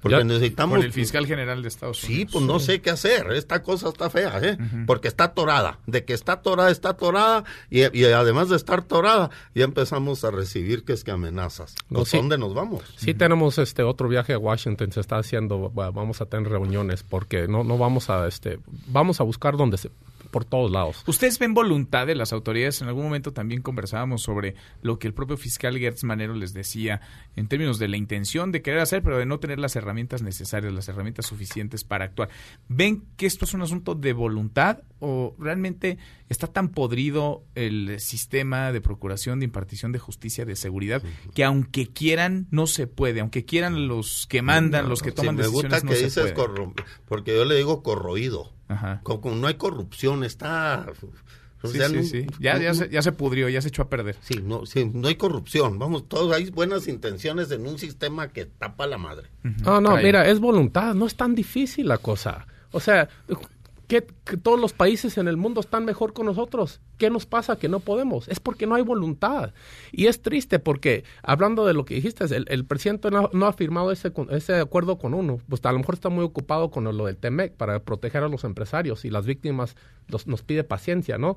Porque 0.00 0.18
Ya, 0.18 0.24
necesitamos 0.24 0.84
el 0.84 0.92
fiscal 0.92 1.26
general 1.26 1.62
de 1.62 1.68
Estados 1.68 1.98
Sí, 1.98 2.12
Unidos. 2.14 2.32
pues 2.32 2.44
no 2.44 2.58
sé 2.58 2.80
qué 2.80 2.90
hacer. 2.90 3.32
Esta 3.32 3.62
cosa 3.62 3.88
está 3.88 4.08
fea, 4.10 4.38
¿eh? 4.42 4.56
Porque 4.86 5.08
está 5.08 5.24
atorada. 5.24 5.78
De 5.86 6.04
que 6.04 6.12
está 6.14 6.32
atorada, 6.34 6.70
está 6.70 6.90
atorada. 6.90 7.44
Y, 7.70 7.80
y 7.98 8.04
además 8.04 8.48
de 8.48 8.56
estar 8.56 8.80
atorada, 8.80 9.30
ya 9.54 9.64
empezamos 9.64 10.24
a 10.24 10.30
recibir 10.30 10.84
que 10.84 10.92
es 10.92 11.04
que 11.04 11.10
amenazas. 11.10 11.74
No, 11.88 12.00
Pues, 12.00 12.10
sí. 12.10 12.16
¿Dónde 12.16 12.38
nos 12.38 12.54
vamos? 12.54 12.82
Sí 12.96 13.14
tenemos 13.14 13.58
este 13.58 13.82
otro 13.82 14.08
viaje 14.08 14.32
a 14.32 14.38
Washington, 14.38 14.92
se 14.92 15.00
está 15.00 15.18
haciendo, 15.18 15.72
va- 15.72 15.90
vamos 15.90 16.20
a 16.20 16.26
tener 16.26 16.48
reuniones 16.48 17.02
porque 17.02 17.46
no 17.48 17.64
no 17.64 17.76
vamos 17.78 18.10
a 18.10 18.26
este 18.26 18.58
vamos 18.88 19.20
a 19.20 19.24
buscar 19.24 19.56
donde 19.56 19.76
se 19.78 19.90
por 20.30 20.44
todos 20.44 20.70
lados. 20.70 21.02
¿Ustedes 21.06 21.38
ven 21.38 21.54
voluntad 21.54 22.06
de 22.06 22.14
las 22.14 22.32
autoridades? 22.32 22.80
En 22.82 22.88
algún 22.88 23.04
momento 23.04 23.32
también 23.32 23.62
conversábamos 23.62 24.22
sobre 24.22 24.54
lo 24.82 24.98
que 24.98 25.06
el 25.06 25.14
propio 25.14 25.36
fiscal 25.36 25.78
Gertz 25.78 26.04
Manero 26.04 26.34
les 26.34 26.52
decía 26.52 27.00
en 27.36 27.48
términos 27.48 27.78
de 27.78 27.88
la 27.88 27.96
intención 27.96 28.52
de 28.52 28.62
querer 28.62 28.80
hacer, 28.80 29.02
pero 29.02 29.18
de 29.18 29.26
no 29.26 29.38
tener 29.40 29.58
las 29.58 29.76
herramientas 29.76 30.22
necesarias, 30.22 30.72
las 30.72 30.88
herramientas 30.88 31.26
suficientes 31.26 31.84
para 31.84 32.04
actuar. 32.06 32.28
¿Ven 32.68 33.04
que 33.16 33.26
esto 33.26 33.44
es 33.44 33.54
un 33.54 33.62
asunto 33.62 33.94
de 33.94 34.12
voluntad 34.12 34.78
o 35.00 35.34
realmente 35.38 35.98
está 36.28 36.46
tan 36.46 36.68
podrido 36.68 37.44
el 37.54 37.98
sistema 38.00 38.72
de 38.72 38.80
procuración, 38.80 39.40
de 39.40 39.46
impartición 39.46 39.92
de 39.92 39.98
justicia, 39.98 40.44
de 40.44 40.56
seguridad, 40.56 41.02
que 41.34 41.44
aunque 41.44 41.86
quieran, 41.88 42.46
no 42.50 42.66
se 42.66 42.86
puede? 42.86 43.20
Aunque 43.20 43.44
quieran 43.44 43.88
los 43.88 44.26
que 44.28 44.42
mandan, 44.42 44.88
los 44.88 45.02
que 45.02 45.10
Sí, 45.10 45.16
toman 45.16 45.36
me 45.36 45.46
gusta 45.46 45.68
decisiones, 45.68 45.84
no 45.84 45.90
que 45.90 45.96
se 45.96 46.04
dices 46.04 46.32
puede. 46.32 46.72
porque 47.06 47.34
yo 47.34 47.44
le 47.44 47.56
digo 47.56 47.82
corroído. 47.82 48.52
Ajá. 48.70 49.00
Como, 49.02 49.20
como 49.20 49.36
no 49.36 49.46
hay 49.48 49.54
corrupción, 49.54 50.24
está... 50.24 50.86
o 51.62 51.68
Sí, 51.68 51.76
sea, 51.76 51.88
sí, 51.88 51.96
no- 51.96 52.02
sí. 52.04 52.26
Ya, 52.38 52.56
ya, 52.58 52.72
se, 52.72 52.88
ya 52.88 53.02
se 53.02 53.12
pudrió, 53.12 53.48
ya 53.50 53.60
se 53.60 53.68
echó 53.68 53.82
a 53.82 53.90
perder. 53.90 54.16
Sí, 54.22 54.40
no, 54.42 54.64
sí, 54.64 54.90
no 54.94 55.08
hay 55.08 55.16
corrupción. 55.16 55.78
Vamos, 55.78 56.08
todos 56.08 56.34
hay 56.34 56.48
buenas 56.50 56.88
intenciones 56.88 57.50
en 57.50 57.66
un 57.66 57.78
sistema 57.78 58.28
que 58.28 58.46
tapa 58.46 58.86
la 58.86 58.96
madre. 58.96 59.28
No, 59.62 59.78
no, 59.80 59.96
Ahí. 59.96 60.04
mira, 60.06 60.26
es 60.26 60.40
voluntad, 60.40 60.94
no 60.94 61.06
es 61.06 61.16
tan 61.16 61.34
difícil 61.34 61.86
la 61.88 61.98
cosa. 61.98 62.46
O 62.72 62.80
sea, 62.80 63.08
que, 63.90 64.36
todos 64.38 64.58
los 64.60 64.72
países 64.72 65.18
en 65.18 65.26
el 65.26 65.36
mundo 65.36 65.60
están 65.60 65.84
mejor 65.84 66.12
con 66.12 66.24
nosotros. 66.26 66.80
¿Qué 66.96 67.10
nos 67.10 67.26
pasa 67.26 67.58
que 67.58 67.68
no 67.68 67.80
podemos? 67.80 68.28
Es 68.28 68.38
porque 68.38 68.66
no 68.68 68.76
hay 68.76 68.82
voluntad. 68.82 69.52
Y 69.90 70.06
es 70.06 70.22
triste 70.22 70.60
porque, 70.60 71.02
hablando 71.22 71.66
de 71.66 71.74
lo 71.74 71.84
que 71.84 71.94
dijiste, 71.96 72.24
el, 72.34 72.44
el 72.48 72.64
presidente 72.64 73.10
no, 73.10 73.28
no 73.32 73.46
ha 73.46 73.52
firmado 73.52 73.90
ese, 73.90 74.12
ese 74.30 74.54
acuerdo 74.60 74.96
con 74.98 75.12
uno. 75.12 75.40
Pues 75.48 75.60
a 75.64 75.72
lo 75.72 75.78
mejor 75.80 75.96
está 75.96 76.08
muy 76.08 76.24
ocupado 76.24 76.70
con 76.70 76.84
lo 76.84 77.06
del 77.06 77.16
TEMEC 77.16 77.54
para 77.56 77.80
proteger 77.82 78.22
a 78.22 78.28
los 78.28 78.44
empresarios 78.44 79.04
y 79.04 79.10
las 79.10 79.26
víctimas 79.26 79.74
los- 80.06 80.28
nos 80.28 80.42
pide 80.42 80.62
paciencia, 80.62 81.18
¿no? 81.18 81.36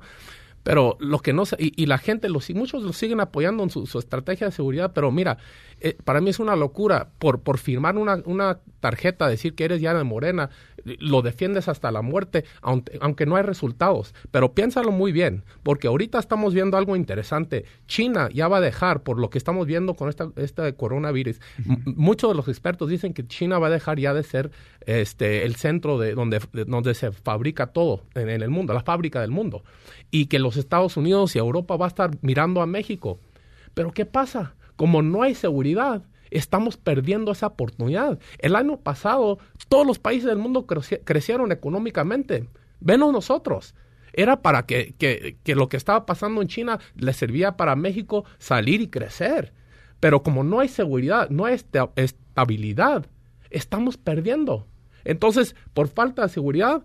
Pero 0.64 0.96
lo 0.98 1.20
que 1.20 1.32
no 1.32 1.44
y, 1.58 1.80
y 1.80 1.86
la 1.86 1.98
gente, 1.98 2.28
los, 2.28 2.50
y 2.50 2.54
muchos 2.54 2.82
lo 2.82 2.92
siguen 2.92 3.20
apoyando 3.20 3.62
en 3.62 3.70
su, 3.70 3.86
su 3.86 3.98
estrategia 3.98 4.48
de 4.48 4.52
seguridad, 4.52 4.92
pero 4.92 5.12
mira, 5.12 5.38
eh, 5.80 5.96
para 6.04 6.20
mí 6.20 6.30
es 6.30 6.38
una 6.38 6.56
locura 6.56 7.10
por, 7.18 7.40
por 7.40 7.58
firmar 7.58 7.96
una, 7.96 8.22
una 8.24 8.58
tarjeta, 8.80 9.28
decir 9.28 9.54
que 9.54 9.64
eres 9.64 9.80
ya 9.80 9.94
de 9.94 10.04
Morena, 10.04 10.50
lo 10.84 11.22
defiendes 11.22 11.68
hasta 11.68 11.90
la 11.90 12.02
muerte, 12.02 12.44
aunque, 12.60 12.98
aunque 13.00 13.26
no 13.26 13.36
hay 13.36 13.42
resultados. 13.42 14.14
Pero 14.30 14.54
piénsalo 14.54 14.92
muy 14.92 15.12
bien, 15.12 15.44
porque 15.62 15.88
ahorita 15.88 16.18
estamos 16.18 16.54
viendo 16.54 16.76
algo 16.76 16.96
interesante. 16.96 17.64
China 17.86 18.28
ya 18.32 18.48
va 18.48 18.58
a 18.58 18.60
dejar, 18.60 19.02
por 19.02 19.18
lo 19.18 19.30
que 19.30 19.38
estamos 19.38 19.66
viendo 19.66 19.94
con 19.94 20.08
esta, 20.08 20.30
este 20.36 20.74
coronavirus, 20.74 21.40
muchos 21.84 22.30
de 22.30 22.34
los 22.34 22.48
expertos 22.48 22.88
dicen 22.88 23.14
que 23.14 23.26
China 23.26 23.58
va 23.58 23.68
a 23.68 23.70
dejar 23.70 23.98
ya 23.98 24.14
de 24.14 24.22
ser 24.22 24.50
este 24.86 25.44
el 25.44 25.56
centro 25.56 25.98
de 25.98 26.14
donde, 26.14 26.40
de 26.52 26.64
donde 26.64 26.94
se 26.94 27.12
fabrica 27.12 27.68
todo 27.68 28.02
en, 28.14 28.28
el 28.28 28.50
mundo, 28.50 28.72
la 28.74 28.82
fábrica 28.82 29.20
del 29.20 29.30
mundo. 29.30 29.62
Y 30.10 30.26
que 30.26 30.38
los 30.38 30.56
Estados 30.56 30.96
Unidos 30.96 31.34
y 31.34 31.38
Europa 31.38 31.76
va 31.76 31.86
a 31.86 31.88
estar 31.88 32.10
mirando 32.22 32.60
a 32.62 32.66
México. 32.66 33.18
Pero 33.74 33.92
¿qué 33.92 34.06
pasa? 34.06 34.54
Como 34.76 35.02
no 35.02 35.22
hay 35.22 35.34
seguridad, 35.34 36.02
estamos 36.30 36.76
perdiendo 36.76 37.32
esa 37.32 37.48
oportunidad. 37.48 38.18
El 38.38 38.56
año 38.56 38.78
pasado, 38.78 39.38
todos 39.68 39.86
los 39.86 39.98
países 39.98 40.26
del 40.26 40.38
mundo 40.38 40.66
creci- 40.66 41.00
crecieron 41.04 41.52
económicamente. 41.52 42.48
Venos 42.80 43.12
nosotros. 43.12 43.74
Era 44.12 44.42
para 44.42 44.64
que, 44.66 44.94
que- 44.98 45.38
que 45.42 45.54
lo 45.56 45.68
que 45.68 45.76
estaba 45.76 46.06
pasando 46.06 46.40
en 46.42 46.48
China 46.48 46.78
le 46.96 47.12
servía 47.12 47.56
para 47.56 47.74
México 47.76 48.24
salir 48.38 48.80
y 48.80 48.88
crecer. 48.88 49.52
Pero 50.00 50.22
como 50.22 50.44
no 50.44 50.60
hay 50.60 50.68
seguridad, 50.68 51.30
no 51.30 51.46
hay 51.46 51.54
esta- 51.54 51.90
estabilidad, 51.96 53.06
estamos 53.50 53.96
perdiendo. 53.96 54.66
Entonces, 55.04 55.54
por 55.74 55.88
falta 55.88 56.22
de 56.22 56.28
seguridad, 56.28 56.82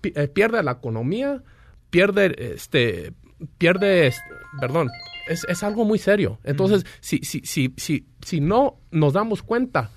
pi- 0.00 0.12
eh, 0.16 0.28
pierde 0.28 0.62
la 0.62 0.72
economía, 0.72 1.42
pierde, 1.90 2.34
este, 2.54 3.12
pierde, 3.58 4.06
es- 4.08 4.20
perdón, 4.60 4.90
es, 5.28 5.44
es 5.48 5.62
algo 5.62 5.84
muy 5.84 5.98
serio. 5.98 6.38
Entonces, 6.44 6.84
si, 7.00 7.18
si, 7.18 7.40
si, 7.40 7.72
si, 7.76 8.06
si 8.24 8.40
no 8.40 8.78
nos 8.90 9.12
damos 9.14 9.42
cuenta, 9.42 9.90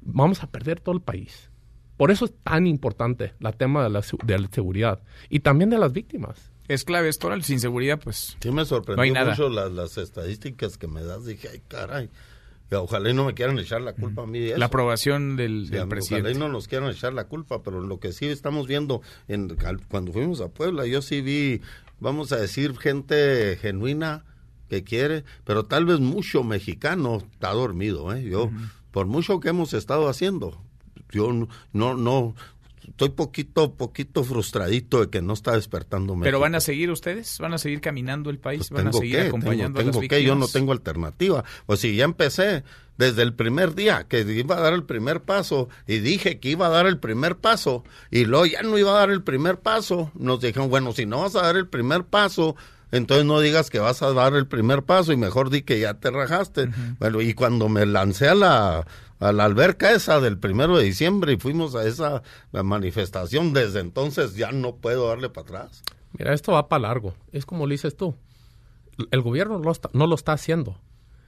vamos 0.00 0.42
a 0.42 0.46
perder 0.48 0.80
todo 0.80 0.94
el 0.94 1.00
país. 1.02 1.50
Por 1.96 2.10
eso 2.10 2.24
es 2.24 2.34
tan 2.42 2.66
importante 2.66 3.34
el 3.38 3.56
tema 3.56 3.84
de 3.84 3.90
la, 3.90 4.02
de 4.24 4.38
la 4.38 4.48
seguridad 4.50 5.00
y 5.28 5.40
también 5.40 5.70
de 5.70 5.78
las 5.78 5.92
víctimas. 5.92 6.50
Es 6.66 6.82
clave 6.84 7.08
esto, 7.10 7.28
sin 7.42 7.60
seguridad, 7.60 8.00
pues. 8.02 8.36
Sí 8.40 8.50
me 8.50 8.64
sorprendió 8.64 8.96
No 8.96 9.02
hay 9.02 9.10
nada. 9.10 9.30
mucho 9.30 9.48
las, 9.50 9.70
las 9.70 9.98
estadísticas 9.98 10.78
que 10.78 10.88
me 10.88 11.04
das. 11.04 11.24
Dije, 11.26 11.48
ay, 11.52 11.60
caray. 11.68 12.08
Ojalá 12.82 13.10
y 13.10 13.14
no 13.14 13.24
me 13.24 13.34
quieran 13.34 13.58
echar 13.58 13.80
la 13.80 13.92
culpa 13.94 14.22
a 14.22 14.26
mí 14.26 14.38
de 14.38 14.50
eso. 14.50 14.58
La 14.58 14.66
aprobación 14.66 15.36
del, 15.36 15.64
Sí, 15.66 15.70
del 15.70 15.80
ojalá 15.80 15.88
presidente. 15.90 16.32
y 16.32 16.34
no 16.34 16.48
nos 16.48 16.68
quieran 16.68 16.90
echar 16.90 17.12
la 17.12 17.24
culpa, 17.24 17.62
pero 17.62 17.80
lo 17.80 17.98
que 18.00 18.12
sí 18.12 18.26
estamos 18.26 18.66
viendo, 18.66 19.02
en, 19.28 19.56
cuando 19.88 20.12
fuimos 20.12 20.40
a 20.40 20.48
Puebla, 20.48 20.86
yo 20.86 21.02
sí 21.02 21.20
vi, 21.20 21.60
vamos 22.00 22.32
a 22.32 22.36
decir, 22.36 22.76
gente 22.78 23.56
genuina 23.60 24.24
que 24.68 24.82
quiere, 24.84 25.24
pero 25.44 25.64
tal 25.64 25.84
vez 25.84 26.00
mucho 26.00 26.42
mexicano 26.42 27.18
está 27.32 27.52
dormido, 27.52 28.14
¿eh? 28.14 28.22
Yo, 28.24 28.50
por 28.90 29.06
mucho 29.06 29.40
que 29.40 29.50
hemos 29.50 29.74
estado 29.74 30.08
haciendo, 30.08 30.60
yo 31.10 31.30
no, 31.72 31.94
no 31.94 32.34
estoy 32.88 33.10
poquito, 33.10 33.74
poquito 33.74 34.24
frustradito 34.24 35.00
de 35.00 35.10
que 35.10 35.22
no 35.22 35.32
está 35.32 35.52
despertando 35.52 36.16
¿Pero 36.20 36.40
van 36.40 36.54
a 36.54 36.60
seguir 36.60 36.90
ustedes? 36.90 37.38
¿Van 37.38 37.54
a 37.54 37.58
seguir 37.58 37.80
caminando 37.80 38.30
el 38.30 38.38
país? 38.38 38.68
Pues 38.68 38.84
¿Van 38.84 38.88
a 38.88 38.92
seguir 38.92 39.20
acompañando 39.20 39.78
tengo, 39.78 39.98
a 39.98 40.02
las 40.02 40.08
que, 40.08 40.22
yo 40.22 40.34
no 40.34 40.48
tengo 40.48 40.72
alternativa. 40.72 41.44
Pues 41.66 41.80
si 41.80 41.96
ya 41.96 42.04
empecé 42.04 42.64
desde 42.96 43.22
el 43.22 43.34
primer 43.34 43.74
día 43.74 44.06
que 44.08 44.20
iba 44.20 44.56
a 44.56 44.60
dar 44.60 44.72
el 44.72 44.84
primer 44.84 45.22
paso 45.22 45.68
y 45.86 45.98
dije 45.98 46.38
que 46.38 46.50
iba 46.50 46.66
a 46.66 46.70
dar 46.70 46.86
el 46.86 46.98
primer 46.98 47.36
paso 47.36 47.84
y 48.10 48.24
luego 48.24 48.46
ya 48.46 48.62
no 48.62 48.78
iba 48.78 48.92
a 48.92 49.00
dar 49.00 49.10
el 49.10 49.22
primer 49.22 49.58
paso, 49.58 50.10
nos 50.14 50.40
dijeron, 50.40 50.68
bueno, 50.68 50.92
si 50.92 51.06
no 51.06 51.20
vas 51.22 51.34
a 51.36 51.42
dar 51.42 51.56
el 51.56 51.66
primer 51.66 52.04
paso, 52.04 52.56
entonces 52.92 53.26
no 53.26 53.40
digas 53.40 53.70
que 53.70 53.80
vas 53.80 54.02
a 54.02 54.12
dar 54.12 54.34
el 54.34 54.46
primer 54.46 54.84
paso 54.84 55.12
y 55.12 55.16
mejor 55.16 55.50
di 55.50 55.62
que 55.62 55.80
ya 55.80 55.94
te 55.94 56.10
rajaste. 56.12 56.68
Bueno, 57.00 57.20
y 57.20 57.34
cuando 57.34 57.68
me 57.68 57.86
lancé 57.86 58.28
a 58.28 58.36
la, 58.36 58.86
a 59.20 59.32
la 59.32 59.44
alberca 59.44 59.92
esa 59.92 60.20
del 60.20 60.38
primero 60.38 60.76
de 60.76 60.84
diciembre 60.84 61.32
y 61.32 61.36
fuimos 61.36 61.74
a 61.74 61.86
esa 61.86 62.22
manifestación, 62.52 63.52
desde 63.52 63.80
entonces 63.80 64.34
ya 64.34 64.52
no 64.52 64.76
puedo 64.76 65.08
darle 65.08 65.30
para 65.30 65.46
atrás. 65.46 65.82
Mira, 66.16 66.32
esto 66.32 66.52
va 66.52 66.68
para 66.68 66.82
largo. 66.82 67.14
Es 67.32 67.46
como 67.46 67.66
lo 67.66 67.72
dices 67.72 67.96
tú. 67.96 68.14
El 69.10 69.22
gobierno 69.22 69.58
no 69.58 69.64
lo 69.64 69.72
está, 69.72 69.90
no 69.92 70.06
lo 70.06 70.14
está 70.14 70.32
haciendo. 70.32 70.76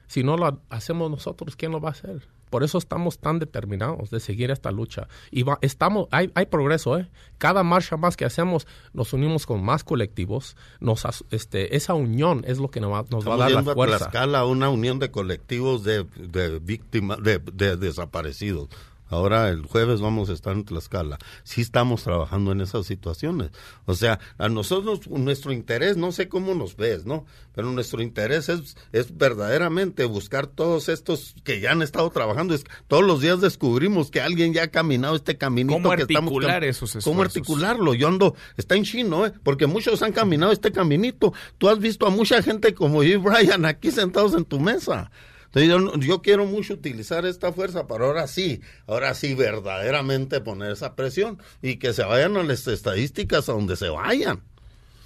Si 0.06 0.22
no 0.22 0.36
lo 0.36 0.60
hacemos 0.70 1.10
nosotros, 1.10 1.56
¿quién 1.56 1.72
lo 1.72 1.80
va 1.80 1.90
a 1.90 1.92
hacer? 1.92 2.28
Por 2.50 2.62
eso 2.62 2.78
estamos 2.78 3.18
tan 3.18 3.38
determinados 3.38 4.10
de 4.10 4.20
seguir 4.20 4.50
esta 4.50 4.70
lucha. 4.70 5.08
Y 5.30 5.42
va, 5.42 5.58
estamos, 5.62 6.06
hay, 6.12 6.30
hay 6.34 6.46
progreso, 6.46 6.96
¿eh? 6.96 7.08
Cada 7.38 7.64
marcha 7.64 7.96
más 7.96 8.16
que 8.16 8.24
hacemos, 8.24 8.68
nos 8.92 9.12
unimos 9.12 9.46
con 9.46 9.64
más 9.64 9.82
colectivos. 9.82 10.56
Nos, 10.78 11.04
este, 11.30 11.76
esa 11.76 11.94
unión 11.94 12.44
es 12.46 12.58
lo 12.58 12.70
que 12.70 12.80
nos 12.80 12.92
va, 12.92 13.04
nos 13.10 13.26
va 13.26 13.34
a 13.34 13.38
dar 13.38 13.50
la 13.50 13.62
fuerza. 13.62 13.96
a 13.96 13.98
Tlaxcala 13.98 14.44
una 14.44 14.70
unión 14.70 15.00
de 15.00 15.10
colectivos 15.10 15.82
de, 15.82 16.04
de 16.16 16.60
víctimas, 16.60 17.20
de, 17.22 17.38
de 17.38 17.76
desaparecidos. 17.76 18.68
Ahora 19.08 19.48
el 19.50 19.62
jueves 19.62 20.00
vamos 20.00 20.30
a 20.30 20.32
estar 20.32 20.54
en 20.54 20.64
Tlaxcala. 20.64 21.18
Sí 21.44 21.60
estamos 21.60 22.02
trabajando 22.02 22.52
en 22.52 22.60
esas 22.60 22.86
situaciones. 22.86 23.50
O 23.84 23.94
sea, 23.94 24.18
a 24.38 24.48
nosotros 24.48 25.08
nuestro 25.08 25.52
interés, 25.52 25.96
no 25.96 26.12
sé 26.12 26.28
cómo 26.28 26.54
nos 26.54 26.76
ves, 26.76 27.06
¿no? 27.06 27.24
Pero 27.54 27.70
nuestro 27.70 28.02
interés 28.02 28.48
es, 28.48 28.76
es 28.92 29.16
verdaderamente 29.16 30.04
buscar 30.04 30.46
todos 30.46 30.88
estos 30.88 31.34
que 31.44 31.60
ya 31.60 31.72
han 31.72 31.82
estado 31.82 32.10
trabajando. 32.10 32.54
Es, 32.54 32.64
todos 32.88 33.04
los 33.04 33.20
días 33.20 33.40
descubrimos 33.40 34.10
que 34.10 34.20
alguien 34.20 34.52
ya 34.52 34.64
ha 34.64 34.68
caminado 34.68 35.14
este 35.14 35.38
caminito 35.38 35.82
¿Cómo 35.82 35.94
que 35.94 36.02
estamos 36.02 36.32
articular 36.32 36.64
esos 36.64 36.90
esfuerzos? 36.90 37.04
¿Cómo 37.04 37.22
articularlo? 37.22 37.94
Yo 37.94 38.08
ando, 38.08 38.34
está 38.56 38.74
en 38.74 38.84
chino, 38.84 39.26
¿eh? 39.26 39.32
Porque 39.42 39.66
muchos 39.66 40.02
han 40.02 40.12
caminado 40.12 40.52
este 40.52 40.72
caminito. 40.72 41.32
Tú 41.58 41.68
has 41.68 41.78
visto 41.78 42.06
a 42.06 42.10
mucha 42.10 42.42
gente 42.42 42.74
como 42.74 43.02
yo 43.02 43.14
y 43.14 43.16
Brian 43.16 43.64
aquí 43.64 43.90
sentados 43.90 44.34
en 44.34 44.44
tu 44.44 44.58
mesa. 44.58 45.10
Entonces 45.46 45.68
yo, 45.68 45.94
yo, 46.00 46.22
quiero 46.22 46.46
mucho 46.46 46.74
utilizar 46.74 47.24
esta 47.26 47.52
fuerza 47.52 47.86
para 47.86 48.04
ahora 48.04 48.26
sí, 48.26 48.60
ahora 48.86 49.14
sí 49.14 49.34
verdaderamente 49.34 50.40
poner 50.40 50.72
esa 50.72 50.94
presión 50.94 51.38
y 51.62 51.76
que 51.76 51.92
se 51.92 52.04
vayan 52.04 52.36
a 52.36 52.42
las 52.42 52.66
estadísticas 52.66 53.48
a 53.48 53.52
donde 53.52 53.76
se 53.76 53.88
vayan. 53.88 54.42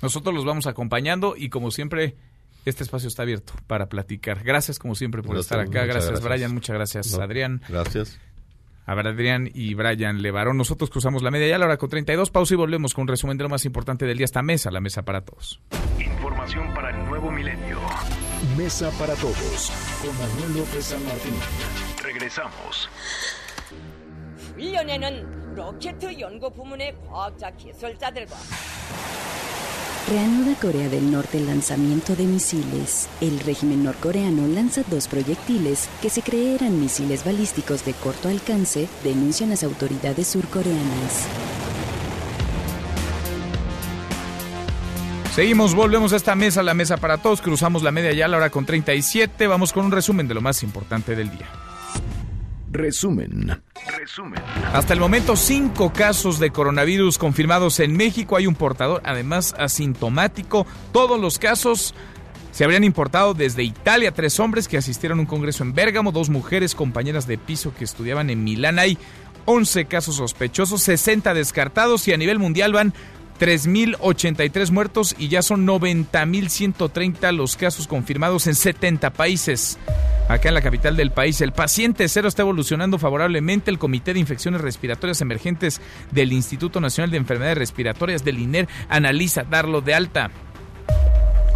Nosotros 0.03 0.35
los 0.35 0.45
vamos 0.45 0.67
acompañando 0.67 1.35
y 1.37 1.51
como 1.51 1.71
siempre 1.71 2.17
este 2.65 2.83
espacio 2.83 3.09
está 3.09 3.23
abierto 3.23 3.55
para 3.67 3.89
platicar. 3.89 4.43
Gracias 4.43 4.79
como 4.79 4.95
siempre 4.95 5.23
por 5.23 5.35
Gracias, 5.35 5.47
estar 5.47 5.61
acá. 5.61 5.85
Gracias, 5.87 6.11
gracias. 6.11 6.29
Brian, 6.29 6.55
muchas 6.55 6.75
gracias 6.75 7.13
No, 7.13 7.23
Adrián. 7.23 7.63
Gracias. 7.69 8.19
A 8.87 8.95
ver, 8.95 9.07
Adrián 9.07 9.51
y 9.53 9.75
Brian 9.75 10.23
Levarón. 10.23 10.57
Nosotros 10.57 10.91
cruzamos 10.91 11.23
la 11.23 11.31
media 11.31 11.49
ya 11.49 11.57
a 11.57 11.59
la 11.59 11.67
hora 11.67 11.77
con 11.77 11.91
32. 11.91 12.31
Pausa 12.31 12.55
y 12.55 12.57
volvemos 12.57 12.95
con 12.95 13.03
un 13.03 13.09
resumen 13.09 13.37
de 13.39 13.45
lo 13.45 13.49
más 13.49 13.65
importante 13.65 14.07
del 14.07 14.17
día. 14.17 14.25
Esta 14.25 14.43
mesa, 14.43 14.71
la 14.71 14.81
mesa 14.81 15.03
para 15.03 15.21
todos. 15.21 15.61
Información 15.99 16.75
para 16.75 16.91
el 16.91 17.05
nuevo 17.07 17.31
milenio. 17.31 17.79
Mesa 18.57 18.91
para 18.99 19.15
todos 19.15 19.73
con 20.03 20.17
Manuel 20.19 20.59
López 20.59 20.85
San 20.85 21.05
Martín. 21.05 21.35
Regresamos. 22.03 22.89
Reanuda 30.11 30.57
Corea 30.57 30.89
del 30.89 31.09
Norte 31.13 31.39
el 31.39 31.47
lanzamiento 31.47 32.17
de 32.17 32.25
misiles. 32.25 33.09
El 33.21 33.39
régimen 33.39 33.85
norcoreano 33.85 34.49
lanza 34.49 34.83
dos 34.91 35.07
proyectiles 35.07 35.89
que 36.03 36.11
se 36.11 36.21
creeran 36.21 36.81
misiles 36.81 37.25
balísticos 37.25 37.85
de 37.85 37.93
corto 37.93 38.29
alcance, 38.29 38.89
denuncian 39.05 39.51
las 39.51 39.63
autoridades 39.63 40.27
surcoreanas. 40.27 41.29
Seguimos, 45.33 45.77
volvemos 45.77 46.13
a 46.13 46.17
esta 46.17 46.35
mesa, 46.35 46.65
la 46.65 46.75
mesa 46.75 46.97
para 46.97 47.19
todos, 47.19 47.41
cruzamos 47.41 47.85
la 47.85 47.93
media 47.93 48.13
ya 48.13 48.25
a 48.25 48.29
la 48.29 48.39
hora 48.39 48.51
con 48.51 48.67
37, 48.67 49.47
vamos 49.47 49.73
con 49.73 49.85
un 49.85 49.93
resumen 49.93 50.27
de 50.27 50.35
lo 50.35 50.41
más 50.41 50.65
importante 50.65 51.15
del 51.15 51.31
día. 51.31 51.70
Resumen. 52.71 53.63
Resumen. 53.99 54.41
Hasta 54.73 54.95
el 54.95 55.01
momento, 55.01 55.35
cinco 55.35 55.93
casos 55.93 56.39
de 56.39 56.51
coronavirus 56.51 57.19
confirmados 57.19 57.81
en 57.81 57.97
México. 57.97 58.37
Hay 58.37 58.47
un 58.47 58.55
portador, 58.55 59.03
además 59.05 59.55
asintomático. 59.59 60.67
Todos 60.93 61.21
los 61.21 61.39
casos 61.39 61.95
se 62.53 62.65
habrían 62.65 62.85
importado 62.85 63.35
desde 63.35 63.65
Italia. 63.65 64.13
Tres 64.13 64.39
hombres 64.39 64.69
que 64.69 64.79
asistieron 64.79 65.19
a 65.19 65.23
un 65.23 65.27
congreso 65.27 65.65
en 65.65 65.75
Bérgamo, 65.75 66.13
dos 66.13 66.31
mujeres 66.31 66.77
compañeras 66.77 67.27
de 67.27 67.39
piso 67.39 67.75
que 67.77 67.85
estudiaban 67.85 68.31
en 68.31 68.45
Milán. 68.45 68.79
Hay 68.79 68.99
11 69.47 69.87
casos 69.87 70.17
sospechosos, 70.17 70.83
60 70.83 71.35
descartados 71.35 72.07
y 72.07 72.13
a 72.13 72.17
nivel 72.17 72.39
mundial 72.39 72.73
van 72.73 72.95
3.083 73.41 74.71
muertos 74.71 75.17
y 75.19 75.29
ya 75.29 75.41
son 75.41 75.67
90.130 75.67 77.33
los 77.33 77.57
casos 77.57 77.89
confirmados 77.89 78.47
en 78.47 78.55
70 78.55 79.11
países. 79.11 79.79
Acá 80.29 80.49
en 80.49 80.55
la 80.55 80.63
capital 80.63 80.95
del 80.97 81.11
país, 81.11 81.41
el 81.41 81.53
paciente 81.53 82.07
cero 82.09 82.29
está 82.29 82.43
evolucionando 82.43 82.99
favorablemente. 82.99 83.71
El 83.71 83.79
Comité 83.79 84.13
de 84.13 84.21
Infecciones 84.21 84.61
Respiratorias 84.61 85.23
Emergentes 85.23 85.81
del 86.13 86.33
Instituto 86.33 86.81
Nacional 86.81 87.11
de 87.11 87.17
Enfermedades 87.17 87.59
Respiratorias 87.59 88.25
del 88.25 88.39
INER 88.39 88.69
analiza 88.89 89.43
darlo 89.43 89.81
de 89.81 89.95
alta. 89.95 90.31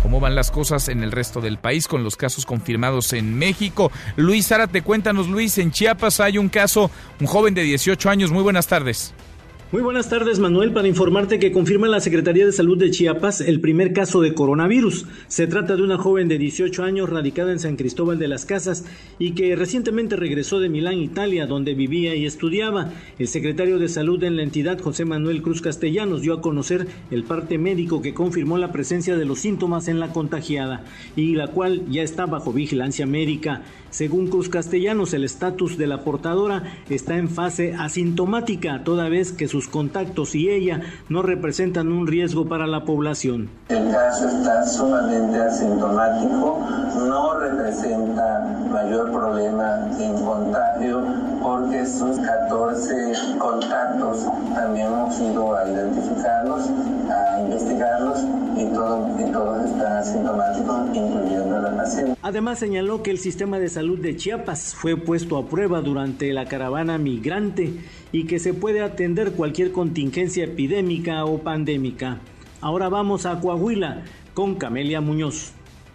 ¿Cómo 0.03 0.21
van 0.21 0.35
las 0.35 0.51
cosas 0.51 0.89
en 0.89 1.03
el 1.03 1.13
resto 1.13 1.41
del 1.41 1.59
país 1.59 1.87
con 1.87 2.03
los 2.03 2.17
casos 2.17 2.47
confirmados 2.47 3.13
en 3.13 3.39
México? 3.39 3.93
Luis 4.17 4.49
Zárate, 4.49 4.83
cuéntanos, 4.83 5.29
Luis, 5.29 5.57
en 5.59 5.71
Chiapas 5.71 6.21
hay 6.21 6.39
un 6.39 6.49
caso, 6.49 6.91
un 7.21 7.27
joven 7.27 7.55
de 7.55 7.63
18 7.63 8.11
años. 8.11 8.31
Muy 8.31 8.43
buenas 8.43 8.67
tardes. 8.67 9.15
Muy 9.75 9.83
buenas 9.83 10.09
tardes, 10.09 10.39
Manuel, 10.39 10.73
para 10.73 10.87
informarte 10.87 11.41
que 11.41 11.51
confirma 11.51 11.89
la 11.89 11.99
Secretaría 11.99 12.47
de 12.47 12.53
Salud 12.53 12.79
de 12.79 12.93
Chiapas 12.93 13.41
el 13.41 13.61
primer 13.61 13.93
caso 13.93 14.21
de 14.21 14.33
coronavirus. 14.33 15.05
Se 15.27 15.49
trata 15.49 15.75
de 15.75 15.83
una 15.83 15.99
joven 15.99 16.29
de 16.29 16.39
18 16.39 16.85
años 16.85 17.11
radicada 17.11 17.51
en 17.51 17.59
San 17.59 17.75
Cristóbal 17.75 18.21
de 18.21 18.29
las 18.29 18.45
Casas 18.45 18.85
y 19.19 19.33
que 19.33 19.57
recientemente 19.57 20.15
regresó 20.15 20.61
de 20.61 20.69
Milán, 20.69 20.99
Italia, 20.99 21.49
donde 21.49 21.75
vivía 21.75 22.15
y 22.15 22.25
estudiaba. 22.25 22.93
El 23.19 23.27
secretario 23.27 23.81
de 23.81 23.89
Salud 23.89 24.23
en 24.23 24.37
la 24.37 24.45
entidad, 24.45 24.79
José 24.79 25.07
Manuel 25.07 25.43
Cruz 25.43 25.61
Castellanos, 25.61 26.23
dio 26.23 26.35
a 26.35 26.41
conocer 26.41 26.87
el 27.11 27.25
parte 27.25 27.59
médico 27.59 28.01
que 28.01 28.15
confirmó 28.15 28.59
la 28.59 28.71
presencia 28.71 29.17
de 29.17 29.25
los 29.25 29.41
síntomas 29.41 29.89
en 29.89 29.99
la 29.99 30.13
contagiada 30.13 30.85
y 31.17 31.35
la 31.35 31.49
cual 31.49 31.83
ya 31.91 32.05
está 32.05 32.27
bajo 32.27 32.53
vigilancia 32.53 33.07
médica. 33.07 33.65
Según 33.95 34.27
Cruz 34.27 34.49
Castellanos, 34.49 35.15
el 35.15 35.23
estatus 35.23 35.79
de 35.79 35.87
la 35.87 36.03
portadora 36.03 36.65
está 36.91 37.15
en 37.15 37.29
fase 37.29 37.75
asintomática, 37.75 38.83
toda 38.83 39.09
vez 39.09 39.31
que 39.31 39.47
sus 39.47 39.69
contactos 39.69 40.35
y 40.35 40.51
ella 40.51 40.81
no 41.09 41.23
representan 41.23 41.93
un 41.93 42.09
riesgo 42.09 42.49
para 42.49 42.67
la 42.67 42.85
población. 42.85 43.51
El 43.69 43.93
caso 43.93 44.27
está 44.27 44.67
sumamente 44.67 45.39
asintomático, 45.41 46.59
no 47.07 47.39
representa 47.39 48.67
mayor 48.69 49.13
problema 49.13 49.89
en 50.01 50.15
contagio 50.25 51.05
porque 51.41 51.83
estos 51.83 52.19
14 52.19 53.13
contactos 53.39 54.27
también 54.57 54.89
hemos 54.89 55.21
ido 55.21 55.57
a 55.57 55.71
identificarlos, 55.71 56.65
investigarlos 57.41 58.19
y, 58.57 58.73
todo, 58.73 59.09
y 59.19 59.33
todos 59.33 59.65
están 59.65 59.97
asintomáticos, 59.97 60.77
incluyendo 60.95 61.61
la 61.61 61.77
paciente. 61.77 62.15
Además 62.23 62.59
señaló 62.59 63.03
que 63.03 63.11
el 63.11 63.19
sistema 63.19 63.59
de 63.59 63.69
salud 63.69 63.99
de 63.99 64.17
Chiapas 64.17 64.75
fue 64.75 64.97
puesto 64.97 65.37
a 65.37 65.47
prueba 65.47 65.81
durante 65.81 66.33
la 66.33 66.47
caravana 66.47 66.99
migrante 66.99 67.73
y 68.13 68.25
que 68.25 68.39
se 68.39 68.55
puede 68.55 68.83
atender 68.83 69.33
cualquier 69.33 69.73
contingencia 69.73 70.45
epidémica 70.45 71.25
o 71.25 71.39
pandémica. 71.39 72.19
Ahora 72.61 72.89
vamos 72.89 73.27
a 73.27 73.41
Coahuila 73.41 74.03
con 74.35 74.55
Camelia 74.55 75.01
Muñoz. 75.01 75.53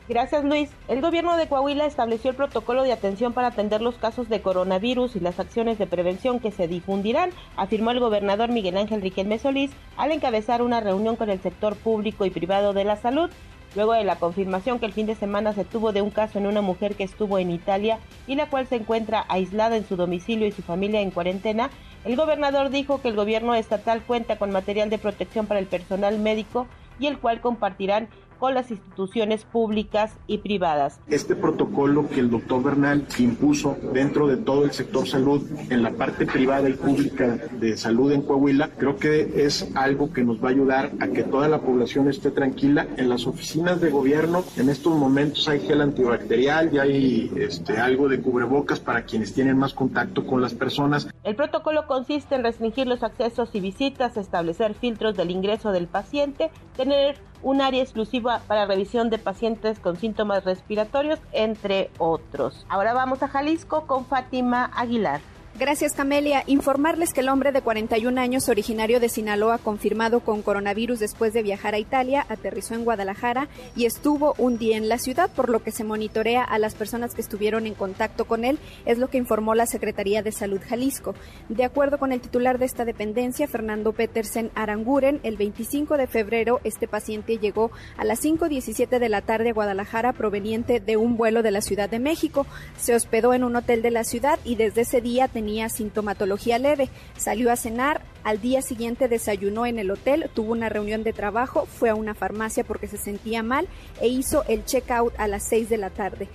Gracias 0.09 0.43
Luis. 0.43 0.71
El 0.87 1.01
gobierno 1.01 1.37
de 1.37 1.47
Coahuila 1.47 1.85
estableció 1.85 2.31
el 2.31 2.35
protocolo 2.35 2.81
de 2.81 2.91
atención 2.91 3.31
para 3.31 3.49
atender 3.49 3.79
los 3.79 3.93
casos 3.93 4.27
de 4.27 4.41
coronavirus 4.41 5.15
y 5.15 5.19
las 5.19 5.39
acciones 5.39 5.77
de 5.77 5.85
prevención 5.85 6.39
que 6.39 6.49
se 6.49 6.67
difundirán, 6.67 7.29
afirmó 7.55 7.91
el 7.91 7.99
gobernador 7.99 8.49
Miguel 8.49 8.77
Ángel 8.77 9.03
Riquelme 9.03 9.37
Solís 9.37 9.69
al 9.97 10.11
encabezar 10.11 10.63
una 10.63 10.79
reunión 10.79 11.15
con 11.15 11.29
el 11.29 11.39
sector 11.39 11.75
público 11.75 12.25
y 12.25 12.31
privado 12.31 12.73
de 12.73 12.85
la 12.85 12.95
salud. 12.95 13.29
Luego 13.75 13.93
de 13.93 14.03
la 14.03 14.15
confirmación 14.15 14.79
que 14.79 14.87
el 14.87 14.93
fin 14.93 15.05
de 15.05 15.13
semana 15.13 15.53
se 15.53 15.63
tuvo 15.63 15.91
de 15.91 16.01
un 16.01 16.09
caso 16.09 16.39
en 16.39 16.47
una 16.47 16.61
mujer 16.61 16.95
que 16.95 17.03
estuvo 17.03 17.37
en 17.37 17.51
Italia 17.51 17.99
y 18.25 18.33
la 18.33 18.49
cual 18.49 18.65
se 18.65 18.77
encuentra 18.77 19.25
aislada 19.29 19.77
en 19.77 19.85
su 19.85 19.95
domicilio 19.95 20.47
y 20.47 20.51
su 20.51 20.63
familia 20.63 21.01
en 21.01 21.11
cuarentena, 21.11 21.69
el 22.03 22.15
gobernador 22.15 22.71
dijo 22.71 22.99
que 22.99 23.09
el 23.09 23.15
gobierno 23.15 23.53
estatal 23.53 24.01
cuenta 24.01 24.39
con 24.39 24.49
material 24.49 24.89
de 24.89 24.97
protección 24.97 25.45
para 25.45 25.59
el 25.59 25.67
personal 25.67 26.17
médico 26.17 26.65
y 26.99 27.05
el 27.05 27.19
cual 27.19 27.41
compartirán 27.41 28.09
con 28.39 28.53
las 28.53 28.71
instituciones 28.71 29.43
públicas 29.43 30.17
y 30.27 30.39
privadas. 30.39 30.99
Este 31.07 31.35
protocolo 31.35 32.07
que 32.09 32.21
el 32.21 32.29
doctor 32.29 32.63
Bernal 32.63 33.05
impuso 33.17 33.77
dentro 33.93 34.27
de 34.27 34.37
todo 34.37 34.63
el 34.63 34.71
sector 34.71 35.07
salud 35.07 35.45
en 35.69 35.83
la 35.83 35.91
parte 35.91 36.25
privada 36.25 36.69
y 36.69 36.73
pública 36.73 37.37
de 37.59 37.77
salud 37.77 38.11
en 38.11 38.21
Coahuila, 38.21 38.69
creo 38.77 38.97
que 38.97 39.45
es 39.45 39.69
algo 39.75 40.11
que 40.13 40.23
nos 40.23 40.43
va 40.43 40.47
a 40.49 40.51
ayudar 40.51 40.91
a 40.99 41.07
que 41.07 41.23
toda 41.23 41.47
la 41.47 41.59
población 41.59 42.09
esté 42.09 42.31
tranquila. 42.31 42.87
En 42.97 43.09
las 43.09 43.27
oficinas 43.27 43.81
de 43.81 43.89
gobierno 43.89 44.43
en 44.57 44.69
estos 44.69 44.95
momentos 44.95 45.47
hay 45.47 45.59
gel 45.59 45.81
antibacterial 45.81 46.73
y 46.73 46.79
hay 46.79 47.31
este, 47.37 47.77
algo 47.77 48.07
de 48.07 48.21
cubrebocas 48.21 48.79
para 48.79 49.03
quienes 49.03 49.33
tienen 49.33 49.57
más 49.57 49.73
contacto 49.73 50.25
con 50.25 50.41
las 50.41 50.53
personas. 50.53 51.07
El 51.23 51.35
protocolo 51.35 51.87
consiste 51.87 52.35
en 52.35 52.43
restringir 52.43 52.87
los 52.87 53.03
accesos 53.03 53.49
y 53.53 53.59
visitas, 53.59 54.17
establecer 54.17 54.73
filtros 54.73 55.15
del 55.15 55.31
ingreso 55.31 55.71
del 55.71 55.87
paciente, 55.87 56.51
tener 56.75 57.17
un 57.41 57.61
área 57.61 57.81
exclusiva 57.81 58.41
para 58.47 58.65
revisión 58.65 59.09
de 59.09 59.17
pacientes 59.17 59.79
con 59.79 59.97
síntomas 59.97 60.43
respiratorios, 60.45 61.19
entre 61.31 61.89
otros. 61.97 62.65
Ahora 62.69 62.93
vamos 62.93 63.23
a 63.23 63.27
Jalisco 63.27 63.87
con 63.87 64.05
Fátima 64.05 64.71
Aguilar. 64.75 65.21
Gracias, 65.59 65.91
Camelia. 65.91 66.45
Informarles 66.47 67.11
que 67.11 67.19
el 67.19 67.27
hombre 67.27 67.51
de 67.51 67.61
41 67.61 68.21
años, 68.21 68.47
originario 68.47 69.01
de 69.01 69.09
Sinaloa, 69.09 69.57
confirmado 69.57 70.21
con 70.21 70.41
coronavirus 70.41 70.99
después 70.99 71.33
de 71.33 71.43
viajar 71.43 71.73
a 71.73 71.79
Italia, 71.79 72.25
aterrizó 72.29 72.75
en 72.75 72.85
Guadalajara 72.85 73.49
y 73.75 73.83
estuvo 73.83 74.35
un 74.37 74.57
día 74.57 74.77
en 74.77 74.87
la 74.87 74.97
ciudad, 74.97 75.29
por 75.29 75.49
lo 75.49 75.61
que 75.61 75.71
se 75.71 75.83
monitorea 75.83 76.45
a 76.45 76.59
las 76.59 76.75
personas 76.75 77.13
que 77.13 77.19
estuvieron 77.19 77.67
en 77.67 77.73
contacto 77.73 78.23
con 78.23 78.45
él, 78.45 78.57
es 78.85 78.99
lo 78.99 79.09
que 79.09 79.17
informó 79.17 79.53
la 79.53 79.65
Secretaría 79.65 80.23
de 80.23 80.31
Salud 80.31 80.61
Jalisco. 80.65 81.13
De 81.49 81.65
acuerdo 81.65 81.97
con 81.97 82.13
el 82.13 82.21
titular 82.21 82.57
de 82.57 82.65
esta 82.65 82.85
dependencia, 82.85 83.45
Fernando 83.45 83.91
Petersen 83.91 84.51
Aranguren, 84.55 85.19
el 85.23 85.35
25 85.35 85.97
de 85.97 86.07
febrero 86.07 86.61
este 86.63 86.87
paciente 86.87 87.37
llegó 87.37 87.69
a 87.97 88.05
las 88.05 88.23
5.17 88.23 88.97
de 88.97 89.09
la 89.09 89.23
tarde 89.23 89.49
a 89.49 89.53
Guadalajara 89.53 90.13
proveniente 90.13 90.79
de 90.79 90.95
un 90.95 91.17
vuelo 91.17 91.43
de 91.43 91.51
la 91.51 91.59
Ciudad 91.59 91.89
de 91.89 91.99
México. 91.99 92.47
Se 92.77 92.95
hospedó 92.95 93.33
en 93.33 93.43
un 93.43 93.57
hotel 93.57 93.81
de 93.81 93.91
la 93.91 94.05
ciudad 94.05 94.39
y 94.45 94.55
desde 94.55 94.81
ese 94.81 95.01
día 95.01 95.27
tenía 95.27 95.48
sintomatología 95.69 96.59
leve. 96.59 96.89
Salió 97.17 97.51
a 97.51 97.55
cenar, 97.55 98.01
al 98.23 98.39
día 98.39 98.61
siguiente 98.61 99.07
desayunó 99.07 99.65
en 99.65 99.79
el 99.79 99.91
hotel, 99.91 100.29
tuvo 100.33 100.51
una 100.51 100.69
reunión 100.69 101.03
de 101.03 101.13
trabajo, 101.13 101.65
fue 101.65 101.89
a 101.89 101.95
una 101.95 102.13
farmacia 102.13 102.63
porque 102.63 102.87
se 102.87 102.97
sentía 102.97 103.43
mal 103.43 103.67
e 103.99 104.07
hizo 104.07 104.43
el 104.47 104.65
check-out 104.65 105.13
a 105.17 105.27
las 105.27 105.43
6 105.43 105.69
de 105.69 105.77
la 105.77 105.89
tarde. 105.89 106.27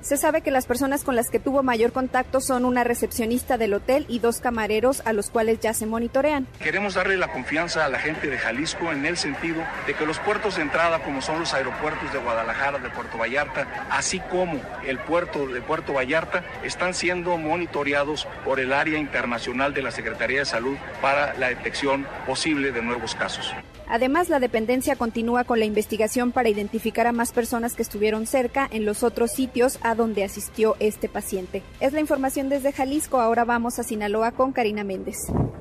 Se 0.00 0.16
sabe 0.16 0.42
que 0.42 0.50
las 0.50 0.66
personas 0.66 1.04
con 1.04 1.16
las 1.16 1.28
que 1.28 1.40
tuvo 1.40 1.62
mayor 1.62 1.92
contacto 1.92 2.40
son 2.40 2.64
una 2.64 2.84
recepcionista 2.84 3.58
del 3.58 3.74
hotel 3.74 4.06
y 4.08 4.20
dos 4.20 4.40
camareros 4.40 5.02
a 5.04 5.12
los 5.12 5.28
cuales 5.28 5.58
ya 5.60 5.74
se 5.74 5.86
monitorean. 5.86 6.46
Queremos 6.60 6.94
darle 6.94 7.16
la 7.16 7.32
confianza 7.32 7.84
a 7.84 7.88
la 7.88 7.98
gente 7.98 8.28
de 8.28 8.38
Jalisco 8.38 8.92
en 8.92 9.04
el 9.04 9.16
sentido 9.16 9.62
de 9.86 9.94
que 9.94 10.06
los 10.06 10.18
puertos 10.20 10.56
de 10.56 10.62
entrada, 10.62 11.02
como 11.02 11.20
son 11.20 11.40
los 11.40 11.52
aeropuertos 11.52 12.12
de 12.12 12.18
Guadalajara, 12.18 12.78
de 12.78 12.90
Puerto 12.90 13.18
Vallarta, 13.18 13.66
así 13.90 14.20
como 14.20 14.60
el 14.86 14.98
puerto 14.98 15.46
de 15.46 15.60
Puerto 15.60 15.92
Vallarta, 15.92 16.44
están 16.62 16.94
siendo 16.94 17.36
monitoreados 17.36 18.26
por 18.44 18.60
el 18.60 18.72
área 18.72 18.98
internacional 18.98 19.74
de 19.74 19.82
la 19.82 19.90
Secretaría 19.90 20.40
de 20.40 20.44
Salud 20.44 20.76
para 21.02 21.34
la 21.34 21.48
detección 21.48 22.06
posible 22.26 22.72
de 22.72 22.82
nuevos 22.82 23.14
casos. 23.14 23.52
Además, 23.88 24.28
la 24.28 24.38
dependencia 24.38 24.96
continúa 24.96 25.44
con 25.44 25.58
la 25.58 25.64
investigación 25.64 26.30
para 26.32 26.48
identificar 26.48 27.06
a 27.06 27.12
más 27.12 27.32
personas 27.32 27.74
que 27.74 27.82
estuvieron 27.82 28.26
cerca 28.26 28.68
en 28.70 28.84
los 28.84 29.02
otros 29.02 29.32
sitios 29.32 29.78
a 29.82 29.94
donde 29.94 30.24
asistió 30.24 30.76
este 30.78 31.08
paciente. 31.08 31.62
Es 31.80 31.92
la 31.92 32.00
información 32.00 32.48
desde 32.48 32.72
Jalisco. 32.72 33.20
Ahora 33.20 33.44
vamos 33.44 33.78
a 33.78 33.82
Sinaloa 33.82 34.32
con 34.32 34.52
Karina 34.52 34.84
Méndez. 34.84 35.16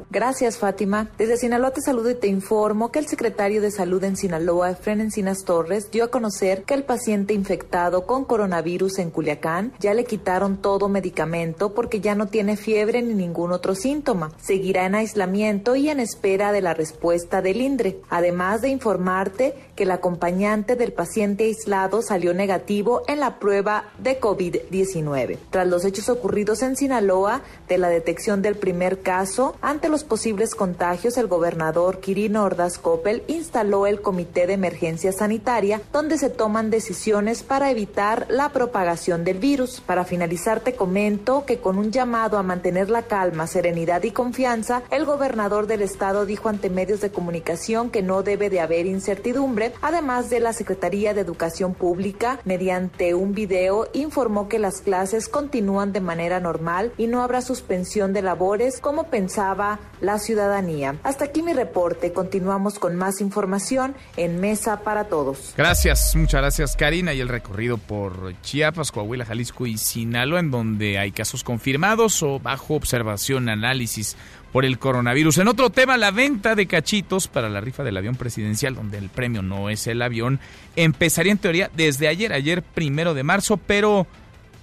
Gracias, 0.10 0.58
Fátima. 0.58 1.10
Desde 1.18 1.36
Sinaloa 1.36 1.72
te 1.72 1.82
saludo 1.82 2.10
y 2.10 2.16
te 2.16 2.28
informo 2.28 2.92
que 2.92 3.00
el 3.00 3.08
secretario 3.08 3.62
de 3.62 3.72
Salud 3.72 4.02
en 4.06 4.16
Sinaloa, 4.16 4.72
Efren 4.72 5.02
Encinas 5.02 5.44
Torres, 5.44 5.92
dio 5.92 6.06
a 6.06 6.12
conocer 6.12 6.64
que 6.64 6.74
el 6.74 6.86
paciente 6.86 7.34
infectado 7.34 8.06
con 8.08 8.24
coronavirus 8.24 9.00
en 9.00 9.12
Culiacán 9.12 9.74
ya 9.80 9.94
le 9.94 10.06
quitaron 10.06 10.62
todo 10.62 10.88
medicamento 10.88 11.74
porque 11.74 12.00
ya 12.00 12.16
no 12.16 12.28
tiene 12.28 12.56
fiebre 12.56 13.02
ni 13.02 13.14
ningún 13.14 13.52
otro 13.52 13.76
síntoma. 13.76 14.32
Seguirá 14.42 14.86
en 14.86 14.96
aislamiento 14.96 15.76
y 15.76 15.90
en 15.90 16.00
espera 16.00 16.54
de 16.54 16.62
la 16.62 16.74
respuesta 16.74 17.42
del 17.42 17.62
INDRE 17.62 18.00
además 18.18 18.62
de 18.62 18.70
informarte 18.70 19.56
que 19.76 19.84
el 19.84 19.92
acompañante 19.92 20.76
del 20.76 20.92
paciente 20.92 21.46
aislado 21.46 22.02
salió 22.02 22.34
negativo 22.34 23.04
en 23.08 23.20
la 23.20 23.40
prueba 23.40 23.86
de 24.00 24.20
COVID-19. 24.20 25.38
Tras 25.50 25.68
los 25.68 25.86
hechos 25.86 26.10
ocurridos 26.10 26.62
en 26.64 26.76
Sinaloa 26.76 27.42
de 27.68 27.78
la 27.78 27.90
detección 27.90 28.42
del 28.42 28.56
primer 28.56 29.02
caso, 29.02 29.56
ante 29.62 29.90
los 29.90 30.04
posibles 30.04 30.56
contagios, 30.56 31.18
el 31.18 31.28
gobernador 31.28 32.00
Quirino 32.00 32.44
Ordaz 32.44 32.78
Coppel 32.78 33.24
instaló 33.28 33.86
el 33.86 34.02
Comité 34.02 34.48
de 34.48 34.54
Emergencia 34.54 35.12
Sanitaria, 35.12 35.82
donde 35.94 36.18
se 36.18 36.30
toman 36.30 36.70
decisiones 36.70 37.44
para 37.44 37.72
evitar 37.72 38.26
la 38.30 38.50
propagación 38.50 39.24
del 39.24 39.38
virus. 39.38 39.82
Para 39.82 40.06
finalizar, 40.06 40.60
te 40.62 40.74
comento 40.74 41.46
que 41.46 41.60
con 41.60 41.78
un 41.78 41.92
llamado 41.92 42.38
a 42.38 42.44
mantener 42.44 42.90
la 42.90 43.04
calma, 43.04 43.48
serenidad 43.48 44.04
y 44.04 44.12
confianza, 44.12 44.82
el 44.90 45.06
gobernador 45.06 45.68
del 45.68 45.84
estado 45.84 46.26
dijo 46.26 46.50
ante 46.50 46.70
medios 46.70 47.02
de 47.02 47.12
comunicación 47.12 47.90
que 47.90 48.02
no 48.08 48.24
debe 48.24 48.50
de 48.50 48.62
haber 48.62 48.86
incertidumbre. 48.86 49.74
Además 49.82 50.30
de 50.30 50.40
la 50.40 50.54
Secretaría 50.54 51.14
de 51.14 51.22
Educación 51.22 51.74
Pública, 51.74 52.40
mediante 52.46 53.14
un 53.14 53.34
video, 53.34 53.90
informó 53.94 54.48
que 54.48 54.60
las 54.60 54.82
clases 54.82 55.30
continúan 55.30 55.94
de 55.94 56.02
manera 56.02 56.40
normal 56.40 56.94
y 56.98 57.08
no 57.08 57.22
habrá 57.22 57.42
suspensión 57.42 58.14
de 58.14 58.22
labores 58.22 58.80
como 58.80 59.06
pensaba 59.06 59.80
la 60.02 60.18
ciudadanía. 60.20 60.96
Hasta 61.04 61.26
aquí 61.26 61.42
mi 61.42 61.54
reporte. 61.54 62.14
Continuamos 62.14 62.80
con 62.80 62.96
más 62.96 63.22
información 63.22 63.96
en 64.16 64.40
Mesa 64.40 64.82
para 64.82 65.06
Todos. 65.06 65.54
Gracias, 65.58 66.16
muchas 66.16 66.42
gracias 66.42 66.76
Karina. 66.76 67.14
Y 67.14 67.20
el 67.20 67.28
recorrido 67.28 67.78
por 67.78 68.34
Chiapas, 68.42 68.92
Coahuila, 68.92 69.26
Jalisco 69.26 69.66
y 69.66 69.78
Sinaloa, 69.78 70.40
en 70.40 70.52
donde 70.52 70.98
hay 70.98 71.12
casos 71.12 71.44
confirmados 71.44 72.24
o 72.24 72.40
bajo 72.40 72.76
observación, 72.76 73.50
análisis 73.50 74.16
por 74.58 74.66
el 74.66 74.80
coronavirus. 74.80 75.38
En 75.38 75.50
otro 75.50 75.70
tema, 75.70 75.98
la 75.98 76.10
venta 76.10 76.56
de 76.56 76.66
cachitos 76.66 77.28
para 77.28 77.48
la 77.48 77.62
rifa 77.62 77.84
del 77.84 77.96
avión 77.96 78.16
presidencial, 78.16 78.74
donde 78.74 78.98
el 78.98 79.10
premio 79.10 79.44
no 79.44 79.70
es 79.70 79.86
el 79.86 80.02
avión, 80.02 80.40
empezaría 80.76 81.32
en 81.32 81.38
teoría 81.38 81.70
desde 81.76 82.08
ayer, 82.08 82.34
ayer 82.34 82.64
primero 82.64 83.14
de 83.14 83.22
marzo, 83.22 83.58
pero 83.58 84.08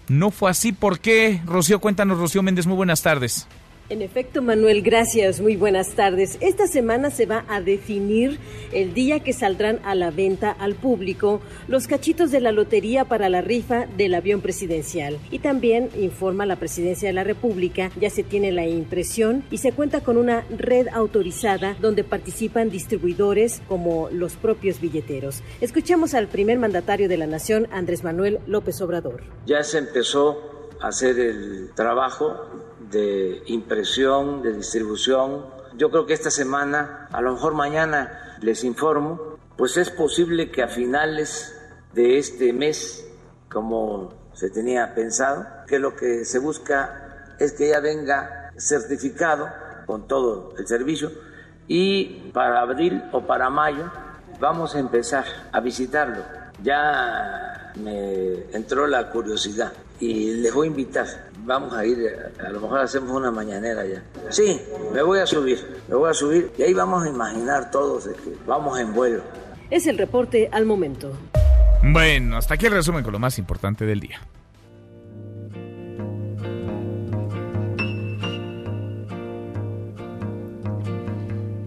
no 0.09 0.33
fue 0.33 0.51
así. 0.51 0.73
¿Por 0.73 0.99
qué? 0.99 1.41
Rocío, 1.47 1.79
cuéntanos, 1.79 2.19
Rocío 2.19 2.43
Méndez, 2.43 2.67
muy 2.67 2.75
buenas 2.75 3.03
tardes. 3.03 3.47
En 3.91 4.01
efecto, 4.01 4.41
Manuel, 4.41 4.81
gracias. 4.81 5.43
Muy 5.43 5.57
buenas 5.57 5.91
tardes. 5.91 6.39
Esta 6.41 6.67
semana 6.67 7.11
se 7.11 7.27
va 7.27 7.45
a 7.49 7.61
definir 7.61 8.39
el 8.73 8.95
día 8.95 9.21
que 9.21 9.35
saldrán 9.35 9.79
a 9.85 9.95
la 9.95 10.11
venta 10.11 10.51
al 10.53 10.75
público 10.75 11.43
los 11.69 11.87
cachitos 11.87 12.31
de 12.31 12.41
la 12.41 12.51
lotería 12.51 13.05
para 13.05 13.29
la 13.29 13.43
rifa 13.43 13.85
del 13.99 14.15
avión 14.15 14.41
presidencial. 14.41 15.19
Y 15.31 15.41
también 15.41 15.91
informa 15.97 16.47
la 16.47 16.57
Presidencia 16.57 17.11
de 17.11 17.13
la 17.13 17.25
República, 17.25 17.91
ya 18.01 18.09
se 18.09 18.23
tiene 18.23 18.53
la 18.53 18.67
impresión 18.67 19.45
y 19.51 19.59
se 19.59 19.73
cuenta 19.73 20.01
con 20.01 20.17
una 20.17 20.47
red 20.49 20.89
autorizada 20.89 21.77
donde 21.79 22.05
participan 22.05 22.71
distribuidores 22.71 23.61
como 23.69 24.09
los 24.11 24.37
propios 24.37 24.81
billeteros. 24.81 25.43
Escuchemos 25.61 26.15
al 26.15 26.29
primer 26.29 26.59
mandatario 26.59 27.07
de 27.07 27.19
la 27.19 27.27
Nación, 27.27 27.69
Andrés 27.71 28.03
Manuel 28.03 28.39
López 28.47 28.81
Obrador. 28.81 29.25
Ya 29.45 29.63
se 29.63 29.77
empezó 29.77 30.41
a 30.81 30.89
hacer 30.89 31.19
el 31.19 31.71
trabajo 31.75 32.64
de 32.95 33.43
impresión, 33.47 34.41
de 34.43 34.55
distribución. 34.55 35.47
Yo 35.77 35.91
creo 35.91 36.07
que 36.07 36.15
esta 36.15 36.31
semana, 36.31 37.09
a 37.13 37.21
lo 37.21 37.33
mejor 37.33 37.53
mañana 37.53 38.39
les 38.41 38.65
informo, 38.65 39.37
pues 39.59 39.77
es 39.77 39.91
posible 39.91 40.51
que 40.51 40.63
a 40.63 40.69
finales 40.69 41.55
de 41.93 42.19
este 42.19 42.53
mes, 42.53 43.07
como 43.51 44.15
se 44.33 44.51
tenía 44.51 44.95
pensado, 44.95 45.47
que 45.67 45.79
lo 45.79 45.95
que 45.95 46.25
se 46.25 46.39
busca 46.39 47.37
es 47.39 47.53
que 47.53 47.69
ya 47.69 47.81
venga 47.81 48.53
certificado 48.57 49.49
con 49.87 50.07
todo 50.07 50.55
el 50.57 50.67
servicio 50.67 51.11
y 51.67 52.31
para 52.33 52.61
abril 52.61 53.03
o 53.13 53.27
para 53.27 53.51
mayo 53.51 53.91
vamos 54.41 54.75
a 54.75 54.79
empezar 54.79 55.25
a 55.53 55.61
visitarlo. 55.61 56.23
Ya 56.63 57.73
me 57.77 58.45
entró 58.53 58.87
la 58.87 59.11
curiosidad 59.11 59.73
y 59.99 60.35
les 60.35 60.55
voy 60.55 60.69
a 60.69 60.71
invitar 60.71 61.07
vamos 61.45 61.73
a 61.75 61.85
ir, 61.85 61.99
a 62.39 62.49
lo 62.51 62.61
mejor 62.61 62.81
hacemos 62.81 63.11
una 63.11 63.31
mañanera 63.31 63.85
ya. 63.87 64.03
Sí, 64.31 64.61
me 64.93 65.03
voy 65.03 65.21
a 65.21 65.27
subir, 65.27 65.59
me 65.89 65.95
voy 65.95 66.11
a 66.11 66.15
subir 66.15 66.51
y 66.57 66.63
ahí 66.63 66.75
vamos 66.75 67.05
a 67.05 67.09
imaginar 67.09 67.71
todos 67.71 68.07
de 68.07 68.15
que 68.15 68.37
vamos 68.47 68.79
en 68.79 68.93
vuelo. 68.93 69.23
Es 69.71 69.87
el 69.87 69.99
reporte 69.99 70.49
al 70.53 70.65
momento. 70.67 71.13
Bueno, 71.83 72.37
hasta 72.37 72.55
aquí 72.55 72.67
el 72.67 72.73
resumen 72.73 73.03
con 73.05 73.13
lo 73.13 73.19
más 73.19 73.39
importante 73.39 73.85
del 73.85 74.01
día. 74.01 74.21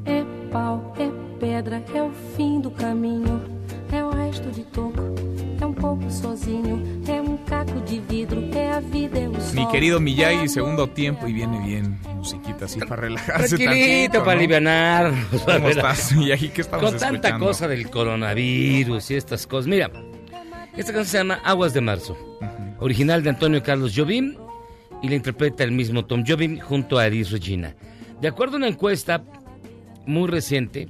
É 0.05 0.25
pau, 0.51 0.93
é 0.97 1.11
pedra, 1.39 1.83
é 1.93 2.01
o 2.01 2.11
fim 2.35 2.61
do 2.61 2.71
caminho, 2.71 3.41
é 3.91 4.03
o 4.03 4.09
resto 4.09 4.49
de 4.49 4.63
toco, 4.63 5.13
um 5.91 6.09
sozinho, 6.09 7.01
é 7.07 7.27
caco 7.49 7.79
de 7.81 7.99
vidro, 8.01 8.43
é 8.53 8.71
a 8.71 8.79
vida, 8.79 9.19
é 9.19 9.29
o 9.29 9.39
sol. 9.39 9.53
Mi 9.55 9.67
querido 9.71 9.99
Miyagi, 9.99 10.49
segundo 10.49 10.87
tiempo 10.87 11.27
y 11.27 11.33
viene 11.33 11.59
bien, 11.65 11.97
musiquita. 12.15 12.65
así 12.65 12.79
para 12.79 13.01
relajarse 13.03 13.55
Tranquilito, 13.57 14.23
para 14.23 14.37
aliviar. 14.39 15.13
¿Cómo 15.45 15.69
estás? 15.69 16.11
¿Y 16.11 16.31
aquí 16.31 16.49
qué 16.49 16.61
estamos 16.61 16.83
Con 16.91 16.99
tanta 16.99 17.15
escuchando? 17.29 17.45
cosa 17.45 17.67
del 17.67 17.89
coronavirus 17.89 19.11
y 19.11 19.15
estas 19.15 19.47
cosas. 19.47 19.67
Mira, 19.67 19.89
esta 20.75 20.91
canción 20.93 21.05
se 21.05 21.17
llama 21.19 21.39
Aguas 21.43 21.73
de 21.73 21.81
Marzo, 21.81 22.17
original 22.79 23.23
de 23.23 23.29
Antonio 23.29 23.63
Carlos 23.63 23.93
Jobim 23.95 24.35
y 25.01 25.09
la 25.09 25.15
interpreta 25.15 25.63
el 25.63 25.71
mismo 25.71 26.05
Tom 26.05 26.23
Jobim 26.27 26.59
junto 26.59 26.97
a 26.97 27.07
Eris 27.07 27.31
Regina. 27.31 27.75
De 28.19 28.27
acuerdo 28.27 28.55
a 28.55 28.57
una 28.57 28.67
encuesta 28.67 29.23
muy 30.05 30.27
reciente, 30.27 30.89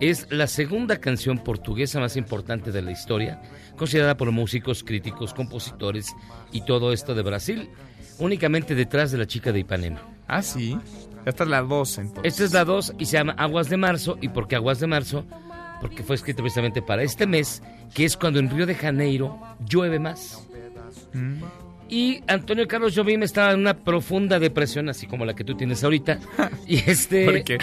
es 0.00 0.26
la 0.30 0.46
segunda 0.46 0.98
canción 0.98 1.38
portuguesa 1.38 2.00
más 2.00 2.16
importante 2.16 2.72
de 2.72 2.82
la 2.82 2.90
historia, 2.92 3.40
considerada 3.82 4.16
por 4.16 4.30
músicos, 4.30 4.84
críticos, 4.84 5.34
compositores 5.34 6.14
y 6.52 6.64
todo 6.64 6.92
esto 6.92 7.16
de 7.16 7.22
Brasil, 7.22 7.68
únicamente 8.20 8.76
detrás 8.76 9.10
de 9.10 9.18
la 9.18 9.26
chica 9.26 9.50
de 9.50 9.58
Ipanema. 9.58 10.00
Ah, 10.28 10.40
sí. 10.40 10.78
Esta 11.26 11.42
es 11.42 11.50
la 11.50 11.62
2, 11.62 11.98
entonces. 11.98 12.32
Esta 12.32 12.44
es 12.44 12.52
la 12.52 12.64
2 12.64 12.94
y 13.00 13.06
se 13.06 13.16
llama 13.16 13.32
Aguas 13.32 13.68
de 13.68 13.76
Marzo. 13.76 14.18
¿Y 14.20 14.28
por 14.28 14.46
qué 14.46 14.54
Aguas 14.54 14.78
de 14.78 14.86
Marzo? 14.86 15.24
Porque 15.80 16.04
fue 16.04 16.14
escrita 16.14 16.44
precisamente 16.44 16.80
para 16.80 17.02
este 17.02 17.26
mes, 17.26 17.60
que 17.92 18.04
es 18.04 18.16
cuando 18.16 18.38
en 18.38 18.50
Río 18.50 18.66
de 18.66 18.76
Janeiro 18.76 19.40
llueve 19.68 19.98
más. 19.98 20.46
Mm. 21.12 21.42
Y 21.88 22.22
Antonio 22.28 22.68
Carlos 22.68 22.94
Jobim 22.94 23.24
estaba 23.24 23.50
en 23.50 23.58
una 23.58 23.74
profunda 23.74 24.38
depresión, 24.38 24.90
así 24.90 25.08
como 25.08 25.24
la 25.24 25.34
que 25.34 25.42
tú 25.42 25.56
tienes 25.56 25.82
ahorita. 25.82 26.20
Y 26.68 26.88
este. 26.88 27.24
¿Por 27.24 27.42
qué? 27.42 27.58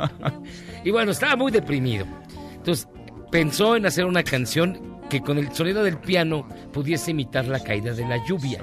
y 0.84 0.90
bueno, 0.90 1.12
estaba 1.12 1.36
muy 1.36 1.52
deprimido. 1.52 2.06
Entonces 2.54 2.88
pensó 3.30 3.76
en 3.76 3.84
hacer 3.84 4.06
una 4.06 4.22
canción 4.22 4.91
que 5.12 5.20
con 5.20 5.36
el 5.36 5.52
sonido 5.54 5.84
del 5.84 5.98
piano 5.98 6.48
pudiese 6.72 7.10
imitar 7.10 7.46
la 7.46 7.60
caída 7.60 7.92
de 7.92 8.06
la 8.08 8.16
lluvia. 8.24 8.62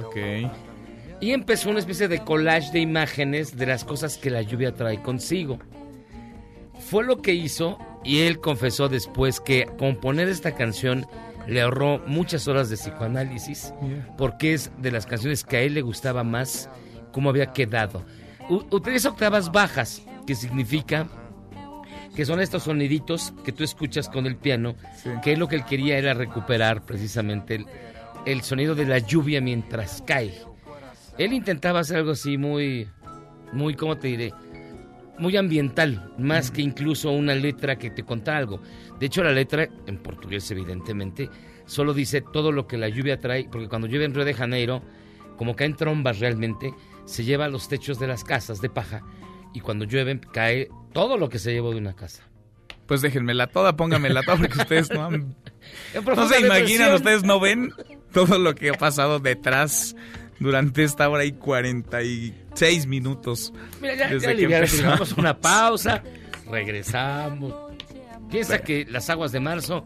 Y 1.22 1.30
empezó 1.32 1.70
una 1.70 1.78
especie 1.78 2.08
de 2.08 2.24
collage 2.24 2.72
de 2.72 2.80
imágenes 2.80 3.56
de 3.56 3.68
las 3.68 3.86
cosas 3.86 4.18
que 4.18 4.32
la 4.32 4.42
lluvia 4.42 4.74
trae 4.74 5.00
consigo. 5.00 5.60
Fue 6.90 7.04
lo 7.04 7.22
que 7.22 7.34
hizo 7.36 7.78
y 8.04 8.22
él 8.22 8.40
confesó 8.40 8.90
después 8.90 9.40
que 9.40 9.68
componer 9.78 10.28
esta 10.28 10.56
canción 10.56 11.06
le 11.46 11.62
ahorró 11.62 12.02
muchas 12.08 12.48
horas 12.48 12.70
de 12.72 12.78
psicoanálisis 12.78 13.72
porque 14.18 14.56
es 14.56 14.72
de 14.80 14.90
las 14.92 15.06
canciones 15.06 15.44
que 15.44 15.58
a 15.58 15.62
él 15.62 15.76
le 15.76 15.82
gustaba 15.82 16.24
más 16.24 16.68
cómo 17.12 17.30
había 17.30 17.54
quedado. 17.54 18.04
U- 18.50 18.64
utiliza 18.72 19.10
octavas 19.10 19.52
bajas, 19.52 20.02
que 20.26 20.34
significa 20.34 21.08
que 22.20 22.26
son 22.26 22.42
estos 22.42 22.64
soniditos 22.64 23.34
que 23.46 23.54
tú 23.54 23.64
escuchas 23.64 24.10
con 24.10 24.26
el 24.26 24.36
piano, 24.36 24.76
que 25.24 25.38
lo 25.38 25.48
que 25.48 25.56
él 25.56 25.64
quería 25.64 25.98
era 25.98 26.14
recuperar 26.14 26.86
precisamente 26.86 27.56
el, 27.56 27.66
el 28.26 28.42
sonido 28.42 28.76
de 28.76 28.86
la 28.86 28.98
lluvia 28.98 29.40
mientras 29.40 30.04
cae. 30.06 30.34
Él 31.18 31.32
intentaba 31.32 31.80
hacer 31.80 31.96
algo 31.96 32.12
así 32.12 32.38
muy, 32.38 32.90
muy, 33.54 33.74
¿cómo 33.76 33.98
te 33.98 34.10
diré? 34.10 34.34
Muy 35.18 35.38
ambiental, 35.38 36.14
más 36.18 36.52
que 36.52 36.62
incluso 36.62 37.10
una 37.10 37.36
letra 37.36 37.78
que 37.78 37.90
te 37.90 38.04
contara 38.04 38.40
algo. 38.40 38.62
De 39.00 39.06
hecho, 39.06 39.24
la 39.24 39.32
letra, 39.32 39.70
en 39.88 40.00
portugués 40.00 40.52
evidentemente, 40.52 41.30
solo 41.68 41.94
dice 41.94 42.20
todo 42.20 42.52
lo 42.52 42.68
que 42.68 42.78
la 42.78 42.90
lluvia 42.90 43.22
trae, 43.22 43.48
porque 43.50 43.70
cuando 43.70 43.88
llueve 43.88 44.04
en 44.04 44.14
Río 44.14 44.26
de 44.26 44.34
Janeiro, 44.34 44.82
como 45.38 45.56
caen 45.56 45.78
trombas 45.78 46.20
realmente, 46.20 46.74
se 47.06 47.24
lleva 47.24 47.46
a 47.46 47.50
los 47.50 47.70
techos 47.70 47.98
de 47.98 48.08
las 48.08 48.26
casas 48.26 48.60
de 48.60 48.70
paja, 48.70 49.06
y 49.54 49.60
cuando 49.62 49.86
llueven 49.86 50.20
cae 50.34 50.70
todo 50.94 51.18
lo 51.18 51.30
que 51.30 51.40
se 51.40 51.52
llevó 51.54 51.72
de 51.72 51.78
una 51.78 51.96
casa. 51.96 52.24
Pues 52.88 53.02
déjenmela 53.02 53.48
toda, 53.48 53.76
pónganmela 53.76 54.24
toda, 54.24 54.38
porque 54.38 54.58
ustedes 54.58 54.90
no 54.92 55.06
han- 55.06 55.36
No 56.16 56.28
se 56.28 56.40
imaginan, 56.42 56.94
ustedes 56.94 57.24
no 57.24 57.40
ven 57.40 57.72
todo 58.14 58.40
lo 58.40 58.56
que 58.56 58.70
ha 58.72 58.74
pasado 58.74 59.20
detrás 59.20 59.96
durante 60.40 60.84
esta 60.84 61.08
hora 61.10 61.26
y 61.26 61.34
46 61.34 62.88
minutos. 62.88 63.54
Mira, 63.82 63.96
ya, 63.96 64.08
desde 64.10 64.28
ya 64.32 64.48
que 64.48 64.56
empezamos. 64.56 65.12
una 65.14 65.38
pausa, 65.38 66.02
regresamos. 66.50 67.54
Piensa 68.32 68.60
que 68.60 68.86
Las 68.90 69.10
Aguas 69.10 69.32
de 69.32 69.40
Marzo 69.40 69.86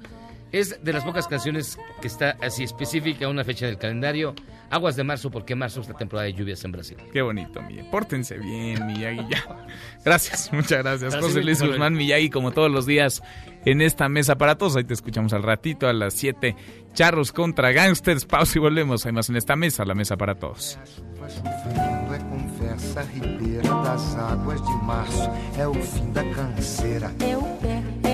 es 0.53 0.81
de 0.83 0.93
las 0.93 1.03
pocas 1.03 1.27
canciones 1.27 1.77
que 1.99 2.07
está 2.07 2.37
así 2.39 2.63
específica 2.63 3.25
a 3.25 3.29
una 3.29 3.43
fecha 3.43 3.65
del 3.65 3.77
calendario. 3.77 4.35
Aguas 4.69 4.95
de 4.95 5.03
Marzo, 5.03 5.29
porque 5.29 5.55
marzo 5.55 5.81
es 5.81 5.89
la 5.89 5.95
temporada 5.95 6.25
de 6.25 6.33
lluvias 6.33 6.63
en 6.63 6.71
Brasil. 6.71 6.97
Qué 7.11 7.21
bonito, 7.21 7.61
Miyagi. 7.61 7.89
Pórtense 7.89 8.37
bien, 8.37 8.85
Miyagi. 8.85 9.27
Ya. 9.29 9.43
Gracias, 10.05 10.53
muchas 10.53 10.83
gracias. 10.83 11.11
Gracias, 11.11 11.21
José 11.21 11.43
Luis. 11.43 11.61
Guzmán 11.61 11.93
Miyagi, 11.93 12.29
como 12.29 12.51
todos 12.51 12.71
los 12.71 12.85
días, 12.85 13.21
en 13.65 13.81
esta 13.81 14.09
mesa 14.09 14.35
para 14.37 14.55
todos. 14.55 14.75
Ahí 14.75 14.83
te 14.83 14.93
escuchamos 14.93 15.33
al 15.33 15.43
ratito 15.43 15.87
a 15.87 15.93
las 15.93 16.13
7. 16.13 16.55
Charros 16.93 17.31
contra 17.31 17.71
Gangsters. 17.71 18.25
Pausa 18.25 18.57
y 18.57 18.61
volvemos. 18.61 19.05
Hay 19.05 19.11
más 19.11 19.29
en 19.29 19.37
esta 19.37 19.55
mesa, 19.55 19.85
la 19.85 19.95
mesa 19.95 20.17
para 20.17 20.35
todos. 20.35 20.77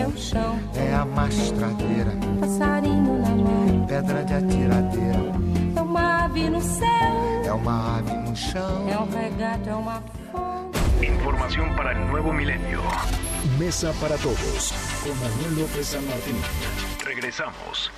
O 0.09 0.11
o 0.11 0.15
o 0.15 0.17
chão, 0.17 0.59
É 0.75 0.93
a 0.95 1.05
mastradeira. 1.05 2.11
passarinho 2.39 3.21
na 3.21 3.29
mão. 3.29 3.85
Pedra 3.87 4.25
de 4.25 4.33
atiradeira. 4.33 5.19
É 5.75 5.81
uma 5.81 6.25
ave 6.25 6.49
no 6.49 6.61
céu, 6.61 7.43
É 7.45 7.53
uma 7.53 7.97
ave 7.99 8.13
no 8.13 8.35
chão. 8.35 8.89
é 8.89 8.97
um 8.97 9.09
regato, 9.09 9.69
é 9.69 9.75
uma 9.75 10.01
fonte. 10.31 11.05
Información 11.05 11.75
para 11.75 11.91
el 11.91 12.07
nuevo 12.07 12.33
milenio. 12.33 12.81
Mesa 13.59 13.93
para 14.01 14.17
todos 14.17 14.73
con 15.03 15.15
Manuel 15.21 15.61
López 15.61 15.87
San 15.87 16.05
Martín. 16.07 16.35
Regresamos. 17.05 17.91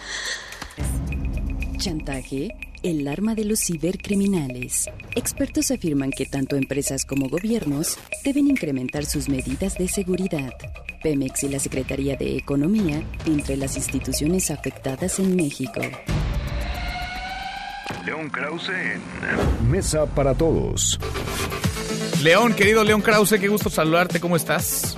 Chantaje, 1.85 2.55
el 2.83 3.07
arma 3.07 3.33
de 3.33 3.43
los 3.43 3.59
cibercriminales. 3.61 4.87
Expertos 5.15 5.71
afirman 5.71 6.11
que 6.11 6.27
tanto 6.27 6.55
empresas 6.55 7.05
como 7.05 7.27
gobiernos 7.27 7.97
deben 8.23 8.47
incrementar 8.51 9.03
sus 9.03 9.27
medidas 9.27 9.79
de 9.79 9.87
seguridad. 9.87 10.53
Pemex 11.01 11.41
y 11.41 11.49
la 11.49 11.57
Secretaría 11.57 12.15
de 12.17 12.37
Economía 12.37 13.01
entre 13.25 13.57
las 13.57 13.77
instituciones 13.77 14.51
afectadas 14.51 15.17
en 15.17 15.35
México. 15.35 15.81
León 18.05 18.29
Krause 18.29 18.69
en 18.69 19.71
Mesa 19.71 20.05
para 20.05 20.35
todos. 20.35 20.99
León, 22.21 22.53
querido 22.53 22.83
León 22.83 23.01
Krause, 23.01 23.39
qué 23.39 23.47
gusto 23.47 23.71
saludarte. 23.71 24.19
¿Cómo 24.19 24.35
estás? 24.35 24.95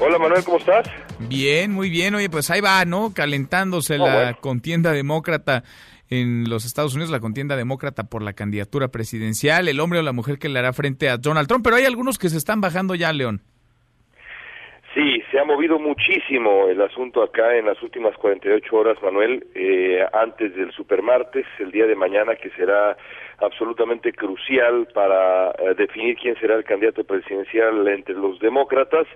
Hola 0.00 0.18
Manuel, 0.18 0.42
¿cómo 0.42 0.58
estás? 0.58 0.88
Bien, 1.20 1.70
muy 1.70 1.88
bien. 1.88 2.16
Oye, 2.16 2.28
pues 2.28 2.50
ahí 2.50 2.60
va, 2.60 2.84
¿no? 2.84 3.12
Calentándose 3.14 3.94
Oh, 3.94 4.06
la 4.06 4.14
bueno. 4.14 4.38
contienda 4.40 4.90
demócrata 4.92 5.62
en 6.10 6.50
los 6.50 6.64
Estados 6.64 6.94
Unidos, 6.94 7.10
la 7.10 7.20
contienda 7.20 7.56
demócrata 7.56 8.04
por 8.04 8.22
la 8.22 8.32
candidatura 8.32 8.88
presidencial, 8.88 9.68
el 9.68 9.80
hombre 9.80 10.00
o 10.00 10.02
la 10.02 10.12
mujer 10.12 10.38
que 10.38 10.48
le 10.48 10.58
hará 10.58 10.72
frente 10.72 11.08
a 11.08 11.16
Donald 11.16 11.48
Trump. 11.48 11.64
Pero 11.64 11.76
hay 11.76 11.84
algunos 11.84 12.18
que 12.18 12.28
se 12.28 12.36
están 12.36 12.60
bajando 12.60 12.94
ya, 12.94 13.12
León. 13.12 13.42
Sí, 14.92 15.22
se 15.30 15.38
ha 15.38 15.44
movido 15.44 15.78
muchísimo 15.78 16.66
el 16.68 16.80
asunto 16.82 17.22
acá 17.22 17.56
en 17.56 17.66
las 17.66 17.80
últimas 17.80 18.16
48 18.16 18.74
horas, 18.74 19.00
Manuel, 19.00 19.46
eh, 19.54 20.04
antes 20.12 20.52
del 20.56 20.72
supermartes, 20.72 21.46
el 21.60 21.70
día 21.70 21.86
de 21.86 21.94
mañana, 21.94 22.34
que 22.34 22.50
será 22.50 22.96
absolutamente 23.38 24.12
crucial 24.12 24.88
para 24.92 25.50
eh, 25.52 25.74
definir 25.78 26.16
quién 26.16 26.34
será 26.40 26.56
el 26.56 26.64
candidato 26.64 27.04
presidencial 27.04 27.86
entre 27.86 28.16
los 28.16 28.40
demócratas. 28.40 29.06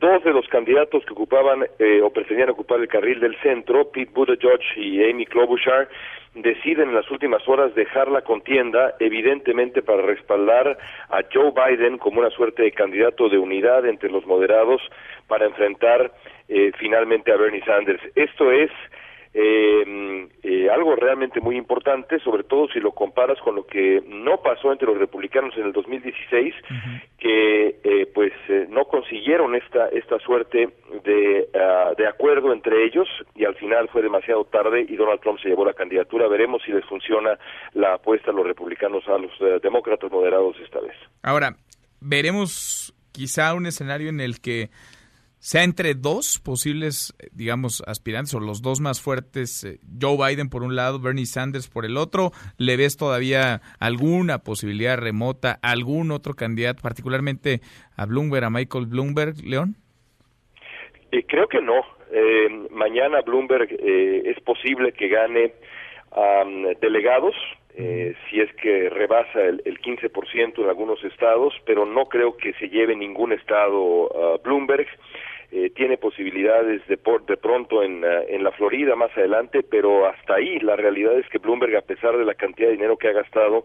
Dos 0.00 0.22
de 0.22 0.32
los 0.32 0.46
candidatos 0.48 1.04
que 1.04 1.12
ocupaban 1.12 1.66
eh, 1.78 2.00
o 2.02 2.10
pretendían 2.10 2.50
ocupar 2.50 2.78
el 2.78 2.88
carril 2.88 3.18
del 3.18 3.36
centro, 3.40 3.90
Pete 3.90 4.12
Buttigieg 4.14 4.60
y 4.76 5.02
Amy 5.02 5.26
Klobuchar, 5.26 5.88
deciden 6.34 6.90
en 6.90 6.94
las 6.94 7.10
últimas 7.10 7.46
horas 7.48 7.74
dejar 7.74 8.08
la 8.08 8.22
contienda, 8.22 8.94
evidentemente 9.00 9.82
para 9.82 10.02
respaldar 10.02 10.78
a 11.08 11.20
Joe 11.32 11.52
Biden 11.52 11.98
como 11.98 12.20
una 12.20 12.30
suerte 12.30 12.62
de 12.62 12.72
candidato 12.72 13.28
de 13.28 13.38
unidad 13.38 13.86
entre 13.86 14.10
los 14.10 14.24
moderados 14.24 14.80
para 15.26 15.46
enfrentar 15.46 16.12
eh, 16.48 16.70
finalmente 16.78 17.32
a 17.32 17.36
Bernie 17.36 17.64
Sanders. 17.64 18.02
Esto 18.14 18.52
es 18.52 18.70
eh, 19.40 20.28
eh, 20.42 20.68
algo 20.68 20.96
realmente 20.96 21.40
muy 21.40 21.56
importante, 21.56 22.18
sobre 22.20 22.42
todo 22.42 22.66
si 22.68 22.80
lo 22.80 22.90
comparas 22.90 23.38
con 23.38 23.54
lo 23.54 23.64
que 23.64 24.02
no 24.04 24.42
pasó 24.42 24.72
entre 24.72 24.88
los 24.88 24.98
republicanos 24.98 25.56
en 25.56 25.66
el 25.66 25.72
2016, 25.72 26.54
que 27.18 27.78
eh, 27.84 28.10
pues 28.12 28.32
eh, 28.48 28.66
no 28.68 28.86
consiguieron 28.86 29.54
esta 29.54 29.88
esta 29.90 30.18
suerte 30.18 30.70
de, 31.04 31.48
ah, 31.54 31.92
de 31.96 32.08
acuerdo 32.08 32.52
entre 32.52 32.84
ellos 32.84 33.06
y 33.36 33.44
al 33.44 33.54
final 33.54 33.88
fue 33.90 34.02
demasiado 34.02 34.44
tarde 34.44 34.84
y 34.88 34.96
Donald 34.96 35.20
Trump 35.20 35.38
se 35.40 35.50
llevó 35.50 35.64
la 35.64 35.74
candidatura. 35.74 36.26
Veremos 36.26 36.60
si 36.64 36.72
les 36.72 36.84
funciona 36.86 37.38
la 37.74 37.94
apuesta 37.94 38.32
a 38.32 38.34
los 38.34 38.44
republicanos 38.44 39.06
a 39.06 39.18
los 39.18 39.30
eh, 39.40 39.60
demócratas 39.62 40.10
moderados 40.10 40.56
esta 40.64 40.80
vez. 40.80 40.96
Ahora, 41.22 41.54
veremos 42.00 42.92
quizá 43.12 43.54
un 43.54 43.66
escenario 43.66 44.08
en 44.08 44.18
el 44.18 44.40
que 44.40 44.70
sea 45.38 45.64
entre 45.64 45.94
dos 45.94 46.40
posibles, 46.44 47.14
eh, 47.18 47.28
digamos, 47.32 47.82
aspirantes 47.86 48.34
o 48.34 48.40
los 48.40 48.62
dos 48.62 48.80
más 48.80 49.00
fuertes, 49.00 49.64
eh, 49.64 49.78
Joe 50.00 50.16
Biden 50.16 50.50
por 50.50 50.62
un 50.62 50.76
lado, 50.76 50.98
Bernie 51.00 51.26
Sanders 51.26 51.68
por 51.68 51.84
el 51.84 51.96
otro. 51.96 52.32
¿Le 52.56 52.76
ves 52.76 52.96
todavía 52.96 53.60
alguna 53.78 54.38
posibilidad 54.38 54.98
remota, 54.98 55.58
algún 55.62 56.10
otro 56.10 56.34
candidato, 56.34 56.82
particularmente 56.82 57.60
a 57.96 58.06
Bloomberg, 58.06 58.44
a 58.44 58.50
Michael 58.50 58.86
Bloomberg, 58.86 59.44
León? 59.44 59.76
Eh, 61.12 61.24
creo 61.26 61.48
que 61.48 61.60
no. 61.60 61.82
Mañana 62.70 63.20
Bloomberg 63.20 63.68
eh, 63.70 64.22
es 64.24 64.40
posible 64.40 64.92
que 64.92 65.08
gane 65.08 65.52
am, 66.12 66.62
delegados 66.80 67.34
eh, 67.74 68.14
si 68.28 68.40
es 68.40 68.52
que 68.54 68.88
rebasa 68.88 69.42
el, 69.42 69.62
el 69.64 69.80
15% 69.80 70.58
en 70.58 70.68
algunos 70.68 71.02
estados, 71.04 71.54
pero 71.64 71.86
no 71.86 72.06
creo 72.06 72.36
que 72.36 72.52
se 72.54 72.68
lleve 72.68 72.96
ningún 72.96 73.32
estado 73.32 74.34
a 74.34 74.38
Bloomberg. 74.38 74.86
Eh, 75.50 75.70
tiene 75.70 75.96
posibilidades 75.96 76.86
de, 76.88 76.98
por, 76.98 77.24
de 77.24 77.38
pronto 77.38 77.82
en, 77.82 78.04
uh, 78.04 78.22
en 78.28 78.44
la 78.44 78.52
Florida 78.52 78.94
más 78.96 79.10
adelante, 79.16 79.62
pero 79.62 80.06
hasta 80.06 80.34
ahí 80.34 80.58
la 80.60 80.76
realidad 80.76 81.18
es 81.18 81.26
que 81.30 81.38
Bloomberg, 81.38 81.74
a 81.76 81.80
pesar 81.80 82.18
de 82.18 82.26
la 82.26 82.34
cantidad 82.34 82.68
de 82.68 82.74
dinero 82.74 82.98
que 82.98 83.08
ha 83.08 83.12
gastado, 83.12 83.64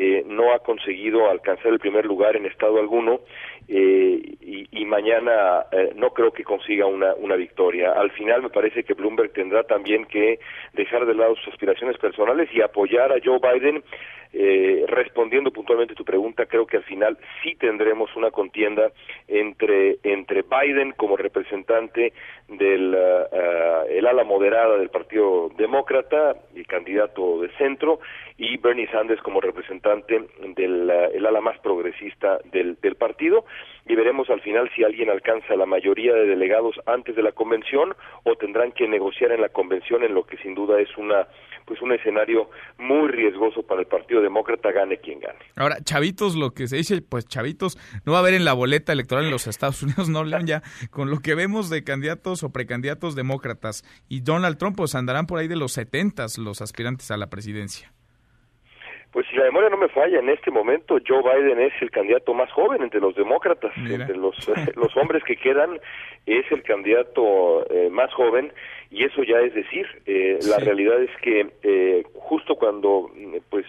eh, 0.00 0.22
no 0.26 0.52
ha 0.52 0.60
conseguido 0.60 1.28
alcanzar 1.28 1.72
el 1.72 1.80
primer 1.80 2.06
lugar 2.06 2.36
en 2.36 2.46
estado 2.46 2.78
alguno 2.78 3.20
eh, 3.66 4.36
y, 4.70 4.84
mañana 4.86 5.66
eh, 5.72 5.92
no 5.96 6.10
creo 6.14 6.30
que 6.30 6.42
consiga 6.42 6.86
una, 6.86 7.14
una 7.14 7.36
victoria. 7.36 7.92
Al 7.92 8.10
final 8.12 8.42
me 8.42 8.48
parece 8.48 8.84
que 8.84 8.94
Bloomberg 8.94 9.32
tendrá 9.32 9.64
también 9.64 10.06
que 10.06 10.38
dejar 10.72 11.04
de 11.04 11.14
lado 11.14 11.36
sus 11.36 11.48
aspiraciones 11.48 11.98
personales 11.98 12.48
y 12.54 12.62
apoyar 12.62 13.12
a 13.12 13.18
Joe 13.22 13.38
Biden. 13.38 13.82
Eh, 14.30 14.84
respondiendo 14.86 15.50
puntualmente 15.50 15.94
tu 15.94 16.04
pregunta, 16.04 16.44
creo 16.44 16.66
que 16.66 16.76
al 16.76 16.82
final 16.82 17.16
sí 17.42 17.54
tendremos 17.54 18.14
una 18.14 18.30
contienda 18.30 18.92
entre 19.26 19.96
entre 20.02 20.42
Biden 20.42 20.92
como 20.92 21.16
representante 21.16 22.12
del 22.46 22.94
uh, 22.94 23.88
el 23.88 24.06
ala 24.06 24.24
moderada 24.24 24.76
del 24.76 24.90
Partido 24.90 25.50
Demócrata, 25.56 26.36
el 26.54 26.66
candidato 26.66 27.40
de 27.40 27.48
centro, 27.56 28.00
y 28.36 28.58
Bernie 28.58 28.86
Sanders 28.88 29.22
como 29.22 29.40
representante 29.40 29.87
del 30.06 30.90
el 30.90 31.26
ala 31.26 31.40
más 31.40 31.58
progresista 31.60 32.38
del, 32.52 32.76
del 32.80 32.96
partido 32.96 33.44
y 33.86 33.94
veremos 33.94 34.28
al 34.30 34.40
final 34.40 34.70
si 34.74 34.84
alguien 34.84 35.10
alcanza 35.10 35.56
la 35.56 35.66
mayoría 35.66 36.14
de 36.14 36.26
delegados 36.26 36.76
antes 36.86 37.16
de 37.16 37.22
la 37.22 37.32
convención 37.32 37.94
o 38.24 38.36
tendrán 38.36 38.72
que 38.72 38.86
negociar 38.86 39.32
en 39.32 39.40
la 39.40 39.48
convención 39.48 40.04
en 40.04 40.14
lo 40.14 40.26
que 40.26 40.36
sin 40.38 40.54
duda 40.54 40.80
es 40.80 40.96
una 40.96 41.26
pues 41.68 41.82
un 41.82 41.92
escenario 41.92 42.48
muy 42.78 43.08
riesgoso 43.08 43.62
para 43.62 43.82
el 43.82 43.86
Partido 43.86 44.22
Demócrata 44.22 44.72
gane 44.72 44.96
quien 44.96 45.20
gane. 45.20 45.38
Ahora, 45.54 45.76
chavitos, 45.84 46.34
lo 46.34 46.52
que 46.52 46.66
se 46.66 46.76
dice, 46.76 47.02
pues 47.02 47.28
chavitos, 47.28 47.78
no 48.06 48.12
va 48.12 48.18
a 48.18 48.20
haber 48.22 48.32
en 48.32 48.46
la 48.46 48.54
boleta 48.54 48.92
electoral 48.92 49.26
en 49.26 49.30
los 49.30 49.46
Estados 49.46 49.82
Unidos, 49.82 50.08
no 50.08 50.24
León, 50.24 50.46
ya 50.46 50.62
con 50.90 51.10
lo 51.10 51.18
que 51.18 51.34
vemos 51.34 51.68
de 51.68 51.84
candidatos 51.84 52.42
o 52.42 52.50
precandidatos 52.50 53.14
demócratas 53.14 53.84
y 54.08 54.20
Donald 54.20 54.56
Trump, 54.56 54.76
pues 54.78 54.94
andarán 54.94 55.26
por 55.26 55.38
ahí 55.38 55.46
de 55.46 55.56
los 55.56 55.72
setentas 55.72 56.38
los 56.38 56.62
aspirantes 56.62 57.10
a 57.10 57.18
la 57.18 57.28
presidencia. 57.28 57.92
Pues 59.18 59.26
si 59.30 59.36
la 59.36 59.46
memoria 59.46 59.68
no 59.68 59.78
me 59.78 59.88
falla, 59.88 60.20
en 60.20 60.28
este 60.28 60.52
momento 60.52 60.96
Joe 61.04 61.24
Biden 61.24 61.58
es 61.58 61.72
el 61.80 61.90
candidato 61.90 62.34
más 62.34 62.52
joven 62.52 62.84
entre 62.84 63.00
los 63.00 63.16
demócratas, 63.16 63.76
Mira. 63.76 64.02
entre 64.04 64.16
los, 64.16 64.36
los 64.76 64.96
hombres 64.96 65.24
que 65.24 65.34
quedan, 65.34 65.80
es 66.24 66.44
el 66.52 66.62
candidato 66.62 67.66
eh, 67.68 67.90
más 67.90 68.14
joven 68.14 68.52
y 68.92 69.02
eso 69.02 69.24
ya 69.24 69.40
es 69.40 69.52
decir, 69.54 69.88
eh, 70.06 70.36
sí. 70.38 70.48
la 70.48 70.58
realidad 70.58 71.02
es 71.02 71.10
que 71.20 71.48
eh, 71.64 72.04
justo 72.14 72.54
cuando 72.54 73.10
pues 73.50 73.66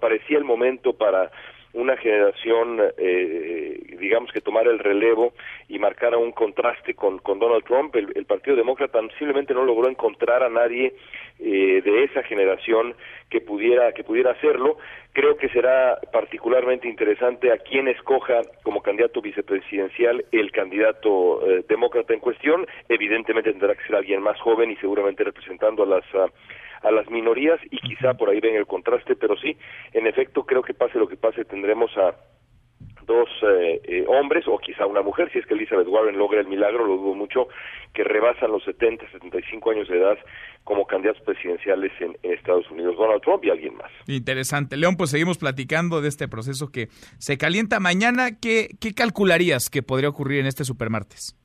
parecía 0.00 0.38
el 0.38 0.44
momento 0.44 0.94
para 0.94 1.32
una 1.74 1.96
generación, 1.98 2.80
eh, 2.96 3.80
digamos 4.00 4.32
que 4.32 4.40
tomara 4.40 4.70
el 4.70 4.78
relevo 4.78 5.34
y 5.68 5.78
marcara 5.78 6.16
un 6.16 6.32
contraste 6.32 6.94
con, 6.94 7.18
con 7.18 7.38
Donald 7.38 7.64
Trump, 7.64 7.94
el, 7.94 8.10
el, 8.14 8.24
Partido 8.24 8.56
Demócrata 8.56 9.00
simplemente 9.18 9.52
no 9.52 9.64
logró 9.64 9.88
encontrar 9.88 10.42
a 10.42 10.48
nadie 10.48 10.94
eh, 11.40 11.82
de 11.84 12.04
esa 12.04 12.22
generación 12.22 12.94
que 13.30 13.40
pudiera 13.40 13.92
que 13.92 14.04
pudiera 14.04 14.32
hacerlo. 14.32 14.78
Creo 15.12 15.36
que 15.36 15.48
será 15.48 15.98
particularmente 16.12 16.88
interesante 16.88 17.52
a 17.52 17.58
quien 17.58 17.88
escoja 17.88 18.40
como 18.62 18.82
candidato 18.82 19.20
vicepresidencial 19.20 20.24
el 20.32 20.50
candidato 20.52 21.46
eh, 21.46 21.64
demócrata 21.68 22.14
en 22.14 22.20
cuestión. 22.20 22.66
Evidentemente 22.88 23.50
tendrá 23.50 23.74
que 23.74 23.84
ser 23.84 23.96
alguien 23.96 24.22
más 24.22 24.40
joven 24.40 24.70
y 24.70 24.76
seguramente 24.76 25.24
representando 25.24 25.82
a 25.82 25.86
las 25.86 26.14
uh, 26.14 26.30
a 26.82 26.90
las 26.90 27.10
minorías 27.10 27.60
y 27.70 27.78
quizá 27.78 28.14
por 28.14 28.30
ahí 28.30 28.40
ven 28.40 28.54
el 28.54 28.66
contraste, 28.66 29.16
pero 29.16 29.36
sí, 29.36 29.56
en 29.92 30.06
efecto 30.06 30.44
creo 30.44 30.62
que 30.62 30.74
pase 30.74 30.98
lo 30.98 31.08
que 31.08 31.16
pase 31.16 31.44
tendremos 31.44 31.96
a 31.96 32.14
dos 33.08 33.28
eh, 33.42 33.80
eh, 33.84 34.04
hombres 34.06 34.44
o 34.46 34.58
quizá 34.58 34.86
una 34.86 35.02
mujer, 35.02 35.32
si 35.32 35.38
es 35.38 35.46
que 35.46 35.54
Elizabeth 35.54 35.88
Warren 35.88 36.16
logra 36.16 36.40
el 36.40 36.46
milagro, 36.46 36.86
lo 36.86 36.96
dudo 36.98 37.14
mucho, 37.14 37.48
que 37.94 38.04
rebasan 38.04 38.52
los 38.52 38.62
70, 38.64 39.10
75 39.10 39.70
años 39.70 39.88
de 39.88 39.98
edad 39.98 40.18
como 40.62 40.86
candidatos 40.86 41.22
presidenciales 41.22 41.90
en, 42.00 42.16
en, 42.22 42.32
Estados 42.34 42.70
Unidos, 42.70 42.96
Donald 42.96 43.22
Trump 43.22 43.42
y 43.44 43.50
alguien 43.50 43.74
más. 43.76 43.90
Interesante. 44.06 44.76
León, 44.76 44.96
pues 44.96 45.10
seguimos 45.10 45.38
platicando 45.38 46.02
de 46.02 46.08
este 46.08 46.28
proceso 46.28 46.70
que 46.70 46.88
se 47.18 47.38
calienta 47.38 47.80
mañana. 47.80 48.38
¿Qué, 48.38 48.68
qué 48.78 48.92
calcularías 48.92 49.70
que 49.70 49.82
podría 49.82 50.10
ocurrir 50.10 50.40
en 50.40 50.46
este 50.46 50.64
supermartes? 50.64 51.37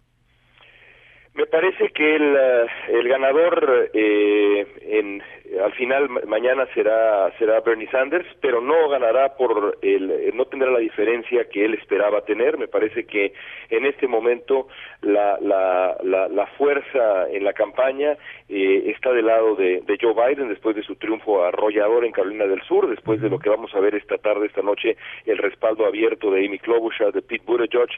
Me 1.36 1.48
parece 1.48 1.90
que 1.90 2.16
el, 2.16 2.36
eh, 2.36 2.66
el 2.90 3.08
ganador 3.08 3.90
eh, 3.92 4.68
en, 4.82 5.24
al 5.64 5.74
final 5.74 6.08
mañana 6.28 6.68
será 6.76 7.32
será 7.40 7.60
Bernie 7.62 7.90
Sanders, 7.90 8.28
pero 8.40 8.62
no 8.62 8.88
ganará 8.90 9.36
por 9.36 9.80
el 9.82 10.32
no 10.36 10.46
tendrá 10.46 10.70
la 10.70 10.78
diferencia 10.78 11.50
que 11.50 11.66
él 11.66 11.74
esperaba 11.74 12.24
tener. 12.24 12.60
Me 12.60 12.68
parece 12.68 13.06
que 13.06 13.34
en 13.72 13.86
este 13.88 14.08
momento 14.08 14.68
la 15.02 15.40
la, 15.42 15.98
la, 16.04 16.28
la 16.28 16.46
fuerza 16.58 17.28
en 17.32 17.44
la 17.44 17.54
campaña 17.54 18.16
eh, 18.48 18.92
está 18.96 19.12
del 19.12 19.26
lado 19.26 19.56
de, 19.56 19.82
de, 19.82 19.98
Joe 20.00 20.14
Biden 20.14 20.50
después 20.50 20.76
de 20.76 20.84
su 20.84 20.96
triunfo 20.98 21.44
arrollador 21.44 22.06
en 22.06 22.12
Carolina 22.12 22.46
del 22.46 22.62
Sur, 22.62 22.88
después 22.88 23.20
de 23.20 23.30
lo 23.30 23.40
que 23.40 23.50
vamos 23.50 23.74
a 23.74 23.80
ver 23.80 23.96
esta 23.96 24.20
tarde, 24.20 24.46
esta 24.46 24.62
noche, 24.62 24.98
el 25.26 25.40
respaldo 25.40 25.88
abierto 25.88 26.30
de 26.30 26.46
Amy 26.46 26.60
Klobuchar, 26.60 27.12
de 27.12 27.24
Pete 27.24 27.44
Buttigieg. 27.48 27.90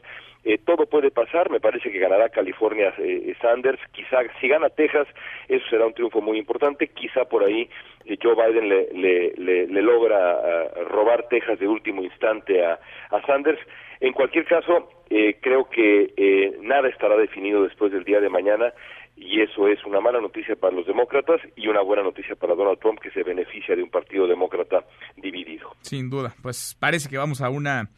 Eh, 0.45 0.59
todo 0.63 0.85
puede 0.85 1.09
pasar. 1.09 1.49
Me 1.49 1.59
parece 1.59 1.91
que 1.91 1.97
ganará 1.97 2.29
California 2.29 2.93
eh, 3.29 3.35
Sanders. 3.41 3.79
Quizá 3.91 4.19
si 4.39 4.47
gana 4.47 4.69
Texas, 4.69 5.07
eso 5.47 5.65
será 5.69 5.85
un 5.85 5.93
triunfo 5.93 6.21
muy 6.21 6.37
importante. 6.37 6.87
Quizá 6.87 7.25
por 7.25 7.43
ahí 7.43 7.69
eh, 8.05 8.17
Joe 8.21 8.35
Biden 8.35 8.69
le, 8.69 8.87
le, 8.93 9.33
le, 9.37 9.67
le 9.67 9.81
logra 9.81 10.19
uh, 10.19 10.83
robar 10.85 11.27
Texas 11.29 11.59
de 11.59 11.67
último 11.67 12.03
instante 12.03 12.63
a, 12.63 12.79
a 13.09 13.21
Sanders. 13.25 13.59
En 13.99 14.13
cualquier 14.13 14.45
caso, 14.45 14.89
eh, 15.09 15.37
creo 15.41 15.69
que 15.69 16.13
eh, 16.17 16.57
nada 16.61 16.89
estará 16.89 17.15
definido 17.15 17.63
después 17.63 17.91
del 17.91 18.03
día 18.03 18.19
de 18.19 18.29
mañana 18.29 18.73
y 19.15 19.41
eso 19.41 19.67
es 19.69 19.83
una 19.85 20.01
mala 20.01 20.19
noticia 20.19 20.55
para 20.55 20.75
los 20.75 20.85
demócratas 20.85 21.39
y 21.55 21.67
una 21.67 21.81
buena 21.81 22.03
noticia 22.03 22.35
para 22.35 22.53
Donald 22.53 22.79
Trump 22.79 22.99
que 22.99 23.11
se 23.11 23.23
beneficia 23.23 23.75
de 23.75 23.83
un 23.83 23.89
partido 23.89 24.27
demócrata 24.27 24.83
dividido. 25.15 25.71
Sin 25.81 26.09
duda, 26.09 26.35
pues 26.41 26.75
parece 26.79 27.09
que 27.09 27.17
vamos 27.17 27.41
a 27.41 27.49
una 27.49 27.89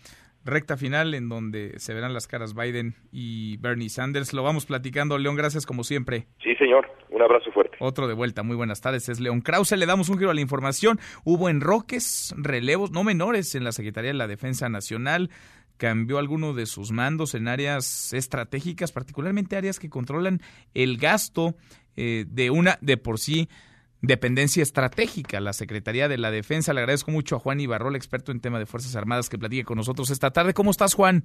recta 0.48 0.78
final 0.78 1.14
en 1.14 1.30
donde 1.30 1.78
se 1.78 1.94
verán 1.94 2.14
las 2.14 2.26
caras 2.26 2.56
Biden 2.56 2.96
y 3.12 3.58
Bernie 3.58 3.90
Sanders. 3.90 4.34
Lo 4.34 4.42
vamos 4.42 4.66
platicando. 4.66 5.18
León, 5.18 5.36
gracias 5.36 5.66
como 5.66 5.84
siempre. 5.84 6.26
Sí, 6.42 6.56
señor. 6.56 6.90
Un 7.10 7.22
abrazo 7.22 7.52
fuerte. 7.52 7.78
Otro 7.80 8.08
de 8.08 8.14
vuelta. 8.14 8.44
Muy 8.44 8.56
buenas 8.56 8.82
tardes. 8.82 9.10
Es 9.10 9.20
León 9.20 9.42
Krause. 9.42 9.78
Le 9.78 9.86
damos 9.86 10.10
un 10.10 10.18
giro 10.18 10.32
a 10.32 10.34
la 10.34 10.42
información. 10.42 11.00
Hubo 11.24 11.50
enroques, 11.50 12.34
relevos, 12.38 12.92
no 12.92 13.04
menores, 13.04 13.54
en 13.56 13.64
la 13.64 13.72
Secretaría 13.72 14.10
de 14.10 14.18
la 14.18 14.28
Defensa 14.28 14.70
Nacional. 14.70 15.30
Cambió 15.78 16.18
alguno 16.18 16.54
de 16.54 16.66
sus 16.66 16.92
mandos 16.92 17.36
en 17.36 17.48
áreas 17.48 18.12
estratégicas, 18.14 18.92
particularmente 18.92 19.58
áreas 19.58 19.78
que 19.78 19.90
controlan 19.90 20.40
el 20.74 20.98
gasto 20.98 21.54
eh, 21.96 22.26
de 22.28 22.50
una 22.50 22.80
de 22.82 22.98
por 22.98 23.20
sí 23.20 23.48
dependencia 24.08 24.64
estratégica, 24.64 25.40
la 25.40 25.54
Secretaría 25.54 26.08
de 26.08 26.18
la 26.18 26.32
Defensa. 26.32 26.74
Le 26.74 26.80
agradezco 26.80 27.12
mucho 27.12 27.36
a 27.36 27.40
Juan 27.40 27.60
Ibarrol, 27.60 27.96
experto 27.96 28.32
en 28.32 28.40
tema 28.40 28.58
de 28.58 28.66
Fuerzas 28.66 28.96
Armadas, 28.96 29.30
que 29.30 29.38
platique 29.38 29.66
con 29.66 29.78
nosotros 29.78 30.10
esta 30.10 30.32
tarde. 30.32 30.54
¿Cómo 30.54 30.72
estás, 30.72 30.94
Juan? 30.96 31.24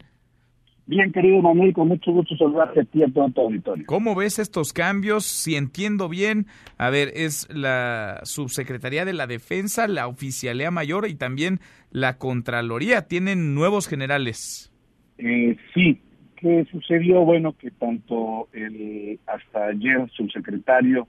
Bien, 0.84 1.12
querido 1.12 1.40
Manuel, 1.40 1.72
con 1.72 1.88
mucho 1.88 2.10
gusto 2.10 2.36
saludarte 2.36 2.80
a 2.80 2.84
ti 2.84 3.02
a 3.04 3.06
todo 3.06 3.30
tu 3.30 3.40
auditorio. 3.42 3.86
¿Cómo 3.86 4.16
ves 4.16 4.40
estos 4.40 4.72
cambios? 4.72 5.24
Si 5.24 5.54
entiendo 5.54 6.08
bien, 6.08 6.46
a 6.76 6.90
ver, 6.90 7.12
es 7.14 7.48
la 7.54 8.20
Subsecretaría 8.24 9.04
de 9.04 9.12
la 9.12 9.28
Defensa, 9.28 9.86
la 9.86 10.08
Oficialía 10.08 10.72
Mayor 10.72 11.08
y 11.08 11.14
también 11.14 11.60
la 11.92 12.18
Contraloría. 12.18 13.06
¿Tienen 13.06 13.54
nuevos 13.54 13.86
generales? 13.86 14.72
Eh, 15.18 15.56
sí. 15.72 16.02
¿Qué 16.36 16.66
sucedió? 16.72 17.20
Bueno, 17.20 17.56
que 17.56 17.70
tanto 17.70 18.48
el 18.52 19.20
hasta 19.26 19.66
ayer 19.66 20.10
subsecretario 20.10 21.06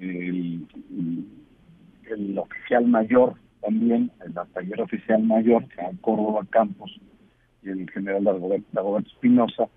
el, 0.00 0.66
el, 2.10 2.38
oficial 2.38 2.86
mayor 2.86 3.34
también, 3.60 4.10
el 4.24 4.34
taller 4.52 4.80
oficial 4.80 5.22
mayor, 5.22 5.64
Córdoba 6.00 6.46
Campos, 6.50 7.00
y 7.62 7.70
el 7.70 7.90
general 7.90 8.24
Dagoberto 8.24 9.08
Espinosa, 9.08 9.68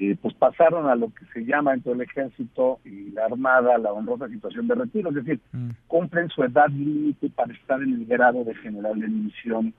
eh, 0.00 0.16
pues 0.22 0.32
pasaron 0.34 0.88
a 0.88 0.94
lo 0.94 1.12
que 1.12 1.24
se 1.34 1.44
llama 1.44 1.72
dentro 1.72 1.90
del 1.90 2.02
ejército 2.02 2.78
y 2.84 3.10
la 3.10 3.24
armada 3.24 3.76
la 3.78 3.92
honrosa 3.92 4.28
situación 4.28 4.68
de 4.68 4.76
retiro, 4.76 5.08
es 5.08 5.16
decir, 5.16 5.40
mm. 5.50 5.70
cumplen 5.88 6.28
su 6.28 6.44
edad 6.44 6.68
límite 6.68 7.28
para 7.30 7.52
estar 7.52 7.82
en 7.82 7.94
el 7.94 8.06
grado 8.06 8.44
de 8.44 8.54
general 8.54 9.00
de 9.00 9.08
división 9.08 9.74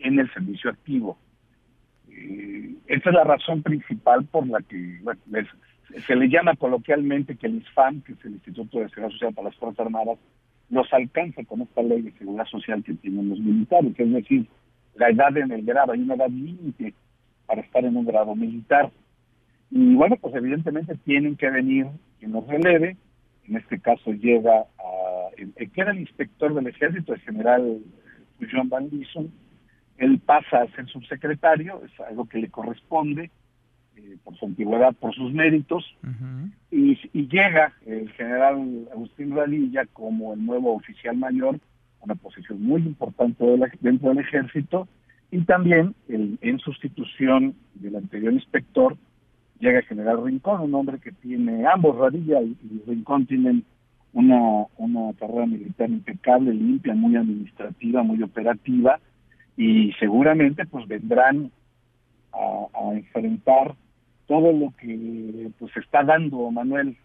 en 0.00 0.18
el 0.18 0.30
servicio 0.34 0.68
activo. 0.68 1.16
Eh, 2.10 2.74
esa 2.88 3.08
es 3.08 3.14
la 3.14 3.24
razón 3.24 3.62
principal 3.62 4.26
por 4.26 4.46
la 4.46 4.60
que 4.60 4.98
bueno, 5.02 5.20
les, 5.30 5.48
se 6.06 6.16
le 6.16 6.28
llama 6.28 6.56
coloquialmente 6.56 7.36
que 7.36 7.46
el 7.46 7.56
ISFAM, 7.56 8.02
que 8.02 8.12
es 8.12 8.24
el 8.24 8.32
Instituto 8.32 8.78
de 8.78 8.88
Seguridad 8.88 9.12
Social 9.12 9.34
para 9.34 9.48
las 9.48 9.56
Fuerzas 9.56 9.86
Armadas, 9.86 10.18
los 10.70 10.92
alcanza 10.92 11.44
con 11.44 11.62
esta 11.62 11.82
ley 11.82 12.02
de 12.02 12.12
seguridad 12.12 12.46
social 12.46 12.82
que 12.82 12.94
tienen 12.94 13.28
los 13.28 13.38
militares, 13.38 13.92
es 13.96 14.12
decir, 14.12 14.46
la 14.94 15.10
edad 15.10 15.36
en 15.36 15.50
el 15.52 15.64
grado, 15.64 15.92
hay 15.92 16.00
una 16.00 16.14
edad 16.14 16.28
límite 16.28 16.94
para 17.46 17.60
estar 17.60 17.84
en 17.84 17.96
un 17.96 18.06
grado 18.06 18.34
militar. 18.34 18.90
Y 19.70 19.94
bueno, 19.94 20.16
pues 20.16 20.34
evidentemente 20.34 20.94
tienen 21.04 21.36
que 21.36 21.50
venir 21.50 21.86
quien 22.18 22.32
nos 22.32 22.46
releve, 22.46 22.96
en 23.48 23.56
este 23.56 23.78
caso 23.80 24.12
llega 24.12 24.60
a 24.60 25.30
que 25.36 25.80
era 25.80 25.90
el 25.90 26.00
inspector 26.00 26.54
del 26.54 26.68
ejército, 26.68 27.12
el 27.12 27.20
general 27.20 27.80
John 28.50 28.68
Van 28.68 28.88
Lison, 28.88 29.32
él 29.98 30.20
pasa 30.20 30.62
a 30.62 30.70
ser 30.72 30.86
subsecretario, 30.86 31.82
es 31.84 32.00
algo 32.00 32.28
que 32.28 32.38
le 32.38 32.50
corresponde 32.50 33.30
eh, 33.96 34.16
por 34.22 34.36
su 34.36 34.46
antigüedad, 34.46 34.94
por 34.94 35.14
sus 35.14 35.32
méritos, 35.32 35.84
y, 36.70 36.96
llega 37.28 37.72
el 37.86 38.10
general 38.12 38.88
Agustín 38.92 39.34
Radilla 39.34 39.86
como 39.92 40.34
el 40.34 40.44
nuevo 40.44 40.74
oficial 40.74 41.16
mayor, 41.16 41.58
una 42.00 42.14
posición 42.14 42.62
muy 42.62 42.82
importante 42.82 43.44
dentro 43.80 44.10
del 44.10 44.18
ejército, 44.18 44.86
y 45.30 45.40
también 45.42 45.94
en 46.08 46.58
sustitución 46.60 47.54
del 47.74 47.96
anterior 47.96 48.32
inspector 48.32 48.96
llega 49.58 49.78
el 49.78 49.84
general 49.86 50.24
Rincón, 50.24 50.60
un 50.60 50.74
hombre 50.74 50.98
que 50.98 51.12
tiene 51.12 51.66
ambos, 51.66 51.96
Radilla 51.96 52.40
y, 52.42 52.56
Rincón 52.86 53.26
tienen 53.26 53.64
una, 54.12 54.66
una 54.76 55.12
carrera 55.14 55.46
militar 55.46 55.90
impecable, 55.90 56.52
limpia, 56.52 56.94
muy 56.94 57.16
administrativa, 57.16 58.02
muy 58.02 58.22
operativa, 58.22 59.00
y 59.56 59.92
seguramente 59.98 60.66
pues 60.66 60.86
vendrán 60.86 61.50
a, 62.32 62.92
enfrentar 62.92 63.74
todo 64.26 64.52
lo 64.52 64.72
que 64.80 65.50
pues 65.58 65.76
está 65.76 66.02
dando 66.02 66.50
Manuel 66.50 66.96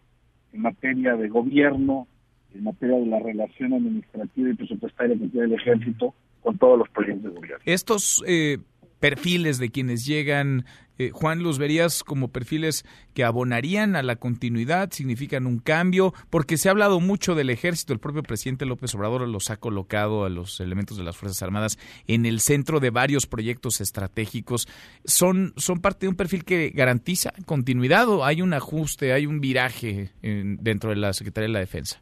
en 0.53 0.61
materia 0.61 1.15
de 1.15 1.27
gobierno, 1.27 2.07
en 2.53 2.63
materia 2.63 2.97
de 2.97 3.05
la 3.05 3.19
relación 3.19 3.73
administrativa 3.73 4.49
y 4.49 4.53
presupuestaria 4.53 5.17
que 5.17 5.27
tiene 5.27 5.47
el 5.47 5.53
ejército 5.53 6.13
con 6.41 6.57
todos 6.57 6.79
los 6.79 6.89
proyectos 6.89 7.23
de 7.33 7.39
gobierno. 7.39 7.63
Estos 7.65 8.23
eh, 8.25 8.57
perfiles 8.99 9.57
de 9.57 9.69
quienes 9.69 10.05
llegan, 10.05 10.65
eh, 10.97 11.11
Juan, 11.11 11.41
los 11.41 11.57
verías 11.57 12.03
como 12.03 12.27
perfiles 12.27 12.85
que 13.13 13.23
abonarían 13.23 13.95
a 13.95 14.03
la 14.03 14.17
continuidad, 14.17 14.91
significan 14.91 15.47
un 15.47 15.59
cambio, 15.59 16.13
porque 16.29 16.57
se 16.57 16.67
ha 16.67 16.71
hablado 16.71 16.99
mucho 16.99 17.35
del 17.35 17.49
ejército, 17.49 17.93
el 17.93 17.99
propio 17.99 18.21
presidente 18.21 18.65
López 18.65 18.93
Obrador 18.95 19.27
los 19.27 19.49
ha 19.49 19.57
colocado 19.57 20.25
a 20.25 20.29
los 20.29 20.59
elementos 20.59 20.97
de 20.97 21.03
las 21.03 21.17
Fuerzas 21.17 21.41
Armadas 21.41 21.79
en 22.07 22.25
el 22.25 22.41
centro 22.41 22.79
de 22.79 22.89
varios 22.89 23.27
proyectos 23.27 23.79
estratégicos. 23.81 24.67
¿Son, 25.05 25.53
son 25.55 25.79
parte 25.79 26.05
de 26.05 26.09
un 26.09 26.15
perfil 26.15 26.43
que 26.43 26.69
garantiza 26.69 27.31
continuidad 27.45 28.09
o 28.09 28.25
hay 28.25 28.41
un 28.41 28.53
ajuste, 28.53 29.13
hay 29.13 29.25
un 29.25 29.39
viraje 29.39 30.11
dentro 30.21 30.89
de 30.89 30.97
la 30.97 31.13
Secretaría 31.13 31.47
de 31.47 31.53
la 31.53 31.59
Defensa? 31.59 32.01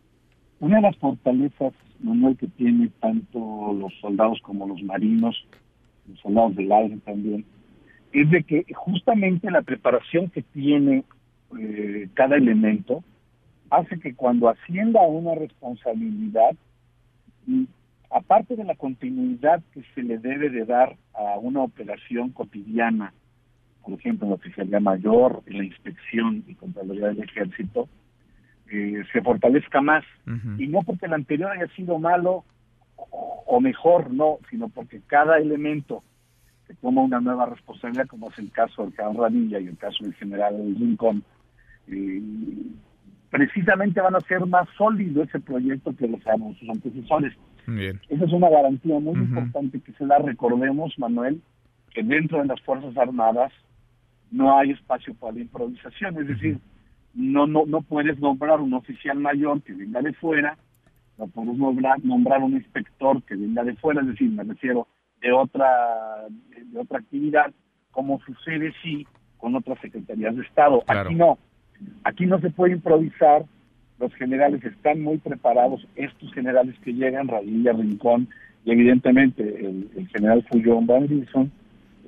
Una 0.59 0.77
de 0.77 0.81
las 0.81 0.97
fortalezas, 0.97 1.73
Manuel, 1.99 2.35
que 2.35 2.47
tiene 2.47 2.89
tanto 2.99 3.73
los 3.73 3.93
soldados 4.01 4.39
como 4.41 4.67
los 4.67 4.81
marinos 4.81 5.35
soldados 6.21 6.55
del 6.55 6.71
aire 6.71 6.97
también, 7.05 7.45
es 8.13 8.29
de 8.29 8.43
que 8.43 8.65
justamente 8.73 9.51
la 9.51 9.61
preparación 9.61 10.29
que 10.29 10.41
tiene 10.41 11.03
eh, 11.59 12.09
cada 12.13 12.35
elemento 12.35 13.03
hace 13.69 13.99
que 13.99 14.15
cuando 14.15 14.49
ascienda 14.49 15.01
a 15.01 15.07
una 15.07 15.35
responsabilidad, 15.35 16.55
aparte 18.09 18.55
de 18.55 18.63
la 18.63 18.75
continuidad 18.75 19.61
que 19.73 19.83
se 19.93 20.03
le 20.03 20.17
debe 20.17 20.49
de 20.49 20.65
dar 20.65 20.95
a 21.13 21.37
una 21.37 21.61
operación 21.61 22.31
cotidiana, 22.31 23.13
por 23.83 23.99
ejemplo, 23.99 24.25
en 24.25 24.29
la 24.31 24.35
oficialía 24.35 24.79
mayor, 24.79 25.43
en 25.45 25.57
la 25.57 25.63
inspección 25.63 26.43
y 26.47 26.55
contraloría 26.55 27.07
del 27.07 27.23
ejército, 27.23 27.87
eh, 28.69 29.03
se 29.13 29.21
fortalezca 29.21 29.81
más. 29.81 30.03
Y 30.57 30.67
no 30.67 30.81
porque 30.81 31.05
el 31.05 31.13
anterior 31.13 31.51
haya 31.51 31.67
sido 31.75 31.99
malo 31.99 32.43
o 32.97 33.59
mejor, 33.61 34.11
no, 34.11 34.39
sino 34.49 34.69
porque 34.69 35.01
cada 35.07 35.37
elemento 35.37 36.03
que 36.67 36.73
toma 36.75 37.01
una 37.01 37.21
nueva 37.21 37.45
responsabilidad, 37.45 38.07
como 38.07 38.29
es 38.29 38.37
el 38.39 38.51
caso 38.51 38.83
del 38.83 38.93
general 38.93 39.15
Radilla 39.17 39.59
y 39.59 39.67
el 39.67 39.77
caso 39.77 40.03
del 40.03 40.13
general 40.15 40.73
Lincoln, 40.73 41.23
eh, 41.87 42.21
precisamente 43.29 44.01
van 44.01 44.15
a 44.15 44.19
ser 44.21 44.45
más 44.45 44.67
sólido 44.77 45.23
ese 45.23 45.39
proyecto 45.39 45.95
que 45.95 46.07
los 46.07 46.21
sus 46.59 46.69
antecesores. 46.69 47.33
Esa 48.09 48.25
es 48.25 48.31
una 48.31 48.49
garantía 48.49 48.99
muy 48.99 49.15
importante 49.15 49.79
que 49.81 49.91
se 49.93 50.05
da, 50.05 50.19
recordemos, 50.19 50.97
Manuel, 50.97 51.41
que 51.93 52.01
dentro 52.01 52.39
de 52.39 52.45
las 52.45 52.61
Fuerzas 52.61 52.95
Armadas 52.97 53.51
no 54.31 54.57
hay 54.57 54.71
espacio 54.71 55.13
para 55.15 55.33
la 55.33 55.41
improvisación, 55.41 56.17
es 56.21 56.27
decir, 56.27 56.59
no, 57.13 57.47
no, 57.47 57.65
no 57.65 57.81
puedes 57.81 58.19
nombrar 58.19 58.61
un 58.61 58.73
oficial 58.73 59.19
mayor 59.19 59.61
que 59.63 59.73
venga 59.73 60.01
de 60.01 60.13
fuera, 60.13 60.57
no 61.17 61.27
puedes 61.27 61.57
nombrar, 61.57 62.03
nombrar 62.03 62.43
un 62.43 62.53
inspector 62.53 63.21
que 63.23 63.35
venga 63.35 63.63
de 63.63 63.75
fuera, 63.75 64.01
es 64.01 64.07
decir, 64.07 64.29
me 64.29 64.43
refiero 64.43 64.87
de 65.21 65.31
otra, 65.31 65.67
de 66.29 66.79
otra 66.79 66.99
actividad, 66.99 67.51
como 67.91 68.19
sucede 68.21 68.73
sí 68.83 69.05
con 69.37 69.55
otras 69.55 69.79
secretarías 69.81 70.35
de 70.35 70.43
Estado. 70.43 70.83
Aquí 70.87 71.15
no, 71.15 71.37
aquí 72.03 72.25
no 72.25 72.39
se 72.39 72.49
puede 72.49 72.73
improvisar, 72.73 73.45
los 73.99 74.13
generales 74.15 74.63
están 74.63 75.01
muy 75.01 75.17
preparados, 75.17 75.87
estos 75.95 76.31
generales 76.33 76.75
que 76.83 76.93
llegan, 76.93 77.27
Radilla, 77.27 77.73
Rincón, 77.73 78.29
y 78.63 78.71
evidentemente 78.71 79.43
el, 79.43 80.07
general 80.11 80.45
Fullón 80.49 80.85
Van 80.85 81.07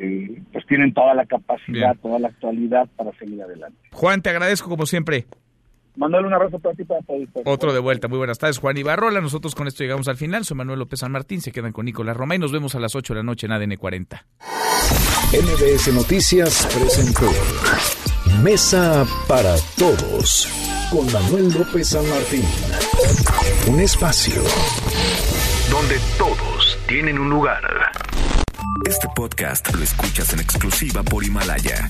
eh, 0.01 0.41
pues 0.53 0.65
tienen 0.65 0.93
toda 0.93 1.13
la 1.13 1.25
capacidad, 1.25 1.95
toda 1.97 2.19
la 2.19 2.29
actualidad 2.29 2.87
para 2.95 3.11
seguir 3.17 3.41
adelante. 3.41 3.77
Juan, 3.91 4.21
te 4.21 4.29
agradezco 4.29 4.69
como 4.69 4.85
siempre. 4.85 5.25
Manuel, 5.99 6.27
un 6.27 6.33
abrazo 6.33 6.57
para 6.59 6.73
ti 6.75 6.85
para 6.85 7.01
todos. 7.01 7.27
Otro 7.43 7.73
de 7.73 7.79
vuelta. 7.79 8.07
Muy 8.07 8.17
buenas 8.17 8.39
tardes, 8.39 8.57
Juan 8.57 8.77
Ibarrola. 8.77 9.19
Nosotros 9.19 9.53
con 9.53 9.67
esto 9.67 9.83
llegamos 9.83 10.07
al 10.07 10.15
final. 10.15 10.45
Soy 10.45 10.55
Manuel 10.55 10.79
López 10.79 11.01
San 11.01 11.11
Martín. 11.11 11.41
Se 11.41 11.51
quedan 11.51 11.73
con 11.73 11.85
Nicolás 11.85 12.15
Roma 12.15 12.35
y 12.35 12.39
nos 12.39 12.53
vemos 12.53 12.73
a 12.75 12.79
las 12.79 12.95
8 12.95 13.13
de 13.13 13.19
la 13.19 13.23
noche 13.23 13.47
en 13.47 13.51
ADN 13.51 13.75
40. 13.75 14.25
MBS 15.33 15.93
Noticias 15.93 16.67
presentó 16.73 17.29
Mesa 18.41 19.05
para 19.27 19.55
Todos 19.77 20.47
con 20.89 21.11
Manuel 21.11 21.53
López 21.53 21.89
San 21.89 22.09
Martín. 22.09 22.45
Un 23.67 23.81
espacio 23.81 24.41
donde 25.69 25.99
todos 26.17 26.77
tienen 26.87 27.19
un 27.19 27.29
lugar. 27.29 27.61
Este 28.85 29.07
podcast 29.13 29.75
lo 29.75 29.83
escuchas 29.83 30.31
en 30.33 30.39
exclusiva 30.39 31.03
por 31.03 31.25
Himalaya. 31.25 31.89